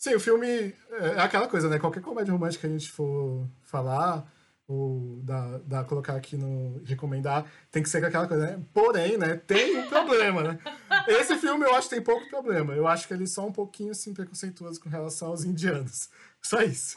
Sim, 0.00 0.14
o 0.14 0.20
filme 0.20 0.46
é, 0.46 1.08
é 1.16 1.20
aquela 1.20 1.46
coisa, 1.46 1.68
né? 1.68 1.78
Qualquer 1.78 2.00
comédia 2.02 2.32
romântica 2.32 2.62
que 2.62 2.66
a 2.66 2.78
gente 2.78 2.90
for 2.90 3.46
falar, 3.60 4.26
ou 4.66 5.20
da, 5.22 5.58
da 5.58 5.84
colocar 5.84 6.14
aqui 6.14 6.38
no 6.38 6.80
recomendar, 6.86 7.44
tem 7.70 7.82
que 7.82 7.88
ser 7.90 8.02
aquela 8.02 8.26
coisa, 8.26 8.46
né? 8.46 8.64
Porém, 8.72 9.18
né, 9.18 9.36
tem 9.36 9.78
um 9.78 9.88
problema, 9.90 10.42
né? 10.42 10.58
Esse 11.06 11.36
filme 11.36 11.66
eu 11.66 11.74
acho 11.74 11.90
que 11.90 11.96
tem 11.96 12.02
pouco 12.02 12.26
problema. 12.30 12.72
Eu 12.72 12.88
acho 12.88 13.06
que 13.06 13.12
ele 13.12 13.24
é 13.24 13.26
só 13.26 13.46
um 13.46 13.52
pouquinho 13.52 13.90
assim 13.90 14.14
preconceituoso 14.14 14.80
com 14.80 14.88
relação 14.88 15.28
aos 15.28 15.44
indianos. 15.44 16.08
Só 16.40 16.62
isso. 16.62 16.96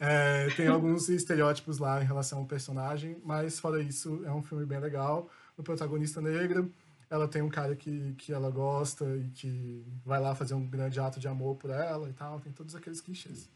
É, 0.00 0.48
tem 0.56 0.66
alguns 0.66 1.08
estereótipos 1.08 1.78
lá 1.78 2.02
em 2.02 2.04
relação 2.04 2.40
ao 2.40 2.46
personagem, 2.46 3.16
mas 3.24 3.60
fora 3.60 3.80
isso, 3.80 4.24
é 4.24 4.32
um 4.32 4.42
filme 4.42 4.66
bem 4.66 4.80
legal. 4.80 5.30
O 5.56 5.62
protagonista 5.62 6.20
negro, 6.20 6.68
ela 7.10 7.28
tem 7.28 7.42
um 7.42 7.48
cara 7.48 7.74
que, 7.76 8.14
que 8.18 8.32
ela 8.32 8.50
gosta 8.50 9.04
e 9.16 9.28
que 9.30 9.84
vai 10.04 10.20
lá 10.20 10.34
fazer 10.34 10.54
um 10.54 10.66
grande 10.66 10.98
ato 10.98 11.20
de 11.20 11.28
amor 11.28 11.56
por 11.56 11.70
ela 11.70 12.08
e 12.08 12.12
tal, 12.12 12.40
tem 12.40 12.52
todos 12.52 12.74
aqueles 12.74 13.00
clichês. 13.00 13.48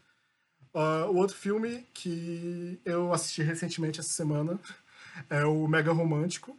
Uh, 0.73 1.09
o 1.09 1.15
outro 1.15 1.35
filme 1.35 1.85
que 1.93 2.79
eu 2.85 3.11
assisti 3.11 3.41
recentemente 3.41 3.99
essa 3.99 4.09
semana 4.09 4.59
é 5.29 5.43
o 5.45 5.67
Mega 5.67 5.91
Romântico, 5.91 6.55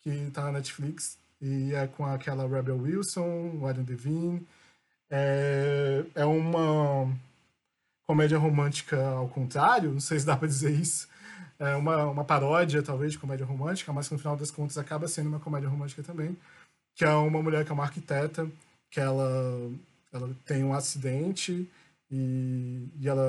que 0.00 0.30
tá 0.30 0.44
na 0.44 0.52
Netflix, 0.52 1.18
e 1.40 1.74
é 1.74 1.86
com 1.86 2.06
aquela 2.06 2.46
Rebel 2.46 2.78
Wilson, 2.78 3.58
o 3.60 3.66
Adam 3.66 3.84
Devine. 3.84 4.46
É, 5.10 6.04
é 6.14 6.24
uma 6.24 7.12
comédia 8.06 8.38
romântica 8.38 9.08
ao 9.08 9.28
contrário, 9.28 9.92
não 9.92 10.00
sei 10.00 10.20
se 10.20 10.26
dá 10.26 10.36
para 10.36 10.48
dizer 10.48 10.72
isso. 10.72 11.08
É 11.60 11.76
uma, 11.76 12.06
uma 12.06 12.24
paródia, 12.24 12.82
talvez, 12.82 13.12
de 13.12 13.18
comédia 13.18 13.44
romântica, 13.44 13.92
mas 13.92 14.08
que 14.08 14.14
no 14.14 14.18
final 14.18 14.34
das 14.34 14.50
contas 14.50 14.78
acaba 14.78 15.06
sendo 15.06 15.28
uma 15.28 15.38
comédia 15.38 15.68
romântica 15.68 16.02
também. 16.02 16.34
Que 16.96 17.04
é 17.04 17.10
uma 17.10 17.42
mulher 17.42 17.66
que 17.66 17.70
é 17.70 17.74
uma 17.74 17.84
arquiteta, 17.84 18.50
que 18.90 18.98
ela, 18.98 19.70
ela 20.10 20.34
tem 20.46 20.64
um 20.64 20.72
acidente 20.72 21.68
e, 22.10 22.88
e 22.98 23.08
ela, 23.08 23.22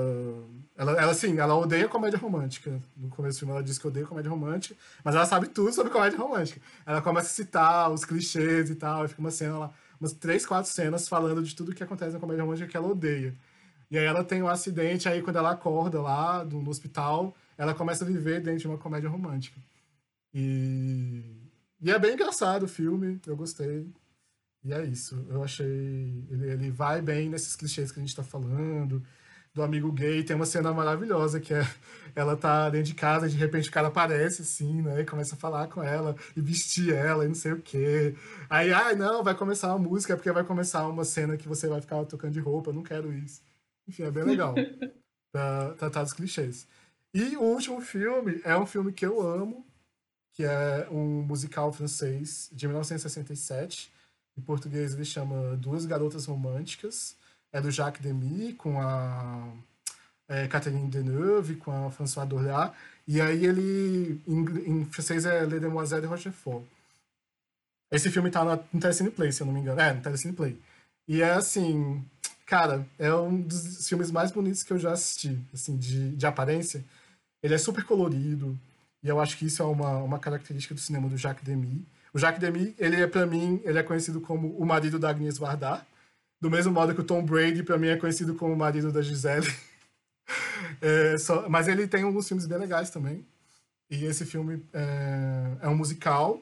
ela, 0.78 0.92
ela, 0.94 1.12
assim, 1.12 1.38
ela 1.38 1.56
odeia 1.56 1.90
comédia 1.90 2.18
romântica. 2.18 2.82
No 2.96 3.10
começo 3.10 3.38
do 3.38 3.40
filme 3.40 3.54
ela 3.54 3.64
diz 3.64 3.78
que 3.78 3.86
odeia 3.86 4.08
comédia 4.08 4.32
romântica, 4.32 4.76
mas 5.04 5.14
ela 5.14 5.26
sabe 5.26 5.48
tudo 5.48 5.74
sobre 5.74 5.92
comédia 5.92 6.18
romântica. 6.18 6.62
Ela 6.86 7.02
começa 7.02 7.28
a 7.28 7.32
citar 7.32 7.92
os 7.92 8.06
clichês 8.06 8.70
e 8.70 8.76
tal, 8.76 9.06
e 9.06 9.08
fica 9.10 9.22
uma 9.22 9.30
cena 9.30 9.58
lá, 9.58 9.74
umas 10.00 10.14
três, 10.14 10.46
quatro 10.46 10.72
cenas 10.72 11.08
falando 11.08 11.44
de 11.44 11.56
tudo 11.56 11.76
que 11.76 11.84
acontece 11.84 12.14
na 12.14 12.20
comédia 12.20 12.44
romântica 12.44 12.68
que 12.68 12.78
ela 12.78 12.88
odeia. 12.88 13.36
E 13.92 13.98
aí 13.98 14.06
ela 14.06 14.24
tem 14.24 14.42
um 14.42 14.48
acidente, 14.48 15.10
aí 15.10 15.22
quando 15.22 15.36
ela 15.36 15.52
acorda 15.52 16.02
lá 16.02 16.46
no 16.46 16.68
hospital, 16.70 17.36
ela 17.62 17.76
começa 17.76 18.04
a 18.04 18.08
viver 18.08 18.42
dentro 18.42 18.62
de 18.62 18.68
uma 18.68 18.78
comédia 18.80 19.08
romântica. 19.08 19.62
E, 20.34 21.22
e 21.80 21.92
é 21.92 22.00
bem 22.00 22.14
engraçado 22.14 22.64
o 22.64 22.68
filme, 22.68 23.22
eu 23.28 23.36
gostei. 23.36 23.88
E 24.64 24.74
é 24.74 24.84
isso. 24.84 25.24
Eu 25.30 25.44
achei. 25.44 26.26
Ele, 26.32 26.50
ele 26.50 26.72
vai 26.72 27.04
bem 27.04 27.30
nesses 27.30 27.56
clichês 27.56 27.92
que 27.92 28.00
a 28.00 28.02
gente 28.02 28.16
tá 28.16 28.24
falando. 28.24 29.04
Do 29.54 29.62
amigo 29.62 29.92
gay. 29.92 30.24
Tem 30.24 30.36
uma 30.36 30.48
cena 30.48 30.74
maravilhosa 30.74 31.40
que 31.40 31.54
é. 31.54 31.62
Ela 32.16 32.36
tá 32.36 32.68
dentro 32.72 32.88
de 32.88 32.96
casa 32.96 33.28
e 33.28 33.30
de 33.30 33.38
repente 33.38 33.70
o 33.70 33.72
cara 33.72 33.90
aparece 33.90 34.42
assim, 34.42 34.82
né? 34.82 35.02
E 35.02 35.06
começa 35.06 35.36
a 35.36 35.38
falar 35.38 35.68
com 35.68 35.84
ela 35.84 36.16
e 36.36 36.42
vestir 36.42 36.92
ela 36.94 37.26
e 37.26 37.28
não 37.28 37.36
sei 37.36 37.52
o 37.54 37.62
quê. 37.62 38.16
Aí, 38.50 38.74
ai, 38.74 38.94
ah, 38.94 38.96
não, 38.96 39.24
vai 39.24 39.36
começar 39.36 39.70
uma 39.70 39.88
música 39.88 40.16
porque 40.18 40.32
vai 40.32 40.44
começar 40.44 40.88
uma 40.88 41.06
cena 41.06 41.38
que 41.38 41.48
você 41.48 41.68
vai 41.68 41.80
ficar 41.80 42.04
tocando 42.06 42.34
de 42.34 42.40
roupa. 42.40 42.72
Eu 42.72 42.74
não 42.74 42.84
quero 42.84 43.14
isso. 43.14 43.42
Enfim, 43.88 44.04
é 44.04 44.12
bem 44.12 44.24
legal. 44.24 44.56
pra 45.32 45.74
tratar 45.78 46.04
dos 46.04 46.14
clichês. 46.14 46.68
E 47.14 47.36
o 47.36 47.42
último 47.42 47.82
filme 47.82 48.42
é 48.44 48.56
um 48.58 48.66
filme 48.66 48.94
que 48.94 49.06
eu 49.06 49.22
amo, 49.22 49.66
que 50.34 50.44
é 50.44 50.88
um 50.90 51.22
musical 51.22 51.72
francês 51.74 52.50
de 52.54 52.68
1967 52.68 53.92
em 54.38 54.42
português 54.42 54.94
ele 54.94 55.06
chama 55.06 55.56
Duas 55.58 55.86
Garotas 55.86 56.26
Românticas. 56.26 57.16
É 57.54 57.60
do 57.60 57.70
Jacques 57.70 58.02
Demy 58.02 58.54
com 58.54 58.82
a 58.82 59.46
é, 60.28 60.48
Catherine 60.48 60.90
Deneuve, 60.90 61.56
com 61.58 61.88
a 61.88 61.92
Françoise 61.92 62.30
Dorléat. 62.30 62.74
E 63.06 63.20
aí 63.20 63.46
ele, 63.46 64.22
em, 64.26 64.40
em 64.70 64.86
francês, 64.86 65.26
é 65.26 65.42
Les 65.42 65.60
Demoiselles 65.60 66.04
de 66.04 66.08
Rochefort. 66.08 66.64
Esse 67.92 68.10
filme 68.10 68.32
tá 68.32 68.44
no 68.46 68.80
Telecine 68.80 69.12
Play, 69.12 69.34
se 69.34 69.42
eu 69.42 69.48
não 69.48 69.54
me 69.54 69.60
engano. 69.60 69.82
É, 69.82 69.94
no 69.94 70.02
Telecine 70.02 70.34
Play. 70.34 70.58
E 71.08 71.22
é 71.22 71.32
assim, 71.34 72.06
cara, 72.46 72.88
é 72.98 73.14
um 73.14 73.42
dos 73.42 73.88
filmes 73.90 74.12
mais 74.12 74.32
bonitos 74.32 74.64
que 74.64 74.72
eu 74.72 74.80
já 74.80 74.94
assisti, 74.94 75.38
assim, 75.54 75.76
de, 75.78 76.16
de 76.16 76.26
aparência. 76.26 76.86
Ele 77.44 77.54
é 77.54 77.58
super 77.58 77.84
colorido, 77.84 78.58
e 79.04 79.08
eu 79.08 79.20
acho 79.20 79.38
que 79.38 79.46
isso 79.46 79.62
é 79.62 79.66
uma, 79.66 79.98
uma 79.98 80.20
característica 80.20 80.76
do 80.76 80.80
cinema 80.80 81.10
do 81.10 81.18
Jacques 81.18 81.44
Demy. 81.44 81.86
O 82.14 82.20
Jacques 82.20 82.40
Demy, 82.40 82.76
ele 82.78 83.02
é 83.02 83.08
para 83.08 83.26
mim, 83.26 83.62
ele 83.64 83.80
é 83.80 83.84
conhecido 83.84 84.22
como 84.22 84.50
o 84.58 84.66
marido 84.66 85.00
da 85.00 85.10
Agnes 85.10 85.38
Varda, 85.38 85.86
do 86.40 86.50
mesmo 86.50 86.72
modo 86.72 86.94
que 86.94 87.02
o 87.02 87.04
Tom 87.04 87.24
Brady 87.24 87.64
para 87.64 87.78
mim 87.78 87.88
é 87.88 87.98
conhecido 87.98 88.36
como 88.36 88.54
o 88.54 88.58
marido 88.58 88.92
da 88.92 89.02
Gisele. 89.02 89.48
é, 90.82 91.18
só, 91.18 91.48
mas 91.50 91.68
ele 91.68 91.88
tem 91.88 92.04
alguns 92.04 92.28
filmes 92.28 92.46
bem 92.46 92.58
legais 92.58 92.90
também. 92.90 93.26
E 93.90 94.06
esse 94.06 94.26
filme 94.26 94.64
é, 94.74 95.58
é 95.62 95.70
um 95.70 95.76
musical. 95.76 96.42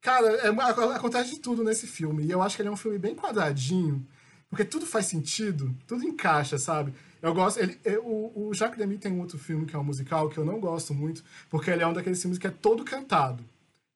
Cara, 0.00 0.28
é, 0.28 0.48
acontece 0.94 1.30
de 1.30 1.40
tudo 1.40 1.62
nesse 1.64 1.86
filme. 1.86 2.24
E 2.24 2.30
eu 2.30 2.42
acho 2.42 2.56
que 2.56 2.62
ele 2.62 2.68
é 2.68 2.72
um 2.72 2.76
filme 2.76 2.98
bem 2.98 3.14
quadradinho, 3.14 4.06
porque 4.48 4.64
tudo 4.64 4.86
faz 4.86 5.06
sentido, 5.06 5.74
tudo 5.86 6.04
encaixa, 6.04 6.58
sabe? 6.58 6.92
Eu 7.20 7.34
gosto. 7.34 7.58
Ele, 7.58 7.78
é, 7.84 7.98
o, 7.98 8.50
Jacques 8.54 8.78
Demy 8.78 8.98
tem 8.98 9.12
um 9.12 9.20
outro 9.20 9.38
filme 9.38 9.66
que 9.66 9.74
é 9.74 9.78
um 9.78 9.84
musical 9.84 10.28
que 10.28 10.38
eu 10.38 10.44
não 10.44 10.60
gosto 10.60 10.94
muito, 10.94 11.22
porque 11.50 11.70
ele 11.70 11.82
é 11.82 11.86
um 11.86 11.92
daqueles 11.92 12.20
filmes 12.20 12.38
que 12.38 12.46
é 12.46 12.50
todo 12.50 12.84
cantado 12.84 13.44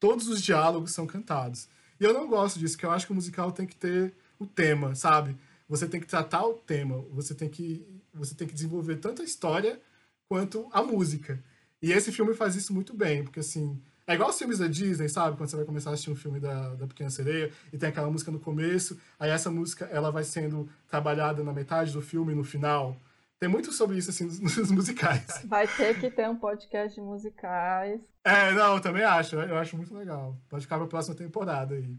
todos 0.02 0.26
os 0.26 0.42
diálogos 0.42 0.90
são 0.90 1.06
cantados. 1.06 1.68
E 2.00 2.02
eu 2.02 2.12
não 2.12 2.26
gosto 2.26 2.58
disso, 2.58 2.74
porque 2.74 2.86
eu 2.86 2.90
acho 2.90 3.06
que 3.06 3.12
o 3.12 3.14
musical 3.14 3.52
tem 3.52 3.64
que 3.64 3.76
ter 3.76 4.12
o 4.36 4.44
tema, 4.44 4.96
sabe? 4.96 5.36
Você 5.68 5.86
tem 5.86 6.00
que 6.00 6.08
tratar 6.08 6.44
o 6.44 6.54
tema, 6.54 6.98
você 7.12 7.32
tem 7.36 7.48
que, 7.48 7.86
você 8.12 8.34
tem 8.34 8.48
que 8.48 8.52
desenvolver 8.52 8.96
tanto 8.96 9.22
a 9.22 9.24
história 9.24 9.80
quanto 10.28 10.68
a 10.72 10.82
música. 10.82 11.40
E 11.80 11.92
esse 11.92 12.10
filme 12.10 12.34
faz 12.34 12.56
isso 12.56 12.74
muito 12.74 12.92
bem, 12.92 13.22
porque 13.22 13.38
assim, 13.38 13.80
é 14.04 14.14
igual 14.14 14.30
os 14.30 14.36
filmes 14.36 14.58
da 14.58 14.66
Disney, 14.66 15.08
sabe? 15.08 15.36
Quando 15.36 15.48
você 15.48 15.54
vai 15.54 15.64
começar 15.64 15.90
a 15.90 15.92
assistir 15.92 16.10
um 16.10 16.16
filme 16.16 16.40
da, 16.40 16.74
da 16.74 16.88
Pequena 16.88 17.08
Sereia 17.08 17.52
e 17.72 17.78
tem 17.78 17.88
aquela 17.88 18.10
música 18.10 18.32
no 18.32 18.40
começo, 18.40 18.98
aí 19.20 19.30
essa 19.30 19.52
música 19.52 19.84
ela 19.84 20.10
vai 20.10 20.24
sendo 20.24 20.68
trabalhada 20.88 21.44
na 21.44 21.52
metade 21.52 21.92
do 21.92 22.02
filme 22.02 22.32
e 22.32 22.34
no 22.34 22.42
final. 22.42 23.00
Tem 23.42 23.48
muito 23.48 23.72
sobre 23.72 23.98
isso, 23.98 24.10
assim, 24.10 24.26
nos, 24.40 24.70
musicais. 24.70 25.26
Vai 25.46 25.66
ter 25.66 25.98
que 25.98 26.08
ter 26.08 26.30
um 26.30 26.36
podcast 26.36 26.94
de 26.94 27.04
musicais. 27.04 28.00
É, 28.22 28.52
não, 28.52 28.76
eu 28.76 28.80
também 28.80 29.02
acho. 29.02 29.34
Eu 29.34 29.56
acho 29.56 29.76
muito 29.76 29.92
legal. 29.92 30.40
Pode 30.48 30.62
ficar 30.62 30.78
pra 30.78 30.86
próxima 30.86 31.16
temporada 31.16 31.74
aí. 31.74 31.98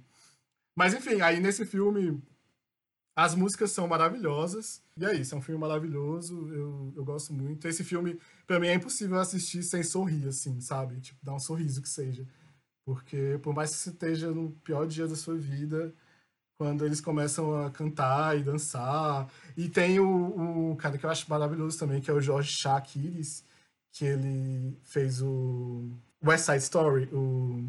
Mas, 0.74 0.94
enfim, 0.94 1.20
aí 1.20 1.42
nesse 1.42 1.66
filme, 1.66 2.24
as 3.14 3.36
músicas 3.36 3.72
são 3.72 3.90
maravilhosas. 3.90 4.82
E 4.96 5.04
é 5.04 5.14
isso, 5.16 5.36
é 5.36 5.38
um 5.38 5.42
filme 5.42 5.60
maravilhoso. 5.60 6.48
Eu, 6.48 6.94
eu 6.96 7.04
gosto 7.04 7.34
muito. 7.34 7.68
Esse 7.68 7.84
filme, 7.84 8.18
pra 8.48 8.58
mim, 8.58 8.68
é 8.68 8.76
impossível 8.76 9.20
assistir 9.20 9.64
sem 9.64 9.84
sorrir, 9.84 10.30
assim, 10.30 10.62
sabe? 10.62 11.02
Tipo, 11.02 11.20
dar 11.26 11.34
um 11.34 11.40
sorriso 11.40 11.82
que 11.82 11.90
seja. 11.90 12.26
Porque, 12.86 13.38
por 13.44 13.54
mais 13.54 13.72
que 13.72 13.76
você 13.80 13.90
esteja 13.90 14.32
no 14.32 14.52
pior 14.64 14.88
dia 14.88 15.10
da 15.10 15.16
sua 15.18 15.36
vida, 15.36 15.94
quando 16.64 16.86
eles 16.86 17.02
começam 17.02 17.66
a 17.66 17.70
cantar 17.70 18.40
e 18.40 18.42
dançar. 18.42 19.28
E 19.58 19.68
tem 19.68 20.00
o, 20.00 20.72
o 20.72 20.76
cara 20.78 20.98
que 20.98 21.06
eu 21.06 21.10
acho 21.10 21.30
maravilhoso 21.30 21.78
também, 21.78 22.00
que 22.00 22.10
é 22.10 22.14
o 22.14 22.22
Jorge 22.22 22.54
Shakiris, 22.54 23.44
que 23.92 24.06
ele 24.06 24.78
fez 24.82 25.22
o 25.22 25.92
West 26.26 26.46
Side 26.46 26.64
Story, 26.64 27.10
o... 27.12 27.68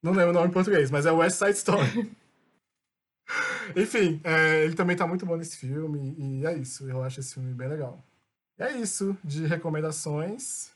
Não 0.00 0.12
lembro 0.12 0.30
o 0.30 0.32
nome 0.32 0.46
em 0.46 0.52
português, 0.52 0.88
mas 0.88 1.04
é 1.04 1.10
West 1.10 1.36
Side 1.36 1.58
Story. 1.58 2.12
Enfim, 3.74 4.20
é, 4.22 4.64
ele 4.64 4.76
também 4.76 4.96
tá 4.96 5.04
muito 5.04 5.26
bom 5.26 5.36
nesse 5.36 5.56
filme, 5.56 6.14
e 6.16 6.46
é 6.46 6.56
isso, 6.56 6.88
eu 6.88 7.02
acho 7.02 7.18
esse 7.18 7.34
filme 7.34 7.52
bem 7.52 7.68
legal. 7.68 8.00
É 8.56 8.70
isso 8.70 9.16
de 9.24 9.46
recomendações. 9.46 10.70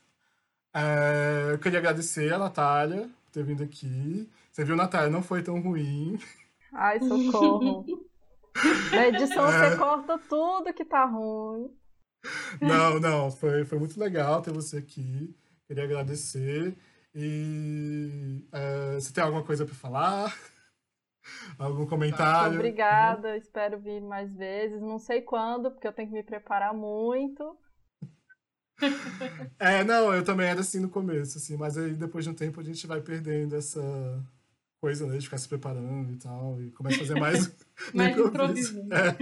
É, 0.75 1.53
eu 1.53 1.59
queria 1.61 1.79
agradecer 1.79 2.35
a 2.35 2.39
Natália 2.39 3.03
por 3.03 3.33
ter 3.33 3.45
vindo 3.45 3.63
aqui. 3.63 4.29
Você 4.51 4.65
viu, 4.65 4.75
Natália, 4.75 5.09
não 5.09 5.23
foi 5.23 5.45
tão 5.45 5.61
ruim. 5.61 6.19
Ai, 6.73 7.01
socorro. 7.01 7.85
Na 8.93 9.09
edição 9.09 9.49
é... 9.49 9.71
você 9.71 9.77
corta 9.77 10.19
tudo 10.29 10.75
que 10.75 10.85
tá 10.85 11.05
ruim. 11.05 11.71
Não, 12.61 13.01
não, 13.01 13.31
foi, 13.31 13.65
foi 13.65 13.79
muito 13.79 13.99
legal 13.99 14.43
ter 14.43 14.53
você 14.53 14.79
aqui. 14.79 15.35
Queria 15.67 15.85
agradecer. 15.85 16.77
E 17.15 18.45
é, 18.53 18.95
você 18.95 19.13
tem 19.13 19.23
alguma 19.23 19.43
coisa 19.43 19.65
para 19.65 19.75
falar? 19.75 20.35
Algum 21.59 21.87
comentário? 21.87 22.57
Obrigada, 22.57 23.37
espero 23.37 23.79
vir 23.79 24.01
mais 24.01 24.35
vezes. 24.35 24.81
Não 24.81 24.99
sei 24.99 25.21
quando, 25.21 25.71
porque 25.71 25.87
eu 25.87 25.93
tenho 25.93 26.09
que 26.09 26.15
me 26.15 26.23
preparar 26.23 26.75
muito. 26.75 27.57
É, 29.59 29.85
não, 29.85 30.13
eu 30.13 30.25
também 30.25 30.49
era 30.49 30.61
assim 30.61 30.81
no 30.81 30.89
começo, 30.89 31.39
assim, 31.39 31.57
mas 31.57 31.79
aí 31.79 31.95
depois 31.95 32.25
de 32.25 32.31
um 32.31 32.35
tempo 32.35 32.61
a 32.61 32.65
gente 32.65 32.87
vai 32.87 33.01
perdendo 33.01 33.55
essa 33.55 33.81
coisa, 34.83 35.07
né, 35.07 35.17
de 35.17 35.25
ficar 35.25 35.39
se 35.39 35.49
preparando 35.49 36.13
e 36.13 36.17
tal, 36.17 36.61
e 36.61 36.73
começa 36.73 36.97
a 36.97 36.99
fazer 37.07 37.15
mais, 37.15 37.55
mais 37.95 38.19
improviso. 38.19 38.81
É. 38.93 39.17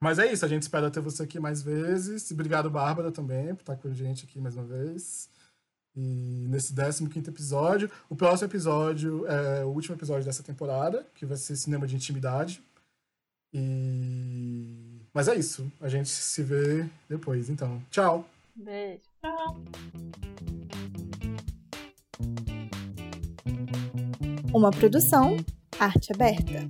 Mas 0.00 0.20
é 0.20 0.32
isso, 0.32 0.44
a 0.44 0.48
gente 0.48 0.62
espera 0.62 0.88
ter 0.88 1.00
você 1.00 1.24
aqui 1.24 1.40
mais 1.40 1.62
vezes. 1.62 2.30
Obrigado, 2.30 2.70
Bárbara, 2.70 3.10
também, 3.10 3.56
por 3.56 3.62
estar 3.62 3.76
com 3.76 3.88
a 3.88 3.92
gente 3.92 4.24
aqui 4.24 4.40
mais 4.40 4.56
uma 4.56 4.64
vez. 4.64 5.28
E 5.96 6.46
nesse 6.48 6.72
15 6.72 7.28
episódio. 7.28 7.90
O 8.08 8.14
próximo 8.14 8.48
episódio 8.48 9.26
é 9.26 9.64
o 9.64 9.68
último 9.68 9.96
episódio 9.96 10.24
dessa 10.24 10.44
temporada, 10.44 11.04
que 11.14 11.26
vai 11.26 11.36
ser 11.36 11.56
Cinema 11.56 11.86
de 11.86 11.96
Intimidade. 11.96 12.62
E... 13.52 15.00
Mas 15.12 15.26
é 15.26 15.34
isso. 15.34 15.70
A 15.80 15.88
gente 15.88 16.08
se 16.08 16.42
vê 16.42 16.88
depois, 17.08 17.50
então. 17.50 17.82
Tchau! 17.90 18.28
Beijo. 18.54 19.02
Tchau. 19.20 19.62
Uma 24.52 24.70
produção 24.70 25.36
Arte 25.78 26.12
Aberta. 26.12 26.68